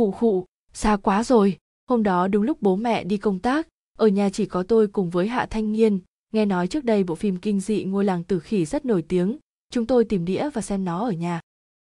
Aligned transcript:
khụ 0.00 0.10
khụ, 0.10 0.46
xa 0.72 0.96
quá 0.96 1.24
rồi, 1.24 1.56
hôm 1.88 2.02
đó 2.02 2.28
đúng 2.28 2.42
lúc 2.42 2.62
bố 2.62 2.76
mẹ 2.76 3.04
đi 3.04 3.16
công 3.16 3.38
tác, 3.38 3.68
ở 3.98 4.06
nhà 4.06 4.30
chỉ 4.30 4.46
có 4.46 4.62
tôi 4.62 4.86
cùng 4.86 5.10
với 5.10 5.28
hạ 5.28 5.46
thanh 5.50 5.72
nghiên 5.72 6.00
nghe 6.32 6.46
nói 6.46 6.68
trước 6.68 6.84
đây 6.84 7.04
bộ 7.04 7.14
phim 7.14 7.36
kinh 7.36 7.60
dị 7.60 7.84
ngôi 7.84 8.04
làng 8.04 8.24
tử 8.24 8.40
khỉ 8.40 8.64
rất 8.64 8.84
nổi 8.84 9.02
tiếng, 9.02 9.38
chúng 9.70 9.86
tôi 9.86 10.04
tìm 10.04 10.24
đĩa 10.24 10.50
và 10.54 10.62
xem 10.62 10.84
nó 10.84 11.04
ở 11.04 11.10
nhà. 11.10 11.40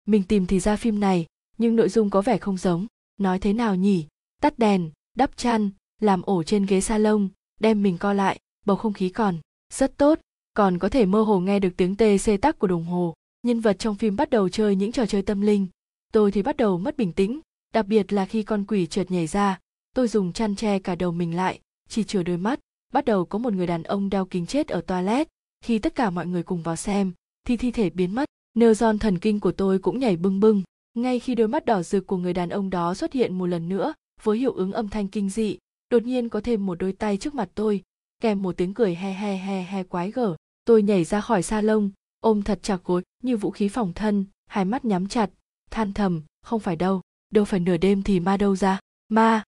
Mình 0.06 0.22
tìm 0.22 0.46
thì 0.46 0.60
ra 0.60 0.76
phim 0.76 1.00
này, 1.00 1.26
nhưng 1.58 1.76
nội 1.76 1.88
dung 1.88 2.10
có 2.10 2.22
vẻ 2.22 2.38
không 2.38 2.56
giống. 2.56 2.86
Nói 3.16 3.38
thế 3.38 3.52
nào 3.52 3.74
nhỉ? 3.74 4.06
Tắt 4.42 4.58
đèn, 4.58 4.90
đắp 5.16 5.36
chăn, 5.36 5.70
làm 6.00 6.22
ổ 6.22 6.42
trên 6.42 6.66
ghế 6.66 6.80
salon, 6.80 7.28
đem 7.60 7.82
mình 7.82 7.98
co 7.98 8.12
lại, 8.12 8.38
bầu 8.66 8.76
không 8.76 8.92
khí 8.92 9.08
còn 9.08 9.38
rất 9.72 9.96
tốt. 9.96 10.18
Còn 10.54 10.78
có 10.78 10.88
thể 10.88 11.06
mơ 11.06 11.22
hồ 11.22 11.40
nghe 11.40 11.58
được 11.58 11.76
tiếng 11.76 11.96
tê 11.96 12.18
xê 12.18 12.36
tắc 12.36 12.58
của 12.58 12.66
đồng 12.66 12.84
hồ. 12.84 13.14
Nhân 13.42 13.60
vật 13.60 13.78
trong 13.78 13.94
phim 13.94 14.16
bắt 14.16 14.30
đầu 14.30 14.48
chơi 14.48 14.76
những 14.76 14.92
trò 14.92 15.06
chơi 15.06 15.22
tâm 15.22 15.40
linh. 15.40 15.66
Tôi 16.12 16.32
thì 16.32 16.42
bắt 16.42 16.56
đầu 16.56 16.78
mất 16.78 16.96
bình 16.96 17.12
tĩnh 17.12 17.40
đặc 17.76 17.86
biệt 17.86 18.12
là 18.12 18.26
khi 18.26 18.42
con 18.42 18.64
quỷ 18.64 18.86
trượt 18.86 19.10
nhảy 19.10 19.26
ra 19.26 19.58
tôi 19.94 20.08
dùng 20.08 20.32
chăn 20.32 20.56
che 20.56 20.78
cả 20.78 20.94
đầu 20.94 21.12
mình 21.12 21.36
lại 21.36 21.60
chỉ 21.88 22.04
chừa 22.04 22.22
đôi 22.22 22.36
mắt. 22.36 22.60
Bắt 22.92 23.04
đầu 23.04 23.24
có 23.24 23.38
một 23.38 23.52
người 23.52 23.66
đàn 23.66 23.82
ông 23.82 24.10
đeo 24.10 24.24
kính 24.24 24.46
chết 24.46 24.68
ở 24.68 24.80
toilet. 24.80 25.28
Khi 25.64 25.78
tất 25.78 25.94
cả 25.94 26.10
mọi 26.10 26.26
người 26.26 26.42
cùng 26.42 26.62
vào 26.62 26.76
xem 26.76 27.12
thì 27.44 27.56
thi 27.56 27.70
thể 27.70 27.90
biến 27.90 28.14
mất. 28.14 28.28
Nơ 28.54 28.74
giòn 28.74 28.98
thần 28.98 29.18
kinh 29.18 29.40
của 29.40 29.52
tôi 29.52 29.78
cũng 29.78 29.98
nhảy 29.98 30.16
bưng 30.16 30.40
bưng. 30.40 30.62
Ngay 30.94 31.18
khi 31.18 31.34
đôi 31.34 31.48
mắt 31.48 31.64
đỏ 31.64 31.82
rực 31.82 32.06
của 32.06 32.16
người 32.16 32.32
đàn 32.32 32.48
ông 32.48 32.70
đó 32.70 32.94
xuất 32.94 33.12
hiện 33.12 33.38
một 33.38 33.46
lần 33.46 33.68
nữa 33.68 33.94
với 34.22 34.38
hiệu 34.38 34.52
ứng 34.52 34.72
âm 34.72 34.88
thanh 34.88 35.08
kinh 35.08 35.30
dị 35.30 35.58
đột 35.90 36.02
nhiên 36.02 36.28
có 36.28 36.40
thêm 36.40 36.66
một 36.66 36.74
đôi 36.78 36.92
tay 36.92 37.16
trước 37.16 37.34
mặt 37.34 37.48
tôi 37.54 37.82
kèm 38.20 38.42
một 38.42 38.56
tiếng 38.56 38.74
cười 38.74 38.94
he 38.94 39.12
he 39.12 39.36
he 39.36 39.62
he 39.62 39.82
quái 39.82 40.10
gở. 40.10 40.36
Tôi 40.64 40.82
nhảy 40.82 41.04
ra 41.04 41.20
khỏi 41.20 41.42
sa 41.42 41.60
lông, 41.60 41.90
ôm 42.20 42.42
thật 42.42 42.58
chặt 42.62 42.78
gối 42.84 43.02
như 43.22 43.36
vũ 43.36 43.50
khí 43.50 43.68
phòng 43.68 43.92
thân 43.92 44.24
hai 44.46 44.64
mắt 44.64 44.84
nhắm 44.84 45.08
chặt. 45.08 45.30
Than 45.70 45.92
thầm 45.92 46.22
không 46.42 46.60
phải 46.60 46.76
đâu 46.76 47.00
đâu 47.36 47.44
phải 47.44 47.60
nửa 47.60 47.76
đêm 47.76 48.02
thì 48.02 48.20
ma 48.20 48.36
đâu 48.36 48.56
ra. 48.56 48.78
Ma! 49.08 49.42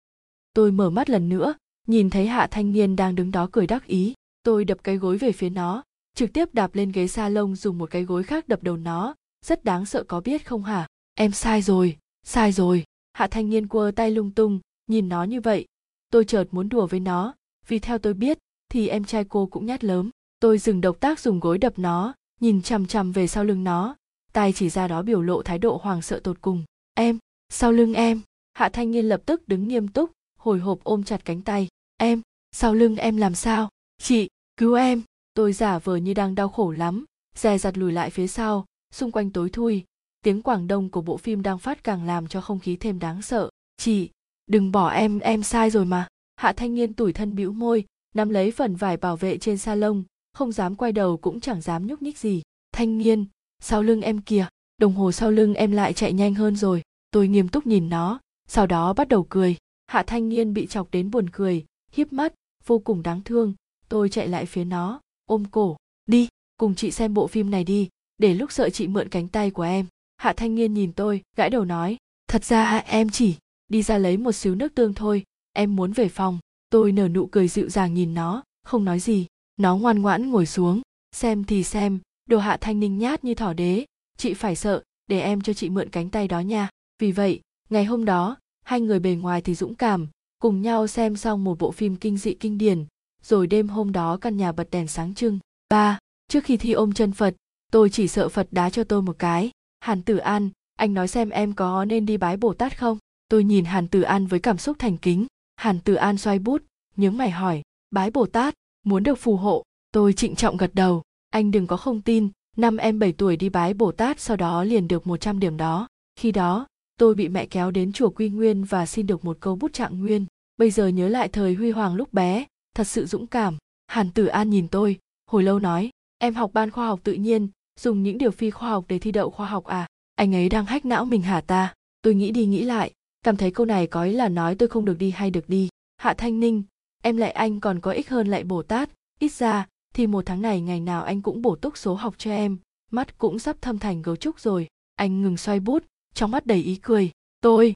Tôi 0.55 0.73
mở 0.73 0.91
mắt 0.91 1.10
lần 1.10 1.28
nữa, 1.28 1.55
nhìn 1.87 2.11
thấy 2.11 2.27
hạ 2.27 2.47
thanh 2.50 2.72
niên 2.72 2.97
đang 2.97 3.14
đứng 3.14 3.31
đó 3.31 3.48
cười 3.53 3.67
đắc 3.67 3.86
ý. 3.86 4.14
Tôi 4.42 4.64
đập 4.64 4.78
cái 4.84 4.97
gối 4.97 5.19
về 5.19 5.33
phía 5.33 5.50
nó, 5.50 5.83
trực 6.14 6.33
tiếp 6.33 6.55
đạp 6.55 6.75
lên 6.75 6.92
ghế 6.92 7.06
sa 7.06 7.28
lông 7.28 7.56
dùng 7.56 7.78
một 7.78 7.91
cái 7.91 8.05
gối 8.05 8.22
khác 8.22 8.48
đập 8.48 8.62
đầu 8.62 8.77
nó. 8.77 9.14
Rất 9.47 9.64
đáng 9.64 9.86
sợ 9.86 10.05
có 10.05 10.20
biết 10.20 10.47
không 10.47 10.64
hả? 10.64 10.86
Em 11.14 11.33
sai 11.33 11.62
rồi 11.62 11.97
sai 12.27 12.53
rồi. 12.53 12.84
Hạ 13.12 13.27
thanh 13.27 13.50
niên 13.50 13.69
quơ 13.69 13.91
tay 13.97 14.11
lung 14.11 14.31
tung, 14.31 14.61
nhìn 14.86 15.09
nó 15.09 15.25
như 15.25 15.41
vậy. 15.41 15.66
Tôi 16.11 16.25
chợt 16.25 16.44
muốn 16.50 16.69
đùa 16.69 16.86
với 16.86 17.00
nó, 17.00 17.34
vì 17.69 17.78
theo 17.78 17.98
tôi 17.98 18.14
biết, 18.14 18.39
thì 18.69 18.89
em 18.89 19.05
trai 19.05 19.25
cô 19.25 19.47
cũng 19.47 19.66
nhát 19.66 19.84
lớn 19.84 20.11
tôi 20.41 20.59
dừng 20.59 20.81
động 20.81 20.98
tác 20.98 21.20
dùng 21.20 21.41
gối 21.41 21.59
đập 21.59 21.72
nó, 21.77 22.14
nhìn 22.41 22.62
chằm 22.62 22.86
chằm 22.86 23.12
về 23.12 23.27
sau 23.27 23.44
lưng 23.44 23.64
nó. 23.64 23.97
Tay 24.33 24.53
chỉ 24.53 24.69
ra 24.69 24.89
đó 24.89 25.03
biểu 25.03 25.22
lộ 25.22 25.42
thái 25.42 25.59
độ 25.59 25.81
hoàng 25.83 26.03
sợ 26.03 26.20
tột 26.25 26.41
cùng. 26.41 26.64
Em! 26.94 27.19
Sau 27.48 27.72
lưng 27.72 27.94
em, 27.94 28.20
hạ 28.54 28.68
thanh 28.68 28.91
niên 28.91 29.04
lập 29.08 29.22
tức 29.27 29.48
đứng 29.48 29.68
nghiêm 29.68 29.88
túc, 29.88 30.10
hồi 30.38 30.58
hộp 30.58 30.84
ôm 30.84 31.04
chặt 31.04 31.24
cánh 31.24 31.42
tay. 31.42 31.68
Em, 31.96 32.22
sau 32.52 32.74
lưng 32.74 32.96
em 32.96 33.16
làm 33.16 33.34
sao? 33.34 33.68
Chị, 34.02 34.28
cứu 34.56 34.74
em. 34.74 35.02
Tôi 35.34 35.52
giả 35.52 35.78
vờ 35.78 35.96
như 35.96 36.14
đang 36.14 36.34
đau 36.34 36.48
khổ 36.48 36.70
lắm. 36.70 37.04
Dè 37.36 37.58
dặt 37.58 37.78
lùi 37.78 37.92
lại 37.92 38.10
phía 38.10 38.26
sau, 38.26 38.66
xung 38.92 39.12
quanh 39.12 39.30
tối 39.30 39.50
thui. 39.50 39.84
Tiếng 40.22 40.42
quảng 40.42 40.66
đông 40.66 40.91
của 40.91 41.02
bộ 41.02 41.16
phim 41.16 41.42
đang 41.42 41.58
phát 41.58 41.84
càng 41.84 42.06
làm 42.06 42.28
cho 42.28 42.41
không 42.41 42.58
khí 42.58 42.76
thêm 42.76 42.98
đáng 42.98 43.22
sợ. 43.22 43.50
Chị, 43.76 44.10
đừng 44.46 44.72
bỏ 44.72 44.88
em 44.88 45.19
em 45.19 45.42
sai 45.42 45.70
rồi 45.70 45.84
mà. 45.84 46.08
Hạ 46.36 46.52
thanh 46.52 46.74
niên 46.74 46.94
tủi 46.94 47.12
thân 47.12 47.34
bĩu 47.34 47.52
môi, 47.52 47.84
nắm 48.14 48.28
lấy 48.28 48.50
phần 48.50 48.76
vải 48.76 48.96
bảo 48.96 49.16
vệ 49.16 49.38
trên 49.38 49.58
salon, 49.58 50.02
không 50.32 50.52
dám 50.52 50.76
quay 50.76 50.92
đầu 50.92 51.16
cũng 51.16 51.41
chẳng 51.41 51.60
dám 51.60 51.86
nhúc 51.86 52.02
nhích 52.02 52.19
gì. 52.19 52.42
Thanh 52.72 52.98
niên 52.98 53.26
sau 53.62 53.82
lưng 53.82 54.00
em 54.00 54.20
kìa. 54.20 54.46
Đồng 54.78 54.94
hồ 54.94 55.12
sau 55.12 55.30
lưng 55.30 55.54
em 55.54 55.72
lại 55.72 55.92
chạy 55.92 56.12
nhanh 56.12 56.34
hơn 56.34 56.56
rồi 56.56 56.82
tôi 57.11 57.28
nghiêm 57.28 57.48
túc 57.48 57.67
nhìn 57.67 57.89
nó, 57.89 58.20
sau 58.48 58.67
đó 58.67 58.92
bắt 58.92 59.09
đầu 59.09 59.27
cười. 59.28 59.56
Hạ 59.87 60.03
thanh 60.03 60.28
niên 60.28 60.55
bị 60.55 60.67
chọc 60.67 60.91
đến 60.91 61.11
buồn 61.11 61.31
cười 61.31 61.65
hiếp 61.92 62.12
mắt, 62.12 62.34
vô 62.67 62.78
cùng 62.78 63.03
đáng 63.03 63.23
thương. 63.23 63.55
Tôi 63.89 64.09
chạy 64.09 64.28
lại 64.28 64.47
phía 64.47 64.65
nó, 64.65 65.00
ôm 65.27 65.45
cổ. 65.50 65.77
Đi, 66.06 66.28
cùng 66.56 66.75
chị 66.75 66.91
xem 66.91 67.15
bộ 67.15 67.27
phim 67.27 67.50
này 67.50 67.65
đi, 67.65 67.88
để 68.19 68.34
lúc 68.34 68.53
sợ 68.53 68.71
chị 68.71 68.88
mượn 68.88 69.09
cánh 69.09 69.28
tay 69.28 69.50
của 69.50 69.62
em. 69.62 69.87
Hạ 70.16 70.32
thanh 70.32 70.55
niên 70.55 70.75
nhìn 70.75 70.93
tôi, 70.93 71.22
gãi 71.37 71.50
đầu 71.50 71.65
nói, 71.65 71.97
thật 72.28 72.44
ra 72.44 72.77
em 72.77 73.11
chỉ 73.11 73.37
đi 73.69 73.82
ra 73.82 73.99
lấy 73.99 74.16
một 74.16 74.32
xíu 74.32 74.55
nước 74.55 74.75
tương 74.75 74.94
thôi, 74.94 75.25
em 75.53 75.77
muốn 75.77 75.93
về 75.93 76.09
phòng. 76.09 76.38
Tôi 76.71 76.93
nở 76.93 77.09
nụ 77.09 77.27
cười 77.27 77.49
dịu 77.49 77.69
dàng 77.69 77.94
nhìn 77.94 78.15
nó, 78.15 78.43
không 78.62 78.84
nói 78.84 79.00
gì. 79.00 79.27
Nó 79.56 79.77
ngoan 79.77 80.03
ngoãn 80.03 80.31
ngồi 80.31 80.47
xuống, 80.47 80.82
xem 81.12 81.44
thì 81.44 81.65
xem, 81.65 81.99
đồ 82.27 82.38
hạ 82.38 82.56
thanh 82.61 82.81
ninh 82.81 82.99
nhát 82.99 83.25
như 83.25 83.34
thỏ 83.34 83.53
đế, 83.53 83.84
chị 84.16 84.34
phải 84.34 84.56
sợ, 84.56 84.82
để 85.06 85.21
em 85.21 85.41
cho 85.41 85.53
chị 85.53 85.71
mượn 85.71 85.91
cánh 85.91 86.11
tay 86.11 86.28
đó 86.28 86.41
nha 86.41 86.69
vì 86.98 87.12
vậy, 87.12 87.41
ngày 87.70 87.84
hôm 87.84 88.04
đó, 88.04 88.36
hai 88.64 88.81
người 88.81 89.00
bề 89.00 89.14
ngoài 89.14 89.42
thì 89.42 89.54
dũng 89.54 89.75
cảm, 89.75 90.09
cùng 90.38 90.62
nhau 90.62 90.86
xem 90.86 91.16
xong 91.16 91.44
một 91.44 91.59
bộ 91.59 91.70
phim 91.70 91.97
kinh 91.97 92.16
dị 92.16 92.34
kinh 92.34 92.59
điển, 92.59 92.84
rồi 93.22 93.47
đêm 93.47 93.69
hôm 93.69 93.92
đó 93.92 94.16
căn 94.16 94.36
nhà 94.36 94.53
bật 94.53 94.70
đèn 94.70 94.88
sáng 94.88 95.14
trưng. 95.14 95.38
Ba, 95.70 95.98
trước 96.28 96.44
khi 96.44 96.56
thi 96.56 96.72
ôm 96.72 96.92
chân 96.92 97.12
phật, 97.12 97.34
tôi 97.72 97.91
chỉ 97.91 98.08
sợ 98.08 98.28
phật 98.28 98.48
đá 98.50 98.70
cho 98.70 98.84
tôi 98.84 99.03
một 99.03 99.16
cái. 99.19 99.50
Hàn 99.81 100.03
tử 100.03 100.16
an, 100.16 100.50
anh 100.76 100.94
nói 100.94 101.08
xem 101.08 101.31
em 101.31 101.53
có 101.53 101.84
nên 101.84 102.06
đi 102.06 102.16
bái 102.16 102.37
bồ 102.37 102.54
tát 102.54 102.78
không? 102.78 102.98
Tôi 103.28 103.44
nhìn 103.44 103.64
hàn 103.64 103.88
tử 103.88 104.03
an 104.03 104.26
với 104.26 104.41
cảm 104.41 104.58
xúc 104.58 104.76
thành 104.78 104.97
kính. 104.97 105.26
Hàn 105.56 105.81
tử 105.81 105.94
an 105.94 106.19
xoay 106.19 106.38
bút, 106.38 106.62
nhướng 106.97 107.16
mày 107.16 107.31
hỏi, 107.31 107.62
bái 107.91 108.10
bồ 108.10 108.26
tát, 108.26 108.54
muốn 108.84 109.03
được 109.03 109.19
phù 109.19 109.37
hộ? 109.37 109.62
Tôi 109.92 110.12
trịnh 110.12 110.34
trọng 110.34 110.56
gật 110.56 110.70
đầu, 110.75 111.03
anh 111.31 111.50
đừng 111.50 111.66
có 111.66 111.76
không 111.76 112.03
tin, 112.03 112.28
năm 112.56 112.76
em 112.76 112.98
7 112.98 113.12
tuổi 113.12 113.37
đi 113.37 113.48
bái 113.48 113.75
bồ 113.75 113.92
tát 113.92 114.20
sau 114.20 114.37
đó 114.37 114.64
liền 114.64 114.88
được 114.88 115.06
100 115.06 115.41
điểm 115.41 115.56
đó. 115.56 115.88
Khi 116.16 116.32
đó 116.32 116.66
tôi 116.98 117.14
bị 117.14 117.28
mẹ 117.28 117.47
kéo 117.47 117.70
đến 117.70 117.92
chùa 117.92 118.10
quy 118.10 118.28
nguyên 118.28 118.64
và 118.64 118.86
xin 118.86 119.06
được 119.06 119.25
một 119.25 119.36
câu 119.41 119.56
bút 119.56 119.72
trạng 119.72 119.98
nguyên. 119.98 120.26
Bây 120.56 120.70
giờ 120.70 120.88
nhớ 120.88 121.09
lại 121.09 121.28
thời 121.28 121.54
huy 121.54 121.70
hoàng 121.70 121.94
lúc 121.94 122.12
bé, 122.12 122.47
thật 122.75 122.84
sự 122.84 123.06
dũng 123.06 123.26
cảm. 123.26 123.56
Hàn 123.86 124.10
tử 124.10 124.26
an 124.26 124.50
nhìn 124.50 124.69
tôi, 124.69 124.98
hồi 125.31 125.42
lâu 125.42 125.58
nói, 125.58 125.91
em 126.19 126.34
học 126.34 126.50
ban 126.54 126.70
khoa 126.70 126.87
học 126.87 127.00
tự 127.03 127.12
nhiên, 127.12 127.48
dùng 127.81 128.03
những 128.03 128.19
điều 128.19 128.31
phi 128.31 128.50
khoa 128.50 128.70
học 128.70 128.84
để 128.88 128.98
thi 128.98 129.12
đậu 129.12 129.31
khoa 129.31 129.47
học 129.47 129.64
à? 129.64 129.87
Anh 130.14 130.34
ấy 130.34 130.48
đang 130.48 130.66
hách 130.66 130.84
não 130.84 131.04
mình 131.04 131.22
hả 131.22 131.41
ta? 131.41 131.75
Tôi 132.03 132.14
nghĩ 132.14 132.31
đi 132.31 132.47
nghĩ 132.47 132.62
lại, 132.62 132.92
cảm 133.22 133.37
thấy 133.37 133.50
câu 133.50 133.66
này 133.66 133.87
có 133.87 134.03
ý 134.03 134.12
là 134.12 134.28
nói 134.28 134.54
tôi 134.54 134.69
không 134.69 134.84
được 134.84 134.98
đi 134.98 135.10
hay 135.10 135.31
được 135.31 135.48
đi. 135.48 135.69
Hạ 135.97 136.14
thanh 136.14 136.41
ninh, 136.41 136.62
em 137.03 137.16
lại 137.16 137.31
anh 137.31 137.60
còn 137.60 137.81
có 137.81 137.91
ích 137.91 138.08
hơn 138.08 138.28
lại 138.28 138.44
bồ 138.44 138.62
tát. 138.62 138.91
Ít 139.19 139.32
ra, 139.32 139.66
thì 139.94 140.06
một 140.06 140.26
tháng 140.26 140.42
này 140.42 140.60
ngày 140.60 140.81
nào 140.81 141.03
anh 141.03 141.22
cũng 141.22 141.42
bổ 141.42 141.56
túc 141.56 141.76
số 141.76 141.94
học 141.94 142.14
cho 142.19 142.31
em. 142.31 142.58
Mắt 142.91 143.19
cũng 143.19 143.38
sắp 143.38 143.56
thâm 143.60 143.78
thành 143.78 144.03
gấu 144.03 144.16
trúc 144.16 144.41
rồi. 144.41 144.66
Anh 144.94 145.22
ngừng 145.22 145.37
xoay 145.37 145.60
bút 145.60 145.84
trong 146.14 146.30
mắt 146.30 146.46
đầy 146.46 146.62
ý 146.62 146.76
cười, 146.76 147.10
tôi. 147.41 147.74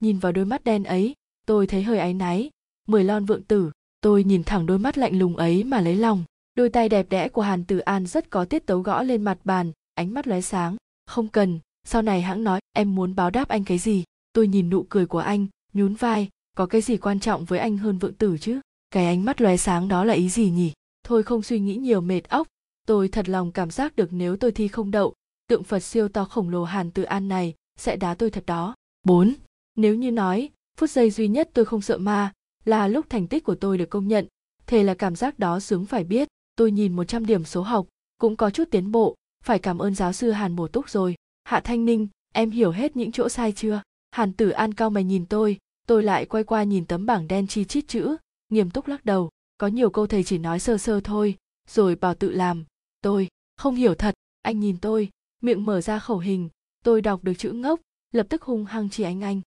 Nhìn 0.00 0.18
vào 0.18 0.32
đôi 0.32 0.44
mắt 0.44 0.64
đen 0.64 0.84
ấy, 0.84 1.14
tôi 1.46 1.66
thấy 1.66 1.82
hơi 1.82 1.98
áy 1.98 2.14
náy. 2.14 2.50
Mười 2.88 3.04
lon 3.04 3.24
vượng 3.24 3.42
tử, 3.42 3.70
tôi 4.00 4.24
nhìn 4.24 4.44
thẳng 4.44 4.66
đôi 4.66 4.78
mắt 4.78 4.98
lạnh 4.98 5.18
lùng 5.18 5.36
ấy 5.36 5.64
mà 5.64 5.80
lấy 5.80 5.96
lòng. 5.96 6.24
Đôi 6.54 6.68
tay 6.68 6.88
đẹp 6.88 7.06
đẽ 7.10 7.28
của 7.28 7.42
hàn 7.42 7.64
tử 7.64 7.78
an 7.78 8.06
rất 8.06 8.30
có 8.30 8.44
tiết 8.44 8.66
tấu 8.66 8.80
gõ 8.80 9.02
lên 9.02 9.22
mặt 9.22 9.38
bàn, 9.44 9.72
ánh 9.94 10.14
mắt 10.14 10.26
lóe 10.26 10.40
sáng. 10.40 10.76
Không 11.06 11.28
cần, 11.28 11.58
sau 11.84 12.02
này 12.02 12.22
hãng 12.22 12.44
nói, 12.44 12.60
em 12.72 12.94
muốn 12.94 13.14
báo 13.14 13.30
đáp 13.30 13.48
anh 13.48 13.64
cái 13.64 13.78
gì? 13.78 14.04
Tôi 14.32 14.48
nhìn 14.48 14.70
nụ 14.70 14.86
cười 14.88 15.06
của 15.06 15.18
anh, 15.18 15.46
nhún 15.72 15.94
vai. 15.94 16.28
Có 16.56 16.66
cái 16.66 16.80
gì 16.80 16.96
quan 16.96 17.20
trọng 17.20 17.44
với 17.44 17.58
anh 17.58 17.78
hơn 17.78 17.98
vượng 17.98 18.14
tử 18.14 18.38
chứ? 18.40 18.60
Cái 18.90 19.06
ánh 19.06 19.24
mắt 19.24 19.40
lóe 19.40 19.56
sáng 19.56 19.88
đó 19.88 20.04
là 20.04 20.14
ý 20.14 20.28
gì 20.28 20.50
nhỉ? 20.50 20.72
Thôi 21.04 21.22
không 21.22 21.42
suy 21.42 21.58
nghĩ 21.60 21.76
nhiều, 21.76 22.00
mệt 22.00 22.28
óc. 22.28 22.48
Tôi 22.86 23.08
thật 23.08 23.28
lòng 23.28 23.52
cảm 23.52 23.70
giác 23.70 23.96
được 23.96 24.12
nếu 24.12 24.36
tôi 24.36 24.52
thi 24.52 24.68
không 24.68 24.90
đậu, 24.90 25.14
tượng 25.46 25.64
phật 25.64 25.80
siêu 25.80 26.08
to 26.08 26.24
khổng 26.24 26.48
lồ 26.48 26.64
hàn 26.64 26.90
Tử 26.90 27.02
an 27.02 27.28
này 27.28 27.54
sẽ 27.78 27.96
đá 27.96 28.14
tôi 28.14 28.30
thật 28.30 28.46
đó 28.46 28.74
4. 29.04 29.34
Nếu 29.74 29.94
như 29.94 30.10
nói, 30.10 30.50
phút 30.76 30.90
giây 30.90 31.10
duy 31.10 31.28
nhất 31.28 31.50
tôi 31.54 31.64
không 31.64 31.80
sợ 31.80 31.98
ma, 31.98 32.32
là 32.64 32.88
lúc 32.88 33.06
thành 33.08 33.26
tích 33.26 33.44
của 33.44 33.54
tôi 33.54 33.78
được 33.78 33.90
công 33.90 34.08
nhận, 34.08 34.26
thế 34.66 34.82
là 34.82 34.94
cảm 34.94 35.16
giác 35.16 35.38
đó 35.38 35.60
sướng 35.60 35.84
phải 35.84 36.04
biết, 36.04 36.28
tôi 36.56 36.70
nhìn 36.70 36.96
100 36.96 37.26
điểm 37.26 37.44
số 37.44 37.62
học, 37.62 37.86
cũng 38.18 38.36
có 38.36 38.50
chút 38.50 38.64
tiến 38.70 38.92
bộ, 38.92 39.14
phải 39.44 39.58
cảm 39.58 39.78
ơn 39.78 39.94
giáo 39.94 40.12
sư 40.12 40.30
Hàn 40.30 40.56
Bổ 40.56 40.68
Túc 40.68 40.90
rồi. 40.90 41.14
Hạ 41.44 41.60
Thanh 41.60 41.84
Ninh, 41.84 42.08
em 42.32 42.50
hiểu 42.50 42.70
hết 42.70 42.96
những 42.96 43.12
chỗ 43.12 43.28
sai 43.28 43.52
chưa? 43.52 43.82
Hàn 44.10 44.32
Tử 44.32 44.50
An 44.50 44.74
cao 44.74 44.90
mày 44.90 45.04
nhìn 45.04 45.26
tôi, 45.26 45.58
tôi 45.86 46.02
lại 46.02 46.26
quay 46.26 46.44
qua 46.44 46.62
nhìn 46.62 46.86
tấm 46.86 47.06
bảng 47.06 47.28
đen 47.28 47.46
chi 47.46 47.64
chít 47.64 47.88
chữ, 47.88 48.16
nghiêm 48.48 48.70
túc 48.70 48.86
lắc 48.86 49.04
đầu, 49.04 49.30
có 49.58 49.66
nhiều 49.66 49.90
câu 49.90 50.06
thầy 50.06 50.24
chỉ 50.24 50.38
nói 50.38 50.60
sơ 50.60 50.78
sơ 50.78 51.00
thôi, 51.00 51.36
rồi 51.68 51.94
bảo 51.94 52.14
tự 52.14 52.30
làm. 52.30 52.64
Tôi, 53.00 53.28
không 53.56 53.74
hiểu 53.74 53.94
thật, 53.94 54.14
anh 54.42 54.60
nhìn 54.60 54.76
tôi, 54.80 55.10
miệng 55.42 55.64
mở 55.64 55.80
ra 55.80 55.98
khẩu 55.98 56.18
hình, 56.18 56.48
tôi 56.84 57.00
đọc 57.00 57.24
được 57.24 57.34
chữ 57.34 57.52
ngốc, 57.52 57.80
lập 58.12 58.26
tức 58.30 58.42
hung 58.42 58.64
hăng 58.64 58.90
chỉ 58.90 59.02
anh 59.02 59.20
anh. 59.20 59.40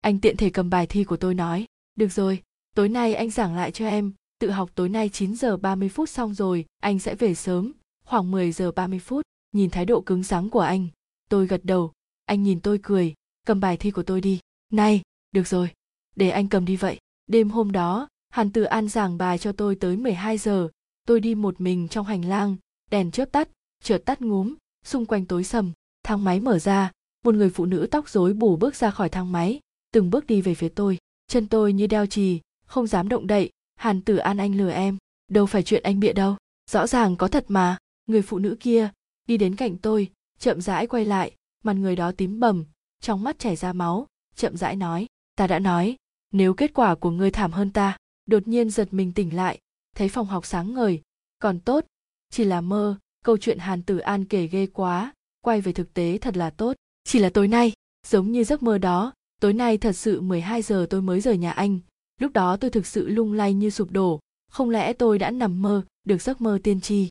Anh 0.00 0.20
tiện 0.20 0.36
thể 0.36 0.50
cầm 0.50 0.70
bài 0.70 0.86
thi 0.86 1.04
của 1.04 1.16
tôi 1.16 1.34
nói, 1.34 1.66
được 1.94 2.12
rồi, 2.12 2.42
tối 2.74 2.88
nay 2.88 3.14
anh 3.14 3.30
giảng 3.30 3.56
lại 3.56 3.72
cho 3.72 3.86
em, 3.86 4.12
tự 4.38 4.50
học 4.50 4.70
tối 4.74 4.88
nay 4.88 5.08
9 5.08 5.36
giờ 5.36 5.56
30 5.56 5.88
phút 5.88 6.08
xong 6.08 6.34
rồi, 6.34 6.64
anh 6.80 6.98
sẽ 6.98 7.14
về 7.14 7.34
sớm. 7.34 7.72
Khoảng 8.06 8.30
10 8.30 8.52
giờ 8.52 8.72
30 8.72 8.98
phút, 8.98 9.22
nhìn 9.52 9.70
thái 9.70 9.84
độ 9.84 10.00
cứng 10.00 10.22
rắn 10.22 10.48
của 10.48 10.60
anh, 10.60 10.88
tôi 11.30 11.46
gật 11.46 11.60
đầu. 11.64 11.92
Anh 12.24 12.42
nhìn 12.42 12.60
tôi 12.60 12.78
cười, 12.82 13.14
cầm 13.46 13.60
bài 13.60 13.76
thi 13.76 13.90
của 13.90 14.02
tôi 14.02 14.20
đi. 14.20 14.40
Này, 14.72 15.02
được 15.32 15.46
rồi, 15.46 15.70
để 16.16 16.30
anh 16.30 16.48
cầm 16.48 16.64
đi 16.64 16.76
vậy. 16.76 16.98
Đêm 17.26 17.50
hôm 17.50 17.72
đó, 17.72 18.08
hàn 18.28 18.50
tử 18.50 18.62
an 18.62 18.88
giảng 18.88 19.18
bài 19.18 19.38
cho 19.38 19.52
tôi 19.52 19.74
tới 19.74 19.96
12 19.96 20.38
giờ. 20.38 20.68
Tôi 21.06 21.20
đi 21.20 21.34
một 21.34 21.60
mình 21.60 21.88
trong 21.88 22.06
hành 22.06 22.24
lang, 22.24 22.56
đèn 22.90 23.10
chớp 23.10 23.32
tắt, 23.32 23.48
chợt 23.82 24.02
tắt 24.04 24.20
ngúm, 24.22 24.54
xung 24.84 25.06
quanh 25.06 25.26
tối 25.26 25.44
sầm 25.44 25.72
thang 26.04 26.24
máy 26.24 26.40
mở 26.40 26.58
ra, 26.58 26.90
một 27.24 27.34
người 27.34 27.50
phụ 27.50 27.66
nữ 27.66 27.88
tóc 27.90 28.08
rối 28.08 28.32
bù 28.32 28.56
bước 28.56 28.76
ra 28.76 28.90
khỏi 28.90 29.08
thang 29.08 29.32
máy, 29.32 29.60
từng 29.92 30.10
bước 30.10 30.26
đi 30.26 30.40
về 30.40 30.54
phía 30.54 30.68
tôi. 30.68 30.98
Chân 31.26 31.48
tôi 31.48 31.72
như 31.72 31.86
đeo 31.86 32.06
chì, 32.06 32.40
không 32.66 32.86
dám 32.86 33.08
động 33.08 33.26
đậy, 33.26 33.50
hàn 33.76 34.00
tử 34.00 34.16
an 34.16 34.36
anh 34.36 34.54
lừa 34.56 34.70
em. 34.70 34.98
Đâu 35.28 35.46
phải 35.46 35.62
chuyện 35.62 35.82
anh 35.82 36.00
bịa 36.00 36.12
đâu. 36.12 36.36
Rõ 36.70 36.86
ràng 36.86 37.16
có 37.16 37.28
thật 37.28 37.44
mà. 37.48 37.78
Người 38.06 38.22
phụ 38.22 38.38
nữ 38.38 38.56
kia, 38.60 38.90
đi 39.28 39.36
đến 39.36 39.56
cạnh 39.56 39.76
tôi, 39.78 40.10
chậm 40.38 40.60
rãi 40.60 40.86
quay 40.86 41.04
lại, 41.04 41.36
mặt 41.64 41.72
người 41.72 41.96
đó 41.96 42.12
tím 42.12 42.40
bầm, 42.40 42.64
trong 43.00 43.24
mắt 43.24 43.38
chảy 43.38 43.56
ra 43.56 43.72
máu, 43.72 44.06
chậm 44.36 44.56
rãi 44.56 44.76
nói, 44.76 45.06
ta 45.36 45.46
đã 45.46 45.58
nói, 45.58 45.96
nếu 46.32 46.54
kết 46.54 46.74
quả 46.74 46.94
của 46.94 47.10
ngươi 47.10 47.30
thảm 47.30 47.52
hơn 47.52 47.70
ta. 47.70 47.96
Đột 48.26 48.48
nhiên 48.48 48.70
giật 48.70 48.88
mình 48.90 49.12
tỉnh 49.12 49.36
lại, 49.36 49.58
thấy 49.96 50.08
phòng 50.08 50.26
học 50.26 50.46
sáng 50.46 50.74
ngời, 50.74 51.02
còn 51.38 51.60
tốt, 51.60 51.84
chỉ 52.30 52.44
là 52.44 52.60
mơ, 52.60 52.98
câu 53.24 53.36
chuyện 53.36 53.58
hàn 53.58 53.82
tử 53.82 53.98
an 53.98 54.24
kể 54.24 54.46
ghê 54.46 54.66
quá 54.66 55.13
quay 55.44 55.60
về 55.60 55.72
thực 55.72 55.94
tế 55.94 56.18
thật 56.18 56.36
là 56.36 56.50
tốt. 56.50 56.76
Chỉ 57.04 57.18
là 57.18 57.30
tối 57.30 57.48
nay, 57.48 57.72
giống 58.06 58.32
như 58.32 58.44
giấc 58.44 58.62
mơ 58.62 58.78
đó, 58.78 59.12
tối 59.40 59.52
nay 59.52 59.78
thật 59.78 59.92
sự 59.92 60.20
12 60.20 60.62
giờ 60.62 60.86
tôi 60.90 61.02
mới 61.02 61.20
rời 61.20 61.38
nhà 61.38 61.50
anh. 61.50 61.78
Lúc 62.20 62.32
đó 62.32 62.56
tôi 62.56 62.70
thực 62.70 62.86
sự 62.86 63.08
lung 63.08 63.32
lay 63.32 63.54
như 63.54 63.70
sụp 63.70 63.90
đổ. 63.90 64.20
Không 64.50 64.70
lẽ 64.70 64.92
tôi 64.92 65.18
đã 65.18 65.30
nằm 65.30 65.62
mơ, 65.62 65.82
được 66.04 66.22
giấc 66.22 66.40
mơ 66.40 66.58
tiên 66.62 66.80
tri? 66.80 67.08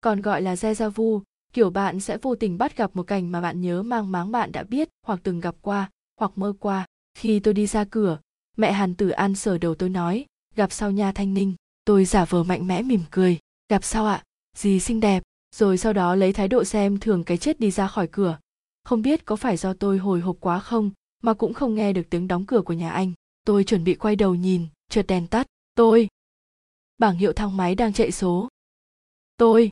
Còn 0.00 0.20
gọi 0.20 0.42
là 0.42 0.54
deja 0.54 0.90
vu, 0.90 1.22
kiểu 1.52 1.70
bạn 1.70 2.00
sẽ 2.00 2.18
vô 2.18 2.34
tình 2.34 2.58
bắt 2.58 2.76
gặp 2.76 2.96
một 2.96 3.02
cảnh 3.02 3.32
mà 3.32 3.40
bạn 3.40 3.60
nhớ 3.60 3.82
mang 3.82 4.12
máng 4.12 4.32
bạn 4.32 4.52
đã 4.52 4.62
biết 4.62 4.88
hoặc 5.06 5.20
từng 5.22 5.40
gặp 5.40 5.54
qua, 5.62 5.90
hoặc 6.20 6.38
mơ 6.38 6.52
qua. 6.60 6.86
Khi 7.14 7.40
tôi 7.40 7.54
đi 7.54 7.66
ra 7.66 7.84
cửa, 7.84 8.18
mẹ 8.56 8.72
hàn 8.72 8.94
tử 8.94 9.08
an 9.08 9.34
sờ 9.34 9.58
đầu 9.58 9.74
tôi 9.74 9.88
nói, 9.88 10.26
gặp 10.56 10.72
sau 10.72 10.90
nha 10.90 11.12
thanh 11.12 11.34
ninh, 11.34 11.54
tôi 11.84 12.04
giả 12.04 12.24
vờ 12.24 12.44
mạnh 12.44 12.66
mẽ 12.66 12.82
mỉm 12.82 13.00
cười. 13.10 13.38
Gặp 13.68 13.84
sau 13.84 14.06
ạ? 14.06 14.24
Gì 14.56 14.80
xinh 14.80 15.00
đẹp 15.00 15.22
rồi 15.58 15.78
sau 15.78 15.92
đó 15.92 16.14
lấy 16.14 16.32
thái 16.32 16.48
độ 16.48 16.64
xem 16.64 16.98
thường 16.98 17.24
cái 17.24 17.38
chết 17.38 17.60
đi 17.60 17.70
ra 17.70 17.86
khỏi 17.86 18.08
cửa. 18.12 18.38
Không 18.84 19.02
biết 19.02 19.24
có 19.24 19.36
phải 19.36 19.56
do 19.56 19.74
tôi 19.74 19.98
hồi 19.98 20.20
hộp 20.20 20.36
quá 20.40 20.60
không, 20.60 20.90
mà 21.22 21.34
cũng 21.34 21.54
không 21.54 21.74
nghe 21.74 21.92
được 21.92 22.02
tiếng 22.10 22.28
đóng 22.28 22.46
cửa 22.46 22.62
của 22.62 22.72
nhà 22.72 22.90
anh. 22.90 23.12
Tôi 23.44 23.64
chuẩn 23.64 23.84
bị 23.84 23.94
quay 23.94 24.16
đầu 24.16 24.34
nhìn, 24.34 24.66
chợt 24.90 25.06
đèn 25.08 25.26
tắt. 25.26 25.46
Tôi. 25.74 26.08
Bảng 26.98 27.16
hiệu 27.16 27.32
thang 27.32 27.56
máy 27.56 27.74
đang 27.74 27.92
chạy 27.92 28.12
số. 28.12 28.48
Tôi. 29.36 29.70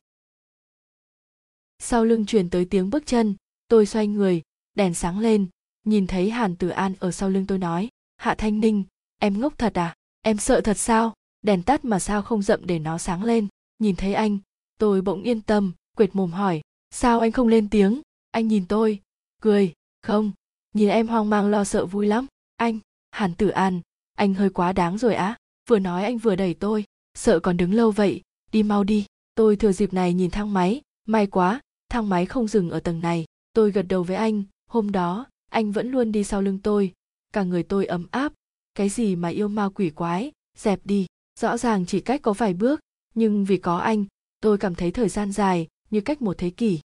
Sau 1.79 2.05
lưng 2.05 2.25
truyền 2.25 2.49
tới 2.49 2.65
tiếng 2.65 2.89
bước 2.89 3.05
chân, 3.05 3.35
tôi 3.67 3.85
xoay 3.85 4.07
người, 4.07 4.41
đèn 4.75 4.93
sáng 4.93 5.19
lên, 5.19 5.47
nhìn 5.83 6.07
thấy 6.07 6.29
hàn 6.29 6.55
tử 6.55 6.69
an 6.69 6.93
ở 6.99 7.11
sau 7.11 7.29
lưng 7.29 7.45
tôi 7.47 7.57
nói, 7.57 7.89
hạ 8.17 8.35
thanh 8.37 8.59
ninh, 8.59 8.83
em 9.19 9.39
ngốc 9.39 9.57
thật 9.57 9.73
à? 9.73 9.95
Em 10.21 10.37
sợ 10.37 10.61
thật 10.61 10.77
sao? 10.77 11.13
Đèn 11.41 11.63
tắt 11.63 11.85
mà 11.85 11.99
sao 11.99 12.21
không 12.21 12.41
dậm 12.41 12.65
để 12.65 12.79
nó 12.79 12.97
sáng 12.97 13.23
lên. 13.23 13.47
Nhìn 13.79 13.95
thấy 13.95 14.13
anh 14.13 14.37
tôi 14.77 15.01
bỗng 15.01 15.23
yên 15.23 15.41
tâm, 15.41 15.71
quệt 15.97 16.15
mồm 16.15 16.31
hỏi, 16.31 16.61
sao 16.91 17.19
anh 17.19 17.31
không 17.31 17.47
lên 17.47 17.69
tiếng? 17.69 18.01
Anh 18.31 18.47
nhìn 18.47 18.65
tôi, 18.65 18.99
cười, 19.41 19.73
không. 20.01 20.31
Nhìn 20.73 20.89
em 20.89 21.07
hoang 21.07 21.29
mang 21.29 21.49
lo 21.49 21.63
sợ 21.63 21.85
vui 21.85 22.07
lắm. 22.07 22.25
Anh, 22.55 22.79
hàn 23.11 23.33
tử 23.35 23.49
an, 23.49 23.81
anh 24.15 24.33
hơi 24.33 24.49
quá 24.49 24.73
đáng 24.73 24.97
rồi 24.97 25.15
á. 25.15 25.37
Vừa 25.69 25.79
nói 25.79 26.03
anh 26.03 26.17
vừa 26.17 26.35
đẩy 26.35 26.53
tôi. 26.53 26.85
Sợ 27.13 27.39
còn 27.39 27.57
đứng 27.57 27.73
lâu 27.73 27.91
vậy, 27.91 28.21
đi 28.51 28.63
mau 28.63 28.83
đi. 28.83 29.05
Tôi 29.35 29.55
thừa 29.55 29.71
dịp 29.71 29.93
này 29.93 30.13
nhìn 30.13 30.31
thang 30.31 30.53
máy. 30.53 30.81
May 31.05 31.27
quá, 31.27 31.61
thang 31.89 32.09
máy 32.09 32.25
không 32.25 32.47
dừng 32.47 32.69
ở 32.69 32.79
tầng 32.79 32.99
này. 32.99 33.25
Tôi 33.53 33.71
gật 33.71 33.81
đầu 33.81 34.03
với 34.03 34.15
anh. 34.15 34.43
Hôm 34.69 34.91
đó, 34.91 35.25
anh 35.49 35.71
vẫn 35.71 35.91
luôn 35.91 36.11
đi 36.11 36.23
sau 36.23 36.41
lưng 36.41 36.59
tôi. 36.63 36.93
Cả 37.33 37.43
người 37.43 37.63
tôi 37.63 37.85
ấm 37.85 38.07
áp. 38.11 38.33
Cái 38.75 38.89
gì 38.89 39.15
mà 39.15 39.29
yêu 39.29 39.47
ma 39.47 39.69
quỷ 39.69 39.89
quái, 39.89 40.31
dẹp 40.57 40.79
đi. 40.83 41.05
Rõ 41.39 41.57
ràng 41.57 41.85
chỉ 41.85 41.99
cách 41.99 42.21
có 42.21 42.33
vài 42.33 42.53
bước. 42.53 42.79
Nhưng 43.15 43.45
vì 43.45 43.57
có 43.57 43.77
anh 43.77 44.05
tôi 44.39 44.57
cảm 44.57 44.75
thấy 44.75 44.91
thời 44.91 45.09
gian 45.09 45.31
dài 45.31 45.67
như 45.89 46.01
cách 46.01 46.21
một 46.21 46.37
thế 46.37 46.49
kỷ. 46.49 46.79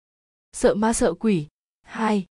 Sợ 0.53 0.75
ma 0.75 0.93
sợ 0.93 1.13
quỷ. 1.13 1.47
Hai. 1.81 2.25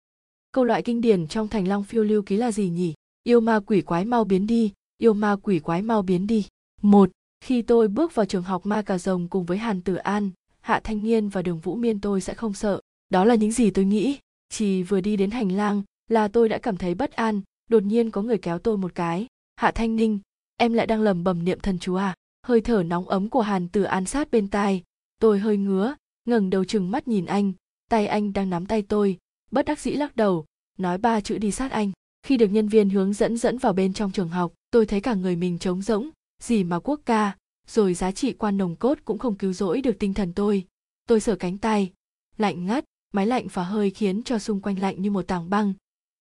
Câu 0.52 0.64
loại 0.64 0.82
kinh 0.82 1.00
điển 1.00 1.26
trong 1.26 1.48
thành 1.48 1.68
long 1.68 1.84
phiêu 1.84 2.04
lưu 2.04 2.22
ký 2.22 2.36
là 2.36 2.52
gì 2.52 2.68
nhỉ? 2.68 2.94
Yêu 3.22 3.40
ma 3.40 3.60
quỷ 3.66 3.80
quái 3.80 4.04
mau 4.04 4.24
biến 4.24 4.46
đi, 4.46 4.72
yêu 4.98 5.14
ma 5.14 5.36
quỷ 5.42 5.58
quái 5.58 5.82
mau 5.82 6.02
biến 6.02 6.26
đi. 6.26 6.46
Một. 6.82 7.10
Khi 7.40 7.62
tôi 7.62 7.88
bước 7.88 8.14
vào 8.14 8.26
trường 8.26 8.42
học 8.42 8.66
ma 8.66 8.82
cà 8.82 8.98
rồng 8.98 9.28
cùng 9.28 9.44
với 9.44 9.58
hàn 9.58 9.80
tử 9.80 9.94
an, 9.94 10.30
hạ 10.60 10.80
thanh 10.84 11.02
niên 11.02 11.28
và 11.28 11.42
đường 11.42 11.58
vũ 11.58 11.74
miên 11.74 12.00
tôi 12.00 12.20
sẽ 12.20 12.34
không 12.34 12.54
sợ. 12.54 12.80
Đó 13.08 13.24
là 13.24 13.34
những 13.34 13.52
gì 13.52 13.70
tôi 13.70 13.84
nghĩ. 13.84 14.19
Chỉ 14.48 14.82
vừa 14.82 15.00
đi 15.00 15.16
đến 15.16 15.30
hành 15.30 15.52
lang 15.52 15.82
là 16.08 16.28
tôi 16.28 16.48
đã 16.48 16.58
cảm 16.58 16.76
thấy 16.76 16.94
bất 16.94 17.12
an, 17.12 17.40
đột 17.70 17.82
nhiên 17.82 18.10
có 18.10 18.22
người 18.22 18.38
kéo 18.38 18.58
tôi 18.58 18.76
một 18.76 18.94
cái. 18.94 19.26
Hạ 19.56 19.70
thanh 19.70 19.96
ninh, 19.96 20.19
em 20.56 20.72
lại 20.72 20.86
đang 20.86 21.02
lầm 21.02 21.24
bầm 21.24 21.44
niệm 21.44 21.60
thần 21.60 21.78
chú 21.78 21.94
à? 21.94 22.14
Hơi 22.46 22.60
thở 22.60 22.82
nóng 22.82 23.08
ấm 23.08 23.28
của 23.28 23.40
hàn 23.40 23.69
tử 23.69 23.82
an 23.82 24.04
sát 24.04 24.30
bên 24.30 24.48
tai 24.48 24.82
tôi 25.18 25.38
hơi 25.38 25.56
ngứa, 25.56 25.94
ngẩng 26.24 26.50
đầu 26.50 26.64
chừng 26.64 26.90
mắt 26.90 27.08
nhìn 27.08 27.26
anh, 27.26 27.52
tay 27.90 28.06
anh 28.06 28.32
đang 28.32 28.50
nắm 28.50 28.66
tay 28.66 28.82
tôi, 28.82 29.18
bất 29.50 29.66
đắc 29.66 29.80
dĩ 29.80 29.90
lắc 29.90 30.16
đầu, 30.16 30.46
nói 30.78 30.98
ba 30.98 31.20
chữ 31.20 31.38
đi 31.38 31.50
sát 31.50 31.72
anh. 31.72 31.92
Khi 32.22 32.36
được 32.36 32.48
nhân 32.48 32.68
viên 32.68 32.90
hướng 32.90 33.12
dẫn 33.12 33.36
dẫn 33.36 33.58
vào 33.58 33.72
bên 33.72 33.92
trong 33.92 34.12
trường 34.12 34.28
học, 34.28 34.52
tôi 34.70 34.86
thấy 34.86 35.00
cả 35.00 35.14
người 35.14 35.36
mình 35.36 35.58
trống 35.58 35.82
rỗng, 35.82 36.10
gì 36.42 36.64
mà 36.64 36.78
quốc 36.78 37.00
ca, 37.04 37.36
rồi 37.66 37.94
giá 37.94 38.12
trị 38.12 38.32
quan 38.32 38.56
nồng 38.56 38.76
cốt 38.76 38.98
cũng 39.04 39.18
không 39.18 39.34
cứu 39.34 39.52
rỗi 39.52 39.80
được 39.80 39.98
tinh 39.98 40.14
thần 40.14 40.32
tôi. 40.32 40.64
Tôi 41.08 41.20
sờ 41.20 41.36
cánh 41.36 41.58
tay, 41.58 41.92
lạnh 42.36 42.66
ngắt, 42.66 42.84
máy 43.12 43.26
lạnh 43.26 43.46
và 43.52 43.64
hơi 43.64 43.90
khiến 43.90 44.22
cho 44.22 44.38
xung 44.38 44.60
quanh 44.60 44.78
lạnh 44.78 45.02
như 45.02 45.10
một 45.10 45.22
tảng 45.22 45.50
băng. 45.50 45.74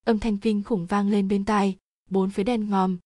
Âm 0.05 0.19
thanh 0.19 0.37
kinh 0.37 0.63
khủng 0.63 0.85
vang 0.85 1.09
lên 1.09 1.27
bên 1.27 1.45
tai, 1.45 1.77
bốn 2.09 2.29
phía 2.29 2.43
đen 2.43 2.69
ngòm. 2.69 2.97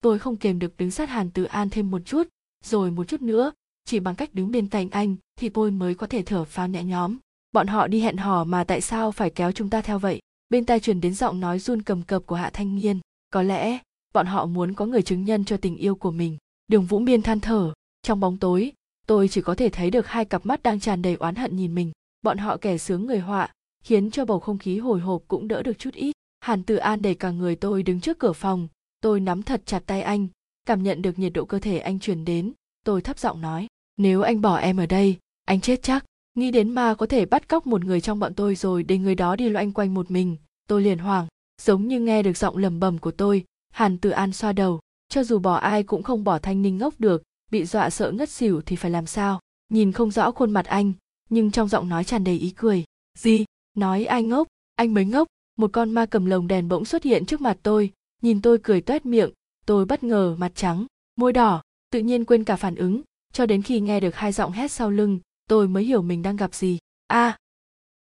Tôi 0.00 0.18
không 0.18 0.36
kềm 0.36 0.58
được 0.58 0.76
đứng 0.76 0.90
sát 0.90 1.08
hàn 1.08 1.30
tự 1.30 1.44
an 1.44 1.70
thêm 1.70 1.90
một 1.90 2.02
chút, 2.04 2.28
rồi 2.64 2.90
một 2.90 3.08
chút 3.08 3.22
nữa 3.22 3.52
chỉ 3.84 4.00
bằng 4.00 4.14
cách 4.14 4.34
đứng 4.34 4.50
bên 4.50 4.68
cạnh 4.68 4.88
anh 4.90 5.16
thì 5.38 5.48
tôi 5.48 5.70
mới 5.70 5.94
có 5.94 6.06
thể 6.06 6.22
thở 6.22 6.44
phào 6.44 6.68
nhẹ 6.68 6.84
nhõm. 6.84 7.16
Bọn 7.52 7.66
họ 7.66 7.86
đi 7.86 8.00
hẹn 8.00 8.16
hò 8.16 8.44
mà 8.44 8.64
tại 8.64 8.80
sao 8.80 9.12
phải 9.12 9.30
kéo 9.30 9.52
chúng 9.52 9.70
ta 9.70 9.80
theo 9.80 9.98
vậy? 9.98 10.20
Bên 10.50 10.64
tai 10.64 10.80
truyền 10.80 11.00
đến 11.00 11.14
giọng 11.14 11.40
nói 11.40 11.58
run 11.58 11.82
cầm 11.82 12.02
cập 12.02 12.26
của 12.26 12.36
hạ 12.36 12.50
thanh 12.52 12.76
niên 12.76 13.00
có 13.32 13.42
lẽ 13.42 13.78
bọn 14.14 14.26
họ 14.26 14.46
muốn 14.46 14.74
có 14.74 14.86
người 14.86 15.02
chứng 15.02 15.24
nhân 15.24 15.44
cho 15.44 15.56
tình 15.56 15.76
yêu 15.76 15.94
của 15.94 16.10
mình. 16.10 16.38
Đường 16.68 16.86
vũ 16.86 16.98
miên 16.98 17.22
than 17.22 17.40
thở. 17.40 17.72
Trong 18.02 18.20
bóng 18.20 18.38
tối, 18.38 18.72
tôi 19.06 19.28
chỉ 19.28 19.40
có 19.40 19.54
thể 19.54 19.68
thấy 19.68 19.90
được 19.90 20.06
hai 20.06 20.24
cặp 20.24 20.46
mắt 20.46 20.62
đang 20.62 20.80
tràn 20.80 21.02
đầy 21.02 21.14
oán 21.14 21.34
hận 21.34 21.56
nhìn 21.56 21.74
mình. 21.74 21.92
Bọn 22.22 22.38
họ 22.38 22.56
kẻ 22.56 22.78
sướng 22.78 23.06
người 23.06 23.18
họa, 23.18 23.52
khiến 23.84 24.10
cho 24.10 24.24
bầu 24.24 24.40
không 24.40 24.58
khí 24.58 24.78
hồi 24.78 25.00
hộp 25.00 25.22
cũng 25.28 25.48
đỡ 25.48 25.62
được 25.62 25.78
chút 25.78 25.94
ít. 25.94 26.12
Hàn 26.40 26.62
tử 26.62 26.76
an 26.76 27.02
đẩy 27.02 27.14
cả 27.14 27.30
người 27.30 27.56
tôi 27.56 27.82
đứng 27.82 28.00
trước 28.00 28.18
cửa 28.18 28.32
phòng. 28.32 28.68
Tôi 29.00 29.20
nắm 29.20 29.42
thật 29.42 29.62
chặt 29.66 29.82
tay 29.86 30.02
anh, 30.02 30.26
cảm 30.66 30.82
nhận 30.82 31.02
được 31.02 31.18
nhiệt 31.18 31.32
độ 31.32 31.44
cơ 31.44 31.58
thể 31.58 31.78
anh 31.78 31.98
truyền 31.98 32.24
đến. 32.24 32.52
Tôi 32.84 33.02
thấp 33.02 33.18
giọng 33.18 33.40
nói 33.40 33.66
nếu 34.02 34.22
anh 34.22 34.40
bỏ 34.40 34.56
em 34.56 34.76
ở 34.76 34.86
đây, 34.86 35.18
anh 35.44 35.60
chết 35.60 35.82
chắc. 35.82 36.04
Nghĩ 36.34 36.50
đến 36.50 36.70
ma 36.70 36.94
có 36.94 37.06
thể 37.06 37.26
bắt 37.26 37.48
cóc 37.48 37.66
một 37.66 37.84
người 37.84 38.00
trong 38.00 38.18
bọn 38.18 38.34
tôi 38.34 38.54
rồi 38.54 38.82
để 38.82 38.98
người 38.98 39.14
đó 39.14 39.36
đi 39.36 39.48
loanh 39.48 39.72
quanh 39.72 39.94
một 39.94 40.10
mình, 40.10 40.36
tôi 40.68 40.82
liền 40.82 40.98
hoảng. 40.98 41.26
Giống 41.62 41.88
như 41.88 42.00
nghe 42.00 42.22
được 42.22 42.36
giọng 42.36 42.56
lầm 42.56 42.80
bầm 42.80 42.98
của 42.98 43.10
tôi, 43.10 43.44
hàn 43.70 43.98
tử 43.98 44.10
an 44.10 44.32
xoa 44.32 44.52
đầu. 44.52 44.80
Cho 45.08 45.24
dù 45.24 45.38
bỏ 45.38 45.54
ai 45.54 45.82
cũng 45.82 46.02
không 46.02 46.24
bỏ 46.24 46.38
thanh 46.38 46.62
ninh 46.62 46.78
ngốc 46.78 46.94
được, 46.98 47.22
bị 47.50 47.64
dọa 47.64 47.90
sợ 47.90 48.10
ngất 48.10 48.28
xỉu 48.28 48.60
thì 48.66 48.76
phải 48.76 48.90
làm 48.90 49.06
sao? 49.06 49.40
Nhìn 49.68 49.92
không 49.92 50.10
rõ 50.10 50.30
khuôn 50.30 50.50
mặt 50.50 50.66
anh, 50.66 50.92
nhưng 51.30 51.50
trong 51.50 51.68
giọng 51.68 51.88
nói 51.88 52.04
tràn 52.04 52.24
đầy 52.24 52.38
ý 52.38 52.50
cười. 52.50 52.84
Gì? 53.18 53.44
Nói 53.76 54.04
ai 54.04 54.22
ngốc? 54.22 54.48
Anh 54.74 54.94
mới 54.94 55.04
ngốc. 55.04 55.28
Một 55.58 55.70
con 55.72 55.90
ma 55.90 56.06
cầm 56.06 56.26
lồng 56.26 56.48
đèn 56.48 56.68
bỗng 56.68 56.84
xuất 56.84 57.02
hiện 57.02 57.26
trước 57.26 57.40
mặt 57.40 57.58
tôi. 57.62 57.90
Nhìn 58.22 58.42
tôi 58.42 58.58
cười 58.62 58.80
toét 58.80 59.06
miệng, 59.06 59.30
tôi 59.66 59.84
bất 59.84 60.04
ngờ, 60.04 60.36
mặt 60.38 60.52
trắng, 60.54 60.86
môi 61.16 61.32
đỏ, 61.32 61.62
tự 61.90 61.98
nhiên 62.00 62.24
quên 62.24 62.44
cả 62.44 62.56
phản 62.56 62.74
ứng 62.74 63.02
cho 63.32 63.46
đến 63.46 63.62
khi 63.62 63.80
nghe 63.80 64.00
được 64.00 64.14
hai 64.14 64.32
giọng 64.32 64.52
hét 64.52 64.70
sau 64.70 64.90
lưng 64.90 65.20
tôi 65.48 65.68
mới 65.68 65.84
hiểu 65.84 66.02
mình 66.02 66.22
đang 66.22 66.36
gặp 66.36 66.54
gì. 66.54 66.78
A! 67.06 67.26
À, 67.26 67.38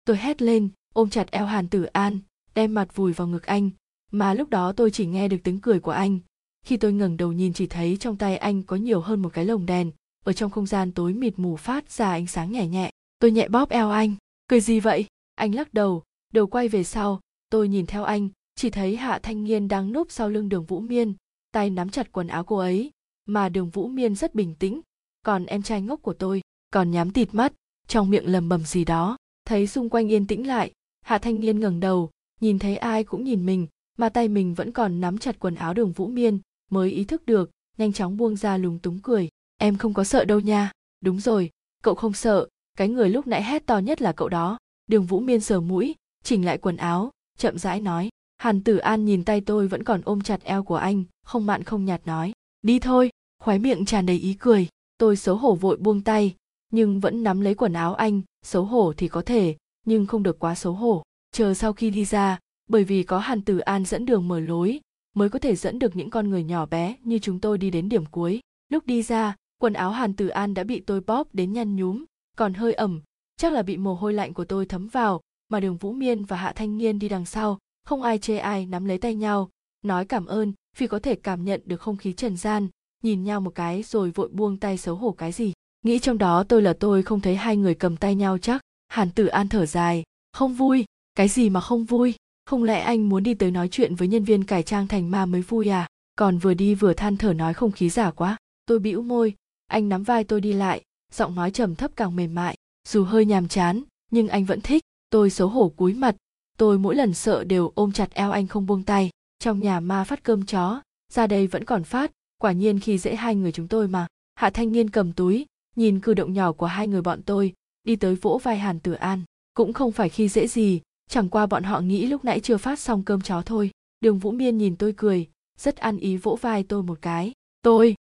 tôi 0.04 0.16
hét 0.16 0.42
lên 0.42 0.68
ôm 0.94 1.10
chặt 1.10 1.30
eo 1.30 1.46
hàn 1.46 1.68
tử 1.68 1.84
an 1.84 2.18
đem 2.54 2.74
mặt 2.74 2.96
vùi 2.96 3.12
vào 3.12 3.28
ngực 3.28 3.46
anh. 3.46 3.70
Mà 4.10 4.34
lúc 4.34 4.50
đó 4.50 4.72
tôi 4.72 4.90
chỉ 4.90 5.06
nghe 5.06 5.28
được 5.28 5.36
tiếng 5.44 5.60
cười 5.60 5.80
của 5.80 5.90
anh. 5.90 6.18
Khi 6.66 6.76
tôi 6.76 6.92
ngẩng 6.92 7.16
đầu 7.16 7.32
nhìn 7.32 7.52
chỉ 7.52 7.66
thấy 7.66 7.96
trong 7.96 8.16
tay 8.16 8.36
anh 8.36 8.62
có 8.62 8.76
nhiều 8.76 9.00
hơn 9.00 9.22
một 9.22 9.32
cái 9.32 9.44
lồng 9.44 9.66
đèn. 9.66 9.92
Ở 10.24 10.32
trong 10.32 10.50
không 10.50 10.66
gian 10.66 10.92
tối 10.92 11.12
mịt 11.12 11.34
mù 11.36 11.56
phát 11.56 11.90
ra 11.90 12.10
ánh 12.10 12.26
sáng 12.26 12.52
nhẹ 12.52 12.66
nhẹ. 12.66 12.90
Tôi 13.18 13.30
nhẹ 13.30 13.48
bóp 13.48 13.68
eo 13.70 13.90
anh. 13.90 14.14
Cười 14.48 14.60
gì 14.60 14.80
vậy? 14.80 15.06
Anh 15.34 15.54
lắc 15.54 15.74
đầu. 15.74 16.02
Đầu 16.32 16.46
quay 16.46 16.68
về 16.68 16.84
sau 16.84 17.20
tôi 17.50 17.68
nhìn 17.68 17.86
theo 17.86 18.04
anh. 18.04 18.28
Chỉ 18.54 18.70
thấy 18.70 18.96
hạ 18.96 19.18
thanh 19.22 19.44
niên 19.44 19.68
đang 19.68 19.92
núp 19.92 20.10
sau 20.10 20.28
lưng 20.28 20.48
đường 20.48 20.64
vũ 20.64 20.80
miên 20.80 21.14
tay 21.52 21.70
nắm 21.70 21.90
chặt 21.90 22.12
quần 22.12 22.26
áo 22.26 22.44
cô 22.44 22.56
ấy. 22.56 22.90
Mà 23.26 23.48
đường 23.48 23.70
vũ 23.70 23.88
miên 23.88 24.14
rất 24.14 24.34
bình 24.34 24.54
tĩnh 24.54 24.80
còn 25.22 25.46
em 25.46 25.62
trai 25.62 25.82
ngốc 25.82 26.02
của 26.02 26.12
tôi 26.14 26.42
còn 26.72 26.90
nhắm 26.90 27.10
tịt 27.10 27.34
mắt, 27.34 27.52
trong 27.88 28.10
miệng 28.10 28.32
lầm 28.32 28.48
bầm 28.48 28.64
gì 28.64 28.84
đó. 28.84 29.16
Thấy 29.44 29.66
xung 29.66 29.88
quanh 29.88 30.12
yên 30.12 30.26
tĩnh 30.26 30.46
lại, 30.46 30.72
hạ 31.00 31.18
thanh 31.18 31.40
niên 31.40 31.60
ngẩng 31.60 31.80
đầu, 31.80 32.10
nhìn 32.40 32.58
thấy 32.58 32.76
ai 32.76 33.04
cũng 33.04 33.24
nhìn 33.24 33.46
mình, 33.46 33.66
mà 33.98 34.08
tay 34.08 34.28
mình 34.28 34.54
vẫn 34.54 34.72
còn 34.72 35.00
nắm 35.00 35.18
chặt 35.18 35.36
quần 35.38 35.54
áo 35.54 35.74
đường 35.74 35.92
vũ 35.92 36.06
miên, 36.06 36.38
mới 36.70 36.90
ý 36.90 37.04
thức 37.04 37.26
được, 37.26 37.50
nhanh 37.78 37.92
chóng 37.92 38.16
buông 38.16 38.36
ra 38.36 38.56
lúng 38.56 38.78
túng 38.78 38.98
cười. 38.98 39.28
Em 39.58 39.76
không 39.76 39.94
có 39.94 40.04
sợ 40.04 40.24
đâu 40.24 40.40
nha. 40.40 40.72
Đúng 41.00 41.20
rồi, 41.20 41.50
cậu 41.82 41.94
không 41.94 42.12
sợ. 42.12 42.48
Cái 42.76 42.88
người 42.88 43.08
lúc 43.08 43.26
nãy 43.26 43.42
hét 43.42 43.66
to 43.66 43.78
nhất 43.78 44.02
là 44.02 44.12
cậu 44.12 44.28
đó. 44.28 44.58
Đường 44.86 45.06
vũ 45.06 45.20
miên 45.20 45.40
sờ 45.40 45.60
mũi, 45.60 45.94
chỉnh 46.24 46.44
lại 46.44 46.58
quần 46.58 46.76
áo, 46.76 47.10
chậm 47.38 47.58
rãi 47.58 47.80
nói. 47.80 48.08
Hàn 48.38 48.62
tử 48.62 48.76
an 48.76 49.04
nhìn 49.04 49.24
tay 49.24 49.40
tôi 49.40 49.68
vẫn 49.68 49.84
còn 49.84 50.00
ôm 50.04 50.20
chặt 50.20 50.42
eo 50.44 50.62
của 50.62 50.76
anh, 50.76 51.04
không 51.24 51.46
mặn 51.46 51.62
không 51.62 51.84
nhạt 51.84 52.06
nói. 52.06 52.32
Đi 52.62 52.78
thôi 52.78 53.10
khoái 53.42 53.58
miệng 53.58 53.84
tràn 53.84 54.06
đầy 54.06 54.16
ý 54.16 54.34
cười 54.34 54.68
tôi 55.02 55.16
xấu 55.16 55.36
hổ 55.36 55.54
vội 55.54 55.76
buông 55.76 56.00
tay, 56.00 56.34
nhưng 56.72 57.00
vẫn 57.00 57.22
nắm 57.22 57.40
lấy 57.40 57.54
quần 57.54 57.72
áo 57.72 57.94
anh. 57.94 58.22
Xấu 58.42 58.64
hổ 58.64 58.92
thì 58.96 59.08
có 59.08 59.22
thể, 59.22 59.56
nhưng 59.86 60.06
không 60.06 60.22
được 60.22 60.38
quá 60.38 60.54
xấu 60.54 60.72
hổ. 60.72 61.02
Chờ 61.32 61.54
sau 61.54 61.72
khi 61.72 61.90
đi 61.90 62.04
ra, 62.04 62.38
bởi 62.68 62.84
vì 62.84 63.02
có 63.02 63.18
hàn 63.18 63.42
tử 63.42 63.58
an 63.58 63.84
dẫn 63.84 64.06
đường 64.06 64.28
mở 64.28 64.40
lối, 64.40 64.80
mới 65.14 65.28
có 65.28 65.38
thể 65.38 65.56
dẫn 65.56 65.78
được 65.78 65.96
những 65.96 66.10
con 66.10 66.30
người 66.30 66.44
nhỏ 66.44 66.66
bé 66.66 66.96
như 67.04 67.18
chúng 67.18 67.40
tôi 67.40 67.58
đi 67.58 67.70
đến 67.70 67.88
điểm 67.88 68.06
cuối. 68.06 68.40
Lúc 68.68 68.86
đi 68.86 69.02
ra, 69.02 69.36
quần 69.58 69.72
áo 69.72 69.90
hàn 69.90 70.14
tử 70.16 70.28
an 70.28 70.54
đã 70.54 70.64
bị 70.64 70.80
tôi 70.80 71.00
bóp 71.00 71.34
đến 71.34 71.52
nhăn 71.52 71.76
nhúm, 71.76 72.04
còn 72.36 72.54
hơi 72.54 72.74
ẩm. 72.74 73.00
Chắc 73.36 73.52
là 73.52 73.62
bị 73.62 73.76
mồ 73.76 73.94
hôi 73.94 74.12
lạnh 74.12 74.34
của 74.34 74.44
tôi 74.44 74.66
thấm 74.66 74.88
vào, 74.88 75.20
mà 75.48 75.60
đường 75.60 75.76
vũ 75.76 75.92
miên 75.92 76.24
và 76.24 76.36
hạ 76.36 76.52
thanh 76.56 76.78
niên 76.78 76.98
đi 76.98 77.08
đằng 77.08 77.26
sau, 77.26 77.58
không 77.84 78.02
ai 78.02 78.18
chê 78.18 78.38
ai 78.38 78.66
nắm 78.66 78.84
lấy 78.84 78.98
tay 78.98 79.14
nhau. 79.14 79.50
Nói 79.84 80.04
cảm 80.04 80.26
ơn, 80.26 80.52
vì 80.78 80.86
có 80.86 80.98
thể 80.98 81.14
cảm 81.14 81.44
nhận 81.44 81.60
được 81.64 81.80
không 81.80 81.96
khí 81.96 82.12
trần 82.12 82.36
gian 82.36 82.68
nhìn 83.02 83.24
nhau 83.24 83.40
một 83.40 83.54
cái 83.54 83.82
rồi 83.82 84.10
vội 84.10 84.28
buông 84.28 84.56
tay 84.56 84.78
xấu 84.78 84.94
hổ 84.94 85.12
cái 85.12 85.32
gì. 85.32 85.52
Nghĩ 85.84 85.98
trong 85.98 86.18
đó 86.18 86.44
tôi 86.48 86.62
là 86.62 86.72
tôi 86.72 87.02
không 87.02 87.20
thấy 87.20 87.36
hai 87.36 87.56
người 87.56 87.74
cầm 87.74 87.96
tay 87.96 88.14
nhau 88.14 88.38
chắc. 88.38 88.60
Hàn 88.88 89.10
tử 89.10 89.26
an 89.26 89.48
thở 89.48 89.66
dài. 89.66 90.02
Không 90.32 90.54
vui. 90.54 90.84
Cái 91.14 91.28
gì 91.28 91.50
mà 91.50 91.60
không 91.60 91.84
vui? 91.84 92.14
Không 92.46 92.62
lẽ 92.62 92.80
anh 92.80 93.08
muốn 93.08 93.22
đi 93.22 93.34
tới 93.34 93.50
nói 93.50 93.68
chuyện 93.68 93.94
với 93.94 94.08
nhân 94.08 94.24
viên 94.24 94.44
cải 94.44 94.62
trang 94.62 94.88
thành 94.88 95.10
ma 95.10 95.26
mới 95.26 95.42
vui 95.42 95.68
à? 95.68 95.88
Còn 96.18 96.38
vừa 96.38 96.54
đi 96.54 96.74
vừa 96.74 96.92
than 96.92 97.16
thở 97.16 97.32
nói 97.32 97.54
không 97.54 97.72
khí 97.72 97.88
giả 97.88 98.10
quá. 98.10 98.36
Tôi 98.66 98.78
bĩu 98.78 99.02
môi. 99.02 99.34
Anh 99.66 99.88
nắm 99.88 100.02
vai 100.02 100.24
tôi 100.24 100.40
đi 100.40 100.52
lại. 100.52 100.82
Giọng 101.12 101.34
nói 101.34 101.50
trầm 101.50 101.74
thấp 101.74 101.90
càng 101.96 102.16
mềm 102.16 102.34
mại. 102.34 102.56
Dù 102.88 103.04
hơi 103.04 103.24
nhàm 103.24 103.48
chán, 103.48 103.82
nhưng 104.10 104.28
anh 104.28 104.44
vẫn 104.44 104.60
thích. 104.60 104.82
Tôi 105.10 105.30
xấu 105.30 105.48
hổ 105.48 105.68
cúi 105.76 105.94
mặt. 105.94 106.16
Tôi 106.58 106.78
mỗi 106.78 106.94
lần 106.94 107.14
sợ 107.14 107.44
đều 107.44 107.72
ôm 107.74 107.92
chặt 107.92 108.14
eo 108.14 108.30
anh 108.30 108.46
không 108.46 108.66
buông 108.66 108.82
tay. 108.82 109.10
Trong 109.38 109.60
nhà 109.60 109.80
ma 109.80 110.04
phát 110.04 110.22
cơm 110.22 110.46
chó, 110.46 110.82
ra 111.12 111.26
đây 111.26 111.46
vẫn 111.46 111.64
còn 111.64 111.84
phát 111.84 112.12
quả 112.42 112.52
nhiên 112.52 112.80
khi 112.80 112.98
dễ 112.98 113.16
hai 113.16 113.34
người 113.34 113.52
chúng 113.52 113.68
tôi 113.68 113.88
mà. 113.88 114.06
Hạ 114.34 114.50
thanh 114.50 114.72
niên 114.72 114.90
cầm 114.90 115.12
túi, 115.12 115.46
nhìn 115.76 116.00
cử 116.00 116.14
động 116.14 116.32
nhỏ 116.32 116.52
của 116.52 116.66
hai 116.66 116.88
người 116.88 117.02
bọn 117.02 117.22
tôi, 117.22 117.52
đi 117.84 117.96
tới 117.96 118.14
vỗ 118.14 118.40
vai 118.42 118.58
hàn 118.58 118.80
tử 118.80 118.92
an. 118.92 119.22
Cũng 119.54 119.72
không 119.72 119.92
phải 119.92 120.08
khi 120.08 120.28
dễ 120.28 120.46
gì, 120.46 120.80
chẳng 121.10 121.28
qua 121.28 121.46
bọn 121.46 121.62
họ 121.62 121.80
nghĩ 121.80 122.06
lúc 122.06 122.24
nãy 122.24 122.40
chưa 122.40 122.56
phát 122.56 122.78
xong 122.78 123.02
cơm 123.04 123.20
chó 123.20 123.42
thôi. 123.42 123.70
Đường 124.00 124.18
vũ 124.18 124.30
miên 124.30 124.58
nhìn 124.58 124.76
tôi 124.76 124.94
cười, 124.96 125.28
rất 125.58 125.76
ăn 125.76 125.98
ý 125.98 126.16
vỗ 126.16 126.38
vai 126.40 126.62
tôi 126.62 126.82
một 126.82 126.98
cái. 127.02 127.32
Tôi, 127.62 127.94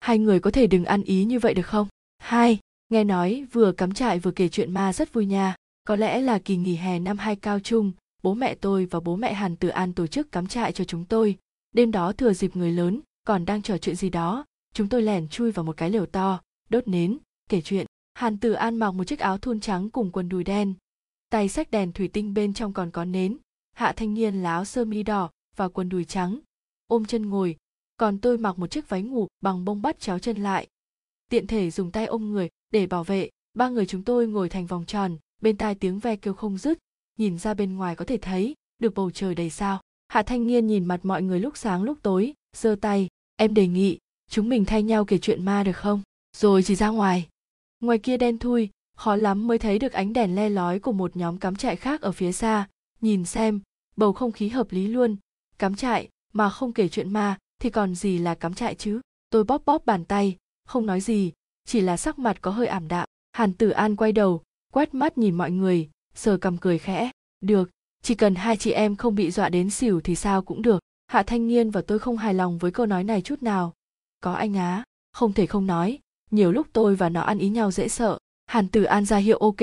hai 0.00 0.18
người 0.18 0.40
có 0.40 0.50
thể 0.50 0.66
đừng 0.66 0.84
ăn 0.84 1.02
ý 1.02 1.24
như 1.24 1.38
vậy 1.38 1.54
được 1.54 1.66
không? 1.66 1.88
Hai, 2.18 2.58
nghe 2.88 3.04
nói 3.04 3.46
vừa 3.52 3.72
cắm 3.72 3.94
trại 3.94 4.18
vừa 4.18 4.30
kể 4.30 4.48
chuyện 4.48 4.72
ma 4.72 4.92
rất 4.92 5.12
vui 5.12 5.26
nha. 5.26 5.54
Có 5.84 5.96
lẽ 5.96 6.20
là 6.20 6.38
kỳ 6.38 6.56
nghỉ 6.56 6.76
hè 6.76 6.98
năm 6.98 7.18
hai 7.18 7.36
cao 7.36 7.60
trung, 7.60 7.92
bố 8.22 8.34
mẹ 8.34 8.54
tôi 8.54 8.84
và 8.84 9.00
bố 9.00 9.16
mẹ 9.16 9.32
hàn 9.32 9.56
tử 9.56 9.68
an 9.68 9.92
tổ 9.92 10.06
chức 10.06 10.32
cắm 10.32 10.46
trại 10.46 10.72
cho 10.72 10.84
chúng 10.84 11.04
tôi. 11.04 11.36
Đêm 11.72 11.90
đó 11.90 12.12
thừa 12.12 12.32
dịp 12.32 12.56
người 12.56 12.72
lớn 12.72 13.00
còn 13.28 13.44
đang 13.44 13.62
trò 13.62 13.78
chuyện 13.78 13.96
gì 13.96 14.10
đó, 14.10 14.44
chúng 14.74 14.88
tôi 14.88 15.02
lẻn 15.02 15.28
chui 15.28 15.50
vào 15.50 15.64
một 15.64 15.76
cái 15.76 15.90
lều 15.90 16.06
to, 16.06 16.40
đốt 16.68 16.88
nến, 16.88 17.18
kể 17.48 17.60
chuyện. 17.60 17.86
Hàn 18.14 18.38
tử 18.38 18.52
an 18.52 18.76
mặc 18.76 18.90
một 18.90 19.04
chiếc 19.04 19.18
áo 19.18 19.38
thun 19.38 19.60
trắng 19.60 19.90
cùng 19.90 20.12
quần 20.12 20.28
đùi 20.28 20.44
đen, 20.44 20.74
tay 21.30 21.48
xách 21.48 21.70
đèn 21.70 21.92
thủy 21.92 22.08
tinh 22.08 22.34
bên 22.34 22.54
trong 22.54 22.72
còn 22.72 22.90
có 22.90 23.04
nến, 23.04 23.38
hạ 23.72 23.92
thanh 23.96 24.14
niên 24.14 24.42
là 24.42 24.52
áo 24.52 24.64
sơ 24.64 24.84
mi 24.84 25.02
đỏ 25.02 25.30
và 25.56 25.68
quần 25.68 25.88
đùi 25.88 26.04
trắng, 26.04 26.40
ôm 26.86 27.04
chân 27.04 27.28
ngồi, 27.28 27.56
còn 27.96 28.18
tôi 28.18 28.38
mặc 28.38 28.58
một 28.58 28.70
chiếc 28.70 28.88
váy 28.88 29.02
ngủ 29.02 29.28
bằng 29.40 29.64
bông 29.64 29.82
bắt 29.82 30.00
chéo 30.00 30.18
chân 30.18 30.36
lại. 30.36 30.66
Tiện 31.30 31.46
thể 31.46 31.70
dùng 31.70 31.90
tay 31.90 32.06
ôm 32.06 32.30
người 32.30 32.48
để 32.70 32.86
bảo 32.86 33.04
vệ, 33.04 33.30
ba 33.54 33.68
người 33.68 33.86
chúng 33.86 34.04
tôi 34.04 34.26
ngồi 34.26 34.48
thành 34.48 34.66
vòng 34.66 34.84
tròn, 34.86 35.16
bên 35.42 35.56
tai 35.56 35.74
tiếng 35.74 35.98
ve 35.98 36.16
kêu 36.16 36.34
không 36.34 36.58
dứt, 36.58 36.78
nhìn 37.18 37.38
ra 37.38 37.54
bên 37.54 37.76
ngoài 37.76 37.96
có 37.96 38.04
thể 38.04 38.16
thấy 38.16 38.54
được 38.78 38.94
bầu 38.94 39.10
trời 39.10 39.34
đầy 39.34 39.50
sao. 39.50 39.80
Hạ 40.08 40.22
thanh 40.22 40.46
niên 40.46 40.66
nhìn 40.66 40.84
mặt 40.84 41.00
mọi 41.02 41.22
người 41.22 41.40
lúc 41.40 41.56
sáng 41.56 41.82
lúc 41.82 41.98
tối, 42.02 42.34
giơ 42.56 42.76
tay 42.80 43.08
em 43.40 43.54
đề 43.54 43.66
nghị, 43.66 43.98
chúng 44.30 44.48
mình 44.48 44.64
thay 44.64 44.82
nhau 44.82 45.04
kể 45.04 45.18
chuyện 45.18 45.44
ma 45.44 45.62
được 45.62 45.76
không? 45.76 46.02
Rồi 46.36 46.62
chỉ 46.62 46.74
ra 46.74 46.88
ngoài. 46.88 47.28
Ngoài 47.80 47.98
kia 47.98 48.16
đen 48.16 48.38
thui, 48.38 48.70
khó 48.96 49.16
lắm 49.16 49.46
mới 49.46 49.58
thấy 49.58 49.78
được 49.78 49.92
ánh 49.92 50.12
đèn 50.12 50.34
le 50.34 50.48
lói 50.48 50.78
của 50.78 50.92
một 50.92 51.16
nhóm 51.16 51.38
cắm 51.38 51.56
trại 51.56 51.76
khác 51.76 52.00
ở 52.00 52.12
phía 52.12 52.32
xa. 52.32 52.68
Nhìn 53.00 53.24
xem, 53.24 53.60
bầu 53.96 54.12
không 54.12 54.32
khí 54.32 54.48
hợp 54.48 54.72
lý 54.72 54.86
luôn. 54.86 55.16
Cắm 55.58 55.74
trại, 55.74 56.08
mà 56.32 56.50
không 56.50 56.72
kể 56.72 56.88
chuyện 56.88 57.12
ma, 57.12 57.38
thì 57.60 57.70
còn 57.70 57.94
gì 57.94 58.18
là 58.18 58.34
cắm 58.34 58.54
trại 58.54 58.74
chứ? 58.74 59.00
Tôi 59.30 59.44
bóp 59.44 59.62
bóp 59.66 59.86
bàn 59.86 60.04
tay, 60.04 60.36
không 60.64 60.86
nói 60.86 61.00
gì, 61.00 61.32
chỉ 61.64 61.80
là 61.80 61.96
sắc 61.96 62.18
mặt 62.18 62.38
có 62.40 62.50
hơi 62.50 62.66
ảm 62.66 62.88
đạm. 62.88 63.08
Hàn 63.32 63.52
tử 63.52 63.70
an 63.70 63.96
quay 63.96 64.12
đầu, 64.12 64.42
quét 64.72 64.94
mắt 64.94 65.18
nhìn 65.18 65.34
mọi 65.34 65.50
người, 65.50 65.90
sờ 66.14 66.36
cầm 66.36 66.58
cười 66.58 66.78
khẽ. 66.78 67.10
Được, 67.40 67.70
chỉ 68.02 68.14
cần 68.14 68.34
hai 68.34 68.56
chị 68.56 68.70
em 68.70 68.96
không 68.96 69.14
bị 69.14 69.30
dọa 69.30 69.48
đến 69.48 69.70
xỉu 69.70 70.00
thì 70.00 70.14
sao 70.14 70.42
cũng 70.42 70.62
được 70.62 70.80
hạ 71.08 71.22
thanh 71.22 71.48
niên 71.48 71.70
và 71.70 71.82
tôi 71.82 71.98
không 71.98 72.16
hài 72.16 72.34
lòng 72.34 72.58
với 72.58 72.70
câu 72.70 72.86
nói 72.86 73.04
này 73.04 73.22
chút 73.22 73.42
nào. 73.42 73.74
Có 74.20 74.32
anh 74.32 74.54
á, 74.54 74.84
không 75.12 75.32
thể 75.32 75.46
không 75.46 75.66
nói, 75.66 75.98
nhiều 76.30 76.52
lúc 76.52 76.66
tôi 76.72 76.96
và 76.96 77.08
nó 77.08 77.20
ăn 77.20 77.38
ý 77.38 77.48
nhau 77.48 77.70
dễ 77.70 77.88
sợ. 77.88 78.18
Hàn 78.46 78.68
tử 78.68 78.82
an 78.82 79.04
ra 79.04 79.16
hiệu 79.16 79.38
ok, 79.38 79.56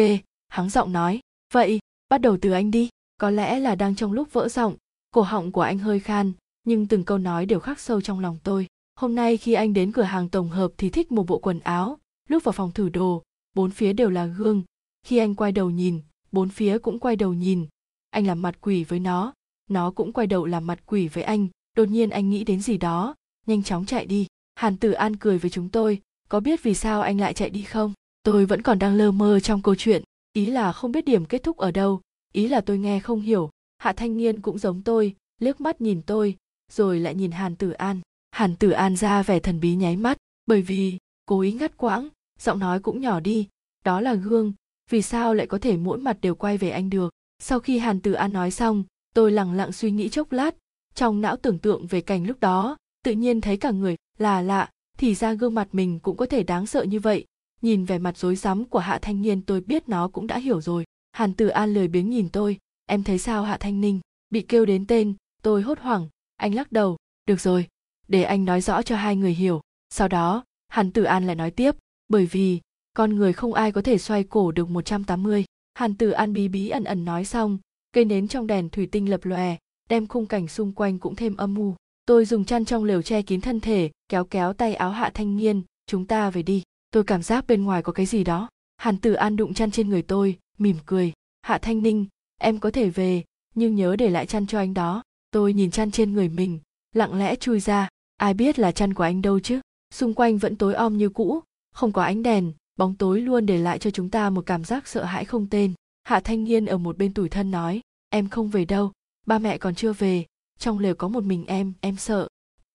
hắng 0.48 0.70
giọng 0.70 0.94
nói, 0.94 1.20
vậy, 1.54 1.80
bắt 2.10 2.18
đầu 2.18 2.38
từ 2.42 2.52
anh 2.52 2.72
đi, 2.72 2.90
có 3.18 3.30
lẽ 3.30 3.60
là 3.60 3.76
đang 3.76 3.96
trong 3.96 4.12
lúc 4.14 4.34
vỡ 4.34 4.50
giọng. 4.50 4.76
Cổ 5.12 5.22
họng 5.22 5.52
của 5.52 5.62
anh 5.62 5.78
hơi 5.78 6.00
khan, 6.00 6.32
nhưng 6.64 6.88
từng 6.88 7.04
câu 7.04 7.18
nói 7.18 7.46
đều 7.46 7.60
khắc 7.60 7.80
sâu 7.80 8.02
trong 8.02 8.20
lòng 8.20 8.38
tôi. 8.44 8.68
Hôm 8.96 9.16
nay 9.16 9.38
khi 9.38 9.54
anh 9.54 9.74
đến 9.74 9.92
cửa 9.92 10.04
hàng 10.04 10.30
tổng 10.30 10.50
hợp 10.50 10.72
thì 10.78 10.90
thích 10.90 11.12
một 11.12 11.28
bộ 11.28 11.40
quần 11.40 11.60
áo, 11.60 11.98
lúc 12.30 12.44
vào 12.44 12.54
phòng 12.54 12.72
thử 12.72 12.90
đồ, 12.90 13.24
bốn 13.56 13.72
phía 13.72 13.94
đều 13.94 14.10
là 14.10 14.26
gương. 14.26 14.64
Khi 15.04 15.18
anh 15.18 15.36
quay 15.36 15.52
đầu 15.52 15.70
nhìn, 15.70 16.02
bốn 16.32 16.50
phía 16.50 16.78
cũng 16.78 17.00
quay 17.00 17.16
đầu 17.16 17.34
nhìn. 17.34 17.66
Anh 18.10 18.28
làm 18.28 18.42
mặt 18.42 18.56
quỷ 18.62 18.84
với 18.84 19.00
nó 19.00 19.34
nó 19.70 19.92
cũng 19.92 20.14
quay 20.14 20.28
đầu 20.28 20.46
làm 20.46 20.68
mặt 20.68 20.80
quỷ 20.86 21.08
với 21.08 21.24
anh. 21.24 21.48
Đột 21.78 21.86
nhiên 21.86 22.10
anh 22.10 22.30
nghĩ 22.30 22.44
đến 22.44 22.62
gì 22.62 22.78
đó. 22.78 23.16
Nhanh 23.48 23.64
chóng 23.64 23.86
chạy 23.86 24.06
đi. 24.06 24.28
Hàn 24.56 24.78
tử 24.78 24.92
an 24.92 25.16
cười 25.16 25.38
với 25.38 25.52
chúng 25.52 25.70
tôi. 25.70 26.02
Có 26.30 26.40
biết 26.40 26.64
vì 26.64 26.74
sao 26.74 27.02
anh 27.02 27.20
lại 27.20 27.34
chạy 27.34 27.50
đi 27.50 27.62
không? 27.62 27.94
Tôi 28.24 28.46
vẫn 28.46 28.62
còn 28.62 28.80
đang 28.80 28.96
lơ 28.96 29.12
mơ 29.12 29.40
trong 29.40 29.62
câu 29.62 29.76
chuyện. 29.76 30.04
Ý 30.34 30.46
là 30.46 30.72
không 30.74 30.92
biết 30.92 31.06
điểm 31.06 31.26
kết 31.26 31.44
thúc 31.44 31.58
ở 31.58 31.72
đâu. 31.72 32.02
Ý 32.34 32.48
là 32.48 32.62
tôi 32.62 32.78
nghe 32.78 33.00
không 33.00 33.22
hiểu. 33.22 33.50
Hạ 33.78 33.94
thanh 33.94 34.18
niên 34.18 34.42
cũng 34.42 34.58
giống 34.58 34.82
tôi, 34.82 35.16
liếc 35.40 35.62
mắt 35.62 35.82
nhìn 35.82 36.02
tôi, 36.02 36.36
rồi 36.72 37.00
lại 37.00 37.16
nhìn 37.16 37.32
hàn 37.32 37.56
tử 37.56 37.72
an. 37.72 38.00
Hàn 38.32 38.56
tử 38.56 38.70
an 38.70 38.96
ra 38.96 39.24
vẻ 39.24 39.40
thần 39.40 39.60
bí 39.60 39.76
nháy 39.76 39.96
mắt, 39.96 40.18
bởi 40.46 40.62
vì 40.62 40.98
cố 41.26 41.40
ý 41.40 41.52
ngắt 41.52 41.78
quãng, 41.78 42.10
giọng 42.40 42.60
nói 42.60 42.80
cũng 42.80 43.02
nhỏ 43.02 43.20
đi. 43.20 43.48
Đó 43.86 44.02
là 44.02 44.14
gương. 44.14 44.54
Vì 44.90 45.02
sao 45.02 45.34
lại 45.34 45.48
có 45.48 45.58
thể 45.58 45.78
mỗi 45.78 45.98
mặt 45.98 46.18
đều 46.22 46.36
quay 46.36 46.58
về 46.58 46.70
anh 46.70 46.90
được? 46.90 47.14
Sau 47.40 47.60
khi 47.60 47.78
hàn 47.78 48.00
tử 48.02 48.14
an 48.14 48.34
nói 48.34 48.52
xong 48.52 48.84
tôi 49.16 49.32
lặng 49.32 49.54
lặng 49.54 49.72
suy 49.72 49.92
nghĩ 49.92 50.10
chốc 50.10 50.32
lát 50.32 50.56
trong 50.96 51.22
não 51.22 51.36
tưởng 51.36 51.60
tượng 51.60 51.88
về 51.88 52.02
cảnh 52.02 52.28
lúc 52.28 52.40
đó 52.40 52.78
tự 53.04 53.12
nhiên 53.12 53.42
thấy 53.42 53.58
cả 53.58 53.72
người 53.72 53.96
là 54.18 54.42
lạ 54.42 54.70
thì 54.98 55.16
ra 55.16 55.34
gương 55.34 55.56
mặt 55.56 55.68
mình 55.72 56.00
cũng 56.00 56.18
có 56.18 56.26
thể 56.26 56.44
đáng 56.44 56.66
sợ 56.66 56.84
như 56.84 57.00
vậy. 57.00 57.26
Nhìn 57.62 57.86
vẻ 57.86 57.98
mặt 57.98 58.18
rối 58.18 58.36
rắm 58.36 58.66
của 58.66 58.80
hạ 58.80 59.00
thanh 59.02 59.22
niên 59.22 59.42
tôi 59.42 59.62
biết 59.62 59.90
nó 59.90 60.08
cũng 60.08 60.28
đã 60.28 60.38
hiểu 60.38 60.62
rồi. 60.62 60.86
Hàn 61.12 61.34
tử 61.34 61.48
an 61.48 61.74
lười 61.74 61.88
biếng 61.88 62.10
nhìn 62.10 62.30
tôi 62.30 62.58
em 62.86 63.04
thấy 63.04 63.18
sao 63.18 63.44
hạ 63.44 63.58
thanh 63.58 63.82
ninh 63.82 64.00
bị 64.30 64.42
kêu 64.42 64.66
đến 64.66 64.86
tên 64.88 65.14
tôi 65.44 65.62
hốt 65.62 65.80
hoảng 65.80 66.08
anh 66.36 66.56
lắc 66.56 66.72
đầu 66.72 66.98
được 67.28 67.42
rồi 67.42 67.68
để 68.08 68.24
anh 68.24 68.46
nói 68.46 68.62
rõ 68.62 68.82
cho 68.82 68.96
hai 68.96 69.16
người 69.16 69.34
hiểu. 69.34 69.62
Sau 69.90 70.08
đó 70.08 70.44
hàn 70.68 70.92
tử 70.92 71.04
an 71.04 71.28
lại 71.28 71.36
nói 71.36 71.52
tiếp 71.52 71.76
bởi 72.08 72.26
vì 72.26 72.60
con 72.94 73.16
người 73.16 73.34
không 73.34 73.54
ai 73.54 73.72
có 73.72 73.82
thể 73.82 73.98
xoay 73.98 74.24
cổ 74.24 74.52
được 74.52 74.70
180. 74.70 75.46
Hàn 75.74 75.96
Tử 75.96 76.12
An 76.12 76.34
bí 76.34 76.48
bí 76.48 76.70
ẩn 76.70 76.84
ẩn 76.84 77.06
nói 77.06 77.26
xong, 77.26 77.58
cây 77.96 78.06
nến 78.06 78.28
trong 78.28 78.48
đèn 78.48 78.70
thủy 78.70 78.88
tinh 78.92 79.10
lập 79.10 79.26
lòe, 79.26 79.56
đem 79.90 80.08
khung 80.08 80.26
cảnh 80.26 80.48
xung 80.48 80.72
quanh 80.72 81.00
cũng 81.00 81.16
thêm 81.16 81.38
âm 81.38 81.54
mưu. 81.54 81.76
Tôi 82.06 82.26
dùng 82.26 82.46
chăn 82.46 82.66
trong 82.66 82.84
lều 82.84 83.02
che 83.02 83.22
kín 83.22 83.42
thân 83.42 83.60
thể, 83.60 83.92
kéo 84.10 84.26
kéo 84.26 84.54
tay 84.54 84.76
áo 84.76 84.92
hạ 84.92 85.12
thanh 85.14 85.38
niên, 85.38 85.62
chúng 85.88 86.06
ta 86.06 86.30
về 86.30 86.44
đi. 86.44 86.64
Tôi 86.92 87.04
cảm 87.04 87.24
giác 87.24 87.48
bên 87.48 87.64
ngoài 87.64 87.82
có 87.82 87.92
cái 87.92 88.06
gì 88.06 88.24
đó. 88.24 88.50
Hàn 88.78 88.98
Tử 88.98 89.14
An 89.14 89.36
đụng 89.36 89.54
chăn 89.54 89.72
trên 89.72 89.90
người 89.90 90.02
tôi, 90.02 90.38
mỉm 90.58 90.78
cười. 90.86 91.14
Hạ 91.42 91.58
Thanh 91.58 91.84
Ninh, 91.84 92.06
em 92.38 92.60
có 92.60 92.72
thể 92.72 92.90
về, 92.90 93.24
nhưng 93.56 93.76
nhớ 93.76 93.96
để 93.96 94.10
lại 94.10 94.26
chăn 94.26 94.48
cho 94.48 94.58
anh 94.58 94.74
đó. 94.74 95.04
Tôi 95.32 95.54
nhìn 95.54 95.72
chăn 95.72 95.92
trên 95.92 96.14
người 96.14 96.30
mình, 96.30 96.60
lặng 96.94 97.20
lẽ 97.20 97.36
chui 97.36 97.60
ra. 97.60 97.90
Ai 98.18 98.34
biết 98.34 98.60
là 98.60 98.72
chăn 98.72 98.94
của 98.94 99.04
anh 99.04 99.22
đâu 99.22 99.40
chứ? 99.40 99.60
Xung 99.94 100.14
quanh 100.14 100.38
vẫn 100.38 100.56
tối 100.56 100.74
om 100.74 100.98
như 100.98 101.10
cũ, 101.10 101.42
không 101.72 101.92
có 101.92 102.04
ánh 102.04 102.24
đèn, 102.24 102.52
bóng 102.78 102.96
tối 102.96 103.22
luôn 103.22 103.46
để 103.46 103.58
lại 103.58 103.80
cho 103.80 103.92
chúng 103.92 104.10
ta 104.10 104.30
một 104.30 104.46
cảm 104.46 104.64
giác 104.64 104.88
sợ 104.88 105.04
hãi 105.04 105.26
không 105.26 105.48
tên 105.50 105.74
hạ 106.06 106.20
thanh 106.20 106.44
niên 106.44 106.66
ở 106.66 106.78
một 106.78 106.98
bên 106.98 107.14
tủi 107.14 107.30
thân 107.30 107.52
nói, 107.52 107.82
em 108.10 108.30
không 108.30 108.50
về 108.50 108.66
đâu, 108.66 108.92
ba 109.26 109.40
mẹ 109.40 109.58
còn 109.58 109.76
chưa 109.76 109.94
về, 109.94 110.26
trong 110.60 110.80
lều 110.80 110.96
có 110.96 111.08
một 111.08 111.24
mình 111.24 111.46
em 111.46 111.74
em 111.82 111.98
sợ. 111.98 112.28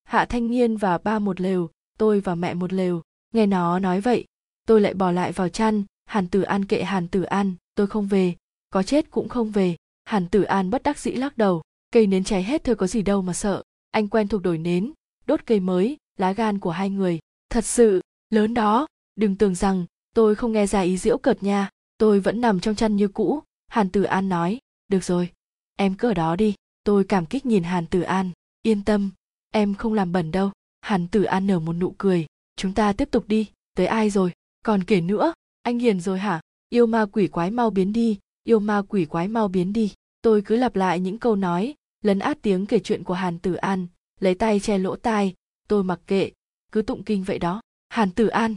Hạ 0.05 0.25
thanh 0.25 0.51
niên 0.51 0.77
và 0.77 0.99
ba 0.99 1.19
một 1.19 1.41
lều, 1.41 1.71
tôi 1.99 2.21
và 2.21 2.35
mẹ 2.35 2.55
một 2.55 2.73
lều, 2.73 3.03
nghe 3.35 3.47
nó 3.47 3.79
nói 3.79 4.01
vậy, 4.01 4.25
tôi 4.67 4.81
lại 4.81 4.95
bỏ 4.95 5.11
lại 5.11 5.33
vào 5.33 5.49
chăn, 5.49 5.85
hàn 6.05 6.29
tử 6.29 6.43
an 6.43 6.65
kệ 6.65 6.83
hàn 6.83 7.09
tử 7.09 7.23
an, 7.23 7.55
tôi 7.75 7.87
không 7.87 8.07
về, 8.07 8.35
có 8.71 8.83
chết 8.83 9.11
cũng 9.11 9.29
không 9.29 9.51
về. 9.51 9.77
Hàn 10.05 10.29
tử 10.29 10.43
an 10.43 10.71
bất 10.71 10.83
đắc 10.83 10.99
dĩ 10.99 11.11
lắc 11.11 11.39
đầu, 11.39 11.63
cây 11.93 12.07
nến 12.07 12.25
cháy 12.25 12.43
hết 12.43 12.65
thôi 12.65 12.77
có 12.77 12.87
gì 12.87 13.03
đâu 13.03 13.23
mà 13.23 13.33
sợ, 13.33 13.63
anh 13.91 14.09
quen 14.09 14.29
thuộc 14.29 14.43
đổi 14.43 14.59
nến, 14.59 14.93
đốt 15.27 15.41
cây 15.47 15.61
mới, 15.61 15.97
lá 16.19 16.33
gan 16.33 16.59
của 16.59 16.71
hai 16.71 16.91
người, 16.91 17.19
thật 17.51 17.65
sự, 17.65 18.01
lớn 18.31 18.55
đó, 18.55 18.87
đừng 19.17 19.37
tưởng 19.37 19.55
rằng 19.55 19.87
tôi 20.15 20.35
không 20.35 20.53
nghe 20.53 20.67
ra 20.67 20.81
ý 20.81 20.97
diễu 20.97 21.19
cợt 21.19 21.43
nha 21.43 21.71
tôi 22.01 22.21
vẫn 22.21 22.41
nằm 22.41 22.61
trong 22.61 22.75
chăn 22.75 22.97
như 22.97 23.09
cũ, 23.09 23.43
hàn 23.69 23.91
tử 23.91 24.03
an 24.03 24.29
nói. 24.29 24.59
Được 24.89 25.05
rồi, 25.05 25.33
em 25.77 25.95
cứ 25.95 26.09
ở 26.09 26.15
đó 26.15 26.37
đi, 26.37 26.55
tôi 26.85 27.05
cảm 27.05 27.27
kích 27.27 27.47
nhìn 27.47 27.63
hàn 27.63 27.87
tử 27.87 28.01
an. 28.01 28.31
Yên 28.63 28.85
tâm, 28.85 29.11
em 29.51 29.75
không 29.75 29.95
làm 29.95 30.13
bẩn 30.13 30.31
đâu. 30.31 30.51
Hàn 30.81 31.09
tử 31.09 31.23
an 31.23 31.47
nở 31.47 31.59
một 31.59 31.73
nụ 31.73 31.95
cười. 31.99 32.27
Chúng 32.57 32.75
ta 32.75 32.93
tiếp 32.93 33.09
tục 33.11 33.25
đi, 33.29 33.47
tới 33.77 33.87
ai 33.87 34.11
rồi? 34.11 34.33
Còn 34.65 34.85
kể 34.85 35.01
nữa, 35.01 35.33
anh 35.63 35.79
hiền 35.79 36.01
rồi 36.01 36.19
hả? 36.19 36.41
Yêu 36.69 36.87
ma 36.87 37.07
quỷ 37.13 37.27
quái 37.27 37.51
mau 37.51 37.71
biến 37.71 37.93
đi, 37.93 38.19
yêu 38.45 38.59
ma 38.59 38.83
quỷ 38.89 39.05
quái 39.05 39.29
mau 39.29 39.49
biến 39.49 39.73
đi. 39.73 39.93
Tôi 40.23 40.43
cứ 40.43 40.57
lặp 40.57 40.77
lại 40.77 41.01
những 41.01 41.19
câu 41.19 41.37
nói, 41.37 41.75
lấn 42.03 42.19
át 42.19 42.39
tiếng 42.43 42.67
kể 42.67 42.79
chuyện 42.79 43.05
của 43.05 43.15
hàn 43.15 43.39
tử 43.39 43.55
an, 43.55 43.87
lấy 44.21 44.35
tay 44.35 44.61
che 44.61 44.79
lỗ 44.79 44.97
tai. 44.97 45.35
Tôi 45.69 45.85
mặc 45.85 46.01
kệ, 46.07 46.31
cứ 46.73 46.83
tụng 46.83 47.05
kinh 47.05 47.23
vậy 47.25 47.39
đó. 47.39 47.61
Hàn 47.89 48.11
tử 48.11 48.27
an. 48.27 48.55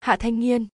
Hạ 0.00 0.16
thanh 0.16 0.40
nghiên 0.40 0.66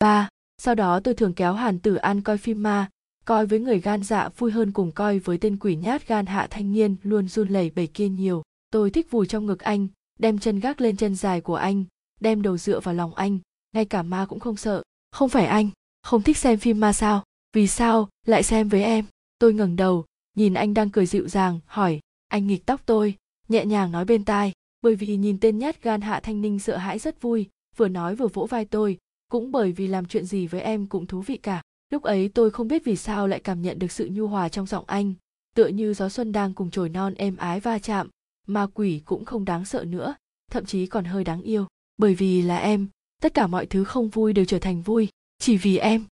ba 0.00 0.28
sau 0.58 0.74
đó 0.74 1.00
tôi 1.00 1.14
thường 1.14 1.32
kéo 1.32 1.52
hàn 1.52 1.78
tử 1.78 1.94
an 1.94 2.22
coi 2.22 2.38
phim 2.38 2.62
ma, 2.62 2.90
coi 3.24 3.46
với 3.46 3.58
người 3.58 3.80
gan 3.80 4.02
dạ 4.02 4.28
vui 4.36 4.50
hơn 4.50 4.72
cùng 4.72 4.92
coi 4.92 5.18
với 5.18 5.38
tên 5.38 5.56
quỷ 5.56 5.76
nhát 5.76 6.08
gan 6.08 6.26
hạ 6.26 6.46
thanh 6.50 6.72
niên 6.72 6.96
luôn 7.02 7.28
run 7.28 7.48
lẩy 7.48 7.70
bẩy 7.70 7.86
kia 7.86 8.08
nhiều. 8.08 8.42
Tôi 8.70 8.90
thích 8.90 9.10
vùi 9.10 9.26
trong 9.26 9.46
ngực 9.46 9.60
anh, 9.60 9.88
đem 10.18 10.38
chân 10.38 10.60
gác 10.60 10.80
lên 10.80 10.96
chân 10.96 11.14
dài 11.14 11.40
của 11.40 11.54
anh, 11.54 11.84
đem 12.20 12.42
đầu 12.42 12.56
dựa 12.56 12.80
vào 12.80 12.94
lòng 12.94 13.14
anh, 13.14 13.38
ngay 13.72 13.84
cả 13.84 14.02
ma 14.02 14.26
cũng 14.26 14.40
không 14.40 14.56
sợ. 14.56 14.82
Không 15.10 15.28
phải 15.28 15.46
anh, 15.46 15.70
không 16.02 16.22
thích 16.22 16.38
xem 16.38 16.58
phim 16.58 16.80
ma 16.80 16.92
sao? 16.92 17.24
Vì 17.52 17.66
sao 17.66 18.08
lại 18.26 18.42
xem 18.42 18.68
với 18.68 18.82
em? 18.82 19.04
Tôi 19.38 19.54
ngẩng 19.54 19.76
đầu, 19.76 20.04
nhìn 20.36 20.54
anh 20.54 20.74
đang 20.74 20.90
cười 20.90 21.06
dịu 21.06 21.28
dàng, 21.28 21.60
hỏi, 21.66 22.00
anh 22.28 22.46
nghịch 22.46 22.66
tóc 22.66 22.80
tôi, 22.86 23.14
nhẹ 23.48 23.64
nhàng 23.64 23.92
nói 23.92 24.04
bên 24.04 24.24
tai, 24.24 24.52
bởi 24.82 24.94
vì 24.94 25.16
nhìn 25.16 25.40
tên 25.40 25.58
nhát 25.58 25.82
gan 25.82 26.00
hạ 26.00 26.20
thanh 26.20 26.40
ninh 26.40 26.58
sợ 26.58 26.76
hãi 26.76 26.98
rất 26.98 27.22
vui, 27.22 27.48
vừa 27.76 27.88
nói 27.88 28.16
vừa 28.16 28.28
vỗ 28.28 28.46
vai 28.46 28.64
tôi 28.64 28.98
cũng 29.28 29.52
bởi 29.52 29.72
vì 29.72 29.86
làm 29.86 30.06
chuyện 30.06 30.24
gì 30.24 30.46
với 30.46 30.60
em 30.60 30.86
cũng 30.86 31.06
thú 31.06 31.20
vị 31.20 31.36
cả. 31.36 31.62
Lúc 31.90 32.02
ấy 32.02 32.28
tôi 32.28 32.50
không 32.50 32.68
biết 32.68 32.84
vì 32.84 32.96
sao 32.96 33.28
lại 33.28 33.40
cảm 33.40 33.62
nhận 33.62 33.78
được 33.78 33.92
sự 33.92 34.08
nhu 34.12 34.26
hòa 34.26 34.48
trong 34.48 34.66
giọng 34.66 34.84
anh. 34.86 35.14
Tựa 35.54 35.66
như 35.66 35.94
gió 35.94 36.08
xuân 36.08 36.32
đang 36.32 36.54
cùng 36.54 36.70
chồi 36.70 36.88
non 36.88 37.14
êm 37.14 37.36
ái 37.36 37.60
va 37.60 37.78
chạm, 37.78 38.08
ma 38.46 38.66
quỷ 38.74 39.02
cũng 39.04 39.24
không 39.24 39.44
đáng 39.44 39.64
sợ 39.64 39.84
nữa, 39.84 40.14
thậm 40.50 40.64
chí 40.64 40.86
còn 40.86 41.04
hơi 41.04 41.24
đáng 41.24 41.42
yêu. 41.42 41.66
Bởi 41.96 42.14
vì 42.14 42.42
là 42.42 42.58
em, 42.58 42.88
tất 43.22 43.34
cả 43.34 43.46
mọi 43.46 43.66
thứ 43.66 43.84
không 43.84 44.08
vui 44.08 44.32
đều 44.32 44.44
trở 44.44 44.58
thành 44.58 44.82
vui, 44.82 45.08
chỉ 45.38 45.56
vì 45.56 45.76
em. 45.76 46.04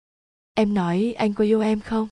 Em 0.53 0.73
nói, 0.73 1.13
anh 1.17 1.33
có 1.33 1.43
yêu 1.43 1.61
em 1.61 1.79
không? 1.79 2.07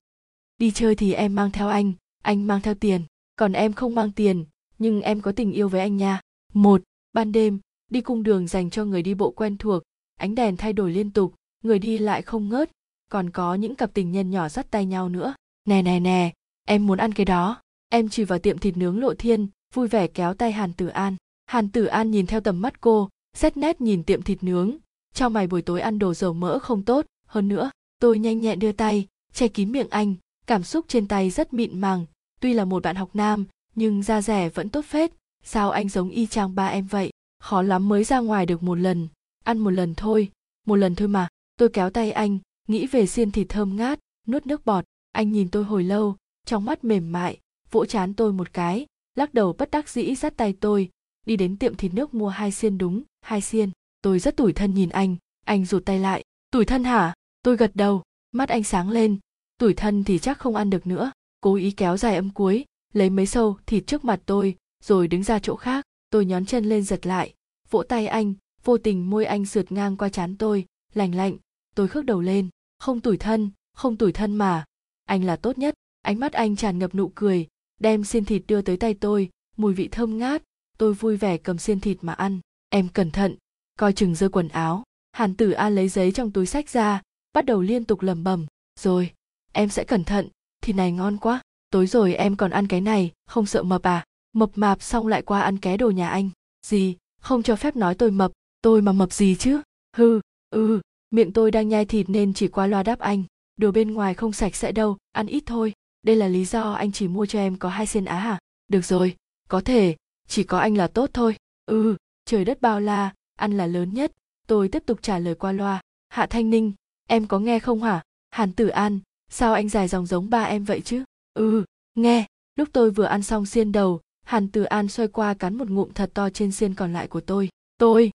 Đi 0.58 0.70
chơi 0.70 0.94
thì 0.94 1.12
em 1.12 1.34
mang 1.34 1.50
theo 1.50 1.68
anh 1.68 1.92
anh 2.22 2.46
mang 2.46 2.60
theo 2.60 2.74
tiền, 2.74 3.02
còn 3.36 3.52
em 3.52 3.72
không 3.72 3.94
mang 3.94 4.12
tiền, 4.12 4.44
nhưng 4.78 5.02
em 5.02 5.20
có 5.20 5.32
tình 5.32 5.52
yêu 5.52 5.68
với 5.68 5.80
anh 5.80 5.96
nha. 5.96 6.20
Một, 6.52 6.82
ban 7.12 7.32
đêm, 7.32 7.58
đi 7.90 8.00
cung 8.00 8.22
đường 8.22 8.46
dành 8.46 8.70
cho 8.70 8.84
người 8.84 9.02
đi 9.02 9.14
bộ 9.14 9.30
quen 9.30 9.56
thuộc 9.56 9.82
ánh 10.22 10.34
đèn 10.34 10.56
thay 10.56 10.72
đổi 10.72 10.92
liên 10.92 11.10
tục, 11.10 11.34
người 11.64 11.78
đi 11.78 11.98
lại 11.98 12.22
không 12.22 12.48
ngớt, 12.48 12.70
còn 13.10 13.30
có 13.30 13.54
những 13.54 13.74
cặp 13.74 13.94
tình 13.94 14.12
nhân 14.12 14.30
nhỏ 14.30 14.48
dắt 14.48 14.66
tay 14.70 14.86
nhau 14.86 15.08
nữa. 15.08 15.34
Nè 15.64 15.82
nè 15.82 16.00
nè, 16.00 16.32
em 16.68 16.86
muốn 16.86 16.98
ăn 16.98 17.12
cái 17.12 17.24
đó. 17.24 17.62
Em 17.88 18.08
chỉ 18.08 18.24
vào 18.24 18.38
tiệm 18.38 18.58
thịt 18.58 18.76
nướng 18.76 19.00
lộ 19.00 19.14
thiên, 19.14 19.48
vui 19.74 19.88
vẻ 19.88 20.06
kéo 20.06 20.34
tay 20.34 20.52
hàn 20.52 20.72
tử 20.72 20.86
an. 20.86 21.16
Hàn 21.46 21.68
tử 21.68 21.84
an 21.84 22.10
nhìn 22.10 22.26
theo 22.26 22.40
tầm 22.40 22.60
mắt 22.60 22.80
cô, 22.80 23.08
xét 23.36 23.56
nét 23.56 23.80
nhìn 23.80 24.02
tiệm 24.02 24.22
thịt 24.22 24.42
nướng. 24.42 24.76
Cho 25.14 25.28
mày 25.28 25.46
buổi 25.46 25.62
tối 25.62 25.80
ăn 25.80 25.98
đồ 25.98 26.14
dầu 26.14 26.32
mỡ 26.32 26.58
không 26.58 26.82
tốt. 26.82 27.06
Hơn 27.26 27.48
nữa, 27.48 27.70
tôi 28.00 28.18
nhanh 28.18 28.40
nhẹn 28.40 28.58
đưa 28.58 28.72
tay, 28.72 29.06
che 29.32 29.48
kín 29.48 29.72
miệng 29.72 29.90
anh. 29.90 30.14
Cảm 30.46 30.62
xúc 30.62 30.84
trên 30.88 31.08
tay 31.08 31.30
rất 31.30 31.54
mịn 31.54 31.80
màng. 31.80 32.06
Tuy 32.40 32.52
là 32.52 32.64
một 32.64 32.82
bạn 32.82 32.96
học 32.96 33.10
nam, 33.14 33.44
nhưng 33.74 34.02
da 34.02 34.22
rẻ 34.22 34.48
vẫn 34.48 34.68
tốt 34.68 34.84
phết. 34.84 35.12
Sao 35.44 35.70
anh 35.70 35.88
giống 35.88 36.10
y 36.10 36.26
chang 36.26 36.54
ba 36.54 36.66
em 36.66 36.86
vậy? 36.86 37.10
Khó 37.40 37.62
lắm 37.62 37.88
mới 37.88 38.04
ra 38.04 38.18
ngoài 38.18 38.46
được 38.46 38.62
một 38.62 38.74
lần 38.74 39.08
ăn 39.44 39.58
một 39.58 39.70
lần 39.70 39.94
thôi, 39.94 40.30
một 40.66 40.76
lần 40.76 40.94
thôi 40.94 41.08
mà. 41.08 41.28
Tôi 41.56 41.68
kéo 41.68 41.90
tay 41.90 42.12
anh, 42.12 42.38
nghĩ 42.68 42.86
về 42.86 43.06
xiên 43.06 43.30
thịt 43.30 43.48
thơm 43.48 43.76
ngát, 43.76 43.98
nuốt 44.26 44.46
nước 44.46 44.66
bọt. 44.66 44.84
Anh 45.12 45.32
nhìn 45.32 45.48
tôi 45.48 45.64
hồi 45.64 45.84
lâu, 45.84 46.16
trong 46.46 46.64
mắt 46.64 46.84
mềm 46.84 47.12
mại, 47.12 47.40
vỗ 47.70 47.86
chán 47.86 48.14
tôi 48.14 48.32
một 48.32 48.52
cái, 48.52 48.86
lắc 49.14 49.34
đầu 49.34 49.52
bất 49.52 49.70
đắc 49.70 49.88
dĩ 49.88 50.14
dắt 50.14 50.36
tay 50.36 50.54
tôi. 50.60 50.90
Đi 51.26 51.36
đến 51.36 51.56
tiệm 51.56 51.74
thịt 51.74 51.94
nước 51.94 52.14
mua 52.14 52.28
hai 52.28 52.52
xiên 52.52 52.78
đúng, 52.78 53.02
hai 53.20 53.40
xiên. 53.40 53.70
Tôi 54.02 54.18
rất 54.18 54.36
tủi 54.36 54.52
thân 54.52 54.74
nhìn 54.74 54.88
anh 54.88 55.16
anh 55.44 55.64
rụt 55.64 55.84
tay 55.84 55.98
lại. 55.98 56.24
Tủi 56.50 56.64
thân 56.64 56.84
hả? 56.84 57.14
Tôi 57.42 57.56
gật 57.56 57.70
đầu, 57.74 58.02
mắt 58.32 58.48
anh 58.48 58.62
sáng 58.62 58.90
lên. 58.90 59.18
Tủi 59.58 59.74
thân 59.74 60.04
thì 60.04 60.18
chắc 60.18 60.38
không 60.38 60.56
ăn 60.56 60.70
được 60.70 60.86
nữa. 60.86 61.12
Cố 61.40 61.54
ý 61.54 61.70
kéo 61.70 61.96
dài 61.96 62.16
âm 62.16 62.30
cuối, 62.30 62.64
lấy 62.92 63.10
mấy 63.10 63.26
sâu 63.26 63.56
thịt 63.66 63.86
trước 63.86 64.04
mặt 64.04 64.20
tôi, 64.26 64.56
rồi 64.84 65.08
đứng 65.08 65.22
ra 65.22 65.38
chỗ 65.38 65.56
khác. 65.56 65.84
Tôi 66.10 66.24
nhón 66.24 66.46
chân 66.46 66.64
lên 66.64 66.82
giật 66.82 67.06
lại, 67.06 67.34
vỗ 67.70 67.82
tay 67.82 68.06
anh 68.06 68.34
vô 68.64 68.78
tình 68.78 69.10
môi 69.10 69.24
anh 69.24 69.46
sượt 69.46 69.72
ngang 69.72 69.96
qua 69.96 70.08
chán 70.08 70.36
tôi 70.36 70.66
lành 70.94 71.14
lạnh, 71.14 71.36
tôi 71.74 71.88
khước 71.88 72.04
đầu 72.04 72.20
lên, 72.20 72.48
không 72.78 73.00
tủi 73.00 73.16
thân, 73.16 73.50
không 73.74 73.96
tủi 73.96 74.12
thân 74.12 74.36
mà. 74.36 74.64
Anh 75.04 75.24
là 75.24 75.36
tốt 75.36 75.58
nhất. 75.58 75.74
Ánh 76.02 76.20
mắt 76.20 76.32
anh 76.32 76.56
tràn 76.56 76.78
ngập 76.78 76.94
nụ 76.94 77.12
cười, 77.14 77.46
đem 77.80 78.04
xiên 78.04 78.24
thịt 78.24 78.42
đưa 78.46 78.62
tới 78.62 78.76
tay 78.76 78.94
tôi, 78.94 79.30
mùi 79.56 79.74
vị 79.74 79.88
thơm 79.88 80.18
ngát, 80.18 80.42
tôi 80.78 80.94
vui 80.94 81.16
vẻ 81.16 81.36
cầm 81.36 81.58
xiên 81.58 81.80
thịt 81.80 81.98
mà 82.00 82.12
ăn. 82.12 82.40
Em 82.68 82.88
cẩn 82.88 83.10
thận, 83.10 83.36
coi 83.78 83.92
chừng 83.92 84.14
rơi 84.14 84.30
quần 84.30 84.48
áo. 84.48 84.82
Hàn 85.12 85.36
tử 85.36 85.50
an 85.50 85.74
lấy 85.74 85.88
giấy 85.88 86.12
trong 86.12 86.30
túi 86.30 86.46
sách 86.46 86.68
ra, 86.68 87.02
bắt 87.32 87.44
đầu 87.44 87.62
liên 87.62 87.84
tục 87.84 88.02
lẩm 88.02 88.24
bẩm. 88.24 88.46
Rồi, 88.80 89.12
em 89.52 89.68
sẽ 89.68 89.84
cẩn 89.84 90.04
thận 90.04 90.28
thịt 90.62 90.76
này 90.76 90.92
ngon 90.92 91.16
quá. 91.16 91.40
Tối 91.70 91.86
rồi 91.86 92.14
em 92.14 92.36
còn 92.36 92.50
ăn 92.50 92.66
cái 92.66 92.80
này, 92.80 93.12
không 93.26 93.46
sợ 93.46 93.62
mập 93.62 93.82
à? 93.82 94.04
Mập 94.32 94.50
mạp 94.54 94.82
xong 94.82 95.06
lại 95.06 95.22
qua 95.22 95.40
ăn 95.40 95.58
ké 95.58 95.76
đồ 95.76 95.90
nhà 95.90 96.08
anh. 96.08 96.30
Gì, 96.66 96.96
không 97.20 97.42
cho 97.42 97.56
phép 97.56 97.76
nói 97.76 97.94
tôi 97.94 98.10
mập 98.10 98.32
tôi 98.62 98.82
mà 98.82 98.92
mập 98.92 99.12
gì 99.12 99.36
chứ? 99.38 99.60
Hư 99.96 100.20
ừ 100.50 100.80
miệng 101.10 101.32
tôi 101.32 101.50
đang 101.50 101.68
nhai 101.68 101.84
thịt 101.84 102.10
nên 102.10 102.34
chỉ 102.34 102.48
qua 102.48 102.66
loa 102.66 102.82
đáp 102.82 102.98
anh. 102.98 103.24
Đồ 103.56 103.70
bên 103.70 103.94
ngoài 103.94 104.14
không 104.14 104.32
sạch 104.32 104.56
sẽ 104.56 104.72
đâu, 104.72 104.96
ăn 105.12 105.26
ít 105.26 105.42
thôi. 105.46 105.72
Đây 106.02 106.16
là 106.16 106.28
lý 106.28 106.44
do 106.44 106.72
anh 106.72 106.92
chỉ 106.92 107.08
mua 107.08 107.26
cho 107.26 107.38
em 107.38 107.56
có 107.56 107.68
hai 107.68 107.86
xiên 107.86 108.04
á 108.04 108.18
hả? 108.18 108.38
Được 108.68 108.84
rồi, 108.84 109.16
có 109.48 109.60
thể. 109.60 109.96
Chỉ 110.28 110.44
có 110.44 110.58
anh 110.58 110.76
là 110.76 110.86
tốt 110.86 111.10
thôi. 111.12 111.36
Ừ 111.66 111.96
trời 112.24 112.44
đất 112.44 112.60
bao 112.60 112.80
la, 112.80 113.12
ăn 113.36 113.56
là 113.56 113.66
lớn 113.66 113.94
nhất. 113.94 114.12
Tôi 114.46 114.68
tiếp 114.68 114.82
tục 114.86 114.98
trả 115.02 115.18
lời 115.18 115.34
qua 115.34 115.52
loa. 115.52 115.80
Hạ 116.08 116.26
thanh 116.26 116.50
ninh, 116.50 116.72
em 117.08 117.26
có 117.26 117.38
nghe 117.38 117.58
không 117.58 117.82
hả? 117.82 118.02
Hàn 118.30 118.52
tử 118.52 118.68
an, 118.68 119.00
sao 119.30 119.54
anh 119.54 119.68
dài 119.68 119.88
dòng 119.88 120.06
giống 120.06 120.30
ba 120.30 120.42
em 120.42 120.64
vậy 120.64 120.80
chứ? 120.80 121.04
Ừ 121.34 121.64
nghe. 121.94 122.26
Lúc 122.56 122.68
tôi 122.72 122.90
vừa 122.90 123.04
ăn 123.04 123.22
xong 123.22 123.46
xiên 123.46 123.72
đầu, 123.72 124.00
hàn 124.26 124.48
tử 124.48 124.62
an 124.62 124.88
xoay 124.88 125.08
qua 125.08 125.34
cắn 125.34 125.54
một 125.54 125.70
ngụm 125.70 125.92
thật 125.92 126.10
to 126.14 126.30
trên 126.30 126.52
xiên 126.52 126.74
còn 126.74 126.92
lại 126.92 127.08
của 127.08 127.20
tôi. 127.20 127.48
Tôi 127.78 128.10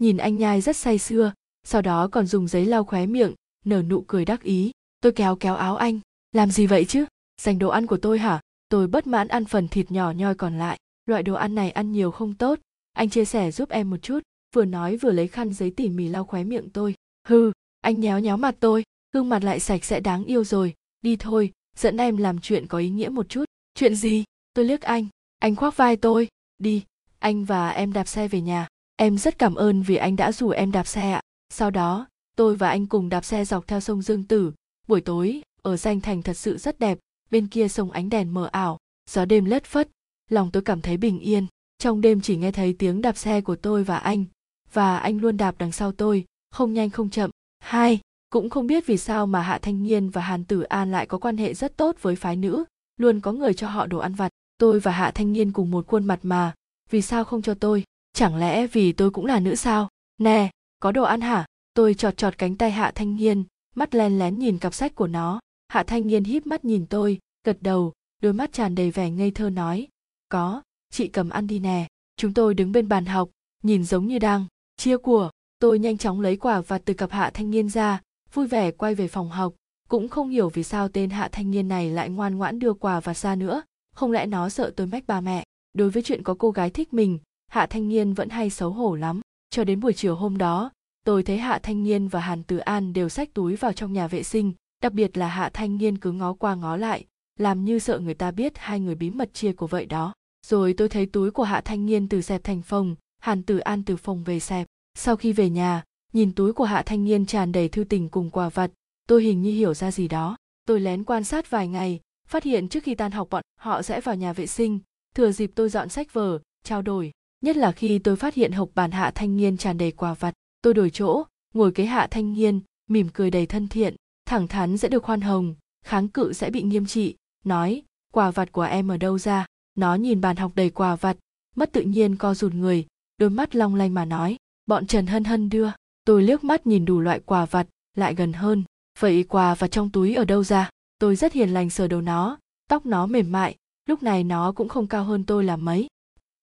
nhìn 0.00 0.16
anh 0.16 0.36
nhai 0.36 0.60
rất 0.60 0.76
say 0.76 0.98
sưa 0.98 1.32
sau 1.64 1.82
đó 1.82 2.08
còn 2.08 2.26
dùng 2.26 2.48
giấy 2.48 2.66
lau 2.66 2.84
khóe 2.84 3.06
miệng 3.06 3.34
nở 3.64 3.82
nụ 3.82 4.04
cười 4.06 4.24
đắc 4.24 4.42
ý. 4.42 4.70
Tôi 5.00 5.12
kéo 5.12 5.36
kéo 5.36 5.54
áo 5.54 5.76
anh. 5.76 6.00
Làm 6.32 6.50
gì 6.50 6.66
vậy 6.66 6.84
chứ? 6.84 7.04
Dành 7.40 7.58
đồ 7.58 7.68
ăn 7.68 7.86
của 7.86 7.96
tôi 7.96 8.18
hả? 8.18 8.40
Tôi 8.68 8.86
bất 8.86 9.06
mãn 9.06 9.28
ăn 9.28 9.44
phần 9.44 9.68
thịt 9.68 9.90
nhỏ 9.90 10.10
nhoi 10.10 10.34
còn 10.34 10.58
lại. 10.58 10.78
Loại 11.06 11.22
đồ 11.22 11.34
ăn 11.34 11.54
này 11.54 11.70
ăn 11.70 11.92
nhiều 11.92 12.10
không 12.10 12.34
tốt. 12.34 12.58
Anh 12.92 13.10
chia 13.10 13.24
sẻ 13.24 13.50
giúp 13.50 13.68
em 13.68 13.90
một 13.90 13.96
chút. 14.02 14.20
Vừa 14.54 14.64
nói 14.64 14.96
vừa 14.96 15.12
lấy 15.12 15.28
khăn 15.28 15.52
giấy 15.52 15.72
tỉ 15.76 15.88
mỉ 15.88 16.08
lau 16.08 16.24
khóe 16.24 16.44
miệng 16.44 16.70
tôi. 16.70 16.94
Hừ, 17.28 17.52
anh 17.80 18.00
nhéo 18.00 18.18
nhéo 18.18 18.36
mặt 18.36 18.54
tôi. 18.60 18.84
Gương 19.12 19.28
mặt 19.28 19.44
lại 19.44 19.60
sạch 19.60 19.84
sẽ 19.84 20.00
đáng 20.00 20.24
yêu 20.24 20.44
rồi. 20.44 20.74
Đi 21.02 21.16
thôi 21.16 21.52
dẫn 21.76 21.96
em 21.96 22.16
làm 22.16 22.38
chuyện 22.38 22.66
có 22.66 22.78
ý 22.78 22.90
nghĩa 22.90 23.08
một 23.08 23.28
chút. 23.28 23.44
Chuyện 23.74 23.94
gì? 23.94 24.24
Tôi 24.54 24.64
liếc 24.64 24.80
anh. 24.80 25.06
Anh 25.38 25.56
khoác 25.56 25.76
vai 25.76 25.96
tôi. 25.96 26.28
Đi 26.58 26.84
anh 27.18 27.44
và 27.44 27.70
em 27.70 27.92
đạp 27.92 28.04
xe 28.04 28.28
về 28.28 28.40
nhà 28.40 28.68
em 29.00 29.18
rất 29.18 29.38
cảm 29.38 29.54
ơn 29.54 29.82
vì 29.82 29.96
anh 29.96 30.16
đã 30.16 30.32
rủ 30.32 30.50
em 30.50 30.72
đạp 30.72 30.86
xe 30.86 31.10
ạ. 31.10 31.20
Sau 31.48 31.70
đó, 31.70 32.06
tôi 32.36 32.56
và 32.56 32.68
anh 32.68 32.86
cùng 32.86 33.08
đạp 33.08 33.24
xe 33.24 33.44
dọc 33.44 33.66
theo 33.66 33.80
sông 33.80 34.02
dương 34.02 34.24
tử. 34.24 34.52
Buổi 34.88 35.00
tối, 35.00 35.42
ở 35.62 35.76
danh 35.76 36.00
thành 36.00 36.22
thật 36.22 36.34
sự 36.36 36.58
rất 36.58 36.78
đẹp, 36.78 36.98
bên 37.30 37.46
kia 37.46 37.68
sông 37.68 37.90
ánh 37.90 38.10
đèn 38.10 38.34
mờ 38.34 38.48
ảo, 38.52 38.78
gió 39.10 39.24
đêm 39.24 39.44
lất 39.44 39.64
phất. 39.64 39.88
Lòng 40.30 40.50
tôi 40.50 40.62
cảm 40.62 40.80
thấy 40.80 40.96
bình 40.96 41.18
yên, 41.18 41.46
trong 41.78 42.00
đêm 42.00 42.20
chỉ 42.20 42.36
nghe 42.36 42.52
thấy 42.52 42.72
tiếng 42.78 43.02
đạp 43.02 43.16
xe 43.16 43.40
của 43.40 43.56
tôi 43.56 43.84
và 43.84 43.96
anh 43.96 44.24
và 44.72 44.96
anh 44.96 45.18
luôn 45.18 45.36
đạp 45.36 45.54
đằng 45.58 45.72
sau 45.72 45.92
tôi, 45.92 46.24
không 46.50 46.72
nhanh 46.72 46.90
không 46.90 47.10
chậm. 47.10 47.30
Hai, 47.58 48.00
cũng 48.30 48.50
không 48.50 48.66
biết 48.66 48.86
vì 48.86 48.96
sao 48.96 49.26
mà 49.26 49.40
hạ 49.40 49.58
thanh 49.62 49.82
nhiên 49.82 50.10
và 50.10 50.22
hàn 50.22 50.44
tử 50.44 50.62
an 50.62 50.90
lại 50.90 51.06
có 51.06 51.18
quan 51.18 51.36
hệ 51.36 51.54
rất 51.54 51.76
tốt 51.76 51.96
với 52.02 52.16
phái 52.16 52.36
nữ, 52.36 52.64
luôn 52.96 53.20
có 53.20 53.32
người 53.32 53.54
cho 53.54 53.68
họ 53.68 53.86
đồ 53.86 53.98
ăn 53.98 54.14
vặt. 54.14 54.28
Tôi 54.58 54.80
và 54.80 54.92
hạ 54.92 55.10
thanh 55.14 55.32
nhiên 55.32 55.52
cùng 55.52 55.70
một 55.70 55.86
khuôn 55.86 56.04
mặt 56.04 56.18
mà, 56.22 56.54
vì 56.90 57.02
sao 57.02 57.24
không 57.24 57.42
cho 57.42 57.54
tôi? 57.54 57.84
Chẳng 58.12 58.36
lẽ 58.36 58.66
vì 58.66 58.92
tôi 58.92 59.10
cũng 59.10 59.26
là 59.26 59.40
nữ 59.40 59.54
sao? 59.54 59.88
Nè 60.18 60.50
có 60.80 60.92
đồ 60.92 61.02
ăn 61.02 61.20
hả? 61.20 61.46
Tôi 61.74 61.94
chọt 61.94 62.16
chọt 62.16 62.38
cánh 62.38 62.56
tay 62.56 62.70
hạ 62.70 62.92
thanh 62.94 63.16
niên, 63.16 63.44
mắt 63.74 63.94
len 63.94 64.18
lén 64.18 64.38
nhìn 64.38 64.58
cặp 64.58 64.74
sách 64.74 64.94
của 64.94 65.06
nó. 65.06 65.40
Hạ 65.68 65.82
thanh 65.82 66.06
niên 66.06 66.24
híp 66.24 66.46
mắt 66.46 66.64
nhìn 66.64 66.86
tôi 66.86 67.18
gật 67.44 67.56
đầu 67.60 67.92
đôi 68.22 68.32
mắt 68.32 68.52
tràn 68.52 68.74
đầy 68.74 68.90
vẻ 68.90 69.10
ngây 69.10 69.30
thơ 69.30 69.50
nói 69.50 69.88
có 70.28 70.62
chị 70.90 71.08
cầm 71.08 71.30
ăn 71.30 71.46
đi 71.46 71.58
nè. 71.58 71.86
Chúng 72.16 72.34
tôi 72.34 72.54
đứng 72.54 72.72
bên 72.72 72.88
bàn 72.88 73.06
học 73.06 73.30
nhìn 73.62 73.84
giống 73.84 74.06
như 74.06 74.18
đang 74.18 74.46
chia 74.76 74.96
của. 74.96 75.30
Tôi 75.58 75.78
nhanh 75.78 75.98
chóng 75.98 76.20
lấy 76.20 76.36
quả 76.36 76.60
và 76.60 76.78
từ 76.78 76.94
cặp 76.94 77.10
hạ 77.10 77.30
thanh 77.34 77.50
niên 77.50 77.68
ra 77.68 78.00
vui 78.32 78.46
vẻ 78.46 78.70
quay 78.70 78.94
về 78.94 79.08
phòng 79.08 79.30
học. 79.30 79.54
Cũng 79.88 80.08
không 80.08 80.28
hiểu 80.28 80.48
vì 80.48 80.62
sao 80.62 80.88
tên 80.88 81.10
hạ 81.10 81.28
thanh 81.32 81.50
niên 81.50 81.68
này 81.68 81.90
lại 81.90 82.10
ngoan 82.10 82.36
ngoãn 82.36 82.58
đưa 82.58 82.74
quà 82.74 83.00
và 83.00 83.14
ra 83.14 83.34
nữa. 83.34 83.62
Không 83.94 84.12
lẽ 84.12 84.26
nó 84.26 84.48
sợ 84.48 84.72
tôi 84.76 84.86
mách 84.86 85.06
ba 85.06 85.20
mẹ? 85.20 85.44
Đối 85.72 85.90
với 85.90 86.02
chuyện 86.02 86.22
có 86.22 86.34
cô 86.38 86.50
gái 86.50 86.70
thích 86.70 86.92
mình 86.94 87.18
hạ 87.50 87.66
thanh 87.66 87.88
niên 87.88 88.12
vẫn 88.12 88.28
hay 88.28 88.50
xấu 88.50 88.70
hổ 88.70 88.94
lắm. 88.94 89.20
Cho 89.50 89.64
đến 89.64 89.80
buổi 89.80 89.92
chiều 89.92 90.16
hôm 90.16 90.38
đó, 90.38 90.70
tôi 91.04 91.22
thấy 91.22 91.38
hạ 91.38 91.58
thanh 91.62 91.82
niên 91.82 92.08
và 92.08 92.20
hàn 92.20 92.42
tử 92.42 92.58
an 92.58 92.92
đều 92.92 93.08
xách 93.08 93.34
túi 93.34 93.56
vào 93.56 93.72
trong 93.72 93.92
nhà 93.92 94.06
vệ 94.06 94.22
sinh, 94.22 94.52
đặc 94.82 94.92
biệt 94.92 95.18
là 95.18 95.28
hạ 95.28 95.50
thanh 95.52 95.76
niên 95.76 95.98
cứ 95.98 96.12
ngó 96.12 96.32
qua 96.32 96.54
ngó 96.54 96.76
lại, 96.76 97.04
làm 97.38 97.64
như 97.64 97.78
sợ 97.78 97.98
người 97.98 98.14
ta 98.14 98.30
biết 98.30 98.52
hai 98.56 98.80
người 98.80 98.94
bí 98.94 99.10
mật 99.10 99.34
chia 99.34 99.52
của 99.52 99.66
vậy 99.66 99.86
đó. 99.86 100.12
Rồi 100.46 100.74
tôi 100.76 100.88
thấy 100.88 101.06
túi 101.06 101.30
của 101.30 101.42
hạ 101.42 101.60
thanh 101.60 101.86
niên 101.86 102.08
từ 102.08 102.20
xẹp 102.20 102.44
thành 102.44 102.62
phòng 102.62 102.96
hàn 103.18 103.42
tử 103.42 103.58
an 103.58 103.84
từ 103.84 103.96
phòng 103.96 104.24
về 104.24 104.40
xẹp. 104.40 104.66
Sau 104.94 105.16
khi 105.16 105.32
về 105.32 105.50
nhà, 105.50 105.84
nhìn 106.12 106.34
túi 106.34 106.52
của 106.52 106.64
hạ 106.64 106.82
thanh 106.86 107.04
niên 107.04 107.26
tràn 107.26 107.52
đầy 107.52 107.68
thư 107.68 107.84
tình 107.84 108.08
cùng 108.08 108.30
quà 108.30 108.48
vặt, 108.48 108.70
tôi 109.06 109.22
hình 109.22 109.42
như 109.42 109.50
hiểu 109.50 109.74
ra 109.74 109.90
gì 109.90 110.08
đó. 110.08 110.36
Tôi 110.66 110.80
lén 110.80 111.04
quan 111.04 111.24
sát 111.24 111.50
vài 111.50 111.68
ngày, 111.68 112.00
phát 112.28 112.42
hiện 112.42 112.68
trước 112.68 112.84
khi 112.84 112.94
tan 112.94 113.12
học 113.12 113.28
bọn 113.30 113.42
họ 113.60 113.82
sẽ 113.82 114.00
vào 114.00 114.14
nhà 114.14 114.32
vệ 114.32 114.46
sinh. 114.46 114.80
Thừa 115.14 115.32
dịp 115.32 115.50
tôi 115.54 115.68
dọn 115.68 115.88
sách 115.88 116.12
vở, 116.12 116.38
trao 116.64 116.82
đổi 116.82 117.12
nhất 117.40 117.56
là 117.56 117.72
khi 117.72 117.98
tôi 117.98 118.16
phát 118.16 118.34
hiện 118.34 118.52
hộp 118.52 118.68
bàn 118.74 118.90
hạ 118.90 119.12
thanh 119.14 119.36
niên 119.36 119.56
tràn 119.56 119.78
đầy 119.78 119.90
quà 119.90 120.14
vặt 120.14 120.34
tôi 120.62 120.74
đổi 120.74 120.90
chỗ, 120.90 121.24
ngồi 121.54 121.72
kế 121.72 121.84
hạ 121.84 122.08
thanh 122.10 122.32
niên, 122.32 122.60
mỉm 122.88 123.08
cười 123.12 123.30
đầy 123.30 123.46
thân 123.46 123.68
thiện, 123.68 123.96
thẳng 124.26 124.48
thắn 124.48 124.78
sẽ 124.78 124.88
được 124.88 125.02
khoan 125.02 125.20
hồng, 125.20 125.54
kháng 125.84 126.08
cự 126.08 126.32
sẽ 126.32 126.50
bị 126.50 126.62
nghiêm 126.62 126.86
trị, 126.86 127.16
nói 127.44 127.82
quà 128.12 128.30
vặt 128.30 128.52
của 128.52 128.62
em 128.62 128.88
ở 128.88 128.96
đâu 128.96 129.18
ra? 129.18 129.46
Nó 129.74 129.94
nhìn 129.94 130.20
bàn 130.20 130.36
học 130.36 130.52
đầy 130.54 130.70
quà 130.70 130.96
vặt 130.96 131.16
mất 131.56 131.72
tự 131.72 131.82
nhiên 131.82 132.16
co 132.16 132.34
rụt 132.34 132.54
người, 132.54 132.86
đôi 133.18 133.30
mắt 133.30 133.56
long 133.56 133.74
lanh 133.74 133.94
mà 133.94 134.04
nói, 134.04 134.36
bọn 134.66 134.86
trần 134.86 135.06
hân 135.06 135.24
hân 135.24 135.48
đưa. 135.48 135.70
Tôi 136.04 136.22
liếc 136.22 136.44
mắt 136.44 136.66
nhìn 136.66 136.84
đủ 136.84 137.00
loại 137.00 137.20
quà 137.20 137.44
vặt 137.44 137.66
lại 137.96 138.14
gần 138.14 138.32
hơn, 138.32 138.64
vậy 138.98 139.24
quà 139.28 139.54
vặt 139.54 139.70
trong 139.70 139.90
túi 139.90 140.14
ở 140.14 140.24
đâu 140.24 140.44
ra? 140.44 140.70
Tôi 140.98 141.16
rất 141.16 141.32
hiền 141.32 141.50
lành 141.50 141.70
sờ 141.70 141.88
đầu 141.88 142.00
nó, 142.00 142.38
tóc 142.68 142.86
nó 142.86 143.06
mềm 143.06 143.32
mại, 143.32 143.56
lúc 143.86 144.02
này 144.02 144.24
nó 144.24 144.52
cũng 144.52 144.68
không 144.68 144.86
cao 144.86 145.04
hơn 145.04 145.24
tôi 145.24 145.44
là 145.44 145.56
mấy 145.56 145.88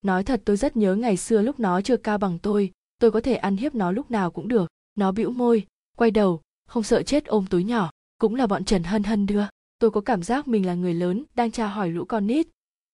nói 0.02 0.24
thật 0.24 0.42
tôi 0.46 0.58
rất 0.58 0.78
nhớ 0.78 0.96
ngày 0.96 1.18
xưa 1.18 1.42
lúc 1.42 1.60
nó 1.60 1.82
chưa 1.82 1.98
cao 1.98 2.18
bằng 2.18 2.40
tôi 2.40 2.72
tôi 3.00 3.12
có 3.12 3.22
thể 3.22 3.36
ăn 3.36 3.58
hiếp 3.58 3.76
nó 3.76 3.92
lúc 3.92 4.12
nào 4.12 4.32
cũng 4.32 4.48
được. 4.48 4.68
Nó 4.96 5.12
bĩu 5.12 5.32
môi, 5.32 5.66
quay 5.98 6.12
đầu, 6.12 6.42
không 6.68 6.84
sợ 6.84 7.04
chết 7.04 7.26
ôm 7.26 7.46
túi 7.50 7.64
nhỏ, 7.64 7.90
cũng 8.18 8.36
là 8.36 8.48
bọn 8.48 8.66
trần 8.66 8.84
hân 8.84 9.04
hân 9.04 9.26
đưa. 9.26 9.44
Tôi 9.80 9.92
có 9.92 10.02
cảm 10.02 10.24
giác 10.24 10.48
mình 10.48 10.66
là 10.66 10.74
người 10.74 10.94
lớn 10.94 11.24
đang 11.36 11.52
tra 11.52 11.68
hỏi 11.68 11.90
lũ 11.90 12.06
con 12.06 12.28
nít. 12.28 12.48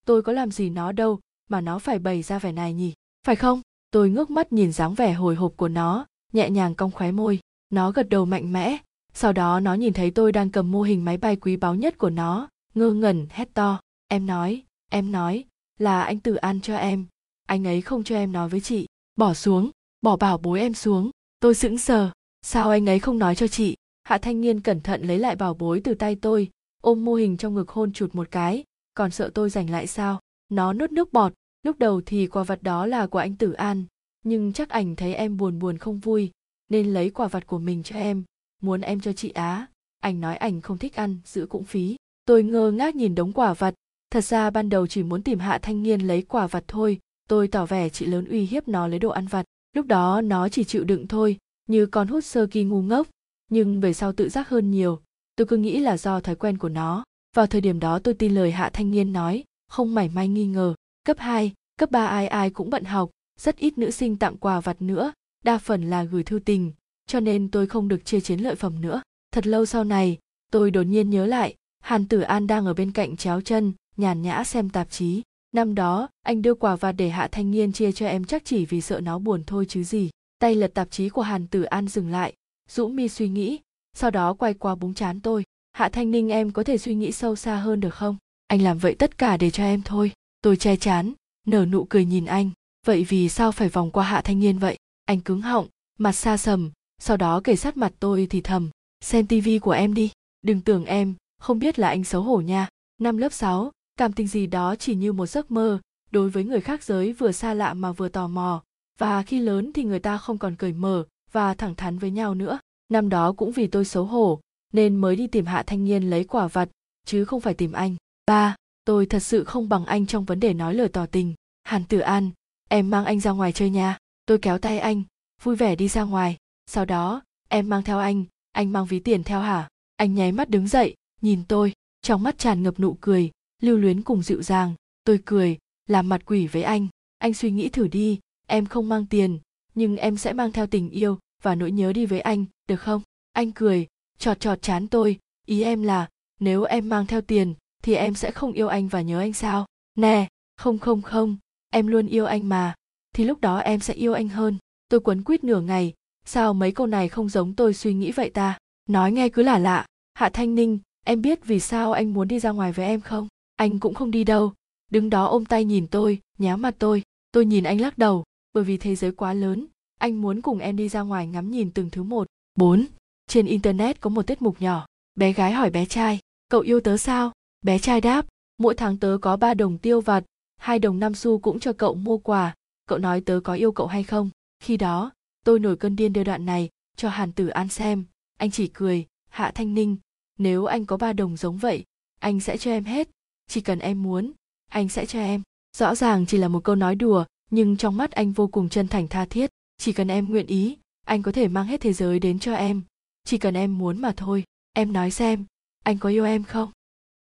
Tôi 0.05 0.21
có 0.21 0.33
làm 0.33 0.51
gì 0.51 0.69
nó 0.69 0.91
đâu, 0.91 1.19
mà 1.49 1.61
nó 1.61 1.79
phải 1.79 1.99
bày 1.99 2.21
ra 2.21 2.39
vẻ 2.39 2.51
này 2.51 2.73
nhỉ? 2.73 2.93
Phải 3.25 3.35
không? 3.35 3.61
Tôi 3.91 4.09
ngước 4.09 4.29
mắt 4.29 4.53
nhìn 4.53 4.71
dáng 4.71 4.93
vẻ 4.93 5.13
hồi 5.13 5.35
hộp 5.35 5.53
của 5.57 5.69
nó, 5.69 6.05
nhẹ 6.33 6.49
nhàng 6.49 6.75
cong 6.75 6.91
khóe 6.91 7.11
môi. 7.11 7.39
Nó 7.69 7.91
gật 7.91 8.09
đầu 8.09 8.25
mạnh 8.25 8.53
mẽ. 8.53 8.77
Sau 9.13 9.33
đó 9.33 9.59
nó 9.59 9.73
nhìn 9.73 9.93
thấy 9.93 10.11
tôi 10.11 10.31
đang 10.31 10.49
cầm 10.49 10.71
mô 10.71 10.81
hình 10.81 11.05
máy 11.05 11.17
bay 11.17 11.35
quý 11.35 11.57
báu 11.57 11.75
nhất 11.75 11.97
của 11.97 12.09
nó, 12.09 12.49
ngơ 12.75 12.91
ngẩn, 12.93 13.27
hét 13.29 13.53
to. 13.53 13.79
Em 14.07 14.25
nói 14.25 14.63
em 14.89 15.11
nói 15.11 15.45
là 15.83 16.03
anh 16.03 16.19
tự 16.19 16.35
ăn 16.35 16.61
cho 16.61 16.75
em. 16.75 17.05
Anh 17.47 17.67
ấy 17.67 17.81
không 17.81 18.03
cho 18.03 18.15
em 18.15 18.31
nói 18.31 18.49
với 18.49 18.61
chị. 18.61 18.87
Bỏ 19.15 19.33
xuống, 19.33 19.71
bỏ 20.01 20.17
bảo 20.17 20.37
bối 20.37 20.59
em 20.59 20.73
xuống. 20.73 21.11
Tôi 21.39 21.55
sững 21.55 21.77
sờ. 21.77 22.11
Sao 22.41 22.69
anh 22.69 22.89
ấy 22.89 22.99
không 22.99 23.19
nói 23.19 23.35
cho 23.35 23.47
chị? 23.47 23.75
Hạ 24.03 24.17
thanh 24.17 24.41
niên 24.41 24.61
cẩn 24.61 24.81
thận 24.81 25.01
lấy 25.01 25.19
lại 25.19 25.35
bảo 25.35 25.53
bối 25.53 25.81
từ 25.83 25.93
tay 25.93 26.15
tôi. 26.15 26.49
Ôm 26.81 27.05
mô 27.05 27.13
hình 27.13 27.37
trong 27.37 27.53
ngực 27.53 27.69
hôn 27.69 27.93
chụt 27.93 28.15
một 28.15 28.27
cái. 28.31 28.63
Còn 28.93 29.11
sợ 29.11 29.31
tôi 29.33 29.49
giành 29.49 29.69
lại 29.69 29.87
sao? 29.87 30.19
Nó 30.49 30.73
nuốt 30.73 30.91
nước 30.91 31.13
bọt. 31.13 31.33
Lúc 31.63 31.79
đầu 31.79 32.01
thì 32.05 32.27
quà 32.27 32.43
vật 32.43 32.63
đó 32.63 32.85
là 32.85 33.07
của 33.07 33.19
anh 33.19 33.35
tử 33.35 33.51
an. 33.51 33.85
Nhưng 34.23 34.53
chắc 34.53 34.69
ảnh 34.69 34.95
thấy 34.95 35.15
em 35.15 35.37
buồn 35.37 35.59
buồn 35.59 35.77
không 35.77 35.99
vui. 35.99 36.31
Nên 36.69 36.93
lấy 36.93 37.09
quà 37.09 37.27
vật 37.27 37.47
của 37.47 37.59
mình 37.59 37.83
cho 37.83 37.95
em. 37.95 38.23
Muốn 38.61 38.81
em 38.81 38.99
cho 38.99 39.13
chị 39.13 39.29
á. 39.29 39.67
Ảnh 39.99 40.21
nói 40.21 40.35
ảnh 40.35 40.61
không 40.61 40.77
thích 40.77 40.95
ăn, 40.95 41.17
giữ 41.25 41.45
cũng 41.45 41.63
phí. 41.63 41.95
Tôi 42.25 42.43
ngơ 42.43 42.71
ngác 42.71 42.95
nhìn 42.95 43.15
đống 43.15 43.33
quả 43.33 43.53
vật 43.53 43.75
thật 44.13 44.23
ra 44.23 44.49
ban 44.49 44.69
đầu 44.69 44.87
chỉ 44.87 45.03
muốn 45.03 45.23
tìm 45.23 45.39
hạ 45.39 45.57
thanh 45.57 45.83
niên 45.83 46.01
lấy 46.01 46.21
quả 46.21 46.47
vặt 46.47 46.63
thôi 46.67 46.99
tôi 47.29 47.47
tỏ 47.47 47.65
vẻ 47.65 47.89
chị 47.89 48.05
lớn 48.05 48.25
uy 48.25 48.45
hiếp 48.45 48.67
nó 48.67 48.87
lấy 48.87 48.99
đồ 48.99 49.09
ăn 49.09 49.27
vặt. 49.27 49.45
Lúc 49.75 49.85
đó 49.85 50.21
nó 50.21 50.49
chỉ 50.49 50.63
chịu 50.63 50.83
đựng 50.83 51.07
thôi 51.07 51.37
như 51.69 51.85
con 51.85 52.07
hút 52.07 52.23
sơ 52.23 52.47
kỳ 52.47 52.63
ngu 52.63 52.81
ngốc 52.81 53.07
nhưng 53.49 53.81
về 53.81 53.93
sau 53.93 54.13
tự 54.13 54.29
giác 54.29 54.49
hơn 54.49 54.71
nhiều. 54.71 54.99
Tôi 55.35 55.47
cứ 55.47 55.57
nghĩ 55.57 55.79
là 55.79 55.97
do 55.97 56.19
thói 56.19 56.35
quen 56.35 56.57
của 56.57 56.69
nó. 56.69 57.03
Vào 57.35 57.47
thời 57.47 57.61
điểm 57.61 57.79
đó 57.79 57.99
tôi 57.99 58.13
tin 58.13 58.35
lời 58.35 58.51
hạ 58.51 58.69
thanh 58.73 58.91
niên 58.91 59.13
nói 59.13 59.43
không 59.69 59.95
mảy 59.95 60.09
may 60.09 60.27
nghi 60.27 60.45
ngờ. 60.45 60.75
Cấp 61.03 61.17
2, 61.19 61.53
cấp 61.79 61.91
3 61.91 62.05
ai 62.05 62.27
ai 62.27 62.49
cũng 62.49 62.69
bận 62.69 62.83
học 62.83 63.09
rất 63.39 63.57
ít 63.57 63.77
nữ 63.77 63.91
sinh 63.91 64.17
tặng 64.17 64.37
quà 64.37 64.59
vặt 64.59 64.81
nữa 64.81 65.13
đa 65.43 65.57
phần 65.57 65.89
là 65.89 66.03
gửi 66.03 66.23
thư 66.23 66.39
tình 66.39 66.71
cho 67.07 67.19
nên 67.19 67.51
tôi 67.51 67.67
không 67.67 67.87
được 67.87 68.05
chia 68.05 68.19
chiến 68.19 68.39
lợi 68.39 68.55
phẩm 68.55 68.81
nữa. 68.81 69.01
Thật 69.31 69.47
lâu 69.47 69.65
sau 69.65 69.83
này 69.83 70.17
tôi 70.51 70.71
đột 70.71 70.83
nhiên 70.83 71.09
nhớ 71.09 71.25
lại 71.25 71.55
hàn 71.79 72.07
tử 72.07 72.21
an 72.21 72.47
đang 72.47 72.65
ở 72.65 72.73
bên 72.73 72.91
cạnh 72.91 73.17
chéo 73.17 73.41
chân 73.41 73.73
nhàn 73.97 74.21
nhã 74.21 74.43
xem 74.43 74.69
tạp 74.69 74.89
chí. 74.89 75.21
Năm 75.51 75.75
đó 75.75 76.09
anh 76.21 76.41
đưa 76.41 76.53
quà 76.53 76.75
và 76.75 76.91
để 76.91 77.09
hạ 77.09 77.27
thanh 77.31 77.51
niên 77.51 77.71
chia 77.71 77.91
cho 77.91 78.07
em 78.07 78.25
chắc 78.25 78.45
chỉ 78.45 78.65
vì 78.65 78.81
sợ 78.81 78.99
nó 78.99 79.19
buồn 79.19 79.43
thôi 79.47 79.65
chứ 79.69 79.83
gì. 79.83 80.09
Tay 80.39 80.55
lật 80.55 80.73
tạp 80.73 80.91
chí 80.91 81.09
của 81.09 81.21
hàn 81.21 81.47
tử 81.47 81.63
an 81.63 81.87
dừng 81.87 82.11
lại. 82.11 82.33
Rũ 82.69 82.87
mi 82.87 83.09
suy 83.09 83.27
nghĩ. 83.29 83.59
Sau 83.93 84.11
đó 84.11 84.33
quay 84.33 84.53
qua 84.53 84.75
búng 84.75 84.93
chán 84.93 85.19
tôi. 85.19 85.43
Hạ 85.71 85.89
thanh 85.89 86.11
ninh 86.11 86.29
em 86.29 86.51
có 86.51 86.63
thể 86.63 86.77
suy 86.77 86.95
nghĩ 86.95 87.11
sâu 87.11 87.35
xa 87.35 87.55
hơn 87.55 87.79
được 87.79 87.93
không? 87.93 88.17
Anh 88.47 88.61
làm 88.61 88.77
vậy 88.77 88.95
tất 88.99 89.17
cả 89.17 89.37
để 89.37 89.49
cho 89.49 89.63
em 89.63 89.81
thôi. 89.81 90.11
Tôi 90.41 90.57
che 90.57 90.75
chán 90.75 91.13
nở 91.47 91.65
nụ 91.65 91.85
cười 91.89 92.05
nhìn 92.05 92.25
anh. 92.25 92.49
Vậy 92.85 93.03
vì 93.09 93.29
sao 93.29 93.51
phải 93.51 93.69
vòng 93.69 93.91
qua 93.91 94.03
hạ 94.03 94.21
thanh 94.21 94.39
niên 94.39 94.57
vậy? 94.57 94.77
Anh 95.05 95.21
cứng 95.21 95.41
họng 95.41 95.67
mặt 95.99 96.11
xa 96.11 96.37
sầm 96.37 96.71
sau 97.05 97.17
đó 97.17 97.41
kể 97.43 97.55
sát 97.55 97.77
mặt 97.77 97.93
tôi 97.99 98.27
thì 98.29 98.41
thầm. 98.41 98.69
Xem 99.01 99.27
tivi 99.27 99.59
của 99.59 99.71
em 99.71 99.93
đi. 99.93 100.11
Đừng 100.41 100.61
tưởng 100.61 100.85
em 100.85 101.15
không 101.39 101.59
biết 101.59 101.79
là 101.79 101.87
anh 101.87 102.03
xấu 102.03 102.21
hổ 102.21 102.41
nha. 102.41 102.67
Năm 103.01 103.17
lớp 103.17 103.33
6, 103.33 103.71
cảm 103.97 104.13
tình 104.13 104.27
gì 104.27 104.47
đó 104.47 104.75
chỉ 104.75 104.95
như 104.95 105.13
một 105.13 105.25
giấc 105.25 105.51
mơ, 105.51 105.79
đối 106.11 106.29
với 106.29 106.43
người 106.43 106.61
khác 106.61 106.83
giới 106.83 107.13
vừa 107.13 107.31
xa 107.31 107.53
lạ 107.53 107.73
mà 107.73 107.91
vừa 107.91 108.09
tò 108.09 108.27
mò, 108.27 108.63
và 108.97 109.23
khi 109.23 109.39
lớn 109.39 109.71
thì 109.73 109.83
người 109.83 109.99
ta 109.99 110.17
không 110.17 110.37
còn 110.37 110.55
cởi 110.55 110.73
mở 110.73 111.05
và 111.31 111.53
thẳng 111.53 111.75
thắn 111.75 111.97
với 111.97 112.11
nhau 112.11 112.33
nữa. 112.35 112.59
Năm 112.89 113.09
đó 113.09 113.33
cũng 113.33 113.51
vì 113.51 113.67
tôi 113.67 113.85
xấu 113.85 114.05
hổ, 114.05 114.39
nên 114.73 114.95
mới 114.95 115.15
đi 115.15 115.27
tìm 115.27 115.45
hạ 115.45 115.63
thanh 115.63 115.83
niên 115.83 116.03
lấy 116.03 116.23
quả 116.23 116.47
vặt, 116.47 116.69
chứ 117.05 117.25
không 117.25 117.41
phải 117.41 117.53
tìm 117.53 117.71
anh. 117.71 117.95
Ba, 118.27 118.55
tôi 118.85 119.05
thật 119.05 119.19
sự 119.19 119.43
không 119.43 119.69
bằng 119.69 119.85
anh 119.85 120.05
trong 120.05 120.25
vấn 120.25 120.39
đề 120.39 120.53
nói 120.53 120.73
lời 120.73 120.87
tỏ 120.87 121.05
tình. 121.05 121.33
Hàn 121.63 121.83
tử 121.83 121.99
an, 121.99 122.29
em 122.69 122.89
mang 122.89 123.05
anh 123.05 123.19
ra 123.19 123.31
ngoài 123.31 123.51
chơi 123.51 123.69
nha. 123.69 123.97
Tôi 124.25 124.37
kéo 124.37 124.57
tay 124.57 124.79
anh, 124.79 125.03
vui 125.43 125.55
vẻ 125.55 125.75
đi 125.75 125.87
ra 125.87 126.03
ngoài. 126.03 126.37
Sau 126.65 126.85
đó, 126.85 127.21
em 127.49 127.69
mang 127.69 127.83
theo 127.83 127.99
anh 127.99 128.25
anh 128.53 128.71
mang 128.71 128.85
ví 128.85 128.99
tiền 128.99 129.23
theo 129.23 129.39
hả? 129.39 129.69
Anh 129.95 130.15
nháy 130.15 130.31
mắt 130.31 130.49
đứng 130.49 130.67
dậy, 130.67 130.95
nhìn 131.21 131.43
tôi, 131.47 131.73
trong 132.01 132.23
mắt 132.23 132.37
tràn 132.37 132.63
ngập 132.63 132.79
nụ 132.79 132.97
cười 133.01 133.31
lưu 133.63 133.77
luyến 133.77 134.01
cùng 134.01 134.23
dịu 134.23 134.41
dàng. 134.41 134.73
Tôi 135.03 135.19
cười, 135.25 135.57
làm 135.87 136.09
mặt 136.09 136.21
quỷ 136.25 136.47
với 136.47 136.63
anh. 136.63 136.87
Anh 137.17 137.33
suy 137.33 137.51
nghĩ 137.51 137.69
thử 137.69 137.87
đi, 137.87 138.19
em 138.47 138.65
không 138.65 138.89
mang 138.89 139.05
tiền, 139.05 139.39
nhưng 139.75 139.97
em 139.97 140.17
sẽ 140.17 140.33
mang 140.33 140.51
theo 140.51 140.67
tình 140.67 140.89
yêu 140.89 141.19
và 141.43 141.55
nỗi 141.55 141.71
nhớ 141.71 141.93
đi 141.93 142.05
với 142.05 142.19
anh, 142.19 142.45
được 142.67 142.81
không? 142.81 143.01
Anh 143.31 143.51
cười 143.51 143.87
chọt 144.17 144.39
chọt 144.39 144.61
chán 144.61 144.87
tôi. 144.87 145.19
Ý 145.45 145.63
em 145.63 145.83
là, 145.83 146.09
nếu 146.39 146.63
em 146.63 146.89
mang 146.89 147.05
theo 147.05 147.21
tiền, 147.21 147.53
thì 147.83 147.95
em 147.95 148.15
sẽ 148.15 148.31
không 148.31 148.53
yêu 148.53 148.67
anh 148.67 148.87
và 148.87 149.01
nhớ 149.01 149.19
anh 149.19 149.33
sao? 149.33 149.65
Nè, 149.95 150.27
không 150.57 150.79
không 150.79 151.01
không, 151.01 151.37
em 151.69 151.87
luôn 151.87 152.07
yêu 152.07 152.25
anh 152.25 152.49
mà. 152.49 152.75
Thì 153.15 153.23
lúc 153.23 153.41
đó 153.41 153.57
em 153.57 153.79
sẽ 153.79 153.93
yêu 153.93 154.13
anh 154.13 154.29
hơn. 154.29 154.57
Tôi 154.89 154.99
quấn 154.99 155.23
quýt 155.23 155.43
nửa 155.43 155.61
ngày. 155.61 155.93
Sao 156.25 156.53
mấy 156.53 156.71
câu 156.71 156.87
này 156.87 157.09
không 157.09 157.29
giống 157.29 157.53
tôi 157.53 157.73
suy 157.73 157.93
nghĩ 157.93 158.11
vậy 158.11 158.29
ta? 158.29 158.57
Nói 158.89 159.11
nghe 159.11 159.29
cứ 159.29 159.43
là 159.43 159.59
lạ. 159.59 159.85
Hạ 160.13 160.29
thanh 160.29 160.55
ninh, 160.55 160.79
em 161.05 161.21
biết 161.21 161.45
vì 161.45 161.59
sao 161.59 161.91
anh 161.91 162.13
muốn 162.13 162.27
đi 162.27 162.39
ra 162.39 162.51
ngoài 162.51 162.71
với 162.71 162.85
em 162.85 163.01
không? 163.01 163.27
Anh 163.63 163.79
cũng 163.79 163.93
không 163.93 164.11
đi 164.11 164.23
đâu. 164.23 164.53
Đứng 164.91 165.09
đó 165.09 165.25
ôm 165.25 165.45
tay 165.45 165.65
nhìn 165.65 165.87
tôi 165.87 166.19
nhéo 166.37 166.57
mặt 166.57 166.75
tôi. 166.79 167.03
Tôi 167.31 167.45
nhìn 167.45 167.63
anh 167.63 167.81
lắc 167.81 167.97
đầu, 167.97 168.23
bởi 168.53 168.63
vì 168.63 168.77
thế 168.77 168.95
giới 168.95 169.11
quá 169.11 169.33
lớn. 169.33 169.67
Anh 169.99 170.21
muốn 170.21 170.41
cùng 170.41 170.59
em 170.59 170.75
đi 170.75 170.89
ra 170.89 171.01
ngoài 171.01 171.27
ngắm 171.27 171.51
nhìn 171.51 171.71
từng 171.71 171.89
thứ 171.89 172.03
một. 172.03 172.27
Bốn, 172.55 172.85
trên 173.27 173.45
internet 173.45 174.01
có 174.01 174.09
một 174.09 174.27
tiết 174.27 174.41
mục 174.41 174.61
nhỏ. 174.61 174.85
Bé 175.15 175.33
gái 175.33 175.51
hỏi 175.51 175.69
bé 175.69 175.85
trai, 175.85 176.19
cậu 176.49 176.61
yêu 176.61 176.79
tớ 176.79 176.97
sao? 176.97 177.31
Bé 177.61 177.79
trai 177.79 178.01
đáp, 178.01 178.25
mỗi 178.57 178.75
tháng 178.75 178.97
tớ 178.97 179.17
có 179.21 179.37
ba 179.37 179.53
đồng 179.53 179.77
tiêu 179.77 180.01
vặt, 180.01 180.23
hai 180.57 180.79
đồng 180.79 180.99
năm 180.99 181.15
xu 181.15 181.39
cũng 181.39 181.59
cho 181.59 181.73
cậu 181.73 181.95
mua 181.95 182.17
quà. 182.17 182.55
Cậu 182.87 182.97
nói 182.97 183.21
tớ 183.21 183.39
có 183.43 183.53
yêu 183.53 183.71
cậu 183.71 183.87
hay 183.87 184.03
không? 184.03 184.29
Khi 184.59 184.77
đó, 184.77 185.11
tôi 185.45 185.59
nổi 185.59 185.75
cơn 185.75 185.95
điên 185.95 186.13
đưa 186.13 186.23
đoạn 186.23 186.45
này 186.45 186.69
cho 186.95 187.09
hàn 187.09 187.31
tử 187.31 187.47
an 187.47 187.69
xem. 187.69 188.05
Anh 188.37 188.51
chỉ 188.51 188.67
cười, 188.67 189.05
hạ 189.29 189.51
thanh 189.55 189.73
ninh, 189.73 189.97
nếu 190.37 190.65
anh 190.65 190.85
có 190.85 190.97
ba 190.97 191.13
đồng 191.13 191.37
giống 191.37 191.57
vậy, 191.57 191.83
anh 192.19 192.39
sẽ 192.39 192.57
cho 192.57 192.71
em 192.71 192.83
hết 192.83 193.09
chỉ 193.53 193.61
cần 193.61 193.79
em 193.79 194.03
muốn, 194.03 194.31
anh 194.69 194.89
sẽ 194.89 195.05
cho 195.05 195.19
em. 195.19 195.41
Rõ 195.77 195.95
ràng 195.95 196.25
chỉ 196.25 196.37
là 196.37 196.47
một 196.47 196.63
câu 196.63 196.75
nói 196.75 196.95
đùa, 196.95 197.25
nhưng 197.51 197.77
trong 197.77 197.97
mắt 197.97 198.11
anh 198.11 198.31
vô 198.31 198.47
cùng 198.47 198.69
chân 198.69 198.87
thành 198.87 199.07
tha 199.07 199.25
thiết. 199.25 199.49
Chỉ 199.77 199.93
cần 199.93 200.07
em 200.07 200.29
nguyện 200.29 200.47
ý, 200.47 200.77
anh 201.05 201.21
có 201.21 201.31
thể 201.31 201.47
mang 201.47 201.65
hết 201.65 201.81
thế 201.81 201.93
giới 201.93 202.19
đến 202.19 202.39
cho 202.39 202.53
em. 202.53 202.81
Chỉ 203.23 203.37
cần 203.37 203.53
em 203.53 203.77
muốn 203.77 204.01
mà 204.01 204.13
thôi, 204.17 204.43
em 204.73 204.93
nói 204.93 205.11
xem, 205.11 205.45
anh 205.83 205.97
có 205.97 206.09
yêu 206.09 206.25
em 206.25 206.43
không? 206.43 206.71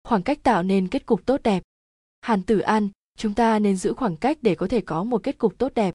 Khoảng 0.05 0.23
cách 0.23 0.43
tạo 0.43 0.63
nên 0.63 0.89
kết 0.89 1.07
cục 1.07 1.27
tốt 1.27 1.43
đẹp. 1.43 1.63
Hàn 2.21 2.43
tử 2.43 2.59
an, 2.59 2.89
chúng 3.19 3.35
ta 3.35 3.59
nên 3.59 3.77
giữ 3.77 3.95
khoảng 3.95 4.17
cách 4.17 4.39
để 4.43 4.55
có 4.55 4.69
thể 4.69 4.81
có 4.81 5.05
một 5.05 5.23
kết 5.23 5.39
cục 5.39 5.59
tốt 5.59 5.75
đẹp. 5.75 5.95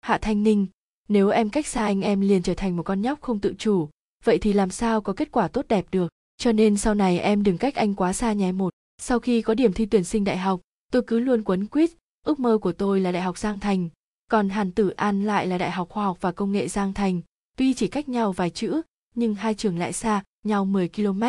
Hạ 0.00 0.18
thanh 0.18 0.42
ninh, 0.42 0.66
nếu 1.08 1.28
em 1.28 1.50
cách 1.50 1.66
xa 1.66 1.84
anh 1.84 2.00
em 2.00 2.20
liền 2.20 2.42
trở 2.42 2.54
thành 2.54 2.76
một 2.76 2.82
con 2.82 3.00
nhóc 3.00 3.20
không 3.20 3.40
tự 3.40 3.54
chủ, 3.58 3.88
vậy 4.24 4.38
thì 4.38 4.52
làm 4.52 4.70
sao 4.70 5.00
có 5.00 5.12
kết 5.12 5.32
quả 5.32 5.48
tốt 5.48 5.64
đẹp 5.68 5.86
được? 5.90 6.12
Cho 6.36 6.52
nên 6.52 6.76
sau 6.76 6.94
này 6.94 7.18
em 7.18 7.42
đừng 7.42 7.58
cách 7.58 7.74
anh 7.74 7.94
quá 7.94 8.12
xa 8.12 8.32
nhé 8.32 8.52
một 8.52 8.70
sau 8.98 9.18
khi 9.18 9.42
có 9.42 9.54
điểm 9.54 9.72
thi 9.72 9.86
tuyển 9.86 10.04
sinh 10.04 10.24
đại 10.24 10.36
học, 10.36 10.60
tôi 10.92 11.02
cứ 11.06 11.18
luôn 11.18 11.42
quấn 11.42 11.66
quýt, 11.66 11.90
ước 12.26 12.40
mơ 12.40 12.58
của 12.58 12.72
tôi 12.72 13.00
là 13.00 13.12
đại 13.12 13.22
học 13.22 13.38
giang 13.38 13.60
thành. 13.60 13.88
Còn 14.30 14.48
hàn 14.48 14.72
tử 14.72 14.88
an 14.88 15.24
lại 15.24 15.46
là 15.46 15.58
đại 15.58 15.70
học 15.70 15.88
khoa 15.88 16.04
học 16.04 16.18
và 16.20 16.32
công 16.32 16.52
nghệ 16.52 16.68
giang 16.68 16.92
thành. 16.92 17.20
Tuy 17.56 17.74
chỉ 17.74 17.88
cách 17.88 18.08
nhau 18.08 18.32
vài 18.32 18.50
chữ, 18.50 18.82
nhưng 19.14 19.34
hai 19.34 19.54
trường 19.54 19.78
lại 19.78 19.92
xa 19.92 20.22
nhau 20.44 20.64
10 20.64 20.88
km 20.88 21.22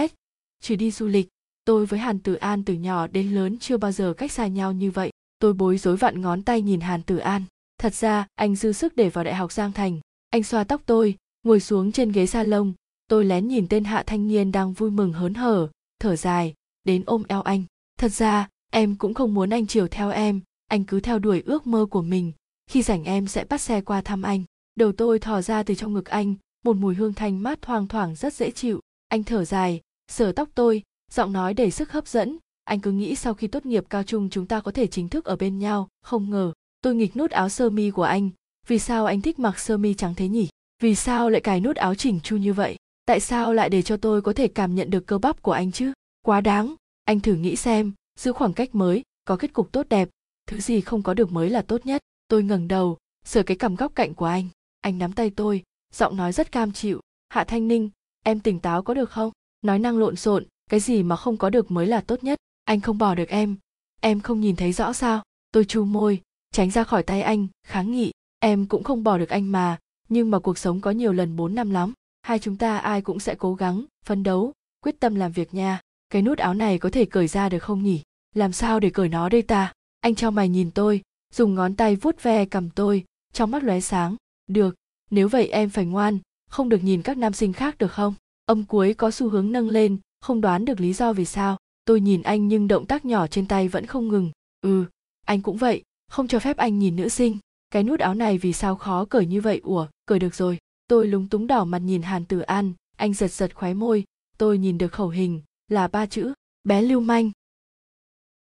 chỉ 0.61 0.75
đi 0.75 0.91
du 0.91 1.07
lịch, 1.07 1.27
tôi 1.65 1.85
với 1.85 1.99
hàn 1.99 2.19
tử 2.19 2.33
an 2.33 2.63
từ 2.63 2.73
nhỏ 2.73 3.07
đến 3.07 3.31
lớn 3.31 3.57
chưa 3.59 3.77
bao 3.77 3.91
giờ 3.91 4.13
cách 4.17 4.31
xa 4.31 4.47
nhau 4.47 4.71
như 4.71 4.91
vậy. 4.91 5.11
Tôi 5.39 5.53
bối 5.53 5.77
rối 5.77 5.97
vặn 5.97 6.21
ngón 6.21 6.43
tay 6.43 6.61
nhìn 6.61 6.79
hàn 6.79 7.03
tử 7.03 7.17
an. 7.17 7.43
Thật 7.79 7.93
ra, 7.93 8.27
anh 8.35 8.55
dư 8.55 8.71
sức 8.71 8.95
để 8.95 9.09
vào 9.09 9.23
đại 9.23 9.35
học 9.35 9.51
giang 9.51 9.71
thành. 9.71 9.99
Anh 10.29 10.43
xoa 10.43 10.63
tóc 10.63 10.81
tôi, 10.85 11.15
ngồi 11.43 11.59
xuống 11.59 11.91
trên 11.91 12.11
ghế 12.11 12.25
salon. 12.25 12.73
Tôi 13.09 13.25
lén 13.25 13.47
nhìn 13.47 13.67
tên 13.67 13.83
hạ 13.83 14.03
thanh 14.07 14.27
niên 14.27 14.51
đang 14.51 14.73
vui 14.73 14.91
mừng 14.91 15.13
hớn 15.13 15.33
hở, 15.33 15.67
thở 15.99 16.15
dài 16.15 16.53
đến 16.87 17.03
ôm 17.05 17.23
eo 17.27 17.41
anh. 17.41 17.63
Thật 17.99 18.11
ra, 18.11 18.49
em 18.71 18.95
cũng 18.95 19.13
không 19.13 19.33
muốn 19.33 19.49
anh 19.49 19.67
chiều 19.67 19.87
theo 19.87 20.09
em, 20.09 20.41
anh 20.67 20.83
cứ 20.83 20.99
theo 20.99 21.19
đuổi 21.19 21.43
ước 21.45 21.67
mơ 21.67 21.85
của 21.85 22.01
mình. 22.01 22.31
Khi 22.69 22.81
rảnh 22.81 23.03
em 23.03 23.27
sẽ 23.27 23.45
bắt 23.45 23.61
xe 23.61 23.81
qua 23.81 24.01
thăm 24.01 24.21
anh. 24.21 24.43
Đầu 24.75 24.91
tôi 24.91 25.19
thò 25.19 25.41
ra 25.41 25.63
từ 25.63 25.75
trong 25.75 25.93
ngực 25.93 26.05
anh, 26.05 26.35
một 26.65 26.75
mùi 26.75 26.95
hương 26.95 27.13
thanh 27.13 27.43
mát 27.43 27.61
thoang 27.61 27.87
thoảng 27.87 28.15
rất 28.15 28.33
dễ 28.33 28.51
chịu. 28.51 28.79
Anh 29.07 29.23
thở 29.23 29.45
dài, 29.45 29.81
sờ 30.11 30.31
tóc 30.31 30.49
tôi, 30.55 30.83
giọng 31.11 31.33
nói 31.33 31.53
đầy 31.53 31.71
sức 31.71 31.91
hấp 31.91 32.07
dẫn. 32.07 32.37
Anh 32.63 32.79
cứ 32.79 32.91
nghĩ 32.91 33.15
sau 33.15 33.33
khi 33.33 33.47
tốt 33.47 33.65
nghiệp 33.65 33.83
cao 33.89 34.03
trung 34.03 34.29
chúng 34.29 34.45
ta 34.45 34.59
có 34.61 34.71
thể 34.71 34.87
chính 34.87 35.09
thức 35.09 35.25
ở 35.25 35.35
bên 35.35 35.59
nhau. 35.59 35.87
Không 36.01 36.29
ngờ, 36.29 36.53
tôi 36.81 36.95
nghịch 36.95 37.15
nút 37.17 37.31
áo 37.31 37.49
sơ 37.49 37.69
mi 37.69 37.91
của 37.91 38.03
anh. 38.03 38.29
Vì 38.67 38.79
sao 38.79 39.05
anh 39.05 39.21
thích 39.21 39.39
mặc 39.39 39.59
sơ 39.59 39.77
mi 39.77 39.93
trắng 39.93 40.13
thế 40.15 40.27
nhỉ? 40.27 40.47
Vì 40.83 40.95
sao 40.95 41.29
lại 41.29 41.41
cài 41.41 41.59
nút 41.59 41.75
áo 41.75 41.95
chỉnh 41.95 42.19
chu 42.23 42.37
như 42.37 42.53
vậy? 42.53 42.75
Tại 43.05 43.19
sao 43.19 43.53
lại 43.53 43.69
để 43.69 43.81
cho 43.81 43.97
tôi 43.97 44.21
có 44.21 44.33
thể 44.33 44.47
cảm 44.47 44.75
nhận 44.75 44.89
được 44.89 45.07
cơ 45.07 45.17
bắp 45.17 45.41
của 45.41 45.51
anh 45.51 45.71
chứ? 45.71 45.91
Quá 46.27 46.41
đáng. 46.41 46.75
Anh 47.05 47.19
thử 47.19 47.33
nghĩ 47.33 47.55
xem, 47.55 47.93
giữ 48.19 48.31
khoảng 48.33 48.53
cách 48.53 48.75
mới, 48.75 49.03
có 49.25 49.37
kết 49.37 49.53
cục 49.53 49.71
tốt 49.71 49.85
đẹp, 49.89 50.09
thứ 50.47 50.59
gì 50.59 50.81
không 50.81 51.03
có 51.03 51.13
được 51.13 51.31
mới 51.31 51.49
là 51.49 51.61
tốt 51.61 51.85
nhất. 51.85 52.01
Tôi 52.27 52.43
ngẩng 52.43 52.67
đầu 52.67 52.97
sửa 53.25 53.43
cái 53.43 53.57
cằm 53.57 53.75
góc 53.75 53.91
cạnh 53.95 54.13
của 54.13 54.25
anh. 54.25 54.47
Anh 54.81 54.97
nắm 54.97 55.13
tay 55.13 55.29
tôi, 55.29 55.63
giọng 55.93 56.17
nói 56.17 56.31
rất 56.31 56.51
cam 56.51 56.71
chịu. 56.71 56.99
Hạ 57.29 57.43
thanh 57.43 57.67
ninh, 57.67 57.89
em 58.23 58.39
tỉnh 58.39 58.59
táo 58.59 58.83
có 58.83 58.93
được 58.93 59.09
không? 59.09 59.31
Nói 59.61 59.79
năng 59.79 59.97
lộn 59.97 60.15
xộn, 60.15 60.45
cái 60.69 60.79
gì 60.79 61.03
mà 61.03 61.15
không 61.15 61.37
có 61.37 61.49
được 61.49 61.71
mới 61.71 61.87
là 61.87 62.01
tốt 62.01 62.23
nhất. 62.23 62.39
Anh 62.63 62.81
không 62.81 62.97
bỏ 62.97 63.15
được 63.15 63.29
em. 63.29 63.55
Em 64.01 64.19
không 64.19 64.41
nhìn 64.41 64.55
thấy 64.55 64.71
rõ 64.71 64.93
sao? 64.93 65.21
Tôi 65.51 65.65
chu 65.65 65.85
môi, 65.85 66.21
tránh 66.51 66.71
ra 66.71 66.83
khỏi 66.83 67.03
tay 67.03 67.21
anh, 67.21 67.47
kháng 67.67 67.91
nghị. 67.91 68.11
Em 68.39 68.65
cũng 68.65 68.83
không 68.83 69.03
bỏ 69.03 69.17
được 69.17 69.29
anh 69.29 69.51
mà, 69.51 69.77
nhưng 70.09 70.31
mà 70.31 70.39
cuộc 70.39 70.57
sống 70.57 70.81
có 70.81 70.91
nhiều 70.91 71.13
lần 71.13 71.35
bốn 71.35 71.55
năm 71.55 71.69
lắm. 71.69 71.93
Hai 72.21 72.39
chúng 72.39 72.57
ta 72.57 72.77
ai 72.77 73.01
cũng 73.01 73.19
sẽ 73.19 73.35
cố 73.35 73.55
gắng, 73.55 73.85
phấn 74.05 74.23
đấu, 74.23 74.53
quyết 74.81 74.99
tâm 74.99 75.15
làm 75.15 75.31
việc 75.31 75.53
nha 75.53 75.79
cái 76.09 76.21
nút 76.21 76.37
áo 76.37 76.53
này 76.53 76.79
có 76.79 76.89
thể 76.89 77.05
cởi 77.05 77.27
ra 77.27 77.49
được 77.49 77.63
không 77.63 77.83
nhỉ? 77.83 78.01
Làm 78.35 78.53
sao 78.53 78.79
để 78.79 78.89
cởi 78.89 79.09
nó 79.09 79.29
đây 79.29 79.41
ta? 79.41 79.73
Anh 79.99 80.15
cho 80.15 80.31
mày 80.31 80.49
nhìn 80.49 80.71
tôi, 80.71 81.01
dùng 81.33 81.55
ngón 81.55 81.75
tay 81.75 81.95
vuốt 81.95 82.23
ve 82.23 82.45
cầm 82.45 82.69
tôi, 82.69 83.05
trong 83.33 83.51
mắt 83.51 83.63
lóe 83.63 83.79
sáng. 83.79 84.15
Được, 84.47 84.75
nếu 85.09 85.27
vậy 85.27 85.47
em 85.47 85.69
phải 85.69 85.85
ngoan, 85.85 86.17
không 86.49 86.69
được 86.69 86.83
nhìn 86.83 87.01
các 87.01 87.17
nam 87.17 87.33
sinh 87.33 87.53
khác 87.53 87.77
được 87.77 87.91
không? 87.91 88.13
Âm 88.45 88.65
cuối 88.65 88.93
có 88.93 89.11
xu 89.11 89.29
hướng 89.29 89.51
nâng 89.51 89.69
lên, 89.69 89.97
không 90.21 90.41
đoán 90.41 90.65
được 90.65 90.79
lý 90.79 90.93
do 90.93 91.13
vì 91.13 91.25
sao. 91.25 91.57
Tôi 91.85 92.01
nhìn 92.01 92.21
anh 92.21 92.47
nhưng 92.47 92.67
động 92.67 92.85
tác 92.85 93.05
nhỏ 93.05 93.27
trên 93.27 93.45
tay 93.45 93.67
vẫn 93.67 93.85
không 93.85 94.07
ngừng. 94.07 94.31
Ừ 94.61 94.85
anh 95.27 95.41
cũng 95.41 95.57
vậy, 95.57 95.83
không 96.07 96.27
cho 96.27 96.39
phép 96.39 96.57
anh 96.57 96.79
nhìn 96.79 96.95
nữ 96.95 97.09
sinh. 97.09 97.37
Cái 97.71 97.83
nút 97.83 97.99
áo 97.99 98.13
này 98.13 98.37
vì 98.37 98.53
sao 98.53 98.75
khó 98.75 99.05
cởi 99.05 99.25
như 99.25 99.41
vậy? 99.41 99.61
Ủa, 99.63 99.87
cởi 100.05 100.19
được 100.19 100.35
rồi. 100.35 100.57
Tôi 100.87 101.07
lúng 101.07 101.27
túng 101.27 101.47
đỏ 101.47 101.65
mặt 101.65 101.79
nhìn 101.79 102.01
hàn 102.01 102.25
tử 102.25 102.39
an. 102.39 102.73
Anh 102.97 103.13
giật 103.13 103.31
giật 103.31 103.55
khóe 103.55 103.73
môi. 103.73 104.03
Tôi 104.37 104.57
nhìn 104.57 104.77
được 104.77 104.91
khẩu 104.91 105.09
hình 105.09 105.41
là 105.67 105.87
ba 105.87 106.05
chữ, 106.05 106.33
bé 106.63 106.81
lưu 106.81 106.99
manh. 106.99 107.31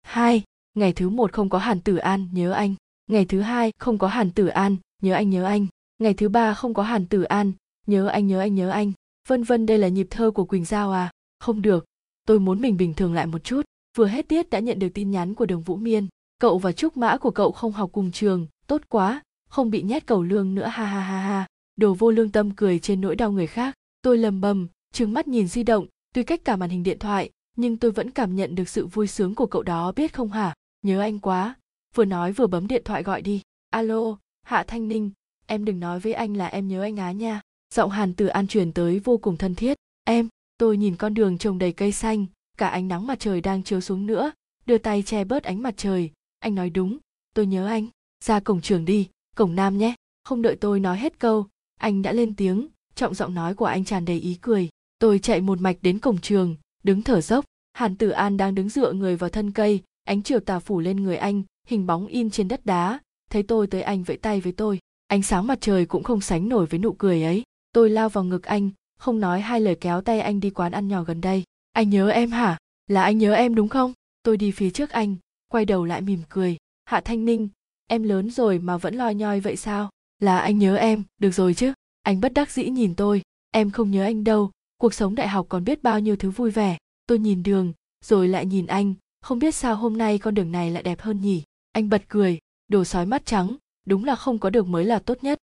Hai, 0.02 0.42
ngày 0.74 0.92
thứ 0.92 1.08
một 1.08 1.32
không 1.32 1.48
có 1.48 1.58
hàn 1.58 1.80
tử 1.80 1.96
an, 1.96 2.28
nhớ 2.32 2.52
anh. 2.52 2.74
Ngày 3.06 3.24
thứ 3.24 3.40
hai 3.40 3.72
không 3.78 3.98
có 3.98 4.08
hàn 4.08 4.30
tử 4.30 4.46
an, 4.46 4.76
nhớ 5.02 5.14
anh 5.14 5.30
nhớ 5.30 5.44
anh. 5.44 5.66
Ngày 5.98 6.14
thứ 6.14 6.28
ba 6.28 6.54
không 6.54 6.74
có 6.74 6.82
hàn 6.82 7.06
tử 7.06 7.22
an, 7.22 7.52
nhớ 7.86 8.06
anh 8.06 8.26
nhớ 8.26 8.40
anh 8.40 8.54
nhớ 8.54 8.70
anh. 8.70 8.92
Vân 9.28 9.42
vân, 9.42 9.66
đây 9.66 9.78
là 9.78 9.88
nhịp 9.88 10.06
thơ 10.10 10.30
của 10.30 10.44
quỳnh 10.44 10.64
giao 10.64 10.92
à? 10.92 11.10
Không 11.38 11.62
được, 11.62 11.84
tôi 12.26 12.40
muốn 12.40 12.60
mình 12.60 12.76
bình 12.76 12.94
thường 12.94 13.14
lại 13.14 13.26
một 13.26 13.44
chút. 13.44 13.62
Vừa 13.96 14.06
hết 14.06 14.28
tiết 14.28 14.50
đã 14.50 14.58
nhận 14.58 14.78
được 14.78 14.88
tin 14.94 15.10
nhắn 15.10 15.34
của 15.34 15.46
đường 15.46 15.62
vũ 15.62 15.76
miên. 15.76 16.08
Cậu 16.38 16.58
và 16.58 16.72
trúc 16.72 16.96
mã 16.96 17.16
của 17.16 17.30
cậu 17.30 17.52
không 17.52 17.72
học 17.72 17.90
cùng 17.92 18.12
trường, 18.12 18.46
tốt 18.66 18.82
quá. 18.88 19.22
Không 19.48 19.70
bị 19.70 19.82
nhét 19.82 20.06
cầu 20.06 20.22
lương 20.22 20.54
nữa, 20.54 20.66
ha 20.66 20.84
ha 20.84 21.00
ha 21.00 21.20
ha. 21.20 21.46
Đồ 21.76 21.94
vô 21.94 22.10
lương 22.10 22.30
tâm 22.30 22.50
cười 22.50 22.78
trên 22.78 23.00
nỗi 23.00 23.16
đau 23.16 23.32
người 23.32 23.46
khác. 23.46 23.74
Tôi 24.02 24.18
lầm 24.18 24.40
bầm, 24.40 24.68
trừng 24.92 25.12
mắt 25.12 25.28
nhìn 25.28 25.48
di 25.48 25.62
động 25.62 25.86
tuy 26.12 26.22
cách 26.22 26.40
cả 26.44 26.56
màn 26.56 26.70
hình 26.70 26.82
điện 26.82 26.98
thoại, 26.98 27.30
nhưng 27.56 27.76
tôi 27.76 27.90
vẫn 27.90 28.10
cảm 28.10 28.36
nhận 28.36 28.54
được 28.54 28.68
sự 28.68 28.86
vui 28.86 29.06
sướng 29.06 29.34
của 29.34 29.46
cậu 29.46 29.62
đó, 29.62 29.92
biết 29.92 30.14
không 30.14 30.30
hả? 30.30 30.54
Nhớ 30.82 31.00
anh 31.00 31.18
quá. 31.18 31.54
Vừa 31.94 32.04
nói 32.04 32.32
vừa 32.32 32.46
bấm 32.46 32.66
điện 32.66 32.82
thoại 32.84 33.02
gọi 33.02 33.22
đi. 33.22 33.42
Alo, 33.70 34.18
hạ 34.42 34.64
thanh 34.66 34.88
ninh, 34.88 35.10
em 35.46 35.64
đừng 35.64 35.80
nói 35.80 36.00
với 36.00 36.12
anh 36.12 36.36
là 36.36 36.46
em 36.46 36.68
nhớ 36.68 36.82
anh 36.82 36.96
á 36.96 37.12
nha. 37.12 37.40
Giọng 37.74 37.90
hàn 37.90 38.14
từ 38.14 38.26
an 38.26 38.46
truyền 38.46 38.72
tới 38.72 38.98
vô 38.98 39.18
cùng 39.18 39.36
thân 39.36 39.54
thiết. 39.54 39.78
Em, 40.04 40.28
tôi 40.58 40.76
nhìn 40.76 40.96
con 40.96 41.14
đường 41.14 41.38
trồng 41.38 41.58
đầy 41.58 41.72
cây 41.72 41.92
xanh, 41.92 42.26
cả 42.58 42.68
ánh 42.68 42.88
nắng 42.88 43.06
mặt 43.06 43.20
trời 43.20 43.40
đang 43.40 43.62
chiếu 43.62 43.80
xuống 43.80 44.06
nữa, 44.06 44.32
đưa 44.66 44.78
tay 44.78 45.02
che 45.02 45.24
bớt 45.24 45.42
ánh 45.42 45.62
mặt 45.62 45.74
trời. 45.76 46.10
Anh 46.38 46.54
nói 46.54 46.70
đúng, 46.70 46.98
tôi 47.34 47.46
nhớ 47.46 47.66
anh. 47.66 47.86
Ra 48.24 48.40
cổng 48.40 48.60
trường 48.60 48.84
đi, 48.84 49.08
cổng 49.36 49.54
nam 49.54 49.78
nhé. 49.78 49.94
Không 50.24 50.42
đợi 50.42 50.56
tôi 50.56 50.80
nói 50.80 50.98
hết 50.98 51.18
câu, 51.18 51.46
anh 51.80 52.02
đã 52.02 52.12
lên 52.12 52.36
tiếng, 52.36 52.68
trọng 52.94 53.14
giọng 53.14 53.34
nói 53.34 53.54
của 53.54 53.64
anh 53.64 53.84
tràn 53.84 54.04
đầy 54.04 54.20
ý 54.20 54.38
cười 54.40 54.68
tôi 54.98 55.18
chạy 55.18 55.40
một 55.40 55.60
mạch 55.60 55.76
đến 55.82 55.98
cổng 55.98 56.18
trường, 56.18 56.56
đứng 56.82 57.02
thở 57.02 57.20
dốc. 57.20 57.44
Hàn 57.72 57.96
tử 57.96 58.10
an 58.10 58.36
đang 58.36 58.54
đứng 58.54 58.68
dựa 58.68 58.92
người 58.92 59.16
vào 59.16 59.30
thân 59.30 59.52
cây, 59.52 59.82
ánh 60.04 60.22
chiều 60.22 60.40
tà 60.40 60.58
phủ 60.58 60.80
lên 60.80 61.02
người 61.02 61.16
anh, 61.16 61.42
hình 61.66 61.86
bóng 61.86 62.06
in 62.06 62.30
trên 62.30 62.48
đất 62.48 62.66
đá. 62.66 62.98
Thấy 63.30 63.42
tôi 63.42 63.66
tới 63.66 63.82
anh 63.82 64.02
vẫy 64.02 64.16
tay 64.16 64.40
với 64.40 64.52
tôi. 64.52 64.78
Ánh 65.06 65.22
sáng 65.22 65.46
mặt 65.46 65.58
trời 65.60 65.86
cũng 65.86 66.02
không 66.02 66.20
sánh 66.20 66.48
nổi 66.48 66.66
với 66.66 66.78
nụ 66.78 66.92
cười 66.92 67.22
ấy. 67.22 67.42
Tôi 67.72 67.90
lao 67.90 68.08
vào 68.08 68.24
ngực 68.24 68.42
anh, 68.42 68.70
không 68.98 69.20
nói 69.20 69.40
hai 69.40 69.60
lời 69.60 69.74
kéo 69.74 70.00
tay 70.00 70.20
anh 70.20 70.40
đi 70.40 70.50
quán 70.50 70.72
ăn 70.72 70.88
nhỏ 70.88 71.02
gần 71.02 71.20
đây. 71.20 71.44
Anh 71.72 71.90
nhớ 71.90 72.08
em 72.08 72.30
hả? 72.30 72.58
Là 72.86 73.02
anh 73.02 73.18
nhớ 73.18 73.34
em 73.34 73.54
đúng 73.54 73.68
không? 73.68 73.92
Tôi 74.22 74.36
đi 74.36 74.50
phía 74.50 74.70
trước 74.70 74.90
anh, 74.90 75.16
quay 75.48 75.64
đầu 75.64 75.84
lại 75.84 76.00
mỉm 76.00 76.22
cười. 76.28 76.56
Hạ 76.84 77.00
thanh 77.00 77.24
ninh, 77.24 77.48
em 77.86 78.02
lớn 78.02 78.30
rồi 78.30 78.58
mà 78.58 78.76
vẫn 78.76 78.94
loi 78.94 79.14
nhoi 79.14 79.40
vậy 79.40 79.56
sao? 79.56 79.90
Là 80.18 80.38
anh 80.38 80.58
nhớ 80.58 80.76
em, 80.76 81.02
được 81.18 81.30
rồi 81.30 81.54
chứ? 81.54 81.72
Anh 82.02 82.20
bất 82.20 82.32
đắc 82.32 82.50
dĩ 82.50 82.68
nhìn 82.68 82.94
tôi. 82.94 83.22
Em 83.50 83.70
không 83.70 83.90
nhớ 83.90 84.02
anh 84.02 84.24
đâu 84.24 84.50
cuộc 84.78 84.94
sống 84.94 85.14
đại 85.14 85.28
học 85.28 85.46
còn 85.48 85.64
biết 85.64 85.82
bao 85.82 86.00
nhiêu 86.00 86.16
thứ 86.16 86.30
vui 86.30 86.50
vẻ. 86.50 86.78
Tôi 87.06 87.18
nhìn 87.18 87.42
đường, 87.42 87.72
rồi 88.04 88.28
lại 88.28 88.46
nhìn 88.46 88.66
anh. 88.66 88.94
Không 89.20 89.38
biết 89.38 89.54
sao 89.54 89.76
hôm 89.76 89.98
nay 89.98 90.18
con 90.18 90.34
đường 90.34 90.52
này 90.52 90.70
lại 90.70 90.82
đẹp 90.82 91.00
hơn 91.00 91.20
nhỉ? 91.20 91.42
Anh 91.72 91.88
bật 91.88 92.02
cười, 92.08 92.38
đồ 92.68 92.84
sói 92.84 93.06
mắt 93.06 93.26
trắng, 93.26 93.56
đúng 93.86 94.04
là 94.04 94.16
không 94.16 94.38
có 94.38 94.50
được 94.50 94.66
mới 94.66 94.84
là 94.84 94.98
tốt 94.98 95.18
nhất. 95.22 95.38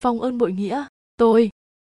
Phong 0.00 0.20
ơn 0.20 0.38
bội 0.38 0.52
nghĩa, 0.52 0.84
tôi. 1.16 1.50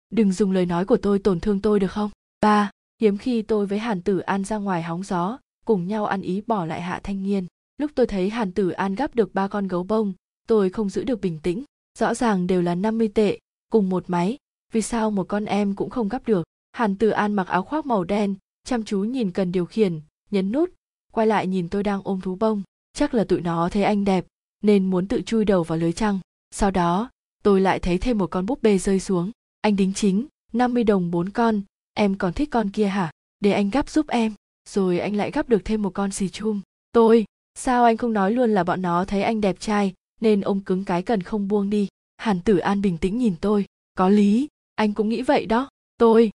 Đừng 0.09 0.31
dùng 0.31 0.51
lời 0.51 0.65
nói 0.65 0.85
của 0.85 0.97
tôi 0.97 1.19
tổn 1.19 1.39
thương 1.39 1.61
tôi 1.61 1.79
được 1.79 1.91
không? 1.91 2.11
Ba, 2.41 2.71
hiếm 3.01 3.17
khi 3.17 3.41
tôi 3.41 3.65
với 3.65 3.79
hàn 3.79 4.01
tử 4.01 4.19
an 4.19 4.43
ra 4.43 4.57
ngoài 4.57 4.83
hóng 4.83 5.03
gió, 5.03 5.39
cùng 5.65 5.87
nhau 5.87 6.05
ăn 6.05 6.21
ý 6.21 6.41
bỏ 6.41 6.65
lại 6.65 6.81
hạ 6.81 6.99
thanh 7.03 7.23
niên. 7.23 7.47
Lúc 7.77 7.91
tôi 7.95 8.07
thấy 8.07 8.29
hàn 8.29 8.51
tử 8.51 8.69
an 8.69 8.95
gắp 8.95 9.15
được 9.15 9.33
ba 9.33 9.47
con 9.47 9.67
gấu 9.67 9.83
bông, 9.83 10.13
tôi 10.47 10.69
không 10.69 10.89
giữ 10.89 11.03
được 11.03 11.21
bình 11.21 11.39
tĩnh. 11.43 11.63
Rõ 11.99 12.13
ràng 12.13 12.47
đều 12.47 12.61
là 12.61 12.75
50 12.75 13.07
tệ, 13.07 13.39
cùng 13.69 13.89
một 13.89 14.03
máy, 14.07 14.37
vì 14.73 14.81
sao 14.81 15.11
một 15.11 15.27
con 15.27 15.45
em 15.45 15.75
cũng 15.75 15.89
không 15.89 16.09
gắp 16.09 16.27
được? 16.27 16.43
Hàn 16.73 16.95
tử 16.95 17.09
an 17.09 17.33
mặc 17.33 17.47
áo 17.47 17.63
khoác 17.63 17.85
màu 17.85 18.03
đen, 18.03 18.35
chăm 18.63 18.83
chú 18.83 18.99
nhìn 18.99 19.31
cần 19.31 19.51
điều 19.51 19.65
khiển, 19.65 20.01
nhấn 20.31 20.51
nút, 20.51 20.69
quay 21.11 21.27
lại 21.27 21.47
nhìn 21.47 21.69
tôi 21.69 21.83
đang 21.83 22.01
ôm 22.03 22.21
thú 22.21 22.35
bông. 22.35 22.63
Chắc 22.93 23.13
là 23.13 23.23
tụi 23.23 23.41
nó 23.41 23.69
thấy 23.69 23.83
anh 23.83 24.05
đẹp, 24.05 24.25
nên 24.61 24.85
muốn 24.85 25.07
tự 25.07 25.21
chui 25.21 25.45
đầu 25.45 25.63
vào 25.63 25.77
lưới 25.77 25.93
trăng. 25.93 26.19
Sau 26.51 26.71
đó, 26.71 27.09
tôi 27.43 27.61
lại 27.61 27.79
thấy 27.79 27.97
thêm 27.97 28.17
một 28.17 28.27
con 28.27 28.45
búp 28.45 28.63
bê 28.63 28.77
rơi 28.77 28.99
xuống. 28.99 29.31
Anh 29.61 29.75
đính 29.75 29.93
chính 29.93 30.25
50 30.53 30.83
đồng 30.83 31.11
bốn 31.11 31.29
con, 31.29 31.61
em 31.93 32.15
còn 32.15 32.33
thích 32.33 32.49
con 32.51 32.69
kia 32.69 32.87
hả? 32.87 33.11
Để 33.39 33.51
anh 33.51 33.69
gắp 33.69 33.89
giúp 33.89 34.07
em. 34.07 34.33
Rồi 34.69 34.99
anh 34.99 35.15
lại 35.15 35.31
gắp 35.31 35.49
được 35.49 35.65
thêm 35.65 35.81
một 35.81 35.93
con 35.93 36.11
xì 36.11 36.29
chum. 36.29 36.61
Tôi, 36.91 37.25
sao 37.55 37.83
anh 37.83 37.97
không 37.97 38.13
nói 38.13 38.31
luôn 38.31 38.49
là 38.49 38.63
bọn 38.63 38.81
nó 38.81 39.05
thấy 39.05 39.23
anh 39.23 39.41
đẹp 39.41 39.59
trai, 39.59 39.93
nên 40.21 40.41
ông 40.41 40.61
cứng 40.61 40.85
cái 40.85 41.03
cần 41.03 41.21
không 41.21 41.47
buông 41.47 41.69
đi? 41.69 41.87
Hàn 42.17 42.41
tử 42.41 42.57
an 42.57 42.81
bình 42.81 42.97
tĩnh 42.97 43.17
nhìn 43.17 43.35
tôi. 43.41 43.65
Có 43.93 44.09
lý, 44.09 44.47
anh 44.75 44.93
cũng 44.93 45.09
nghĩ 45.09 45.21
vậy 45.21 45.45
đó. 45.45 45.69
Tôi 45.97 46.31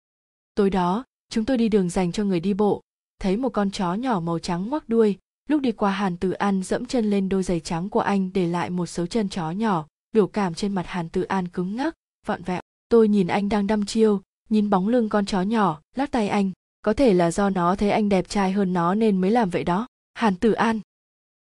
tối 0.58 0.70
đó, 0.70 1.04
chúng 1.30 1.44
tôi 1.44 1.56
đi 1.56 1.68
đường 1.68 1.90
dành 1.90 2.12
cho 2.12 2.24
người 2.24 2.40
đi 2.40 2.54
bộ. 2.54 2.82
Thấy 3.20 3.36
một 3.36 3.48
con 3.48 3.70
chó 3.70 3.94
nhỏ 3.94 4.20
màu 4.20 4.38
trắng 4.38 4.68
ngoắc 4.68 4.88
đuôi. 4.88 5.16
Lúc 5.48 5.60
đi 5.60 5.72
qua 5.72 5.90
hàn 5.90 6.16
tử 6.16 6.30
an 6.30 6.62
dẫm 6.62 6.86
chân 6.86 7.10
lên 7.10 7.28
đôi 7.28 7.42
giày 7.42 7.60
trắng 7.60 7.88
của 7.88 8.00
anh 8.00 8.32
để 8.32 8.46
lại 8.46 8.70
một 8.70 8.86
số 8.86 9.06
chân 9.06 9.28
chó 9.28 9.50
nhỏ. 9.50 9.86
Biểu 10.12 10.26
cảm 10.26 10.54
trên 10.54 10.74
mặt 10.74 10.86
hàn 10.86 11.08
tử 11.08 11.22
an 11.22 11.48
cứng 11.48 11.76
ngắc, 11.76 11.94
vặn 12.26 12.42
vẹo. 12.42 12.60
Tôi 12.88 13.08
nhìn 13.08 13.26
anh 13.26 13.48
đang 13.48 13.66
đăm 13.66 13.86
chiêu, 13.86 14.22
nhìn 14.48 14.70
bóng 14.70 14.88
lưng 14.88 15.08
con 15.08 15.26
chó 15.26 15.42
nhỏ, 15.42 15.80
lắc 15.96 16.10
tay 16.10 16.28
anh. 16.28 16.50
Có 16.82 16.92
thể 16.92 17.14
là 17.14 17.30
do 17.30 17.50
nó 17.50 17.76
thấy 17.76 17.90
anh 17.90 18.08
đẹp 18.08 18.28
trai 18.28 18.52
hơn 18.52 18.72
nó 18.72 18.94
nên 18.94 19.20
mới 19.20 19.30
làm 19.30 19.50
vậy 19.50 19.64
đó. 19.64 19.86
Hàn 20.14 20.34
tử 20.36 20.52
an. 20.52 20.80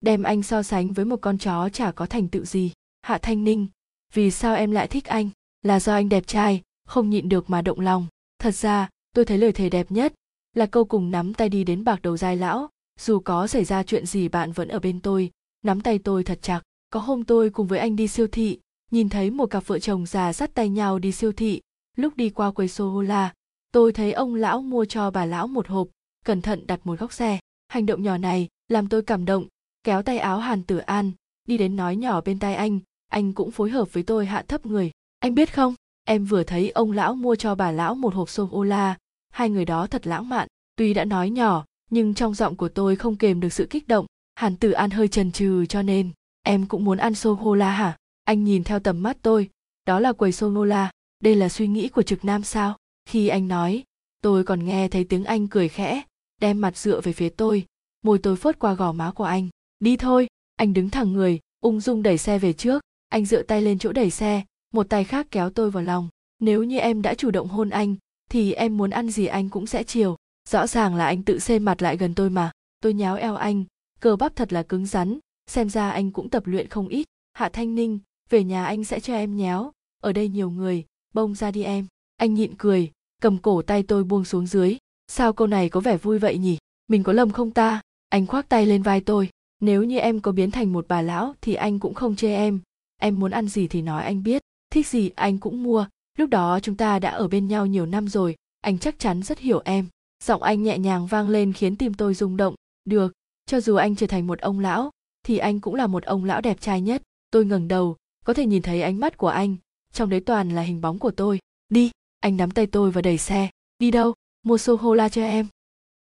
Đem 0.01 0.23
anh 0.23 0.43
so 0.43 0.63
sánh 0.63 0.93
với 0.93 1.05
một 1.05 1.17
con 1.21 1.37
chó 1.37 1.69
chả 1.69 1.91
có 1.91 2.05
thành 2.05 2.27
tựu 2.27 2.45
gì. 2.45 2.71
Hạ 3.01 3.17
thanh 3.17 3.43
ninh. 3.43 3.67
Vì 4.13 4.31
sao 4.31 4.55
em 4.55 4.71
lại 4.71 4.87
thích 4.87 5.05
anh? 5.05 5.29
Là 5.61 5.79
do 5.79 5.93
anh 5.93 6.09
đẹp 6.09 6.27
trai, 6.27 6.61
không 6.87 7.09
nhịn 7.09 7.29
được 7.29 7.49
mà 7.49 7.61
động 7.61 7.79
lòng. 7.79 8.07
Thật 8.39 8.55
ra 8.55 8.89
tôi 9.13 9.25
thấy 9.25 9.37
lời 9.37 9.51
thề 9.51 9.69
đẹp 9.69 9.91
nhất 9.91 10.13
là 10.55 10.65
câu 10.65 10.85
cùng 10.85 11.11
nắm 11.11 11.33
tay 11.33 11.49
đi 11.49 11.63
đến 11.63 11.83
bạc 11.83 12.01
đầu 12.01 12.17
dai 12.17 12.37
lão. 12.37 12.69
Dù 12.99 13.19
có 13.19 13.47
xảy 13.47 13.63
ra 13.63 13.83
chuyện 13.83 14.05
gì 14.05 14.27
bạn 14.27 14.51
vẫn 14.51 14.67
ở 14.67 14.79
bên 14.79 14.99
tôi. 14.99 15.31
Nắm 15.65 15.81
tay 15.81 15.99
tôi 15.99 16.23
thật 16.23 16.39
chặt. 16.41 16.61
Có 16.89 16.99
hôm 16.99 17.23
tôi 17.23 17.49
cùng 17.49 17.67
với 17.67 17.79
anh 17.79 17.95
đi 17.95 18.07
siêu 18.07 18.27
thị, 18.27 18.59
nhìn 18.91 19.09
thấy 19.09 19.31
một 19.31 19.45
cặp 19.45 19.67
vợ 19.67 19.79
chồng 19.79 20.05
già 20.05 20.33
dắt 20.33 20.51
tay 20.53 20.69
nhau 20.69 20.99
đi 20.99 21.11
siêu 21.11 21.31
thị. 21.31 21.61
Lúc 21.95 22.17
đi 22.17 22.29
qua 22.29 22.51
quầy 22.51 22.67
sô 22.67 23.01
la 23.01 23.33
tôi 23.71 23.93
thấy 23.93 24.11
ông 24.11 24.35
lão 24.35 24.61
mua 24.61 24.85
cho 24.85 25.11
bà 25.11 25.25
lão 25.25 25.47
một 25.47 25.67
hộp, 25.67 25.87
cẩn 26.25 26.41
thận 26.41 26.67
đặt 26.67 26.79
một 26.83 26.99
góc 26.99 27.13
xe. 27.13 27.39
Hành 27.67 27.85
động 27.85 28.03
nhỏ 28.03 28.17
này 28.17 28.47
làm 28.67 28.89
tôi 28.89 29.01
cảm 29.01 29.25
động, 29.25 29.47
kéo 29.83 30.01
tay 30.01 30.17
áo 30.17 30.39
hàn 30.39 30.63
tử 30.63 30.77
an, 30.77 31.11
đi 31.47 31.57
đến 31.57 31.75
nói 31.75 31.95
nhỏ 31.95 32.21
bên 32.21 32.39
tai 32.39 32.55
anh. 32.55 32.79
Anh 33.07 33.33
cũng 33.33 33.51
phối 33.51 33.69
hợp 33.69 33.93
với 33.93 34.03
tôi 34.03 34.25
hạ 34.25 34.43
thấp 34.47 34.65
người. 34.65 34.91
Anh 35.19 35.35
biết 35.35 35.53
không? 35.53 35.75
Em 36.07 36.25
vừa 36.25 36.43
thấy 36.43 36.69
ông 36.69 36.91
lão 36.91 37.15
mua 37.15 37.35
cho 37.35 37.55
bà 37.55 37.71
lão 37.71 37.95
một 37.95 38.13
hộp 38.13 38.29
xôm 38.29 38.49
ô 38.51 38.63
la. 38.63 38.97
Hai 39.29 39.49
người 39.49 39.65
đó 39.65 39.87
thật 39.87 40.07
lãng 40.07 40.29
mạn. 40.29 40.47
Tuy 40.75 40.93
đã 40.93 41.05
nói 41.05 41.29
nhỏ, 41.29 41.65
nhưng 41.89 42.13
trong 42.13 42.33
giọng 42.33 42.55
của 42.55 42.69
tôi 42.69 42.95
không 42.95 43.15
kềm 43.15 43.39
được 43.39 43.53
sự 43.53 43.67
kích 43.69 43.87
động. 43.87 44.05
Hàn 44.35 44.55
tử 44.55 44.71
an 44.71 44.89
hơi 44.89 45.07
chần 45.07 45.31
chừ 45.31 45.65
cho 45.65 45.81
nên, 45.81 46.09
em 46.43 46.65
cũng 46.65 46.85
muốn 46.85 46.97
ăn 46.97 47.15
xôm 47.15 47.39
ô 47.39 47.55
la 47.55 47.71
hả? 47.71 47.97
Anh 48.23 48.43
nhìn 48.43 48.63
theo 48.63 48.79
tầm 48.79 49.03
mắt 49.03 49.17
tôi. 49.21 49.49
Đó 49.85 49.99
là 49.99 50.13
quầy 50.13 50.31
xôm 50.31 50.57
ô 50.57 50.65
la. 50.65 50.91
Đây 51.19 51.35
là 51.35 51.49
suy 51.49 51.67
nghĩ 51.67 51.89
của 51.89 52.01
trực 52.01 52.25
nam 52.25 52.43
sao? 52.43 52.77
Khi 53.05 53.27
anh 53.27 53.47
nói, 53.47 53.83
tôi 54.21 54.43
còn 54.43 54.65
nghe 54.65 54.87
thấy 54.87 55.03
tiếng 55.03 55.23
anh 55.23 55.47
cười 55.47 55.69
khẽ, 55.69 56.01
đem 56.41 56.61
mặt 56.61 56.77
dựa 56.77 57.01
về 57.01 57.13
phía 57.13 57.29
tôi. 57.29 57.65
Môi 58.03 58.19
tôi 58.19 58.35
phớt 58.35 58.59
qua 58.59 58.73
gò 58.73 58.91
má 58.91 59.11
của 59.11 59.23
anh. 59.23 59.49
Đi 59.79 59.97
thôi. 59.97 60.27
Anh 60.55 60.73
đứng 60.73 60.89
thẳng 60.89 61.13
người, 61.13 61.39
ung 61.61 61.79
dung 61.79 62.03
đẩy 62.03 62.17
xe 62.17 62.39
về 62.39 62.53
trước. 62.53 62.81
Anh 63.09 63.25
dựa 63.25 63.41
tay 63.41 63.61
lên 63.61 63.79
chỗ 63.79 63.91
đẩy 63.91 64.09
xe 64.09 64.43
một 64.73 64.89
tay 64.89 65.03
khác 65.03 65.27
kéo 65.31 65.49
tôi 65.49 65.71
vào 65.71 65.83
lòng. 65.83 66.09
Nếu 66.39 66.63
như 66.63 66.77
em 66.77 67.01
đã 67.01 67.13
chủ 67.13 67.31
động 67.31 67.47
hôn 67.47 67.69
anh, 67.69 67.95
thì 68.29 68.53
em 68.53 68.77
muốn 68.77 68.89
ăn 68.89 69.09
gì 69.09 69.25
anh 69.25 69.49
cũng 69.49 69.67
sẽ 69.67 69.83
chiều. 69.83 70.15
Rõ 70.49 70.67
ràng 70.67 70.95
là 70.95 71.05
anh 71.05 71.23
tự 71.23 71.39
xê 71.39 71.59
mặt 71.59 71.81
lại 71.81 71.97
gần 71.97 72.15
tôi 72.15 72.29
mà. 72.29 72.51
Tôi 72.79 72.93
nháo 72.93 73.15
eo 73.15 73.35
anh. 73.35 73.63
Cơ 73.99 74.15
bắp 74.15 74.35
thật 74.35 74.53
là 74.53 74.63
cứng 74.63 74.85
rắn. 74.85 75.19
Xem 75.47 75.69
ra 75.69 75.89
anh 75.89 76.11
cũng 76.11 76.29
tập 76.29 76.47
luyện 76.47 76.67
không 76.67 76.87
ít. 76.87 77.07
Hạ 77.33 77.49
thanh 77.49 77.75
ninh, 77.75 77.99
về 78.29 78.43
nhà 78.43 78.65
anh 78.65 78.83
sẽ 78.83 78.99
cho 78.99 79.13
em 79.13 79.37
nhéo. 79.37 79.71
Ở 80.03 80.13
đây 80.13 80.29
nhiều 80.29 80.49
người. 80.49 80.85
Bông 81.13 81.35
ra 81.35 81.51
đi 81.51 81.63
em. 81.63 81.87
Anh 82.17 82.33
nhịn 82.33 82.55
cười, 82.57 82.91
cầm 83.21 83.37
cổ 83.37 83.61
tay 83.61 83.83
tôi 83.83 84.03
buông 84.03 84.25
xuống 84.25 84.47
dưới. 84.47 84.77
Sao 85.07 85.33
câu 85.33 85.47
này 85.47 85.69
có 85.69 85.79
vẻ 85.79 85.97
vui 85.97 86.19
vậy 86.19 86.37
nhỉ? 86.37 86.57
Mình 86.87 87.03
có 87.03 87.13
lầm 87.13 87.31
không 87.31 87.51
ta? 87.51 87.81
Anh 88.09 88.27
khoác 88.27 88.49
tay 88.49 88.65
lên 88.65 88.83
vai 88.83 89.01
tôi. 89.01 89.29
Nếu 89.59 89.83
như 89.83 89.97
em 89.97 90.19
có 90.19 90.31
biến 90.31 90.51
thành 90.51 90.73
một 90.73 90.85
bà 90.87 91.01
lão 91.01 91.33
thì 91.41 91.53
anh 91.53 91.79
cũng 91.79 91.93
không 91.93 92.15
chê 92.15 92.35
em. 92.35 92.59
Em 92.97 93.19
muốn 93.19 93.31
ăn 93.31 93.47
gì 93.47 93.67
thì 93.67 93.81
nói 93.81 94.03
anh 94.03 94.23
biết 94.23 94.41
thích 94.69 94.87
gì 94.87 95.11
anh 95.15 95.37
cũng 95.37 95.63
mua. 95.63 95.87
Lúc 96.17 96.29
đó 96.29 96.59
chúng 96.59 96.75
ta 96.75 96.99
đã 96.99 97.09
ở 97.09 97.27
bên 97.27 97.47
nhau 97.47 97.65
nhiều 97.65 97.85
năm 97.85 98.07
rồi, 98.07 98.35
anh 98.61 98.79
chắc 98.79 98.99
chắn 98.99 99.23
rất 99.23 99.39
hiểu 99.39 99.61
em. 99.65 99.85
Giọng 100.23 100.43
anh 100.43 100.63
nhẹ 100.63 100.77
nhàng 100.77 101.07
vang 101.07 101.29
lên 101.29 101.53
khiến 101.53 101.75
tim 101.75 101.93
tôi 101.93 102.13
rung 102.13 102.37
động. 102.37 102.55
Được, 102.85 103.13
cho 103.45 103.59
dù 103.61 103.75
anh 103.75 103.95
trở 103.95 104.07
thành 104.07 104.27
một 104.27 104.39
ông 104.39 104.59
lão, 104.59 104.91
thì 105.23 105.37
anh 105.37 105.59
cũng 105.59 105.75
là 105.75 105.87
một 105.87 106.03
ông 106.03 106.25
lão 106.25 106.41
đẹp 106.41 106.61
trai 106.61 106.81
nhất. 106.81 107.01
Tôi 107.31 107.45
ngẩng 107.45 107.67
đầu, 107.67 107.95
có 108.25 108.33
thể 108.33 108.45
nhìn 108.45 108.61
thấy 108.61 108.81
ánh 108.81 108.99
mắt 108.99 109.17
của 109.17 109.27
anh. 109.27 109.55
Trong 109.93 110.09
đấy 110.09 110.19
toàn 110.19 110.49
là 110.49 110.61
hình 110.61 110.81
bóng 110.81 110.99
của 110.99 111.11
tôi. 111.11 111.39
Đi, 111.69 111.91
anh 112.19 112.37
nắm 112.37 112.51
tay 112.51 112.67
tôi 112.67 112.91
và 112.91 113.01
đẩy 113.01 113.17
xe. 113.17 113.49
Đi 113.79 113.91
đâu? 113.91 114.13
Mua 114.43 114.57
sô 114.57 114.75
hô 114.75 114.93
la 114.93 115.09
cho 115.09 115.21
em. 115.21 115.47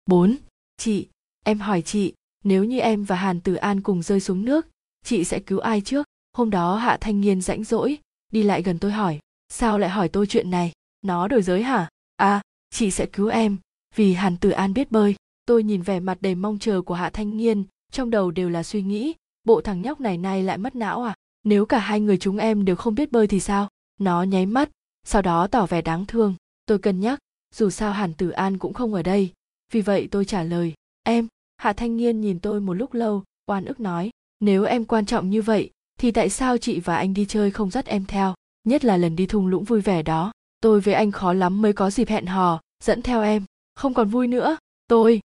Bốn, 0.05 0.35
chị, 0.77 1.07
em 1.43 1.59
hỏi 1.59 1.81
chị, 1.81 2.13
nếu 2.43 2.63
như 2.63 2.79
em 2.79 3.03
và 3.03 3.15
hàn 3.15 3.41
tử 3.41 3.55
an 3.55 3.81
cùng 3.81 4.01
rơi 4.01 4.19
xuống 4.19 4.45
nước, 4.45 4.67
chị 5.05 5.23
sẽ 5.23 5.39
cứu 5.39 5.59
ai 5.59 5.81
trước? 5.81 6.07
Hôm 6.33 6.49
đó 6.49 6.75
hạ 6.75 6.97
thanh 7.01 7.21
niên 7.21 7.41
rãnh 7.41 7.63
rỗi 7.63 7.97
đi 8.33 8.43
lại 8.43 8.61
gần 8.61 8.79
tôi 8.79 8.91
hỏi, 8.91 9.19
sao 9.49 9.79
lại 9.79 9.89
hỏi 9.89 10.09
tôi 10.09 10.27
chuyện 10.27 10.51
này? 10.51 10.71
Nó 11.01 11.27
đổi 11.27 11.41
giới 11.41 11.63
hả? 11.63 11.89
À 12.15 12.41
chị 12.69 12.91
sẽ 12.91 13.05
cứu 13.05 13.27
em, 13.27 13.57
vì 13.95 14.13
hàn 14.13 14.37
tử 14.37 14.49
an 14.49 14.73
biết 14.73 14.91
bơi. 14.91 15.15
Tôi 15.45 15.63
nhìn 15.63 15.81
vẻ 15.81 15.99
mặt 15.99 16.17
đầy 16.21 16.35
mong 16.35 16.59
chờ 16.59 16.81
của 16.81 16.93
hạ 16.93 17.09
thanh 17.09 17.37
nghiên 17.37 17.63
trong 17.91 18.09
đầu 18.09 18.31
đều 18.31 18.49
là 18.49 18.63
suy 18.63 18.81
nghĩ, 18.81 19.13
bộ 19.43 19.61
thằng 19.61 19.81
nhóc 19.81 20.01
này 20.01 20.17
nay 20.17 20.43
lại 20.43 20.57
mất 20.57 20.75
não 20.75 21.03
à? 21.03 21.15
Nếu 21.43 21.65
cả 21.65 21.79
hai 21.79 21.99
người 21.99 22.17
chúng 22.17 22.37
em 22.37 22.65
đều 22.65 22.75
không 22.75 22.95
biết 22.95 23.11
bơi 23.11 23.27
thì 23.27 23.39
sao? 23.39 23.67
Nó 23.99 24.23
nháy 24.23 24.45
mắt, 24.45 24.69
sau 25.03 25.21
đó 25.21 25.47
tỏ 25.47 25.65
vẻ 25.65 25.81
đáng 25.81 26.05
thương. 26.05 26.35
Tôi 26.65 26.79
cân 26.79 26.99
nhắc, 26.99 27.19
dù 27.55 27.69
sao 27.69 27.91
hàn 27.91 28.13
tử 28.13 28.29
an 28.29 28.57
cũng 28.57 28.73
không 28.73 28.93
ở 28.93 29.03
đây. 29.03 29.31
Vì 29.71 29.81
vậy 29.81 30.07
tôi 30.11 30.25
trả 30.25 30.43
lời, 30.43 30.73
em. 31.03 31.27
Hạ 31.57 31.73
thanh 31.73 31.97
nghiên 31.97 32.21
nhìn 32.21 32.39
tôi 32.39 32.61
một 32.61 32.73
lúc 32.73 32.93
lâu, 32.93 33.23
oan 33.45 33.65
ức 33.65 33.79
nói, 33.79 34.09
nếu 34.39 34.63
em 34.63 34.85
quan 34.85 35.05
trọng 35.05 35.29
như 35.29 35.41
vậy 35.41 35.71
thì 35.99 36.11
tại 36.11 36.29
sao 36.29 36.57
chị 36.57 36.79
và 36.79 36.95
anh 36.95 37.13
đi 37.13 37.25
chơi 37.25 37.51
không 37.51 37.69
dắt 37.71 37.85
em 37.85 38.05
theo? 38.05 38.33
Nhất 38.63 38.85
là 38.85 38.97
lần 38.97 39.15
đi 39.15 39.25
thung 39.25 39.47
lũng 39.47 39.63
vui 39.63 39.81
vẻ 39.81 40.03
đó. 40.03 40.31
Tôi 40.59 40.81
với 40.81 40.93
anh 40.93 41.11
khó 41.11 41.33
lắm 41.33 41.61
mới 41.61 41.73
có 41.73 41.89
dịp 41.89 42.09
hẹn 42.09 42.25
hò, 42.25 42.61
dẫn 42.83 43.01
theo 43.01 43.21
em. 43.21 43.45
Không 43.75 43.93
còn 43.93 44.09
vui 44.09 44.27
nữa. 44.27 44.57
Tôi. 44.87 45.21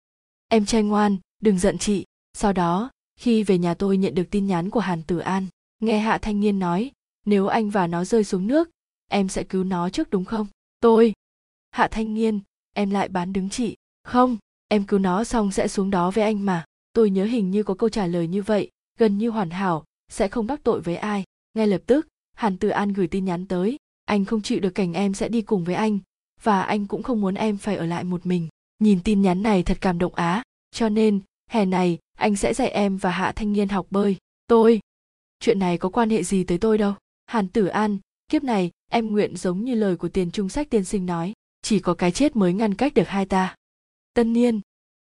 Em 0.49 0.67
trai 0.67 0.83
ngoan, 0.83 1.17
đừng 1.41 1.59
giận 1.59 1.79
chị. 1.79 2.05
Sau 2.33 2.53
đó, 2.53 2.91
khi 3.17 3.43
về 3.43 3.59
nhà 3.59 3.75
tôi 3.75 3.97
nhận 3.97 4.15
được 4.15 4.31
tin 4.31 4.47
nhắn 4.47 4.71
của 4.71 4.81
hàn 4.81 5.03
tử 5.03 5.19
an, 5.19 5.47
nghe 5.81 5.99
hạ 5.99 6.19
thanh 6.19 6.41
niên 6.41 6.59
nói, 6.59 6.91
nếu 7.27 7.47
anh 7.47 7.71
và 7.71 7.87
nó 7.87 8.05
rơi 8.05 8.25
xuống 8.25 8.47
nước, 8.47 8.71
em 9.09 9.29
sẽ 9.29 9.45
cứu 9.45 9.65
nó 9.65 9.91
trước 9.91 10.11
đúng 10.11 10.25
không? 10.25 10.47
Tôi. 10.81 11.13
Hạ 11.71 11.89
thanh 11.91 12.15
niên, 12.15 12.41
em 12.75 12.91
lại 12.91 13.09
bán 13.09 13.33
đứng 13.33 13.51
chị. 13.51 13.77
Không, 14.05 14.37
em 14.69 14.85
cứu 14.85 14.99
nó 14.99 15.25
xong 15.25 15.53
sẽ 15.53 15.69
xuống 15.69 15.91
đó 15.91 16.11
với 16.11 16.25
anh 16.25 16.47
mà. 16.47 16.65
Tôi 16.93 17.11
nhớ 17.11 17.25
hình 17.25 17.51
như 17.51 17.63
có 17.63 17.75
câu 17.75 17.89
trả 17.89 18.07
lời 18.07 18.29
như 18.29 18.43
vậy, 18.43 18.71
gần 18.99 19.19
như 19.19 19.31
hoàn 19.31 19.51
hảo 19.51 19.85
sẽ 20.13 20.29
không 20.29 20.47
đắc 20.47 20.61
tội 20.63 20.81
với 20.81 20.97
ai. 20.97 21.25
Ngay 21.55 21.67
lập 21.67 21.83
tức, 21.87 22.09
hàn 22.35 22.57
tử 22.57 22.69
an 22.69 22.93
gửi 22.93 23.07
tin 23.07 23.25
nhắn 23.25 23.47
tới. 23.47 23.77
Anh 24.05 24.25
không 24.25 24.43
chịu 24.43 24.61
được 24.61 24.71
cảnh 24.71 24.93
em 24.93 25.15
sẽ 25.15 25.29
đi 25.29 25.43
cùng 25.43 25.65
với 25.65 25.75
anh, 25.75 25.99
và 26.43 26.63
anh 26.63 26.87
cũng 26.87 27.03
không 27.03 27.21
muốn 27.21 27.35
em 27.35 27.57
phải 27.57 27.77
ở 27.77 27.87
lại 27.87 28.05
một 28.05 28.27
mình. 28.27 28.49
Nhìn 28.79 29.01
tin 29.05 29.23
nhắn 29.23 29.43
này 29.43 29.63
thật 29.63 29.79
cảm 29.81 29.99
động 29.99 30.15
á. 30.15 30.43
Cho 30.71 30.89
nên, 30.89 31.21
hè 31.51 31.65
này, 31.65 31.99
anh 32.19 32.37
sẽ 32.37 32.55
dạy 32.55 32.69
em 32.69 32.97
và 32.97 33.11
hạ 33.11 33.33
thanh 33.37 33.53
niên 33.53 33.69
học 33.69 33.87
bơi. 33.91 34.17
Tôi? 34.47 34.81
Chuyện 35.41 35.59
này 35.59 35.79
có 35.79 35.89
quan 35.89 36.11
hệ 36.11 36.23
gì 36.23 36.45
tới 36.45 36.59
tôi 36.59 36.79
đâu? 36.79 36.95
Hàn 37.27 37.49
tử 37.49 37.67
an, 37.67 37.99
kiếp 38.29 38.45
này, 38.45 38.71
em 38.91 39.07
nguyện 39.07 39.37
giống 39.37 39.65
như 39.65 39.75
lời 39.75 39.97
của 39.97 40.09
tiền 40.09 40.31
trung 40.31 40.49
sách 40.49 40.71
tiên 40.71 40.85
sinh 40.85 41.07
nói. 41.07 41.33
Chỉ 41.63 41.81
có 41.81 41.95
cái 41.95 42.13
chết 42.13 42.37
mới 42.37 42.53
ngăn 42.53 42.75
cách 42.75 42.95
được 42.95 43.09
hai 43.09 43.27
ta. 43.27 43.57
Tân 44.15 44.33
niên 44.33 44.61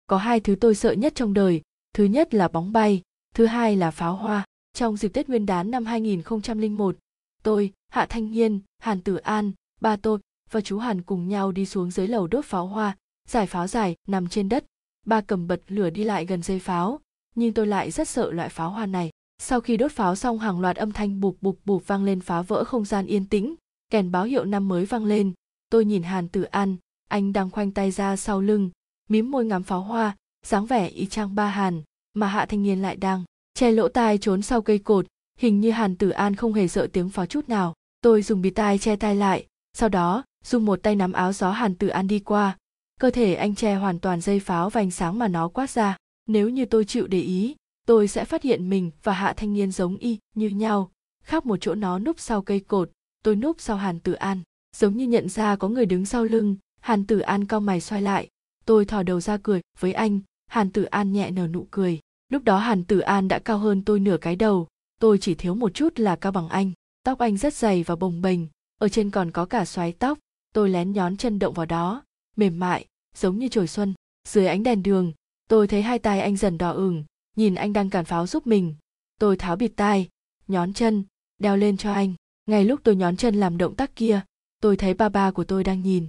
có 0.06 0.16
hai 0.16 0.40
thứ 0.40 0.54
tôi 0.60 0.74
sợ 0.74 0.92
nhất 0.92 1.14
trong 1.14 1.34
đời. 1.34 1.62
Thứ 1.92 2.04
nhất 2.04 2.34
là 2.34 2.48
bóng 2.48 2.72
bay, 2.72 3.02
thứ 3.34 3.46
hai 3.46 3.76
là 3.76 3.90
pháo 3.90 4.16
hoa 4.16 4.44
trong 4.78 4.96
dịp 4.96 5.08
Tết 5.08 5.28
Nguyên 5.28 5.46
đán 5.46 5.70
năm 5.70 5.84
2001, 5.84 6.96
tôi, 7.42 7.72
Hạ 7.88 8.06
Thanh 8.06 8.30
Nhiên, 8.30 8.60
Hàn 8.78 9.00
Tử 9.00 9.16
An, 9.16 9.52
ba 9.80 9.96
tôi 9.96 10.18
và 10.50 10.60
chú 10.60 10.78
Hàn 10.78 11.02
cùng 11.02 11.28
nhau 11.28 11.52
đi 11.52 11.66
xuống 11.66 11.90
dưới 11.90 12.08
lầu 12.08 12.26
đốt 12.26 12.44
pháo 12.44 12.66
hoa, 12.66 12.96
giải 13.28 13.46
pháo 13.46 13.66
dài 13.66 13.96
nằm 14.08 14.28
trên 14.28 14.48
đất. 14.48 14.64
Ba 15.06 15.20
cầm 15.20 15.46
bật 15.46 15.62
lửa 15.68 15.90
đi 15.90 16.04
lại 16.04 16.26
gần 16.26 16.42
dây 16.42 16.58
pháo, 16.58 17.00
nhưng 17.34 17.54
tôi 17.54 17.66
lại 17.66 17.90
rất 17.90 18.08
sợ 18.08 18.30
loại 18.30 18.48
pháo 18.48 18.70
hoa 18.70 18.86
này. 18.86 19.10
Sau 19.38 19.60
khi 19.60 19.76
đốt 19.76 19.92
pháo 19.92 20.16
xong 20.16 20.38
hàng 20.38 20.60
loạt 20.60 20.76
âm 20.76 20.92
thanh 20.92 21.20
bụp 21.20 21.36
bụp 21.40 21.58
bụp 21.64 21.86
vang 21.86 22.04
lên 22.04 22.20
phá 22.20 22.42
vỡ 22.42 22.64
không 22.64 22.84
gian 22.84 23.06
yên 23.06 23.24
tĩnh, 23.24 23.54
kèn 23.90 24.10
báo 24.10 24.24
hiệu 24.24 24.44
năm 24.44 24.68
mới 24.68 24.84
vang 24.84 25.04
lên. 25.04 25.32
Tôi 25.70 25.84
nhìn 25.84 26.02
Hàn 26.02 26.28
Tử 26.28 26.42
An, 26.42 26.76
anh 27.08 27.32
đang 27.32 27.50
khoanh 27.50 27.70
tay 27.70 27.90
ra 27.90 28.16
sau 28.16 28.40
lưng, 28.40 28.70
mím 29.08 29.30
môi 29.30 29.44
ngắm 29.44 29.62
pháo 29.62 29.80
hoa, 29.80 30.16
dáng 30.46 30.66
vẻ 30.66 30.88
y 30.88 31.06
chang 31.06 31.34
ba 31.34 31.48
Hàn, 31.48 31.82
mà 32.14 32.26
Hạ 32.26 32.46
Thanh 32.46 32.62
Nhiên 32.62 32.82
lại 32.82 32.96
đang 32.96 33.24
che 33.58 33.70
lỗ 33.70 33.88
tai 33.88 34.18
trốn 34.18 34.42
sau 34.42 34.62
cây 34.62 34.78
cột, 34.78 35.06
hình 35.38 35.60
như 35.60 35.70
hàn 35.70 35.96
tử 35.96 36.10
an 36.10 36.36
không 36.36 36.52
hề 36.52 36.68
sợ 36.68 36.86
tiếng 36.92 37.08
pháo 37.08 37.26
chút 37.26 37.48
nào. 37.48 37.74
Tôi 38.00 38.22
dùng 38.22 38.42
bịt 38.42 38.50
tai 38.50 38.78
che 38.78 38.96
tai 38.96 39.16
lại, 39.16 39.46
sau 39.72 39.88
đó, 39.88 40.24
dùng 40.44 40.64
một 40.64 40.82
tay 40.82 40.96
nắm 40.96 41.12
áo 41.12 41.32
gió 41.32 41.50
hàn 41.50 41.74
tử 41.74 41.88
an 41.88 42.06
đi 42.06 42.18
qua. 42.18 42.56
Cơ 43.00 43.10
thể 43.10 43.34
anh 43.34 43.54
che 43.54 43.74
hoàn 43.74 43.98
toàn 43.98 44.20
dây 44.20 44.40
pháo 44.40 44.70
và 44.70 44.80
ánh 44.80 44.90
sáng 44.90 45.18
mà 45.18 45.28
nó 45.28 45.48
quát 45.48 45.70
ra. 45.70 45.96
Nếu 46.26 46.48
như 46.48 46.64
tôi 46.64 46.84
chịu 46.84 47.06
để 47.06 47.20
ý, 47.20 47.56
tôi 47.86 48.08
sẽ 48.08 48.24
phát 48.24 48.42
hiện 48.42 48.70
mình 48.70 48.90
và 49.02 49.12
hạ 49.12 49.32
thanh 49.32 49.54
niên 49.54 49.72
giống 49.72 49.96
y, 49.96 50.18
như 50.34 50.48
nhau. 50.48 50.90
Khác 51.24 51.46
một 51.46 51.56
chỗ 51.60 51.74
nó 51.74 51.98
núp 51.98 52.20
sau 52.20 52.42
cây 52.42 52.60
cột, 52.60 52.90
tôi 53.24 53.36
núp 53.36 53.60
sau 53.60 53.76
hàn 53.76 54.00
tử 54.00 54.12
an. 54.12 54.42
Giống 54.76 54.96
như 54.96 55.06
nhận 55.06 55.28
ra 55.28 55.56
có 55.56 55.68
người 55.68 55.86
đứng 55.86 56.06
sau 56.06 56.24
lưng, 56.24 56.56
hàn 56.80 57.06
tử 57.06 57.18
an 57.18 57.44
cau 57.44 57.60
mày 57.60 57.80
xoay 57.80 58.02
lại. 58.02 58.28
Tôi 58.64 58.84
thò 58.84 59.02
đầu 59.02 59.20
ra 59.20 59.36
cười, 59.42 59.60
với 59.78 59.92
anh. 59.92 60.20
Hàn 60.46 60.70
tử 60.70 60.84
an 60.84 61.12
nhẹ 61.12 61.30
nở 61.30 61.46
nụ 61.46 61.66
cười 61.70 62.00
lúc 62.28 62.44
đó 62.44 62.58
hàn 62.58 62.84
tử 62.84 62.98
an 62.98 63.28
đã 63.28 63.38
cao 63.38 63.58
hơn 63.58 63.84
tôi 63.84 64.00
nửa 64.00 64.16
cái 64.20 64.36
đầu, 64.36 64.68
tôi 65.00 65.18
chỉ 65.18 65.34
thiếu 65.34 65.54
một 65.54 65.74
chút 65.74 65.98
là 65.98 66.16
cao 66.16 66.32
bằng 66.32 66.48
anh. 66.48 66.72
Tóc 67.02 67.18
anh 67.18 67.36
rất 67.36 67.54
dày 67.54 67.82
và 67.82 67.96
bồng 67.96 68.22
bềnh, 68.22 68.40
ở 68.78 68.88
trên 68.88 69.10
còn 69.10 69.30
có 69.30 69.44
cả 69.44 69.64
xoáy 69.64 69.92
tóc. 69.92 70.18
Tôi 70.54 70.70
lén 70.70 70.92
nhón 70.92 71.16
chân 71.16 71.38
động 71.38 71.54
vào 71.54 71.66
đó, 71.66 72.04
mềm 72.36 72.58
mại, 72.58 72.86
giống 73.14 73.38
như 73.38 73.48
trời 73.48 73.66
xuân. 73.66 73.94
Dưới 74.28 74.46
ánh 74.46 74.62
đèn 74.62 74.82
đường, 74.82 75.12
tôi 75.48 75.68
thấy 75.68 75.82
hai 75.82 75.98
tay 75.98 76.20
anh 76.20 76.36
dần 76.36 76.58
đỏ 76.58 76.70
ửng, 76.70 77.04
nhìn 77.36 77.54
anh 77.54 77.72
đang 77.72 77.90
cản 77.90 78.04
pháo 78.04 78.26
giúp 78.26 78.46
mình. 78.46 78.74
Tôi 79.18 79.36
tháo 79.36 79.56
bịt 79.56 79.72
tai, 79.76 80.08
nhón 80.48 80.72
chân, 80.72 81.04
đeo 81.38 81.56
lên 81.56 81.76
cho 81.76 81.92
anh. 81.92 82.14
Ngay 82.46 82.64
lúc 82.64 82.80
tôi 82.84 82.96
nhón 82.96 83.16
chân 83.16 83.34
làm 83.34 83.58
động 83.58 83.74
tác 83.74 83.96
kia, 83.96 84.20
tôi 84.60 84.76
thấy 84.76 84.94
ba 84.94 85.08
ba 85.08 85.30
của 85.30 85.44
tôi 85.44 85.64
đang 85.64 85.82
nhìn. 85.82 86.08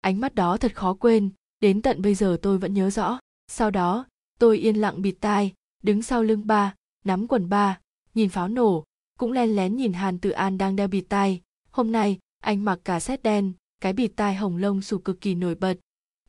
Ánh 0.00 0.20
mắt 0.20 0.34
đó 0.34 0.56
thật 0.56 0.74
khó 0.74 0.94
quên, 0.94 1.30
đến 1.60 1.82
tận 1.82 2.02
bây 2.02 2.14
giờ 2.14 2.38
tôi 2.42 2.58
vẫn 2.58 2.74
nhớ 2.74 2.90
rõ. 2.90 3.18
Sau 3.48 3.70
đó 3.70 4.06
tôi 4.42 4.58
yên 4.58 4.76
lặng 4.76 5.02
bịt 5.02 5.14
tai, 5.20 5.52
đứng 5.82 6.02
sau 6.02 6.22
lưng 6.22 6.46
ba, 6.46 6.74
nắm 7.04 7.26
quần 7.28 7.48
ba, 7.48 7.80
nhìn 8.14 8.28
pháo 8.28 8.48
nổ, 8.48 8.84
cũng 9.18 9.32
len 9.32 9.56
lén 9.56 9.76
nhìn 9.76 9.92
hàn 9.92 10.18
tự 10.18 10.30
an 10.30 10.58
đang 10.58 10.76
đeo 10.76 10.88
bịt 10.88 11.04
tai. 11.08 11.40
Hôm 11.70 11.92
nay, 11.92 12.18
anh 12.40 12.64
mặc 12.64 12.78
cả 12.84 13.00
xét 13.00 13.22
đen, 13.22 13.52
cái 13.80 13.92
bịt 13.92 14.12
tai 14.16 14.34
hồng 14.34 14.56
lông 14.56 14.82
xù 14.82 14.98
cực 14.98 15.20
kỳ 15.20 15.34
nổi 15.34 15.54
bật. 15.54 15.78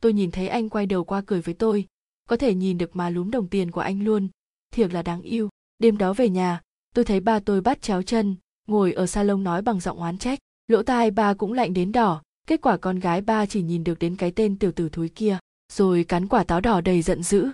Tôi 0.00 0.12
nhìn 0.12 0.30
thấy 0.30 0.48
anh 0.48 0.68
quay 0.68 0.86
đầu 0.86 1.04
qua 1.04 1.22
cười 1.26 1.40
với 1.40 1.54
tôi, 1.54 1.86
có 2.28 2.36
thể 2.36 2.54
nhìn 2.54 2.78
được 2.78 2.96
má 2.96 3.10
lúm 3.10 3.30
đồng 3.30 3.48
tiền 3.48 3.70
của 3.70 3.80
anh 3.80 4.04
luôn. 4.04 4.28
Thiệt 4.72 4.92
là 4.92 5.02
đáng 5.02 5.22
yêu. 5.22 5.48
Đêm 5.78 5.98
đó 5.98 6.12
về 6.12 6.28
nhà, 6.28 6.60
tôi 6.94 7.04
thấy 7.04 7.20
ba 7.20 7.40
tôi 7.40 7.60
bắt 7.60 7.82
chéo 7.82 8.02
chân, 8.02 8.36
ngồi 8.66 8.92
ở 8.92 9.06
salon 9.06 9.44
nói 9.44 9.62
bằng 9.62 9.80
giọng 9.80 9.98
oán 9.98 10.18
trách. 10.18 10.38
Lỗ 10.68 10.82
tai 10.82 11.10
ba 11.10 11.34
cũng 11.34 11.52
lạnh 11.52 11.74
đến 11.74 11.92
đỏ, 11.92 12.22
kết 12.46 12.60
quả 12.60 12.76
con 12.76 12.98
gái 12.98 13.20
ba 13.20 13.46
chỉ 13.46 13.62
nhìn 13.62 13.84
được 13.84 13.98
đến 13.98 14.16
cái 14.16 14.30
tên 14.30 14.58
tiểu 14.58 14.72
tử 14.72 14.88
thúi 14.88 15.08
kia. 15.08 15.38
Rồi 15.72 16.04
cắn 16.04 16.28
quả 16.28 16.44
táo 16.44 16.60
đỏ 16.60 16.80
đầy 16.80 17.02
giận 17.02 17.22
dữ 17.22 17.50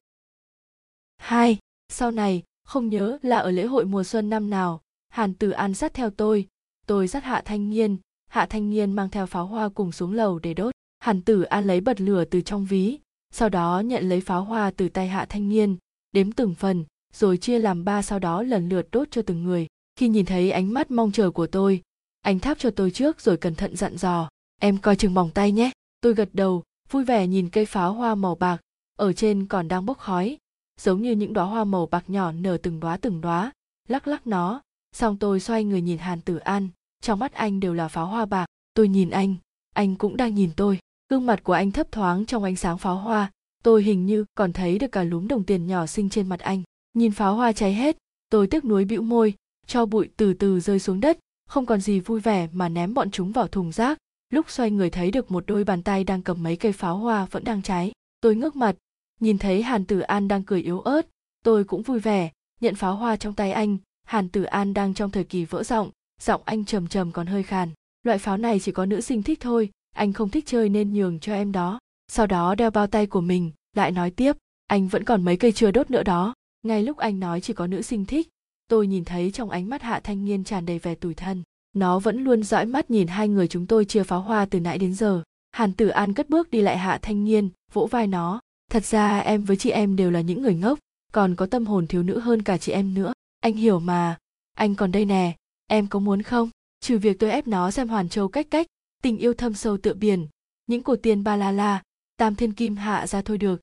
hai, 1.21 1.59
sau 1.89 2.11
này, 2.11 2.43
không 2.65 2.89
nhớ 2.89 3.19
là 3.23 3.37
ở 3.39 3.51
lễ 3.51 3.65
hội 3.65 3.85
mùa 3.85 4.05
xuân 4.05 4.31
năm 4.31 4.51
nào, 4.51 4.81
hàn 5.09 5.35
tử 5.35 5.51
an 5.51 5.75
dắt 5.75 5.95
theo 5.95 6.11
tôi. 6.11 6.47
Tôi 6.87 7.07
dắt 7.07 7.25
hạ 7.25 7.43
thanh 7.45 7.71
niên 7.71 7.97
hạ 8.31 8.47
thanh 8.47 8.71
niên 8.71 8.93
mang 8.93 9.11
theo 9.11 9.27
pháo 9.27 9.47
hoa 9.47 9.69
cùng 9.69 9.93
xuống 9.93 10.13
lầu 10.13 10.39
để 10.39 10.55
đốt. 10.55 10.75
Hàn 10.99 11.23
tử 11.23 11.43
an 11.43 11.65
lấy 11.65 11.81
bật 11.81 12.01
lửa 12.01 12.25
từ 12.25 12.41
trong 12.41 12.65
ví, 12.65 12.99
sau 13.31 13.49
đó 13.49 13.81
nhận 13.81 14.09
lấy 14.09 14.21
pháo 14.21 14.45
hoa 14.45 14.71
từ 14.71 14.89
tay 14.89 15.09
hạ 15.09 15.27
thanh 15.29 15.49
niên 15.49 15.77
đếm 16.13 16.33
từng 16.33 16.55
phần, 16.55 16.85
rồi 17.13 17.37
chia 17.37 17.59
làm 17.59 17.85
ba 17.85 18.03
sau 18.03 18.19
đó 18.19 18.43
lần 18.43 18.69
lượt 18.69 18.89
đốt 18.93 19.09
cho 19.11 19.23
từng 19.23 19.45
người. 19.45 19.67
Khi 19.97 20.09
nhìn 20.09 20.27
thấy 20.27 20.51
ánh 20.51 20.75
mắt 20.75 20.91
mong 20.91 21.13
chờ 21.13 21.31
của 21.31 21.47
tôi, 21.47 21.83
anh 22.21 22.39
thắp 22.39 22.59
cho 22.59 22.71
tôi 22.71 22.91
trước 22.91 23.21
rồi 23.21 23.37
cẩn 23.37 23.55
thận 23.55 23.77
dặn 23.77 23.97
dò, 23.97 24.29
em 24.61 24.79
coi 24.79 24.97
chừng 24.97 25.15
bỏng 25.15 25.31
tay 25.31 25.53
nhé. 25.53 25.71
Tôi 26.01 26.15
gật 26.15 26.29
đầu, 26.33 26.63
vui 26.91 27.05
vẻ 27.05 27.27
nhìn 27.27 27.51
cây 27.51 27.67
pháo 27.67 27.93
hoa 27.93 28.15
màu 28.15 28.35
bạc, 28.35 28.61
ở 28.97 29.13
trên 29.13 29.47
còn 29.47 29.69
đang 29.69 29.87
bốc 29.87 29.99
khói 29.99 30.39
giống 30.81 31.03
như 31.03 31.13
những 31.13 31.33
đóa 31.33 31.45
hoa 31.45 31.65
màu 31.65 31.87
bạc 31.87 32.05
nhỏ 32.09 32.33
nở 32.33 32.57
từng 32.63 32.81
đóa 32.81 32.97
từng 32.97 33.21
đóa, 33.21 33.53
lắc 33.89 34.09
lắc 34.09 34.27
nó. 34.27 34.63
Xong 34.93 35.17
tôi 35.17 35.41
xoay 35.41 35.65
người 35.65 35.81
nhìn 35.81 35.99
hàn 35.99 36.21
tử 36.21 36.37
an, 36.37 36.69
trong 37.03 37.19
mắt 37.19 37.33
anh 37.33 37.61
đều 37.61 37.75
là 37.75 37.89
pháo 37.89 38.07
hoa 38.07 38.27
bạc. 38.27 38.47
Tôi 38.75 38.89
nhìn 38.89 39.11
anh 39.11 39.37
anh 39.75 39.97
cũng 39.97 40.17
đang 40.17 40.35
nhìn 40.35 40.51
tôi. 40.57 40.79
Gương 41.09 41.27
mặt 41.27 41.45
của 41.45 41.53
anh 41.53 41.71
thấp 41.71 41.93
thoáng 41.93 42.27
trong 42.27 42.45
ánh 42.45 42.57
sáng 42.57 42.79
pháo 42.79 42.97
hoa. 42.97 43.31
Tôi 43.63 43.83
hình 43.83 44.07
như 44.07 44.25
còn 44.35 44.53
thấy 44.53 44.79
được 44.79 44.93
cả 44.93 45.03
lúm 45.03 45.29
đồng 45.29 45.45
tiền 45.45 45.67
nhỏ 45.67 45.87
xinh 45.87 46.11
trên 46.11 46.29
mặt 46.29 46.41
anh. 46.41 46.63
Nhìn 46.95 47.13
pháo 47.13 47.35
hoa 47.35 47.53
cháy 47.53 47.75
hết, 47.75 47.97
tôi 48.31 48.47
tiếc 48.47 48.65
nuối 48.65 48.85
bĩu 48.85 49.03
môi, 49.03 49.35
cho 49.67 49.87
bụi 49.87 50.09
từ 50.17 50.35
từ 50.35 50.61
rơi 50.61 50.79
xuống 50.79 51.01
đất. 51.01 51.19
Không 51.49 51.67
còn 51.67 51.81
gì 51.81 52.01
vui 52.01 52.21
vẻ 52.21 52.49
mà 52.53 52.69
ném 52.69 52.95
bọn 52.95 53.11
chúng 53.11 53.33
vào 53.33 53.49
thùng 53.49 53.73
rác. 53.73 53.99
Lúc 54.33 54.51
xoay 54.51 54.71
người 54.71 54.91
thấy 54.91 55.11
được 55.11 55.31
một 55.31 55.45
đôi 55.47 55.65
bàn 55.65 55.83
tay 55.83 56.05
đang 56.05 56.23
cầm 56.23 56.43
mấy 56.43 56.57
cây 56.57 56.73
pháo 56.73 56.97
hoa 56.97 57.27
vẫn 57.31 57.45
đang 57.45 57.63
cháy. 57.63 57.93
Tôi 58.21 58.35
ngước 58.35 58.57
mặt 58.57 58.77
nhìn 59.21 59.39
thấy 59.39 59.63
hàn 59.63 59.85
tử 59.85 60.01
an 60.01 60.29
đang 60.29 60.43
cười 60.43 60.63
yếu 60.63 60.81
ớt, 60.81 61.07
tôi 61.45 61.65
cũng 61.65 61.83
vui 61.83 62.01
vẻ, 62.01 62.31
nhận 62.61 62.75
pháo 62.75 62.97
hoa 62.97 63.17
trong 63.17 63.35
tay 63.35 63.53
anh. 63.53 63.79
Hàn 64.07 64.29
tử 64.29 64.43
an 64.43 64.75
đang 64.75 64.95
trong 64.95 65.11
thời 65.11 65.25
kỳ 65.25 65.45
vỡ 65.45 65.63
giọng 65.63 65.91
giọng 66.23 66.43
anh 66.45 66.65
trầm 66.65 66.87
trầm 66.87 67.13
còn 67.13 67.27
hơi 67.27 67.43
khàn. 67.43 67.71
Loại 68.03 68.19
pháo 68.19 68.37
này 68.37 68.61
chỉ 68.61 68.73
có 68.73 68.87
nữ 68.87 69.01
sinh 69.01 69.23
thích 69.23 69.41
thôi, 69.41 69.71
anh 69.95 70.13
không 70.13 70.29
thích 70.29 70.47
chơi 70.47 70.69
nên 70.69 70.93
nhường 70.93 71.21
cho 71.21 71.33
em 71.33 71.53
đó. 71.53 71.79
Sau 72.09 72.27
đó 72.27 72.55
đeo 72.55 72.71
bao 72.71 72.87
tay 72.87 73.07
của 73.07 73.21
mình, 73.21 73.51
lại 73.77 73.93
nói 73.93 74.11
tiếp, 74.11 74.37
anh 74.67 74.89
vẫn 74.89 75.05
còn 75.05 75.25
mấy 75.25 75.37
cây 75.37 75.53
chưa 75.53 75.71
đốt 75.71 75.91
nữa 75.91 76.03
đó. 76.03 76.35
Ngay 76.63 76.83
lúc 76.83 76.97
anh 76.97 77.21
nói 77.21 77.41
chỉ 77.41 77.53
có 77.53 77.67
nữ 77.67 77.83
sinh 77.83 78.07
thích, 78.07 78.29
tôi 78.69 78.87
nhìn 78.87 79.05
thấy 79.05 79.31
trong 79.31 79.51
ánh 79.51 79.69
mắt 79.69 79.83
hạ 79.83 80.01
thanh 80.05 80.25
niên 80.25 80.45
tràn 80.45 80.67
đầy 80.67 80.79
vẻ 80.79 80.95
tủi 80.95 81.15
thân. 81.15 81.43
Nó 81.73 81.99
vẫn 81.99 82.25
luôn 82.25 82.43
dõi 82.43 82.67
mắt 82.67 82.91
nhìn 82.91 83.07
hai 83.07 83.29
người 83.29 83.49
chúng 83.49 83.67
tôi 83.67 83.85
chia 83.85 84.03
pháo 84.03 84.21
hoa 84.21 84.47
từ 84.47 84.61
nãy 84.61 84.79
đến 84.79 84.95
giờ. 84.95 85.23
Hàn 85.53 85.73
tử 85.73 85.89
an 85.89 86.15
cất 86.15 86.29
bước 86.31 86.51
đi 86.51 86.61
lại 86.61 86.79
hạ 86.79 86.99
thanh 87.03 87.25
niên, 87.25 87.49
vỗ 87.73 87.87
vai 87.87 88.07
nó 88.07 88.41
thật 88.71 88.85
ra 88.85 89.19
em 89.19 89.45
với 89.45 89.57
chị 89.57 89.71
em 89.71 89.97
đều 89.97 90.11
là 90.11 90.21
những 90.21 90.43
người 90.43 90.55
ngốc, 90.55 90.79
còn 91.13 91.35
có 91.35 91.47
tâm 91.47 91.67
hồn 91.67 91.87
thiếu 91.87 92.03
nữ 92.03 92.19
hơn 92.19 92.43
cả 92.43 92.59
chị 92.59 92.73
em 92.73 92.95
nữa. 92.95 93.13
Anh 93.41 93.55
hiểu 93.55 93.81
mà. 93.81 94.19
Anh 94.57 94.75
còn 94.75 94.93
đây 94.93 95.05
nè, 95.05 95.37
em 95.67 95.87
có 95.87 95.99
muốn 95.99 96.23
không? 96.23 96.51
Trừ 96.81 96.99
việc 96.99 97.19
tôi 97.19 97.31
ép 97.31 97.49
nó 97.49 97.71
xem 97.71 97.89
hoàn 97.89 98.09
châu 98.09 98.29
cách 98.29 98.47
cách, 98.51 98.67
tình 99.03 99.19
yêu 99.19 99.35
thâm 99.35 99.55
sâu 99.55 99.77
tựa 99.77 99.95
biển. 99.95 100.27
Những 100.67 100.83
cổ 100.83 100.97
tiền 100.97 101.25
ba 101.25 101.37
la 101.37 101.53
la, 101.53 101.83
tam 102.17 102.35
thiên 102.35 102.53
kim 102.53 102.77
hạ 102.77 103.07
ra 103.07 103.23
thôi 103.23 103.39
được. 103.39 103.61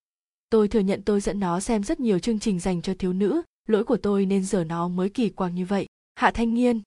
Tôi 0.50 0.68
thừa 0.68 0.80
nhận 0.80 1.02
tôi 1.02 1.20
dẫn 1.22 1.40
nó 1.40 1.60
xem 1.60 1.84
rất 1.84 2.00
nhiều 2.00 2.20
chương 2.20 2.40
trình 2.40 2.60
dành 2.60 2.82
cho 2.82 2.94
thiếu 3.00 3.14
nữ, 3.14 3.42
lỗi 3.68 3.84
của 3.84 3.98
tôi 3.98 4.26
nên 4.26 4.44
giờ 4.44 4.64
nó 4.64 4.88
mới 4.88 5.10
kỳ 5.10 5.30
quặc 5.30 5.52
như 5.54 5.66
vậy. 5.66 5.88
Hạ 6.16 6.32
thanh 6.32 6.54
nghiên 6.54 6.82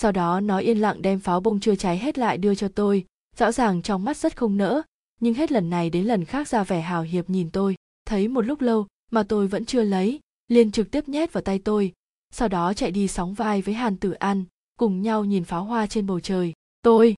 sau 0.00 0.12
đó 0.12 0.40
nó 0.40 0.58
yên 0.58 0.78
lặng 0.78 1.02
đem 1.02 1.20
pháo 1.20 1.40
bông 1.40 1.60
chưa 1.60 1.74
cháy 1.74 1.98
hết 1.98 2.18
lại 2.18 2.38
đưa 2.38 2.54
cho 2.54 2.68
tôi, 2.68 3.04
rõ 3.36 3.52
ràng 3.52 3.82
trong 3.82 4.04
mắt 4.04 4.16
rất 4.16 4.36
không 4.36 4.56
nỡ 4.56 4.82
nhưng 5.20 5.34
hết 5.34 5.52
lần 5.52 5.70
này 5.70 5.90
đến 5.90 6.04
lần 6.04 6.24
khác 6.24 6.48
ra 6.48 6.64
vẻ 6.64 6.80
hào 6.80 7.02
hiệp 7.02 7.30
nhìn 7.30 7.50
tôi, 7.50 7.76
thấy 8.04 8.28
một 8.28 8.40
lúc 8.40 8.60
lâu 8.60 8.86
mà 9.10 9.22
tôi 9.22 9.46
vẫn 9.46 9.64
chưa 9.64 9.82
lấy, 9.82 10.20
liền 10.48 10.70
trực 10.70 10.90
tiếp 10.90 11.08
nhét 11.08 11.32
vào 11.32 11.42
tay 11.42 11.58
tôi. 11.58 11.92
Sau 12.30 12.48
đó 12.48 12.74
chạy 12.74 12.90
đi 12.90 13.08
sóng 13.08 13.34
vai 13.34 13.62
với 13.62 13.74
hàn 13.74 13.96
tử 13.96 14.12
an, 14.12 14.44
cùng 14.78 15.02
nhau 15.02 15.24
nhìn 15.24 15.44
pháo 15.44 15.64
hoa 15.64 15.86
trên 15.86 16.06
bầu 16.06 16.20
trời. 16.20 16.52
Tôi! 16.82 17.14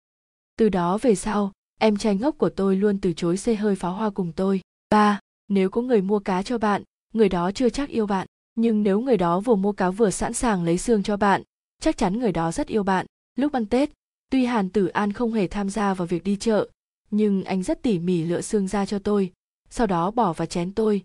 Từ 0.56 0.68
đó 0.68 0.98
về 0.98 1.14
sau, 1.14 1.52
em 1.80 1.96
trai 1.96 2.16
ngốc 2.16 2.38
của 2.38 2.50
tôi 2.50 2.76
luôn 2.76 2.98
từ 2.98 3.12
chối 3.12 3.36
xê 3.36 3.54
hơi 3.54 3.76
pháo 3.76 3.92
hoa 3.92 4.10
cùng 4.10 4.32
tôi. 4.32 4.60
Ba! 4.90 5.20
Nếu 5.48 5.70
có 5.70 5.82
người 5.82 6.02
mua 6.02 6.18
cá 6.18 6.42
cho 6.42 6.58
bạn, 6.58 6.82
người 7.14 7.28
đó 7.28 7.52
chưa 7.52 7.68
chắc 7.68 7.88
yêu 7.88 8.06
bạn. 8.06 8.26
Nhưng 8.54 8.82
nếu 8.82 9.00
người 9.00 9.16
đó 9.16 9.40
vừa 9.40 9.54
mua 9.54 9.72
cá 9.72 9.90
vừa 9.90 10.10
sẵn 10.10 10.32
sàng 10.32 10.64
lấy 10.64 10.78
xương 10.78 11.02
cho 11.02 11.16
bạn, 11.16 11.42
chắc 11.80 11.96
chắn 11.96 12.18
người 12.18 12.32
đó 12.32 12.52
rất 12.52 12.66
yêu 12.66 12.82
bạn. 12.82 13.06
Lúc 13.36 13.52
ăn 13.52 13.66
tết, 13.66 13.90
tuy 14.30 14.44
hàn 14.44 14.70
tử 14.70 14.86
an 14.86 15.12
không 15.12 15.32
hề 15.32 15.46
tham 15.46 15.70
gia 15.70 15.94
vào 15.94 16.06
việc 16.06 16.24
đi 16.24 16.36
chợ 16.36 16.68
nhưng 17.10 17.44
anh 17.44 17.62
rất 17.62 17.82
tỉ 17.82 17.98
mỉ 17.98 18.22
lựa 18.22 18.40
xương 18.40 18.68
ra 18.68 18.86
cho 18.86 18.98
tôi, 18.98 19.32
sau 19.70 19.86
đó 19.86 20.10
bỏ 20.10 20.32
vào 20.32 20.46
chén 20.46 20.72
tôi. 20.72 21.04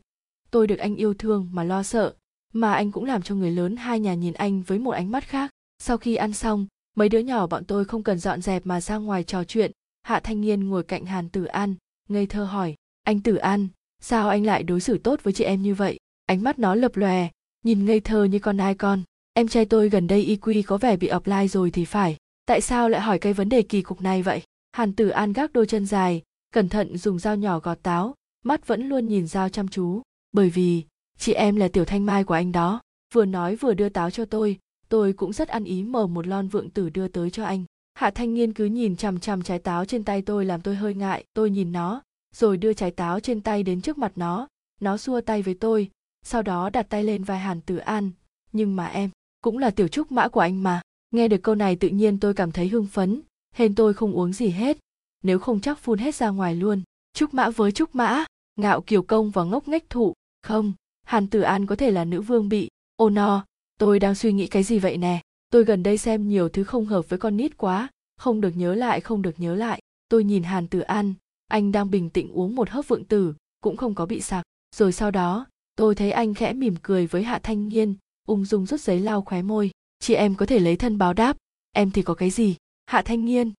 Tôi 0.52 0.68
được 0.68 0.80
anh 0.80 0.96
yêu 0.96 1.14
thương 1.14 1.50
mà 1.52 1.64
lo 1.64 1.84
sợ, 1.84 2.14
mà 2.54 2.74
anh 2.74 2.92
cũng 2.92 3.06
làm 3.06 3.22
cho 3.22 3.36
người 3.36 3.52
lớn 3.52 3.76
hai 3.76 4.00
nhà 4.00 4.14
nhìn 4.14 4.34
anh 4.34 4.62
với 4.62 4.80
một 4.80 4.92
ánh 4.92 5.12
mắt 5.12 5.24
khác. 5.24 5.52
Sau 5.80 5.98
khi 5.98 6.16
ăn 6.16 6.34
xong, 6.34 6.68
mấy 6.96 7.10
đứa 7.10 7.20
nhỏ 7.20 7.48
bọn 7.48 7.66
tôi 7.66 7.86
không 7.86 8.04
cần 8.04 8.20
dọn 8.20 8.42
dẹp 8.42 8.66
mà 8.66 8.82
ra 8.82 8.98
ngoài 8.98 9.24
trò 9.24 9.44
chuyện. 9.44 9.72
Hạ 10.04 10.20
thanh 10.20 10.42
niên 10.42 10.70
ngồi 10.70 10.84
cạnh 10.84 11.06
hàn 11.06 11.30
tử 11.30 11.46
an, 11.46 11.76
ngây 12.10 12.26
thơ 12.26 12.46
hỏi, 12.46 12.76
anh 13.04 13.22
tử 13.22 13.36
an, 13.36 13.68
sao 14.02 14.30
anh 14.30 14.46
lại 14.46 14.64
đối 14.64 14.82
xử 14.82 14.98
tốt 14.98 15.20
với 15.24 15.34
chị 15.34 15.44
em 15.44 15.62
như 15.62 15.76
vậy? 15.76 16.00
Ánh 16.26 16.44
mắt 16.44 16.60
nó 16.60 16.76
lập 16.76 16.98
lòe, 16.98 17.28
nhìn 17.64 17.86
ngây 17.86 18.00
thơ 18.00 18.24
như 18.24 18.40
con 18.40 18.58
ai 18.58 18.76
con. 18.76 19.04
Em 19.34 19.48
trai 19.48 19.66
tôi 19.66 19.90
gần 19.90 20.08
đây 20.08 20.26
IQ 20.26 20.64
có 20.68 20.78
vẻ 20.78 20.98
bị 20.98 21.10
offline 21.10 21.48
rồi 21.48 21.72
thì 21.72 21.86
phải, 21.86 22.18
tại 22.46 22.62
sao 22.62 22.90
lại 22.90 23.02
hỏi 23.02 23.20
cái 23.20 23.34
vấn 23.34 23.50
đề 23.50 23.62
kỳ 23.62 23.82
cục 23.82 24.02
này 24.02 24.24
vậy? 24.24 24.42
Hàn 24.76 24.94
tử 24.94 25.10
an 25.10 25.34
gác 25.34 25.54
đôi 25.54 25.66
chân 25.66 25.86
dài, 25.86 26.22
cẩn 26.54 26.70
thận 26.70 26.98
dùng 26.98 27.20
dao 27.20 27.36
nhỏ 27.36 27.60
gọt 27.60 27.84
táo, 27.84 28.16
mắt 28.44 28.68
vẫn 28.68 28.90
luôn 28.90 29.08
nhìn 29.08 29.28
dao 29.28 29.50
chăm 29.50 29.68
chú. 29.68 30.02
Bởi 30.32 30.50
vì, 30.50 30.84
chị 31.18 31.34
em 31.34 31.56
là 31.56 31.68
tiểu 31.68 31.86
thanh 31.86 32.06
mai 32.06 32.24
của 32.24 32.34
anh 32.34 32.52
đó, 32.52 32.82
vừa 33.14 33.26
nói 33.26 33.56
vừa 33.56 33.74
đưa 33.74 33.90
táo 33.90 34.12
cho 34.12 34.26
tôi 34.26 34.60
tôi 34.90 35.14
cũng 35.14 35.34
rất 35.34 35.48
ăn 35.48 35.64
ý 35.64 35.84
mở 35.84 36.08
một 36.08 36.28
lon 36.28 36.48
vượng 36.48 36.70
tử 36.70 36.90
đưa 36.90 37.08
tới 37.08 37.30
cho 37.30 37.46
anh. 37.46 37.64
Hạ 37.94 38.12
thanh 38.12 38.34
nghiên 38.34 38.54
cứ 38.54 38.66
nhìn 38.66 38.96
chằm 38.96 39.20
chằm 39.20 39.42
trái 39.42 39.60
táo 39.60 39.86
trên 39.86 40.04
tay 40.04 40.22
tôi 40.22 40.46
làm 40.46 40.62
tôi 40.62 40.76
hơi 40.76 40.94
ngại, 40.94 41.24
tôi 41.34 41.50
nhìn 41.50 41.72
nó, 41.72 42.02
rồi 42.36 42.58
đưa 42.58 42.74
trái 42.74 42.92
táo 42.92 43.20
trên 43.20 43.42
tay 43.42 43.64
đến 43.64 43.82
trước 43.82 43.98
mặt 43.98 44.12
nó. 44.16 44.48
Nó 44.82 44.98
xua 44.98 45.22
tay 45.22 45.42
với 45.42 45.54
tôi, 45.54 45.90
sau 46.26 46.42
đó 46.42 46.70
đặt 46.70 46.90
tay 46.90 47.04
lên 47.04 47.24
vai 47.24 47.40
hàn 47.40 47.62
tử 47.62 47.78
an. 47.78 48.12
Nhưng 48.52 48.76
mà 48.76 48.86
em, 48.86 49.10
cũng 49.42 49.58
là 49.58 49.70
tiểu 49.70 49.88
trúc 49.88 50.12
mã 50.12 50.28
của 50.28 50.40
anh 50.40 50.64
mà. 50.64 50.82
Nghe 51.12 51.28
được 51.28 51.44
câu 51.44 51.56
này 51.56 51.76
tự 51.76 51.88
nhiên 51.88 52.20
tôi 52.20 52.34
cảm 52.34 52.52
thấy 52.52 52.68
hưng 52.68 52.88
phấn 52.88 53.22
hên 53.56 53.76
tôi 53.76 53.94
không 53.94 54.14
uống 54.14 54.34
gì 54.34 54.50
hết. 54.50 54.78
Nếu 55.24 55.40
không 55.40 55.60
chắc 55.60 55.80
phun 55.80 56.00
hết 56.00 56.16
ra 56.16 56.30
ngoài 56.30 56.56
luôn. 56.56 56.82
Trúc 57.14 57.34
mã 57.34 57.50
với 57.50 57.72
trúc 57.72 57.96
mã. 57.96 58.26
Ngạo 58.56 58.82
kiều 58.82 59.02
công 59.02 59.32
và 59.32 59.44
ngốc 59.44 59.68
nghếch 59.68 59.90
thụ. 59.90 60.14
Không, 60.44 60.74
hàn 61.04 61.28
tử 61.28 61.42
an 61.42 61.66
có 61.66 61.76
thể 61.76 61.92
là 61.92 62.06
nữ 62.06 62.22
vương 62.22 62.50
bị. 62.50 62.70
Ô 62.96 63.10
no, 63.10 63.46
tôi 63.80 64.00
đang 64.00 64.16
suy 64.16 64.34
nghĩ 64.34 64.48
cái 64.48 64.64
gì 64.64 64.80
vậy 64.80 64.98
nè? 64.98 65.22
Tôi 65.50 65.64
gần 65.64 65.84
đây 65.84 65.98
xem 65.98 66.30
nhiều 66.30 66.50
thứ 66.50 66.64
không 66.64 66.86
hợp 66.86 67.10
với 67.10 67.20
con 67.20 67.38
nít 67.38 67.58
quá. 67.58 67.90
Không 68.18 68.42
được 68.42 68.52
nhớ 68.56 68.76
lại, 68.76 69.02
không 69.02 69.22
được 69.22 69.40
nhớ 69.40 69.56
lại. 69.56 69.82
Tôi 70.10 70.24
nhìn 70.24 70.44
hàn 70.44 70.68
tử 70.68 70.80
an. 70.80 71.14
Anh 71.48 71.72
đang 71.72 71.92
bình 71.92 72.10
tĩnh 72.10 72.32
uống 72.32 72.56
một 72.56 72.70
hớp 72.70 72.88
vượng 72.88 73.06
tử, 73.06 73.34
cũng 73.62 73.78
không 73.78 73.96
có 73.96 74.06
bị 74.06 74.22
sặc. 74.22 74.44
Rồi 74.76 74.92
sau 74.92 75.12
đó, 75.12 75.46
tôi 75.76 75.96
thấy 75.96 76.12
anh 76.12 76.34
khẽ 76.34 76.54
mỉm 76.54 76.76
cười 76.82 77.08
với 77.08 77.24
hạ 77.24 77.40
thanh 77.44 77.68
nhiên 77.68 77.96
ung 78.26 78.46
dung 78.46 78.66
rút 78.66 78.82
giấy 78.82 79.00
lau 79.00 79.22
khóe 79.22 79.42
môi. 79.42 79.72
Chị 80.00 80.14
em 80.14 80.36
có 80.36 80.46
thể 80.46 80.60
lấy 80.60 80.76
thân 80.76 80.98
báo 80.98 81.14
đáp. 81.14 81.38
Em 81.72 81.92
thì 81.92 82.02
có 82.02 82.14
cái 82.14 82.30
gì? 82.30 82.56
Hạ 82.86 83.02
thanh 83.02 83.26
nhiên. 83.26 83.54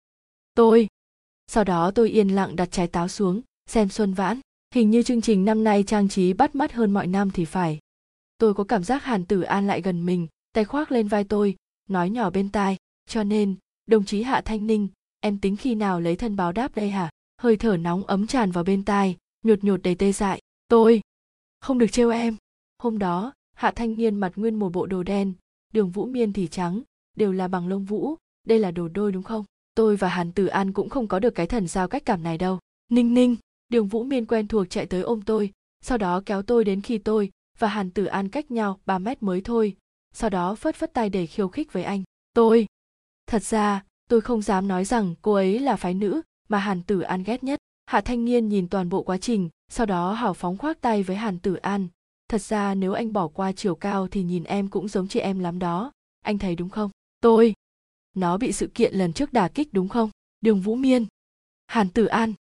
Tôi. 0.55 0.89
Sau 1.47 1.65
đó 1.65 1.91
tôi 1.91 2.11
yên 2.11 2.29
lặng 2.29 2.57
đặt 2.57 2.69
trái 2.73 2.87
táo 2.87 3.09
xuống, 3.09 3.41
xem 3.67 3.89
xuân 3.89 4.15
vãn. 4.15 4.41
Hình 4.75 4.91
như 4.91 5.03
chương 5.03 5.21
trình 5.21 5.45
năm 5.45 5.65
nay 5.65 5.83
trang 5.83 6.09
trí 6.09 6.33
bắt 6.33 6.55
mắt 6.55 6.73
hơn 6.73 6.93
mọi 6.93 7.07
năm 7.07 7.31
thì 7.31 7.45
phải. 7.45 7.79
Tôi 8.39 8.55
có 8.55 8.65
cảm 8.65 8.85
giác 8.85 9.05
hàn 9.05 9.25
tử 9.25 9.41
an 9.41 9.67
lại 9.67 9.83
gần 9.83 10.07
mình, 10.07 10.27
tay 10.53 10.65
khoác 10.65 10.93
lên 10.93 11.09
vai 11.09 11.25
tôi, 11.25 11.57
nói 11.89 12.11
nhỏ 12.11 12.31
bên 12.31 12.49
tai. 12.49 12.77
Cho 13.09 13.23
nên, 13.25 13.55
đồng 13.87 14.05
chí 14.05 14.23
hạ 14.23 14.41
thanh 14.41 14.67
ninh, 14.67 14.89
em 15.21 15.39
tính 15.39 15.57
khi 15.57 15.75
nào 15.75 16.01
lấy 16.01 16.17
thân 16.17 16.37
báo 16.37 16.53
đáp 16.53 16.75
đây 16.75 16.91
hả? 16.91 17.11
Hơi 17.39 17.57
thở 17.57 17.77
nóng 17.77 18.07
ấm 18.07 18.27
tràn 18.27 18.51
vào 18.51 18.65
bên 18.65 18.85
tai, 18.85 19.17
nhột 19.43 19.65
nhột 19.65 19.83
đầy 19.83 19.95
tê 19.95 20.13
dại. 20.13 20.41
Tôi. 20.69 21.01
Không 21.61 21.79
được 21.79 21.93
trêu 21.93 22.11
em. 22.11 22.37
Hôm 22.79 22.99
đó, 22.99 23.33
hạ 23.55 23.71
thanh 23.71 23.95
niên 23.97 24.17
mặt 24.17 24.33
nguyên 24.37 24.55
một 24.55 24.73
bộ 24.73 24.87
đồ 24.87 25.03
đen, 25.03 25.33
đường 25.73 25.91
vũ 25.91 26.07
miên 26.07 26.33
thì 26.33 26.49
trắng, 26.49 26.83
đều 27.17 27.33
là 27.33 27.49
bằng 27.49 27.69
lông 27.69 27.85
vũ 27.85 28.15
đây 28.47 28.59
là 28.59 28.71
đồ 28.71 28.89
đôi 28.89 29.13
đúng 29.13 29.23
không? 29.23 29.45
Tôi 29.75 29.97
và 29.97 30.09
hàn 30.09 30.33
tử 30.33 30.47
an 30.47 30.73
cũng 30.73 30.89
không 30.89 31.09
có 31.09 31.19
được 31.19 31.35
cái 31.35 31.47
thần 31.47 31.67
giao 31.67 31.89
cách 31.89 32.03
cảm 32.07 32.23
này 32.23 32.39
đâu. 32.39 32.59
Ninh 32.89 33.15
ninh, 33.15 33.37
đường 33.69 33.89
vũ 33.89 34.05
miên 34.05 34.27
quen 34.27 34.49
thuộc 34.49 34.71
chạy 34.71 34.87
tới 34.87 35.03
ôm 35.03 35.23
tôi, 35.23 35.53
sau 35.81 35.99
đó 35.99 36.23
kéo 36.27 36.43
tôi 36.43 36.65
đến 36.65 36.81
khi 36.81 36.99
tôi 36.99 37.31
và 37.59 37.69
hàn 37.69 37.91
tử 37.91 38.05
an 38.05 38.29
cách 38.29 38.51
nhau 38.51 38.81
3 38.87 38.99
mét 38.99 39.23
mới 39.23 39.41
thôi. 39.41 39.77
Sau 40.15 40.31
đó 40.31 40.55
phất 40.55 40.75
phất 40.75 40.93
tay 40.93 41.09
để 41.09 41.27
khiêu 41.27 41.49
khích 41.49 41.73
với 41.73 41.85
anh. 41.85 42.03
Tôi! 42.33 42.67
Thật 43.27 43.43
ra, 43.43 43.85
tôi 44.09 44.21
không 44.21 44.43
dám 44.43 44.69
nói 44.69 44.85
rằng 44.85 45.15
cô 45.23 45.33
ấy 45.33 45.59
là 45.59 45.77
phái 45.77 45.95
nữ 45.95 46.23
mà 46.49 46.59
hàn 46.59 46.83
tử 46.83 47.01
an 47.01 47.23
ghét 47.23 47.45
nhất. 47.45 47.59
Hạ 47.87 48.01
thanh 48.01 48.25
niên 48.25 48.49
nhìn 48.49 48.69
toàn 48.69 48.89
bộ 48.89 49.03
quá 49.03 49.19
trình, 49.19 49.49
sau 49.69 49.87
đó 49.87 50.13
hào 50.13 50.35
phóng 50.35 50.59
khoác 50.59 50.81
tay 50.81 51.03
với 51.03 51.17
hàn 51.17 51.39
tử 51.39 51.55
an. 51.55 51.89
Thật 52.29 52.43
ra 52.43 52.75
nếu 52.75 52.93
anh 52.93 53.13
bỏ 53.13 53.29
qua 53.29 53.53
chiều 53.53 53.75
cao 53.75 54.09
thì 54.09 54.23
nhìn 54.23 54.45
em 54.45 54.69
cũng 54.69 54.89
giống 54.89 55.09
chị 55.09 55.21
em 55.21 55.39
lắm 55.39 55.59
đó. 55.59 55.93
Anh 56.23 56.39
thấy 56.39 56.57
đúng 56.57 56.69
không? 56.69 56.91
Tôi! 57.21 57.55
Nó 58.17 58.39
bị 58.39 58.53
sự 58.53 58.67
kiện 58.67 58.95
lần 58.95 59.13
trước 59.13 59.33
đả 59.33 59.49
kích 59.49 59.69
đúng 59.73 59.89
không? 59.89 60.11
Đường 60.41 60.61
vũ 60.61 60.75
miên. 60.75 61.07
Hàn 61.67 61.89
tử 61.89 62.07
an. 62.07 62.33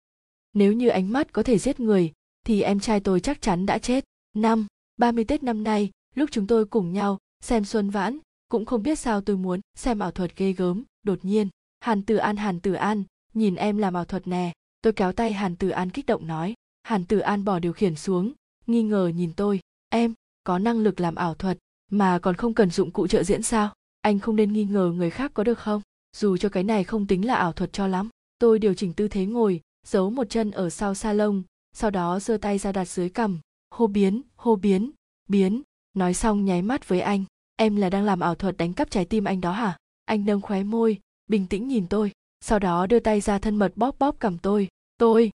Nếu 0.53 0.73
như 0.73 0.89
ánh 0.89 1.13
mắt 1.13 1.33
có 1.33 1.43
thể 1.43 1.59
giết 1.59 1.81
người 1.81 2.13
thì 2.47 2.63
em 2.63 2.81
trai 2.81 3.01
tôi 3.01 3.21
chắc 3.21 3.43
chắn 3.43 3.67
đã 3.67 3.79
chết. 3.79 4.05
Năm 4.37 4.67
30 4.97 5.25
Tết 5.25 5.43
năm 5.43 5.65
nay, 5.65 5.91
lúc 6.15 6.31
chúng 6.33 6.47
tôi 6.47 6.67
cùng 6.67 6.93
nhau 6.93 7.19
xem 7.41 7.65
Xuân 7.65 7.91
Vãn, 7.91 8.19
cũng 8.49 8.65
không 8.65 8.83
biết 8.83 8.99
sao 8.99 9.21
tôi 9.21 9.37
muốn 9.37 9.61
xem 9.75 9.99
ảo 9.99 10.11
thuật 10.11 10.37
ghê 10.37 10.53
gớm, 10.53 10.85
đột 11.03 11.25
nhiên, 11.25 11.49
Hàn 11.81 12.03
Tử 12.03 12.17
An 12.17 12.37
Hàn 12.37 12.61
Tử 12.61 12.73
An, 12.73 13.05
nhìn 13.35 13.55
em 13.55 13.79
làm 13.79 13.95
ảo 13.95 14.05
thuật 14.05 14.27
nè, 14.27 14.53
tôi 14.83 14.93
kéo 14.93 15.13
tay 15.13 15.33
Hàn 15.33 15.57
Tử 15.57 15.69
An 15.69 15.91
kích 15.91 16.07
động 16.07 16.27
nói, 16.27 16.55
Hàn 16.83 17.05
Tử 17.05 17.19
An 17.19 17.45
bỏ 17.45 17.59
điều 17.59 17.73
khiển 17.73 17.95
xuống, 17.95 18.33
nghi 18.67 18.83
ngờ 18.83 19.13
nhìn 19.15 19.33
tôi, 19.33 19.61
em, 19.89 20.15
có 20.45 20.59
năng 20.59 20.79
lực 20.79 21.01
làm 21.01 21.15
ảo 21.15 21.35
thuật 21.35 21.59
mà 21.91 22.19
còn 22.19 22.35
không 22.35 22.55
cần 22.55 22.71
dụng 22.71 22.91
cụ 22.91 23.07
trợ 23.07 23.23
diễn 23.23 23.43
sao? 23.43 23.75
Anh 24.05 24.19
không 24.19 24.37
nên 24.37 24.53
nghi 24.53 24.65
ngờ 24.65 24.93
người 24.97 25.11
khác 25.11 25.31
có 25.35 25.45
được 25.45 25.59
không? 25.59 25.83
Dù 26.17 26.37
cho 26.37 26.49
cái 26.49 26.65
này 26.65 26.85
không 26.85 27.07
tính 27.07 27.27
là 27.27 27.35
ảo 27.35 27.53
thuật 27.53 27.73
cho 27.73 27.87
lắm, 27.87 28.09
tôi 28.39 28.59
điều 28.59 28.75
chỉnh 28.75 28.93
tư 28.93 29.09
thế 29.09 29.27
ngồi, 29.27 29.61
giấu 29.87 30.11
một 30.11 30.27
chân 30.31 30.51
ở 30.51 30.71
sau 30.71 30.95
salon, 30.95 31.43
sau 31.73 31.91
đó 31.91 32.21
giơ 32.21 32.37
tay 32.37 32.59
ra 32.59 32.73
đặt 32.73 32.85
dưới 32.85 33.09
cằm. 33.09 33.41
Hô 33.71 33.87
biến 33.87 34.23
hô 34.37 34.57
biến 34.57 34.91
biến, 35.29 35.63
nói 35.95 36.15
xong 36.15 36.45
nháy 36.45 36.63
mắt 36.63 36.89
với 36.89 37.01
anh. 37.01 37.25
Em 37.57 37.77
là 37.77 37.91
đang 37.91 38.05
làm 38.05 38.21
ảo 38.21 38.35
thuật 38.35 38.57
đánh 38.57 38.73
cắp 38.73 38.91
trái 38.91 39.05
tim 39.05 39.25
anh 39.25 39.41
đó 39.41 39.53
hả? 39.53 39.77
Anh 40.05 40.25
nâng 40.25 40.41
khóe 40.41 40.63
môi, 40.63 40.99
bình 41.27 41.47
tĩnh 41.47 41.69
nhìn 41.69 41.87
tôi, 41.87 42.13
sau 42.41 42.59
đó 42.59 42.87
đưa 42.87 43.01
tay 43.01 43.21
ra 43.21 43.39
thân 43.39 43.57
mật 43.57 43.73
bóp 43.77 43.99
bóp 43.99 44.17
cầm 44.19 44.39
tôi. 44.39 44.69
Tôi 44.99 45.31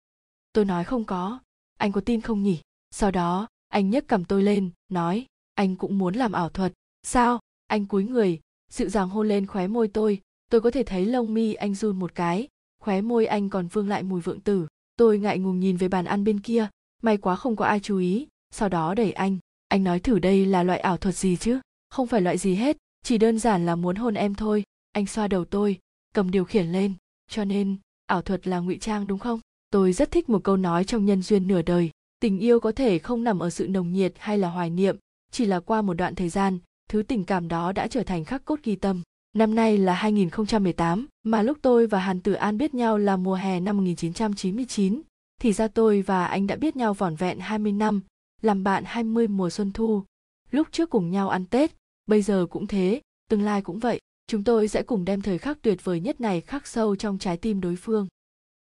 tôi 0.53 0.65
nói 0.65 0.83
không 0.83 1.05
có. 1.05 1.39
Anh 1.77 1.91
có 1.91 2.01
tin 2.01 2.21
không 2.21 2.43
nhỉ? 2.43 2.59
Sau 2.91 3.11
đó, 3.11 3.47
anh 3.67 3.89
nhấc 3.89 4.07
cầm 4.07 4.25
tôi 4.25 4.43
lên, 4.43 4.69
nói, 4.89 5.25
anh 5.53 5.75
cũng 5.75 5.97
muốn 5.97 6.15
làm 6.15 6.31
ảo 6.31 6.49
thuật. 6.49 6.73
Sao? 7.03 7.39
Anh 7.67 7.85
cúi 7.85 8.03
người 8.03 8.39
dịu 8.71 8.89
dàng 8.89 9.09
hôn 9.09 9.27
lên 9.27 9.45
khóe 9.45 9.67
môi 9.67 9.87
tôi 9.87 10.21
tôi 10.49 10.61
có 10.61 10.71
thể 10.71 10.83
thấy 10.83 11.05
lông 11.05 11.33
mi 11.33 11.53
anh 11.53 11.75
run 11.75 11.99
một 11.99 12.15
cái, 12.15 12.47
khóe 12.79 13.01
môi 13.01 13.25
anh 13.25 13.49
còn 13.49 13.67
vương 13.67 13.89
lại 13.89 14.03
mùi 14.03 14.21
vượng 14.21 14.39
tử. 14.39 14.67
Tôi 14.97 15.19
ngại 15.19 15.39
ngùng 15.39 15.59
nhìn 15.59 15.77
về 15.77 15.87
bàn 15.87 16.05
ăn 16.05 16.23
bên 16.23 16.39
kia, 16.39 16.67
may 17.01 17.17
quá 17.17 17.35
không 17.35 17.55
có 17.55 17.65
ai 17.65 17.79
chú 17.79 17.97
ý, 17.97 18.27
sau 18.51 18.69
đó 18.69 18.93
đẩy 18.93 19.11
anh. 19.11 19.37
Anh 19.67 19.83
nói 19.83 19.99
thử 19.99 20.19
đây 20.19 20.45
là 20.45 20.63
loại 20.63 20.79
ảo 20.79 20.97
thuật 20.97 21.15
gì 21.15 21.35
chứ? 21.35 21.59
Không 21.89 22.07
phải 22.07 22.21
loại 22.21 22.37
gì 22.37 22.55
hết, 22.55 22.77
chỉ 23.03 23.17
đơn 23.17 23.39
giản 23.39 23.65
là 23.65 23.75
muốn 23.75 23.95
hôn 23.95 24.13
em 24.13 24.35
thôi. 24.35 24.63
Anh 24.91 25.05
xoa 25.05 25.27
đầu 25.27 25.45
tôi, 25.45 25.79
cầm 26.13 26.31
điều 26.31 26.45
khiển 26.45 26.71
lên. 26.71 26.93
Cho 27.29 27.45
nên, 27.45 27.77
ảo 28.05 28.21
thuật 28.21 28.47
là 28.47 28.59
ngụy 28.59 28.77
trang 28.77 29.07
đúng 29.07 29.19
không? 29.19 29.39
Tôi 29.69 29.93
rất 29.93 30.11
thích 30.11 30.29
một 30.29 30.43
câu 30.43 30.57
nói 30.57 30.83
trong 30.83 31.05
nhân 31.05 31.21
duyên 31.21 31.47
nửa 31.47 31.61
đời. 31.61 31.91
Tình 32.19 32.39
yêu 32.39 32.59
có 32.59 32.71
thể 32.71 32.99
không 32.99 33.23
nằm 33.23 33.39
ở 33.39 33.49
sự 33.49 33.67
nồng 33.67 33.93
nhiệt 33.93 34.13
hay 34.17 34.37
là 34.37 34.49
hoài 34.49 34.69
niệm, 34.69 34.97
chỉ 35.31 35.45
là 35.45 35.59
qua 35.59 35.81
một 35.81 35.93
đoạn 35.93 36.15
thời 36.15 36.29
gian 36.29 36.59
thứ 36.89 37.03
tình 37.03 37.23
cảm 37.23 37.47
đó 37.47 37.71
đã 37.71 37.87
trở 37.87 38.03
thành 38.03 38.25
khắc 38.25 38.45
cốt 38.45 38.59
ghi 38.63 38.75
tâm 38.75 39.01
Năm 39.37 39.55
nay 39.55 39.77
là 39.77 39.93
2018, 39.93 41.07
mà 41.23 41.41
lúc 41.41 41.57
tôi 41.61 41.87
và 41.87 41.99
Hàn 41.99 42.21
Tử 42.21 42.33
An 42.33 42.57
biết 42.57 42.73
nhau 42.73 42.97
là 42.97 43.17
mùa 43.17 43.35
hè 43.35 43.59
năm 43.59 43.77
1999, 43.77 45.01
thì 45.41 45.53
ra 45.53 45.67
tôi 45.67 46.01
và 46.01 46.25
anh 46.25 46.47
đã 46.47 46.55
biết 46.55 46.75
nhau 46.75 46.93
vỏn 46.93 47.15
vẹn 47.15 47.39
20 47.39 47.71
năm, 47.71 48.01
làm 48.41 48.63
bạn 48.63 48.83
20 48.85 49.27
mùa 49.27 49.49
xuân 49.49 49.71
thu. 49.71 50.03
Lúc 50.51 50.67
trước 50.71 50.89
cùng 50.89 51.11
nhau 51.11 51.29
ăn 51.29 51.45
Tết, 51.45 51.71
bây 52.05 52.21
giờ 52.21 52.45
cũng 52.49 52.67
thế, 52.67 53.01
tương 53.29 53.41
lai 53.41 53.61
cũng 53.61 53.79
vậy. 53.79 53.99
Chúng 54.27 54.43
tôi 54.43 54.67
sẽ 54.67 54.83
cùng 54.83 55.05
đem 55.05 55.21
thời 55.21 55.37
khắc 55.37 55.61
tuyệt 55.61 55.83
vời 55.83 55.99
nhất 55.99 56.21
này 56.21 56.41
khắc 56.41 56.67
sâu 56.67 56.95
trong 56.95 57.17
trái 57.17 57.37
tim 57.37 57.61
đối 57.61 57.75
phương. 57.75 58.07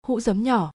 Hũ 0.07 0.21
giấm 0.21 0.43
nhỏ. 0.43 0.73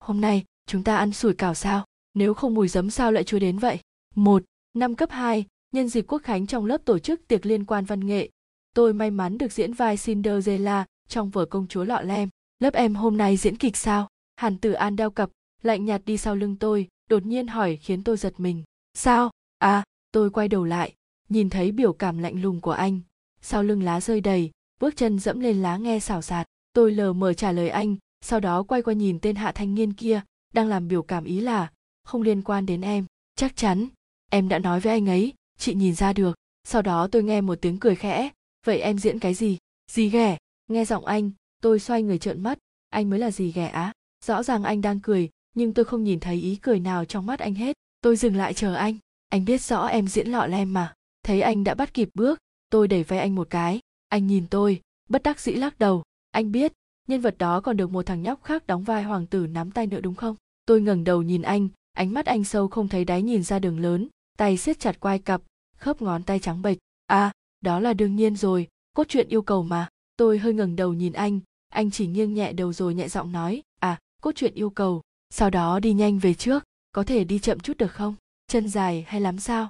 Hôm 0.00 0.20
nay, 0.20 0.44
chúng 0.66 0.84
ta 0.84 0.96
ăn 0.96 1.12
sủi 1.12 1.34
cảo 1.34 1.54
sao? 1.54 1.84
Nếu 2.14 2.34
không 2.34 2.54
mùi 2.54 2.68
giấm 2.68 2.90
sao 2.90 3.12
lại 3.12 3.24
chưa 3.24 3.38
đến 3.38 3.58
vậy? 3.58 3.78
Một, 4.14 4.42
Năm 4.74 4.94
cấp 4.94 5.10
2, 5.10 5.46
nhân 5.72 5.88
dịp 5.88 6.04
quốc 6.08 6.22
khánh 6.22 6.46
trong 6.46 6.64
lớp 6.66 6.84
tổ 6.84 6.98
chức 6.98 7.28
tiệc 7.28 7.46
liên 7.46 7.64
quan 7.64 7.84
văn 7.84 8.06
nghệ, 8.06 8.30
tôi 8.74 8.92
may 8.92 9.10
mắn 9.10 9.38
được 9.38 9.52
diễn 9.52 9.72
vai 9.72 9.96
Cinderella 9.96 10.86
trong 11.08 11.30
vở 11.30 11.44
công 11.44 11.66
chúa 11.66 11.84
lọ 11.84 12.00
lem. 12.00 12.28
Lớp 12.58 12.74
em 12.74 12.94
hôm 12.94 13.16
nay 13.16 13.36
diễn 13.36 13.56
kịch 13.56 13.76
sao? 13.76 14.08
Hàn 14.36 14.58
Tử 14.58 14.72
An 14.72 14.96
đeo 14.96 15.10
cặp, 15.10 15.30
lạnh 15.62 15.84
nhạt 15.84 16.02
đi 16.04 16.16
sau 16.16 16.36
lưng 16.36 16.56
tôi, 16.56 16.88
đột 17.10 17.26
nhiên 17.26 17.46
hỏi 17.46 17.76
khiến 17.76 18.04
tôi 18.04 18.16
giật 18.16 18.40
mình. 18.40 18.64
Sao? 18.94 19.30
À, 19.58 19.84
tôi 20.12 20.30
quay 20.30 20.48
đầu 20.48 20.64
lại, 20.64 20.94
nhìn 21.28 21.50
thấy 21.50 21.72
biểu 21.72 21.92
cảm 21.92 22.18
lạnh 22.18 22.42
lùng 22.42 22.60
của 22.60 22.70
anh. 22.70 23.00
Sau 23.40 23.62
lưng 23.62 23.82
lá 23.82 24.00
rơi 24.00 24.20
đầy, 24.20 24.50
bước 24.80 24.96
chân 24.96 25.18
dẫm 25.18 25.40
lên 25.40 25.62
lá 25.62 25.76
nghe 25.76 26.00
xào 26.00 26.22
xạc. 26.22 26.46
Tôi 26.72 26.92
lờ 26.92 27.12
mờ 27.12 27.34
trả 27.34 27.52
lời 27.52 27.68
anh, 27.68 27.96
sau 28.20 28.40
đó 28.40 28.62
quay 28.62 28.82
qua 28.82 28.94
nhìn 28.94 29.18
tên 29.20 29.36
hạ 29.36 29.52
thanh 29.52 29.74
niên 29.74 29.92
kia, 29.92 30.20
đang 30.54 30.68
làm 30.68 30.88
biểu 30.88 31.02
cảm 31.02 31.24
ý 31.24 31.40
là, 31.40 31.70
không 32.04 32.22
liên 32.22 32.42
quan 32.42 32.66
đến 32.66 32.80
em. 32.80 33.06
Chắc 33.36 33.56
chắn, 33.56 33.88
em 34.30 34.48
đã 34.48 34.58
nói 34.58 34.80
với 34.80 34.92
anh 34.92 35.08
ấy, 35.08 35.32
chị 35.62 35.74
nhìn 35.74 35.94
ra 35.94 36.12
được. 36.12 36.36
Sau 36.64 36.82
đó 36.82 37.08
tôi 37.12 37.22
nghe 37.22 37.40
một 37.40 37.58
tiếng 37.60 37.78
cười 37.78 37.94
khẽ, 37.94 38.30
vậy 38.66 38.80
em 38.80 38.98
diễn 38.98 39.18
cái 39.18 39.34
gì? 39.34 39.58
Gì 39.90 40.08
ghẻ. 40.08 40.38
Nghe 40.68 40.84
giọng 40.84 41.04
anh 41.04 41.30
tôi 41.62 41.78
xoay 41.78 42.02
người 42.02 42.18
trợn 42.18 42.42
mắt. 42.42 42.58
Anh 42.90 43.10
mới 43.10 43.18
là 43.18 43.30
gì 43.30 43.52
ghẻ 43.52 43.66
á. 43.66 43.92
Rõ 44.24 44.42
ràng 44.42 44.64
anh 44.64 44.80
đang 44.80 45.00
cười 45.00 45.30
nhưng 45.54 45.74
tôi 45.74 45.84
không 45.84 46.04
nhìn 46.04 46.20
thấy 46.20 46.36
ý 46.36 46.56
cười 46.56 46.80
nào 46.80 47.04
trong 47.04 47.26
mắt 47.26 47.40
anh 47.40 47.54
hết. 47.54 47.76
Tôi 48.00 48.16
dừng 48.16 48.36
lại 48.36 48.54
chờ 48.54 48.74
anh. 48.74 48.96
Anh 49.28 49.44
biết 49.44 49.62
rõ 49.62 49.86
em 49.86 50.08
diễn 50.08 50.28
lọ 50.28 50.46
lem 50.46 50.72
mà. 50.72 50.94
Thấy 51.24 51.40
anh 51.40 51.64
đã 51.64 51.74
bắt 51.74 51.94
kịp 51.94 52.08
bước 52.14 52.38
tôi 52.70 52.88
đẩy 52.88 53.02
vai 53.02 53.18
anh 53.18 53.34
một 53.34 53.50
cái. 53.50 53.80
Anh 54.08 54.26
nhìn 54.26 54.46
tôi 54.50 54.80
bất 55.08 55.22
đắc 55.22 55.40
dĩ 55.40 55.52
lắc 55.52 55.78
đầu. 55.78 56.02
Anh 56.30 56.52
biết 56.52 56.72
nhân 57.08 57.20
vật 57.20 57.38
đó 57.38 57.60
còn 57.60 57.76
được 57.76 57.90
một 57.90 58.06
thằng 58.06 58.22
nhóc 58.22 58.42
khác 58.44 58.66
đóng 58.66 58.84
vai 58.84 59.02
hoàng 59.02 59.26
tử 59.26 59.46
nắm 59.46 59.70
tay 59.70 59.86
nữa 59.86 60.00
đúng 60.00 60.14
không? 60.14 60.36
Tôi 60.66 60.80
ngẩng 60.80 61.04
đầu 61.04 61.22
nhìn 61.22 61.42
anh 61.42 61.68
ánh 61.92 62.12
mắt 62.12 62.26
anh 62.26 62.44
sâu 62.44 62.68
không 62.68 62.88
thấy 62.88 63.04
đáy 63.04 63.22
nhìn 63.22 63.42
ra 63.42 63.58
đường 63.58 63.80
lớn 63.80 64.08
tay 64.38 64.56
siết 64.56 64.80
chặt 64.80 65.00
quai 65.00 65.18
cặp 65.18 65.42
khớp 65.82 66.02
ngón 66.02 66.22
tay 66.22 66.38
trắng 66.38 66.62
bệch. 66.62 66.78
À 67.06 67.32
đó 67.60 67.80
là 67.80 67.92
đương 67.92 68.16
nhiên 68.16 68.36
rồi 68.36 68.68
cốt 68.92 69.08
truyện 69.08 69.28
yêu 69.28 69.42
cầu 69.42 69.62
mà. 69.62 69.88
Tôi 70.16 70.38
hơi 70.38 70.54
ngẩng 70.54 70.76
đầu 70.76 70.92
nhìn 70.92 71.12
anh 71.12 71.40
anh 71.68 71.90
chỉ 71.90 72.06
nghiêng 72.06 72.34
nhẹ 72.34 72.52
đầu 72.52 72.72
rồi 72.72 72.94
nhẹ 72.94 73.08
giọng 73.08 73.32
nói 73.32 73.62
à 73.80 73.98
cốt 74.22 74.32
truyện 74.34 74.54
yêu 74.54 74.70
cầu 74.70 75.02
sau 75.30 75.50
đó 75.50 75.78
đi 75.80 75.92
nhanh 75.92 76.18
về 76.18 76.34
trước 76.34 76.64
có 76.92 77.04
thể 77.04 77.24
đi 77.24 77.38
chậm 77.38 77.60
chút 77.60 77.76
được 77.76 77.92
không? 77.92 78.14
Chân 78.46 78.68
dài 78.68 79.04
hay 79.08 79.20
lắm 79.20 79.38
sao? 79.38 79.68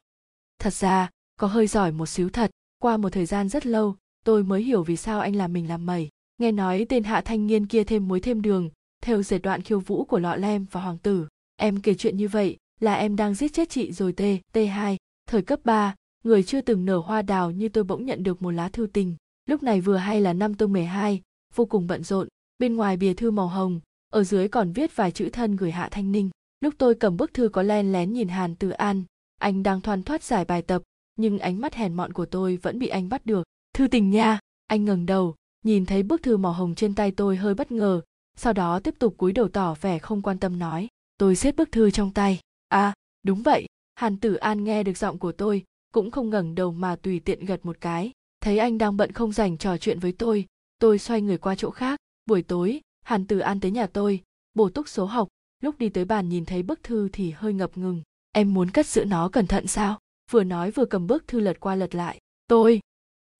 Thật 0.58 0.74
ra 0.74 1.10
có 1.40 1.46
hơi 1.46 1.66
giỏi 1.66 1.92
một 1.92 2.06
xíu 2.06 2.28
thật 2.30 2.50
qua 2.78 2.96
một 2.96 3.12
thời 3.12 3.26
gian 3.26 3.48
rất 3.48 3.66
lâu 3.66 3.96
tôi 4.24 4.42
mới 4.44 4.62
hiểu 4.62 4.82
vì 4.82 4.96
sao 4.96 5.20
anh 5.20 5.36
làm 5.36 5.52
mình 5.52 5.68
làm 5.68 5.86
mẩy. 5.86 6.08
Nghe 6.38 6.52
nói 6.52 6.86
tên 6.88 7.04
hạ 7.04 7.20
thanh 7.20 7.46
niên 7.46 7.66
kia 7.66 7.84
thêm 7.84 8.08
muối 8.08 8.20
thêm 8.20 8.42
đường 8.42 8.70
theo 9.02 9.22
dệt 9.22 9.38
đoạn 9.38 9.62
khiêu 9.62 9.80
vũ 9.80 10.04
của 10.04 10.18
lọ 10.18 10.36
lem 10.36 10.66
và 10.70 10.80
hoàng 10.80 10.98
tử. 10.98 11.26
Em 11.56 11.80
kể 11.80 11.94
chuyện 11.94 12.16
như 12.16 12.28
vậy 12.28 12.56
là 12.80 12.94
em 12.94 13.16
đang 13.16 13.34
giết 13.34 13.52
chết 13.52 13.70
chị 13.70 13.92
rồi 13.92 14.12
t 14.12 14.22
t 14.52 14.56
2 14.70 14.96
thời 15.28 15.42
cấp 15.42 15.60
3, 15.64 15.94
người 16.22 16.42
chưa 16.42 16.60
từng 16.60 16.84
nở 16.84 16.98
hoa 16.98 17.22
đào 17.22 17.50
như 17.50 17.68
tôi 17.68 17.84
bỗng 17.84 18.06
nhận 18.06 18.22
được 18.22 18.42
một 18.42 18.50
lá 18.50 18.68
thư 18.68 18.86
tình. 18.86 19.16
Lúc 19.46 19.62
này 19.62 19.80
vừa 19.80 19.96
hay 19.96 20.20
là 20.20 20.32
năm 20.32 20.54
tôi 20.54 20.68
12, 20.68 21.22
vô 21.54 21.66
cùng 21.66 21.86
bận 21.86 22.04
rộn, 22.04 22.28
bên 22.58 22.76
ngoài 22.76 22.96
bìa 22.96 23.14
thư 23.14 23.30
màu 23.30 23.48
hồng, 23.48 23.80
ở 24.12 24.24
dưới 24.24 24.48
còn 24.48 24.72
viết 24.72 24.96
vài 24.96 25.10
chữ 25.10 25.28
thân 25.32 25.56
gửi 25.56 25.70
Hạ 25.70 25.88
Thanh 25.90 26.12
Ninh. 26.12 26.30
Lúc 26.60 26.74
tôi 26.78 26.94
cầm 26.94 27.16
bức 27.16 27.34
thư 27.34 27.48
có 27.48 27.62
len 27.62 27.92
lén 27.92 28.12
nhìn 28.12 28.28
Hàn 28.28 28.54
Từ 28.54 28.70
An, 28.70 29.04
anh 29.38 29.62
đang 29.62 29.80
thoăn 29.80 30.02
thoát 30.02 30.22
giải 30.22 30.44
bài 30.44 30.62
tập, 30.62 30.82
nhưng 31.16 31.38
ánh 31.38 31.60
mắt 31.60 31.74
hèn 31.74 31.94
mọn 31.94 32.12
của 32.12 32.26
tôi 32.26 32.56
vẫn 32.56 32.78
bị 32.78 32.88
anh 32.88 33.08
bắt 33.08 33.26
được. 33.26 33.44
Thư 33.74 33.86
tình 33.86 34.10
nha, 34.10 34.38
anh 34.66 34.84
ngẩng 34.84 35.06
đầu, 35.06 35.34
nhìn 35.64 35.86
thấy 35.86 36.02
bức 36.02 36.22
thư 36.22 36.36
màu 36.36 36.52
hồng 36.52 36.74
trên 36.74 36.94
tay 36.94 37.10
tôi 37.10 37.36
hơi 37.36 37.54
bất 37.54 37.72
ngờ, 37.72 38.00
sau 38.36 38.52
đó 38.52 38.80
tiếp 38.80 38.94
tục 38.98 39.14
cúi 39.16 39.32
đầu 39.32 39.48
tỏ 39.48 39.74
vẻ 39.80 39.98
không 39.98 40.22
quan 40.22 40.38
tâm 40.38 40.58
nói. 40.58 40.88
Tôi 41.18 41.36
xếp 41.36 41.56
bức 41.56 41.72
thư 41.72 41.90
trong 41.90 42.12
tay. 42.12 42.40
À, 42.68 42.94
đúng 43.22 43.42
vậy, 43.42 43.66
Hàn 43.94 44.16
Tử 44.16 44.34
An 44.34 44.64
nghe 44.64 44.82
được 44.82 44.96
giọng 44.96 45.18
của 45.18 45.32
tôi, 45.32 45.64
cũng 45.92 46.10
không 46.10 46.30
ngẩng 46.30 46.54
đầu 46.54 46.72
mà 46.72 46.96
tùy 46.96 47.20
tiện 47.20 47.44
gật 47.44 47.66
một 47.66 47.76
cái. 47.80 48.12
Thấy 48.40 48.58
anh 48.58 48.78
đang 48.78 48.96
bận 48.96 49.12
không 49.12 49.32
dành 49.32 49.58
trò 49.58 49.76
chuyện 49.76 49.98
với 49.98 50.12
tôi 50.12 50.46
tôi 50.82 50.98
xoay 50.98 51.22
người 51.22 51.38
qua 51.38 51.54
chỗ 51.54 51.70
khác. 51.70 52.00
Buổi 52.26 52.42
tối, 52.42 52.80
hàn 53.02 53.26
từ 53.26 53.38
an 53.38 53.60
tới 53.60 53.70
nhà 53.70 53.86
tôi, 53.86 54.20
bổ 54.54 54.68
túc 54.68 54.88
số 54.88 55.04
học. 55.04 55.28
Lúc 55.60 55.78
đi 55.78 55.88
tới 55.88 56.04
bàn 56.04 56.28
nhìn 56.28 56.44
thấy 56.44 56.62
bức 56.62 56.82
thư 56.82 57.08
thì 57.12 57.30
hơi 57.30 57.52
ngập 57.52 57.78
ngừng. 57.78 58.02
Em 58.32 58.54
muốn 58.54 58.70
cất 58.70 58.86
giữ 58.86 59.04
nó 59.04 59.28
cẩn 59.28 59.46
thận 59.46 59.66
sao? 59.66 59.98
Vừa 60.30 60.44
nói 60.44 60.70
vừa 60.70 60.84
cầm 60.84 61.06
bức 61.06 61.26
thư 61.26 61.40
lật 61.40 61.60
qua 61.60 61.74
lật 61.74 61.94
lại. 61.94 62.18
Tôi! 62.46 62.80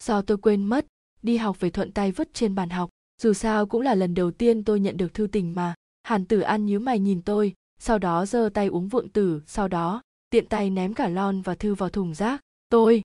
Do 0.04 0.22
tôi 0.22 0.38
quên 0.38 0.64
mất, 0.64 0.86
đi 1.22 1.36
học 1.36 1.60
về 1.60 1.70
thuận 1.70 1.92
tay 1.92 2.12
vứt 2.12 2.34
trên 2.34 2.54
bàn 2.54 2.70
học. 2.70 2.90
Dù 3.22 3.32
sao 3.32 3.66
cũng 3.66 3.82
là 3.82 3.94
lần 3.94 4.14
đầu 4.14 4.30
tiên 4.30 4.64
tôi 4.64 4.80
nhận 4.80 4.96
được 4.96 5.14
thư 5.14 5.26
tình 5.26 5.54
mà. 5.54 5.74
Hàn 6.02 6.24
tử 6.24 6.40
an 6.40 6.66
nhíu 6.66 6.80
mày 6.80 6.98
nhìn 6.98 7.22
tôi, 7.22 7.54
sau 7.78 7.98
đó 7.98 8.26
giơ 8.26 8.48
tay 8.54 8.66
uống 8.66 8.88
vượng 8.88 9.08
tử, 9.08 9.42
sau 9.46 9.68
đó 9.68 10.02
tiện 10.32 10.46
tay 10.46 10.70
ném 10.70 10.94
cả 10.94 11.08
lon 11.08 11.40
và 11.40 11.54
thư 11.54 11.74
vào 11.74 11.88
thùng 11.88 12.14
rác. 12.14 12.40
Tôi, 12.68 13.02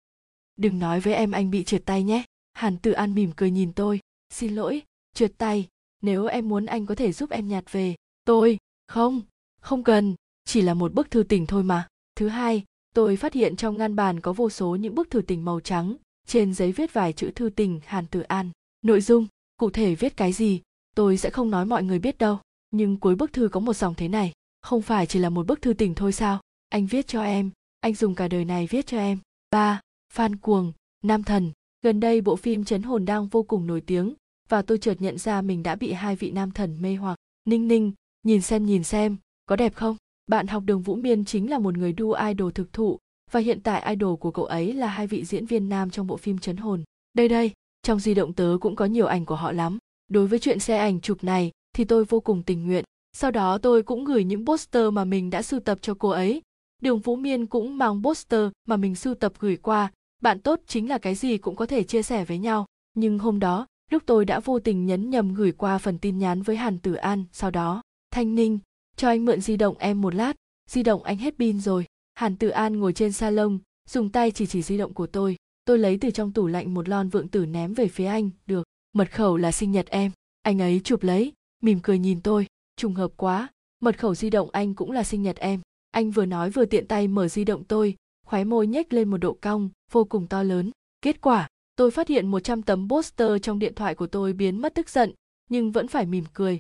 đừng 0.58 0.80
nói 0.80 1.00
với 1.00 1.14
em 1.14 1.32
anh 1.32 1.52
bị 1.52 1.64
trượt 1.64 1.86
tay 1.86 2.04
nhé. 2.04 2.24
Hàn 2.54 2.78
tự 2.78 2.92
an 2.92 3.16
mỉm 3.16 3.32
cười 3.36 3.52
nhìn 3.52 3.74
tôi. 3.74 4.00
Xin 4.30 4.56
lỗi, 4.56 4.82
trượt 5.14 5.38
tay. 5.38 5.68
Nếu 6.02 6.26
em 6.26 6.50
muốn 6.50 6.66
anh 6.66 6.86
có 6.86 6.96
thể 6.96 7.12
giúp 7.12 7.30
em 7.30 7.48
nhặt 7.48 7.72
về. 7.72 7.96
Tôi, 8.26 8.58
không 8.88 9.22
không 9.62 9.84
cần. 9.84 10.16
Chỉ 10.46 10.62
là 10.62 10.74
một 10.74 10.94
bức 10.94 11.12
thư 11.12 11.24
tình 11.24 11.46
thôi 11.46 11.64
mà. 11.64 11.88
Thứ 12.16 12.28
hai, 12.28 12.64
tôi 12.94 13.18
phát 13.18 13.34
hiện 13.34 13.56
trong 13.56 13.78
ngăn 13.78 13.96
bàn 13.96 14.20
có 14.20 14.34
vô 14.34 14.50
số 14.50 14.76
những 14.76 14.96
bức 14.96 15.10
thư 15.10 15.22
tình 15.22 15.46
màu 15.46 15.60
trắng. 15.60 15.96
Trên 16.28 16.54
giấy 16.54 16.72
viết 16.72 16.94
vài 16.94 17.14
chữ 17.14 17.32
thư 17.36 17.50
tình 17.50 17.80
hàn 17.86 18.08
tử 18.08 18.22
an. 18.22 18.52
Nội 18.82 19.02
dung, 19.02 19.28
cụ 19.58 19.70
thể 19.70 19.96
viết 19.96 20.18
cái 20.18 20.34
gì? 20.34 20.62
Tôi 20.96 21.18
sẽ 21.18 21.30
không 21.30 21.52
nói 21.52 21.66
mọi 21.66 21.84
người 21.84 22.00
biết 22.00 22.18
đâu. 22.18 22.40
Nhưng 22.72 22.98
cuối 22.98 23.16
bức 23.16 23.34
thư 23.34 23.50
có 23.50 23.60
một 23.60 23.74
dòng 23.74 23.96
thế 23.96 24.08
này. 24.08 24.34
Không 24.62 24.82
phải 24.82 25.06
chỉ 25.06 25.20
là 25.20 25.30
một 25.30 25.48
bức 25.48 25.62
thư 25.62 25.74
tình 25.74 25.96
thôi 25.96 26.12
sao? 26.12 26.40
Anh 26.70 26.86
viết 26.86 27.08
cho 27.08 27.24
em, 27.24 27.52
anh 27.80 27.94
dùng 27.94 28.16
cả 28.16 28.28
đời 28.28 28.46
này 28.46 28.68
viết 28.68 28.88
cho 28.88 28.98
em. 28.98 29.18
Ba, 29.52 29.82
phan 30.14 30.36
cuồng, 30.36 30.74
nam 31.04 31.24
thần. 31.24 31.52
Gần 31.82 32.00
đây 32.00 32.22
bộ 32.22 32.36
phim 32.36 32.66
chấn 32.66 32.84
hồn 32.84 33.06
đang 33.06 33.28
vô 33.28 33.44
cùng 33.44 33.68
nổi 33.68 33.82
tiếng, 33.82 34.14
và 34.50 34.62
tôi 34.62 34.78
chợt 34.78 34.96
nhận 35.00 35.18
ra 35.18 35.42
mình 35.42 35.64
đã 35.64 35.76
bị 35.76 35.92
hai 35.92 36.16
vị 36.16 36.32
nam 36.32 36.52
thần 36.52 36.82
mê 36.82 36.96
hoặc. 36.96 37.18
Ninh 37.46 37.68
ninh, 37.68 37.92
nhìn 38.24 38.42
xem 38.42 38.66
nhìn 38.66 38.84
xem, 38.84 39.18
có 39.46 39.56
đẹp 39.56 39.76
không? 39.76 39.98
Bạn 40.28 40.48
học 40.48 40.64
đường 40.66 40.82
vũ 40.82 40.96
miên 40.96 41.26
chính 41.26 41.50
là 41.50 41.60
một 41.60 41.78
người 41.78 41.94
đu 41.94 42.12
idol 42.12 42.52
thực 42.52 42.74
thụ, 42.74 42.98
và 43.32 43.40
hiện 43.40 43.62
tại 43.62 43.96
idol 43.96 44.16
của 44.16 44.32
cậu 44.32 44.46
ấy 44.46 44.74
là 44.74 44.88
hai 44.88 45.08
vị 45.08 45.26
diễn 45.26 45.46
viên 45.46 45.70
nam 45.70 45.90
trong 45.90 46.08
bộ 46.08 46.18
phim 46.18 46.38
chấn 46.38 46.58
hồn. 46.58 46.84
Đây 47.14 47.28
đây, 47.28 47.52
trong 47.82 48.00
di 48.00 48.14
động 48.14 48.34
tớ 48.34 48.58
cũng 48.62 48.76
có 48.76 48.86
nhiều 48.86 49.06
ảnh 49.06 49.26
của 49.26 49.36
họ 49.36 49.52
lắm. 49.52 49.78
Đối 50.08 50.28
với 50.28 50.40
chuyện 50.40 50.60
xe 50.60 50.78
ảnh 50.78 51.02
chụp 51.02 51.24
này, 51.24 51.52
thì 51.74 51.84
tôi 51.84 52.06
vô 52.06 52.20
cùng 52.20 52.44
tình 52.44 52.66
nguyện. 52.66 52.84
Sau 53.14 53.32
đó 53.32 53.58
tôi 53.58 53.84
cũng 53.84 54.06
gửi 54.06 54.24
những 54.24 54.46
poster 54.46 54.94
mà 54.94 55.06
mình 55.06 55.30
đã 55.30 55.42
sưu 55.42 55.60
tập 55.60 55.78
cho 55.82 55.94
cô 56.00 56.10
ấy 56.10 56.42
đường 56.82 57.00
vũ 57.00 57.16
miên 57.16 57.46
cũng 57.46 57.78
mang 57.78 58.04
poster 58.04 58.50
mà 58.68 58.78
mình 58.78 58.96
sưu 58.96 59.14
tập 59.14 59.34
gửi 59.40 59.58
qua. 59.58 59.92
Bạn 60.22 60.40
tốt 60.40 60.60
chính 60.68 60.90
là 60.90 60.98
cái 60.98 61.16
gì 61.16 61.38
cũng 61.38 61.56
có 61.56 61.66
thể 61.66 61.84
chia 61.84 62.04
sẻ 62.04 62.26
với 62.26 62.38
nhau. 62.38 62.66
Nhưng 62.94 63.20
hôm 63.20 63.40
đó, 63.40 63.68
lúc 63.92 64.04
tôi 64.06 64.26
đã 64.26 64.40
vô 64.40 64.60
tình 64.60 64.86
nhấn 64.86 65.10
nhầm 65.10 65.34
gửi 65.34 65.52
qua 65.52 65.78
phần 65.78 65.98
tin 65.98 66.18
nhắn 66.18 66.42
với 66.42 66.56
hàn 66.56 66.78
tử 66.78 66.94
an, 66.94 67.24
sau 67.32 67.52
đó, 67.52 67.82
thanh 68.12 68.36
ninh, 68.36 68.60
cho 68.96 69.08
anh 69.08 69.26
mượn 69.26 69.42
di 69.42 69.58
động 69.58 69.76
em 69.80 70.02
một 70.02 70.16
lát. 70.16 70.34
Di 70.70 70.84
động 70.84 71.04
anh 71.04 71.18
hết 71.18 71.34
pin 71.40 71.60
rồi. 71.60 71.86
Hàn 72.14 72.36
tử 72.36 72.50
an 72.50 72.80
ngồi 72.80 72.94
trên 72.94 73.12
salon, 73.12 73.60
dùng 73.90 74.10
tay 74.10 74.32
chỉ 74.32 74.46
chỉ 74.46 74.62
di 74.62 74.78
động 74.78 74.94
của 74.94 75.08
tôi. 75.08 75.36
Tôi 75.66 75.78
lấy 75.78 75.98
từ 76.02 76.12
trong 76.12 76.32
tủ 76.32 76.48
lạnh 76.48 76.74
một 76.74 76.90
lon 76.90 77.10
vượng 77.10 77.28
tử 77.28 77.46
ném 77.46 77.74
về 77.74 77.88
phía 77.88 78.06
anh. 78.06 78.30
Được, 78.46 78.64
mật 78.94 79.12
khẩu 79.12 79.38
là 79.38 79.52
sinh 79.52 79.72
nhật 79.72 79.88
em. 79.90 80.12
Anh 80.42 80.62
ấy 80.62 80.82
chụp 80.84 81.04
lấy, 81.04 81.34
mỉm 81.64 81.80
cười 81.84 82.00
nhìn 82.00 82.22
tôi. 82.22 82.48
Trùng 82.76 82.94
hợp 82.94 83.12
quá, 83.18 83.48
mật 83.80 84.00
khẩu 84.00 84.16
di 84.16 84.30
động 84.30 84.50
anh 84.52 84.74
cũng 84.74 84.92
là 84.92 85.04
sinh 85.04 85.22
nhật 85.22 85.36
em 85.36 85.62
anh 85.98 86.12
vừa 86.12 86.26
nói 86.26 86.50
vừa 86.50 86.66
tiện 86.66 86.88
tay 86.88 87.08
mở 87.08 87.28
di 87.28 87.44
động 87.44 87.64
tôi 87.64 87.96
khóe 88.26 88.44
môi 88.44 88.68
nhếch 88.68 88.94
lên 88.94 89.10
một 89.10 89.18
độ 89.18 89.38
cong 89.42 89.70
vô 89.92 90.04
cùng 90.04 90.28
to 90.28 90.44
lớn 90.44 90.72
kết 91.02 91.22
quả 91.22 91.48
tôi 91.76 91.92
phát 91.92 92.08
hiện 92.08 92.28
100 92.28 92.62
tấm 92.62 92.90
poster 92.90 93.32
trong 93.42 93.60
điện 93.60 93.74
thoại 93.76 93.96
của 93.96 94.08
tôi 94.08 94.34
biến 94.34 94.62
mất 94.62 94.76
tức 94.76 94.90
giận 94.90 95.14
nhưng 95.50 95.72
vẫn 95.72 95.88
phải 95.88 96.06
mỉm 96.06 96.24
cười 96.34 96.60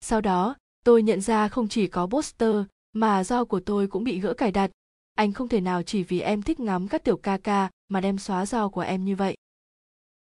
sau 0.00 0.20
đó 0.20 0.56
tôi 0.84 1.02
nhận 1.02 1.20
ra 1.20 1.48
không 1.48 1.68
chỉ 1.68 1.86
có 1.86 2.06
poster 2.06 2.54
mà 2.92 3.24
do 3.24 3.44
của 3.44 3.60
tôi 3.60 3.86
cũng 3.86 4.04
bị 4.04 4.20
gỡ 4.20 4.34
cài 4.34 4.52
đặt 4.52 4.70
anh 5.14 5.32
không 5.32 5.48
thể 5.48 5.60
nào 5.60 5.82
chỉ 5.82 6.02
vì 6.02 6.20
em 6.20 6.42
thích 6.42 6.60
ngắm 6.60 6.88
các 6.88 7.04
tiểu 7.04 7.16
ca 7.16 7.38
ca 7.38 7.70
mà 7.88 8.00
đem 8.00 8.18
xóa 8.18 8.46
do 8.46 8.68
của 8.68 8.80
em 8.80 9.04
như 9.04 9.16
vậy 9.16 9.36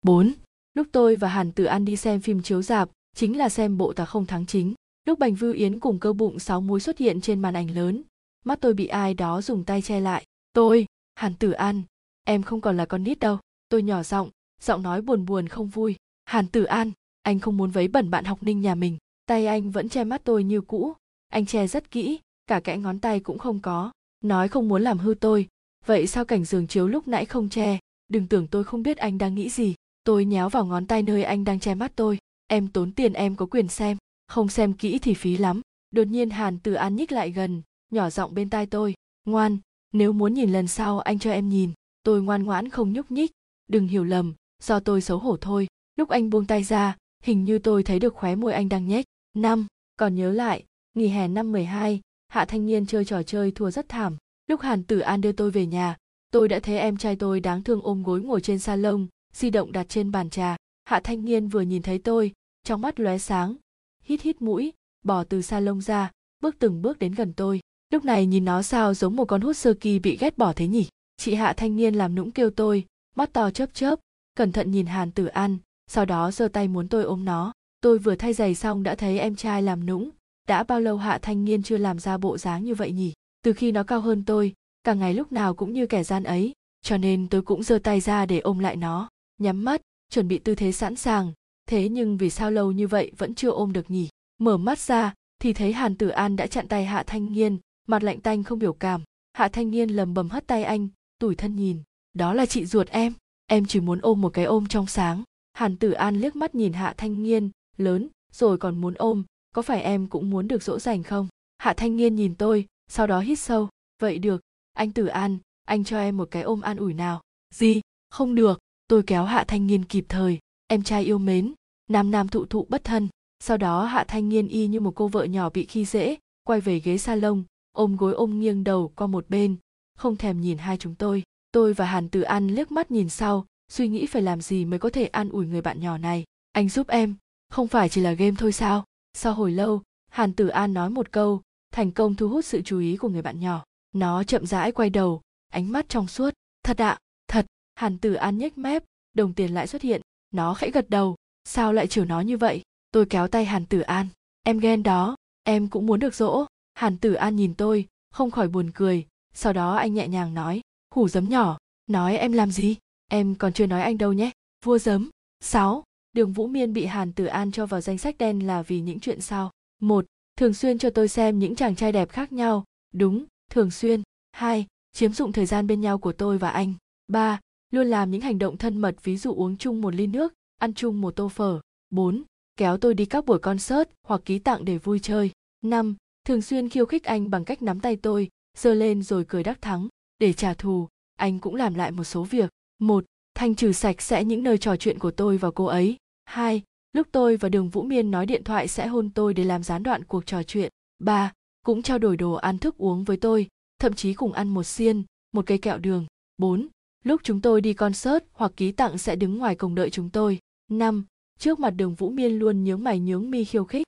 4. 0.03 0.33
Lúc 0.75 0.87
tôi 0.93 1.17
và 1.17 1.29
Hàn 1.29 1.53
Tử 1.53 1.65
An 1.65 1.85
đi 1.85 1.97
xem 1.97 2.21
phim 2.21 2.43
chiếu 2.43 2.63
dạp, 2.63 2.91
chính 3.17 3.39
là 3.39 3.49
xem 3.49 3.79
bộ 3.79 3.93
tà 3.93 4.05
không 4.05 4.27
thắng 4.27 4.47
chính. 4.47 4.75
Lúc 5.05 5.19
Bành 5.19 5.35
Vưu 5.35 5.53
Yến 5.53 5.81
cùng 5.81 5.99
cơ 5.99 6.13
bụng 6.13 6.39
sáu 6.39 6.61
múi 6.61 6.81
xuất 6.81 6.99
hiện 6.99 7.21
trên 7.21 7.41
màn 7.41 7.55
ảnh 7.55 7.71
lớn, 7.71 8.03
mắt 8.49 8.61
tôi 8.61 8.75
bị 8.75 8.87
ai 8.87 9.15
đó 9.15 9.43
dùng 9.43 9.65
tay 9.65 9.83
che 9.83 10.01
lại. 10.01 10.25
Tôi, 10.53 10.87
Hàn 11.15 11.35
Tử 11.35 11.51
An, 11.51 11.83
em 12.25 12.43
không 12.43 12.61
còn 12.61 12.77
là 12.77 12.87
con 12.87 13.03
nít 13.03 13.19
đâu. 13.19 13.39
Tôi 13.69 13.83
nhỏ 13.83 14.03
giọng, 14.03 14.31
giọng 14.63 14.83
nói 14.83 15.03
buồn 15.03 15.27
buồn 15.27 15.49
không 15.49 15.69
vui. 15.69 15.97
Hàn 16.25 16.47
Tử 16.47 16.65
An, 16.65 16.93
anh 17.23 17.41
không 17.41 17.57
muốn 17.57 17.71
vấy 17.71 17.89
bẩn 17.89 18.11
bạn 18.11 18.25
học 18.25 18.43
ninh 18.43 18.61
nhà 18.61 18.75
mình. 18.75 18.99
Tay 19.27 19.47
anh 19.47 19.71
vẫn 19.71 19.89
che 19.89 20.05
mắt 20.05 20.21
tôi 20.25 20.45
như 20.45 20.61
cũ. 20.61 20.95
Anh 21.29 21.47
che 21.47 21.67
rất 21.67 21.91
kỹ, 21.91 22.21
cả 22.47 22.61
kẽ 22.61 22.77
ngón 22.77 22.99
tay 22.99 23.21
cũng 23.21 23.39
không 23.39 23.61
có. 23.61 23.93
Nói 24.25 24.49
không 24.49 24.69
muốn 24.69 24.83
làm 24.83 24.99
hư 24.99 25.15
tôi. 25.15 25.49
Vậy 25.87 26.07
sao 26.07 26.25
cảnh 26.25 26.45
giường 26.45 26.67
chiếu 26.67 26.89
lúc 26.89 27.09
nãy 27.09 27.25
không 27.25 27.49
che? 27.49 27.79
Đừng 28.09 28.27
tưởng 28.27 28.47
tôi 28.47 28.65
không 28.65 28.83
biết 28.83 28.97
anh 28.97 29.19
đang 29.19 29.35
nghĩ 29.35 29.49
gì. 29.49 29.75
Tôi 30.05 30.25
nhéo 30.25 30.49
vào 30.49 30.67
ngón 30.67 30.87
tay 30.87 31.03
nơi 31.03 31.23
anh 31.23 31.45
đang 31.45 31.61
che 31.61 31.75
mắt 31.75 31.93
tôi. 31.97 32.19
Em 32.47 32.69
tốn 32.69 32.93
tiền 32.93 33.13
em 33.13 33.37
có 33.37 33.47
quyền 33.47 33.69
xem. 33.69 33.97
Không 34.27 34.49
xem 34.49 34.73
kỹ 34.73 34.99
thì 34.99 35.15
phí 35.15 35.37
lắm. 35.37 35.61
Đột 35.91 36.07
nhiên 36.07 36.31
Hàn 36.31 36.59
Tử 36.59 36.75
An 36.75 36.97
nhích 36.97 37.13
lại 37.13 37.31
gần, 37.31 37.63
nhỏ 37.91 38.11
giọng 38.11 38.35
bên 38.35 38.51
tai 38.51 38.67
tôi. 38.67 38.95
Ngoan, 39.25 39.59
nếu 39.93 40.13
muốn 40.13 40.35
nhìn 40.35 40.53
lần 40.53 40.69
sau 40.69 40.99
anh 40.99 41.19
cho 41.19 41.31
em 41.31 41.49
nhìn. 41.49 41.73
Tôi 42.03 42.23
ngoan 42.23 42.43
ngoãn 42.43 42.69
không 42.69 42.93
nhúc 42.93 43.11
nhích. 43.11 43.31
Đừng 43.67 43.89
hiểu 43.89 44.05
lầm, 44.05 44.35
do 44.63 44.81
tôi 44.81 45.01
xấu 45.01 45.19
hổ 45.19 45.37
thôi. 45.37 45.67
Lúc 45.97 46.09
anh 46.09 46.31
buông 46.31 46.47
tay 46.47 46.65
ra, 46.65 46.97
hình 47.23 47.45
như 47.45 47.59
tôi 47.59 47.83
thấy 47.83 47.99
được 47.99 48.15
khóe 48.15 48.35
môi 48.35 48.53
anh 48.53 48.69
đang 48.69 48.89
nhếch. 48.89 49.07
Năm, 49.37 49.67
còn 49.97 50.15
nhớ 50.15 50.33
lại, 50.33 50.65
nghỉ 50.95 51.09
hè 51.09 51.29
năm 51.29 51.53
12, 51.53 52.01
Hạ 52.29 52.45
Thanh 52.45 52.67
Niên 52.67 52.87
chơi 52.87 53.05
trò 53.05 53.23
chơi 53.23 53.51
thua 53.51 53.71
rất 53.71 53.89
thảm. 53.89 54.17
Lúc 54.47 54.61
Hàn 54.61 54.83
Tử 54.83 54.99
An 54.99 55.21
đưa 55.21 55.33
tôi 55.33 55.51
về 55.51 55.67
nhà, 55.67 55.97
tôi 56.31 56.49
đã 56.49 56.61
thấy 56.61 56.79
em 56.79 56.97
trai 56.97 57.17
tôi 57.17 57.41
đáng 57.41 57.63
thương 57.63 57.81
ôm 57.83 58.03
gối 58.03 58.21
ngồi 58.21 58.41
trên 58.41 58.59
sa 58.59 58.77
lông 58.77 59.07
di 59.33 59.51
động 59.51 59.73
đặt 59.73 59.89
trên 59.89 60.11
bàn 60.11 60.31
trà. 60.31 60.57
Hạ 60.85 61.01
Thanh 61.05 61.25
Niên 61.25 61.49
vừa 61.49 61.61
nhìn 61.61 61.83
thấy 61.83 61.99
tôi, 61.99 62.33
trong 62.65 62.81
mắt 62.81 63.01
lóe 63.01 63.19
sáng, 63.19 63.57
hít 64.03 64.23
hít 64.23 64.43
mũi, 64.43 64.73
bỏ 65.05 65.25
từ 65.25 65.43
sa 65.43 65.61
lông 65.61 65.81
ra, 65.81 66.11
bước 66.41 66.57
từng 66.59 66.83
bước 66.83 66.99
đến 66.99 67.15
gần 67.15 67.33
tôi. 67.33 67.61
Lúc 67.93 68.05
này 68.05 68.27
nhìn 68.27 68.45
nó 68.45 68.63
sao 68.63 68.95
giống 68.95 69.17
một 69.17 69.25
con 69.25 69.41
hút 69.41 69.57
sơ 69.57 69.75
kỳ 69.75 69.99
bị 69.99 70.17
ghét 70.17 70.39
bỏ 70.39 70.53
thế 70.53 70.67
nhỉ? 70.67 70.89
Chị 71.17 71.35
Hạ 71.35 71.53
Thanh 71.53 71.77
Niên 71.77 71.95
làm 71.95 72.15
nũng 72.15 72.31
kêu 72.31 72.51
tôi, 72.51 72.85
mắt 73.17 73.33
to 73.33 73.51
chớp 73.51 73.75
chớp, 73.75 73.99
cẩn 74.35 74.53
thận 74.53 74.71
nhìn 74.71 74.87
Hàn 74.87 75.11
Tử 75.11 75.27
An, 75.27 75.59
sau 75.87 76.05
đó 76.05 76.31
giơ 76.31 76.49
tay 76.49 76.69
muốn 76.69 76.89
tôi 76.89 77.05
ôm 77.05 77.25
nó. 77.25 77.53
Tôi 77.81 77.99
vừa 77.99 78.15
thay 78.15 78.33
giày 78.33 78.55
xong 78.55 78.83
đã 78.83 78.95
thấy 78.95 79.19
em 79.19 79.37
trai 79.37 79.63
làm 79.63 79.87
nũng, 79.87 80.11
đã 80.49 80.63
bao 80.63 80.81
lâu 80.81 80.97
Hạ 80.97 81.19
Thanh 81.23 81.45
Niên 81.45 81.63
chưa 81.63 81.77
làm 81.77 81.99
ra 81.99 82.19
bộ 82.19 82.39
dáng 82.39 82.65
như 82.65 82.75
vậy 82.75 82.93
nhỉ? 82.93 83.13
Từ 83.43 83.53
khi 83.53 83.73
nó 83.73 83.83
cao 83.83 84.01
hơn 84.01 84.25
tôi, 84.25 84.55
cả 84.85 84.95
ngày 84.95 85.15
lúc 85.15 85.33
nào 85.33 85.55
cũng 85.55 85.73
như 85.73 85.87
kẻ 85.87 86.05
gian 86.05 86.25
ấy, 86.25 86.53
cho 86.83 86.97
nên 86.97 87.29
tôi 87.29 87.43
cũng 87.43 87.63
giơ 87.63 87.79
tay 87.79 88.01
ra 88.01 88.27
để 88.27 88.39
ôm 88.39 88.59
lại 88.59 88.77
nó, 88.77 89.09
nhắm 89.39 89.65
mắt, 89.65 89.81
chuẩn 90.11 90.29
bị 90.29 90.39
tư 90.39 90.55
thế 90.55 90.73
sẵn 90.73 90.97
sàng, 90.97 91.33
thế 91.67 91.89
nhưng 91.89 92.17
vì 92.17 92.31
sao 92.31 92.51
lâu 92.51 92.73
như 92.73 92.87
vậy 92.87 93.13
vẫn 93.19 93.35
chưa 93.35 93.51
ôm 93.51 93.73
được 93.73 93.91
nhỉ? 93.91 94.09
Mở 94.39 94.57
mắt 94.57 94.79
ra, 94.79 95.15
thì 95.39 95.53
thấy 95.53 95.73
Hàn 95.73 95.97
Tử 95.97 96.09
An 96.09 96.37
đã 96.37 96.47
chặn 96.47 96.69
tay 96.69 96.85
Hạ 96.85 97.03
Thanh 97.03 97.33
Niên, 97.33 97.59
mặt 97.89 98.03
lạnh 98.03 98.21
tanh 98.21 98.45
không 98.45 98.59
biểu 98.59 98.73
cảm. 98.73 99.03
Hạ 99.33 99.49
Thanh 99.49 99.71
Niên 99.71 99.91
lầm 99.91 100.15
bầm 100.15 100.31
hất 100.31 100.47
tay 100.47 100.65
anh, 100.65 100.89
tủi 101.19 101.35
thân 101.35 101.57
nhìn, 101.57 101.83
đó 102.15 102.35
là 102.35 102.47
chị 102.47 102.67
ruột 102.67 102.89
em, 102.89 103.13
em 103.47 103.67
chỉ 103.67 103.81
muốn 103.81 103.99
ôm 104.01 104.21
một 104.21 104.29
cái 104.29 104.45
ôm 104.45 104.67
trong 104.67 104.87
sáng. 104.87 105.23
Hàn 105.53 105.77
Tử 105.77 105.91
An 105.91 106.17
liếc 106.17 106.37
mắt 106.37 106.55
nhìn 106.55 106.73
Hạ 106.73 106.95
Thanh 106.97 107.23
Niên, 107.23 107.51
lớn, 107.77 108.09
rồi 108.33 108.59
còn 108.59 108.81
muốn 108.81 108.95
ôm, 108.95 109.25
có 109.55 109.63
phải 109.63 109.83
em 109.83 110.07
cũng 110.07 110.31
muốn 110.31 110.49
được 110.49 110.63
dỗ 110.63 110.79
dành 110.79 111.03
không? 111.03 111.29
Hạ 111.59 111.73
Thanh 111.73 111.97
Niên 111.97 112.15
nhìn 112.15 112.35
tôi, 112.35 112.67
sau 112.89 113.07
đó 113.07 113.21
hít 113.21 113.39
sâu, 113.39 113.69
vậy 114.03 114.19
được, 114.19 114.41
anh 114.73 114.93
Tử 114.93 115.07
An, 115.07 115.39
anh 115.65 115.85
cho 115.85 115.99
em 115.99 116.17
một 116.17 116.29
cái 116.31 116.43
ôm 116.43 116.61
an 116.61 116.77
ủi 116.77 116.95
nào. 116.95 117.21
Gì? 117.55 117.81
Không 118.11 118.35
được, 118.35 118.59
tôi 118.89 119.03
kéo 119.03 119.25
Hạ 119.25 119.45
Thanh 119.49 119.67
Niên 119.67 119.85
kịp 119.85 120.05
thời, 120.09 120.39
em 120.67 120.83
trai 120.83 121.05
yêu 121.05 121.19
mến, 121.19 121.55
nam 121.91 122.11
nam 122.11 122.29
thụ 122.29 122.45
thụ 122.47 122.67
bất 122.69 122.85
thân. 122.85 123.09
Sau 123.41 123.57
đó 123.57 123.85
Hạ 123.85 124.05
Thanh 124.09 124.29
Niên 124.29 124.49
y 124.49 124.67
như 124.67 124.81
một 124.81 124.93
cô 124.95 125.09
vợ 125.09 125.25
nhỏ 125.25 125.51
bị 125.51 125.67
khi 125.67 125.85
dễ, 125.85 126.17
quay 126.45 126.61
về 126.61 126.81
ghế 126.81 126.99
salon, 126.99 127.43
ôm 127.73 127.97
gối 127.97 128.13
ôm 128.13 128.41
nghiêng 128.41 128.65
đầu 128.65 128.93
qua 128.97 129.07
một 129.07 129.31
bên, 129.31 129.57
không 129.95 130.17
thèm 130.17 130.41
nhìn 130.41 130.59
hai 130.59 130.77
chúng 130.77 130.95
tôi. 130.95 131.23
Tôi 131.53 131.75
và 131.75 131.85
Hàn 131.85 132.09
Tử 132.09 132.21
An 132.21 132.49
liếc 132.49 132.73
mắt 132.73 132.91
nhìn 132.91 133.09
sau, 133.09 133.47
suy 133.69 133.89
nghĩ 133.89 134.07
phải 134.07 134.23
làm 134.23 134.41
gì 134.41 134.65
mới 134.65 134.79
có 134.79 134.91
thể 134.91 135.07
an 135.07 135.29
ủi 135.29 135.47
người 135.47 135.61
bạn 135.61 135.81
nhỏ 135.81 135.99
này. 135.99 136.25
Anh 136.53 136.69
giúp 136.69 136.89
em, 136.89 137.15
không 137.49 137.69
phải 137.69 137.89
chỉ 137.89 138.01
là 138.01 138.13
game 138.13 138.35
thôi 138.39 138.53
sao? 138.53 138.85
Sau 139.15 139.35
hồi 139.35 139.53
lâu, 139.53 139.83
Hàn 140.11 140.33
Tử 140.33 140.49
An 140.49 140.75
nói 140.75 140.91
một 140.91 141.13
câu, 141.13 141.43
thành 141.73 141.91
công 141.91 142.15
thu 142.15 142.29
hút 142.29 142.45
sự 142.45 142.63
chú 142.63 142.79
ý 142.79 142.97
của 142.97 143.09
người 143.09 143.23
bạn 143.23 143.41
nhỏ. 143.41 143.65
Nó 143.95 144.25
chậm 144.25 144.47
rãi 144.47 144.73
quay 144.73 144.91
đầu, 144.91 145.21
ánh 145.53 145.73
mắt 145.73 145.89
trong 145.89 146.09
suốt. 146.09 146.35
Thật 146.63 146.81
ạ, 146.81 146.99
thật. 147.29 147.47
Hàn 147.75 147.99
Tử 147.99 148.15
An 148.15 148.39
nhếch 148.39 148.59
mép, 148.59 148.85
đồng 149.15 149.35
tiền 149.35 149.55
lại 149.55 149.67
xuất 149.67 149.83
hiện. 149.83 150.01
Nó 150.31 150.55
khẽ 150.55 150.71
gật 150.71 150.91
đầu. 150.91 151.17
Sao 151.45 151.73
lại 151.73 151.87
chiều 151.87 152.05
nó 152.05 152.21
như 152.21 152.37
vậy? 152.37 152.63
Tôi 152.91 153.07
kéo 153.07 153.29
tay 153.29 153.45
Hàn 153.45 153.67
Tử 153.67 153.81
An. 153.81 154.07
Em 154.43 154.59
ghen 154.59 154.83
đó, 154.83 155.17
em 155.43 155.69
cũng 155.69 155.87
muốn 155.87 156.01
được 156.01 156.15
dỗ. 156.15 156.47
Hàn 156.79 156.97
Tử 156.97 157.15
An 157.15 157.37
nhìn 157.37 157.55
tôi, 157.55 157.87
không 158.11 158.31
khỏi 158.31 158.49
buồn 158.49 158.71
cười. 158.75 159.07
Sau 159.35 159.53
đó 159.53 159.77
anh 159.77 159.95
nhẹ 159.95 160.09
nhàng 160.09 160.35
nói, 160.35 160.61
hủ 160.95 161.09
giấm 161.09 161.29
nhỏ, 161.29 161.59
nói 161.87 162.17
em 162.17 162.33
làm 162.33 162.51
gì? 162.51 162.77
Em 163.11 163.35
còn 163.35 163.53
chưa 163.53 163.67
nói 163.67 163.83
anh 163.83 163.99
đâu 163.99 164.13
nhé. 164.13 164.31
Vua 164.65 164.79
giấm. 164.79 165.11
6. 165.41 165.85
Đường 166.13 166.33
Vũ 166.33 166.47
Miên 166.47 166.73
bị 166.73 166.85
Hàn 166.85 167.13
Tử 167.13 167.25
An 167.25 167.53
cho 167.53 167.67
vào 167.67 167.81
danh 167.81 167.99
sách 167.99 168.19
đen 168.19 168.47
là 168.47 168.63
vì 168.63 168.81
những 168.81 169.01
chuyện 169.01 169.21
sau. 169.21 169.51
Một, 169.81 170.07
Thường 170.37 170.55
xuyên 170.55 170.79
cho 170.79 170.91
tôi 170.91 171.09
xem 171.09 171.39
những 171.39 171.57
chàng 171.57 171.77
trai 171.77 171.93
đẹp 171.93 172.11
khác 172.11 172.33
nhau. 172.33 172.65
Đúng, 172.95 173.25
thường 173.51 173.71
xuyên. 173.71 174.03
Hai, 174.33 174.67
Chiếm 174.93 175.13
dụng 175.13 175.33
thời 175.33 175.47
gian 175.47 175.67
bên 175.67 175.81
nhau 175.81 175.99
của 175.99 176.13
tôi 176.13 176.39
và 176.39 176.51
anh. 176.51 176.75
Ba, 177.09 177.41
Luôn 177.71 177.87
làm 177.87 178.11
những 178.11 178.21
hành 178.21 178.39
động 178.39 178.57
thân 178.57 178.79
mật 178.79 179.05
ví 179.05 179.17
dụ 179.17 179.35
uống 179.35 179.57
chung 179.57 179.81
một 179.81 179.95
ly 179.95 180.07
nước, 180.07 180.35
ăn 180.59 180.75
chung 180.75 181.01
một 181.01 181.17
tô 181.17 181.29
phở. 181.29 181.61
Bốn, 181.91 182.23
Kéo 182.57 182.77
tôi 182.77 182.95
đi 182.95 183.05
các 183.05 183.25
buổi 183.25 183.39
concert 183.39 183.89
hoặc 184.03 184.21
ký 184.25 184.39
tặng 184.39 184.65
để 184.65 184.79
vui 184.79 184.99
chơi. 184.99 185.31
Năm, 185.63 185.97
Thường 186.29 186.43
xuyên 186.43 186.69
khiêu 186.69 186.87
khích 186.87 187.05
anh 187.05 187.31
bằng 187.31 187.45
cách 187.45 187.63
nắm 187.63 187.81
tay 187.81 187.97
tôi, 187.97 188.29
giơ 188.57 188.75
lên 188.75 189.03
rồi 189.03 189.25
cười 189.29 189.43
đắc 189.43 189.63
thắng. 189.63 189.89
Để 190.19 190.33
trả 190.33 190.55
thù, 190.55 190.89
anh 191.17 191.39
cũng 191.39 191.55
làm 191.55 191.75
lại 191.75 191.91
một 191.91 192.05
số 192.05 192.23
việc. 192.23 192.51
Một, 192.79 193.05
Thanh 193.35 193.55
trừ 193.55 193.73
sạch 193.73 194.03
sẽ 194.03 194.25
những 194.25 194.43
nơi 194.43 194.59
trò 194.59 194.77
chuyện 194.77 194.99
của 194.99 195.11
tôi 195.11 195.37
và 195.39 195.51
cô 195.51 195.65
ấy. 195.65 195.97
Hai, 196.25 196.63
Lúc 196.93 197.07
tôi 197.13 197.37
và 197.37 197.49
Đường 197.49 197.69
Vũ 197.69 197.83
Miên 197.83 198.11
nói 198.11 198.27
điện 198.27 198.45
thoại 198.45 198.69
sẽ 198.69 198.87
hôn 198.87 199.11
tôi 199.11 199.35
để 199.35 199.45
làm 199.45 199.63
gián 199.63 199.83
đoạn 199.83 200.05
cuộc 200.05 200.27
trò 200.27 200.43
chuyện. 200.43 200.73
Ba, 200.99 201.33
Cũng 201.65 201.83
trao 201.83 201.99
đổi 201.99 202.17
đồ 202.17 202.33
ăn 202.33 202.59
thức 202.59 202.79
uống 202.79 203.05
với 203.05 203.17
tôi, 203.17 203.49
thậm 203.79 203.93
chí 203.95 204.15
cùng 204.15 204.33
ăn 204.33 204.49
một 204.49 204.65
xiên, 204.65 205.03
một 205.33 205.47
cây 205.47 205.59
kẹo 205.59 205.79
đường. 205.79 206.07
Bốn, 206.39 206.69
Lúc 207.05 207.21
chúng 207.25 207.41
tôi 207.41 207.61
đi 207.61 207.75
concert 207.75 208.25
hoặc 208.33 208.53
ký 208.57 208.73
tặng 208.73 208.99
sẽ 208.99 209.17
đứng 209.17 209.39
ngoài 209.39 209.55
cổng 209.55 209.75
đợi 209.75 209.91
chúng 209.91 210.11
tôi. 210.11 210.39
Năm, 210.71 211.05
Trước 211.39 211.61
mặt 211.61 211.71
Đường 211.71 211.95
Vũ 211.95 212.11
Miên 212.11 212.33
luôn 212.33 212.65
nhướng 212.65 212.85
mày 212.85 213.01
nhướng 213.01 213.31
mi 213.31 213.45
khiêu 213.45 213.65
khích. 213.65 213.87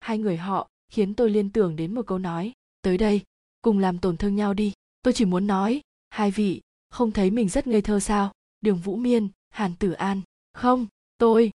Hai 0.00 0.18
người 0.18 0.36
họ 0.36 0.68
khiến 0.88 1.14
tôi 1.14 1.30
liên 1.30 1.50
tưởng 1.50 1.76
đến 1.76 1.94
một 1.94 2.06
câu 2.06 2.18
nói. 2.18 2.52
Tới 2.82 2.98
đây, 2.98 3.22
cùng 3.62 3.78
làm 3.78 3.98
tổn 3.98 4.16
thương 4.16 4.36
nhau 4.36 4.54
đi. 4.54 4.72
Tôi 5.02 5.14
chỉ 5.14 5.24
muốn 5.24 5.46
nói, 5.46 5.80
hai 6.10 6.30
vị, 6.30 6.60
không 6.90 7.12
thấy 7.12 7.30
mình 7.30 7.48
rất 7.48 7.66
ngây 7.66 7.82
thơ 7.82 8.00
sao? 8.00 8.32
Đường 8.60 8.78
Vũ 8.78 8.96
Miên, 8.96 9.28
Hàn 9.50 9.76
Tử 9.76 9.92
An. 9.92 10.20
Không, 10.52 10.86
tôi. 11.18 11.50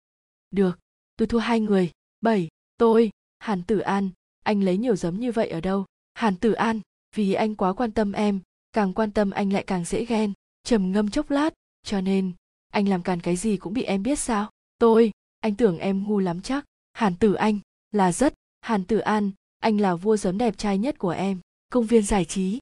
Được, 0.50 0.78
tôi 1.16 1.28
thua 1.28 1.38
hai 1.38 1.60
người. 1.60 1.90
Bảy, 2.20 2.48
tôi, 2.76 3.10
Hàn 3.38 3.62
Tử 3.62 3.78
An, 3.78 4.10
anh 4.42 4.62
lấy 4.62 4.76
nhiều 4.76 4.96
giấm 4.96 5.20
như 5.20 5.32
vậy 5.32 5.48
ở 5.48 5.60
đâu? 5.60 5.84
Hàn 6.14 6.36
Tử 6.36 6.52
An, 6.52 6.80
vì 7.16 7.32
anh 7.32 7.54
quá 7.54 7.72
quan 7.72 7.92
tâm 7.92 8.12
em, 8.12 8.40
càng 8.72 8.92
quan 8.92 9.10
tâm 9.10 9.30
anh 9.30 9.52
lại 9.52 9.64
càng 9.66 9.84
dễ 9.84 10.04
ghen. 10.04 10.32
Trầm 10.62 10.92
ngâm 10.92 11.10
chốc 11.10 11.30
lát, 11.30 11.54
cho 11.82 12.00
nên, 12.00 12.32
anh 12.68 12.88
làm 12.88 13.02
càn 13.02 13.20
cái 13.20 13.36
gì 13.36 13.56
cũng 13.56 13.74
bị 13.74 13.82
em 13.82 14.02
biết 14.02 14.18
sao? 14.18 14.50
Tôi, 14.78 15.10
anh 15.40 15.54
tưởng 15.54 15.78
em 15.78 16.04
ngu 16.04 16.18
lắm 16.18 16.40
chắc. 16.42 16.64
Hàn 16.92 17.14
Tử 17.16 17.34
Anh, 17.34 17.58
là 17.92 18.12
rất, 18.12 18.34
Hàn 18.66 18.84
Tử 18.84 18.98
An, 18.98 19.30
anh 19.58 19.80
là 19.80 19.94
vua 19.94 20.16
giấm 20.16 20.38
đẹp 20.38 20.58
trai 20.58 20.78
nhất 20.78 20.98
của 20.98 21.10
em. 21.10 21.40
Công 21.72 21.86
viên 21.86 22.02
giải 22.02 22.24
trí, 22.24 22.58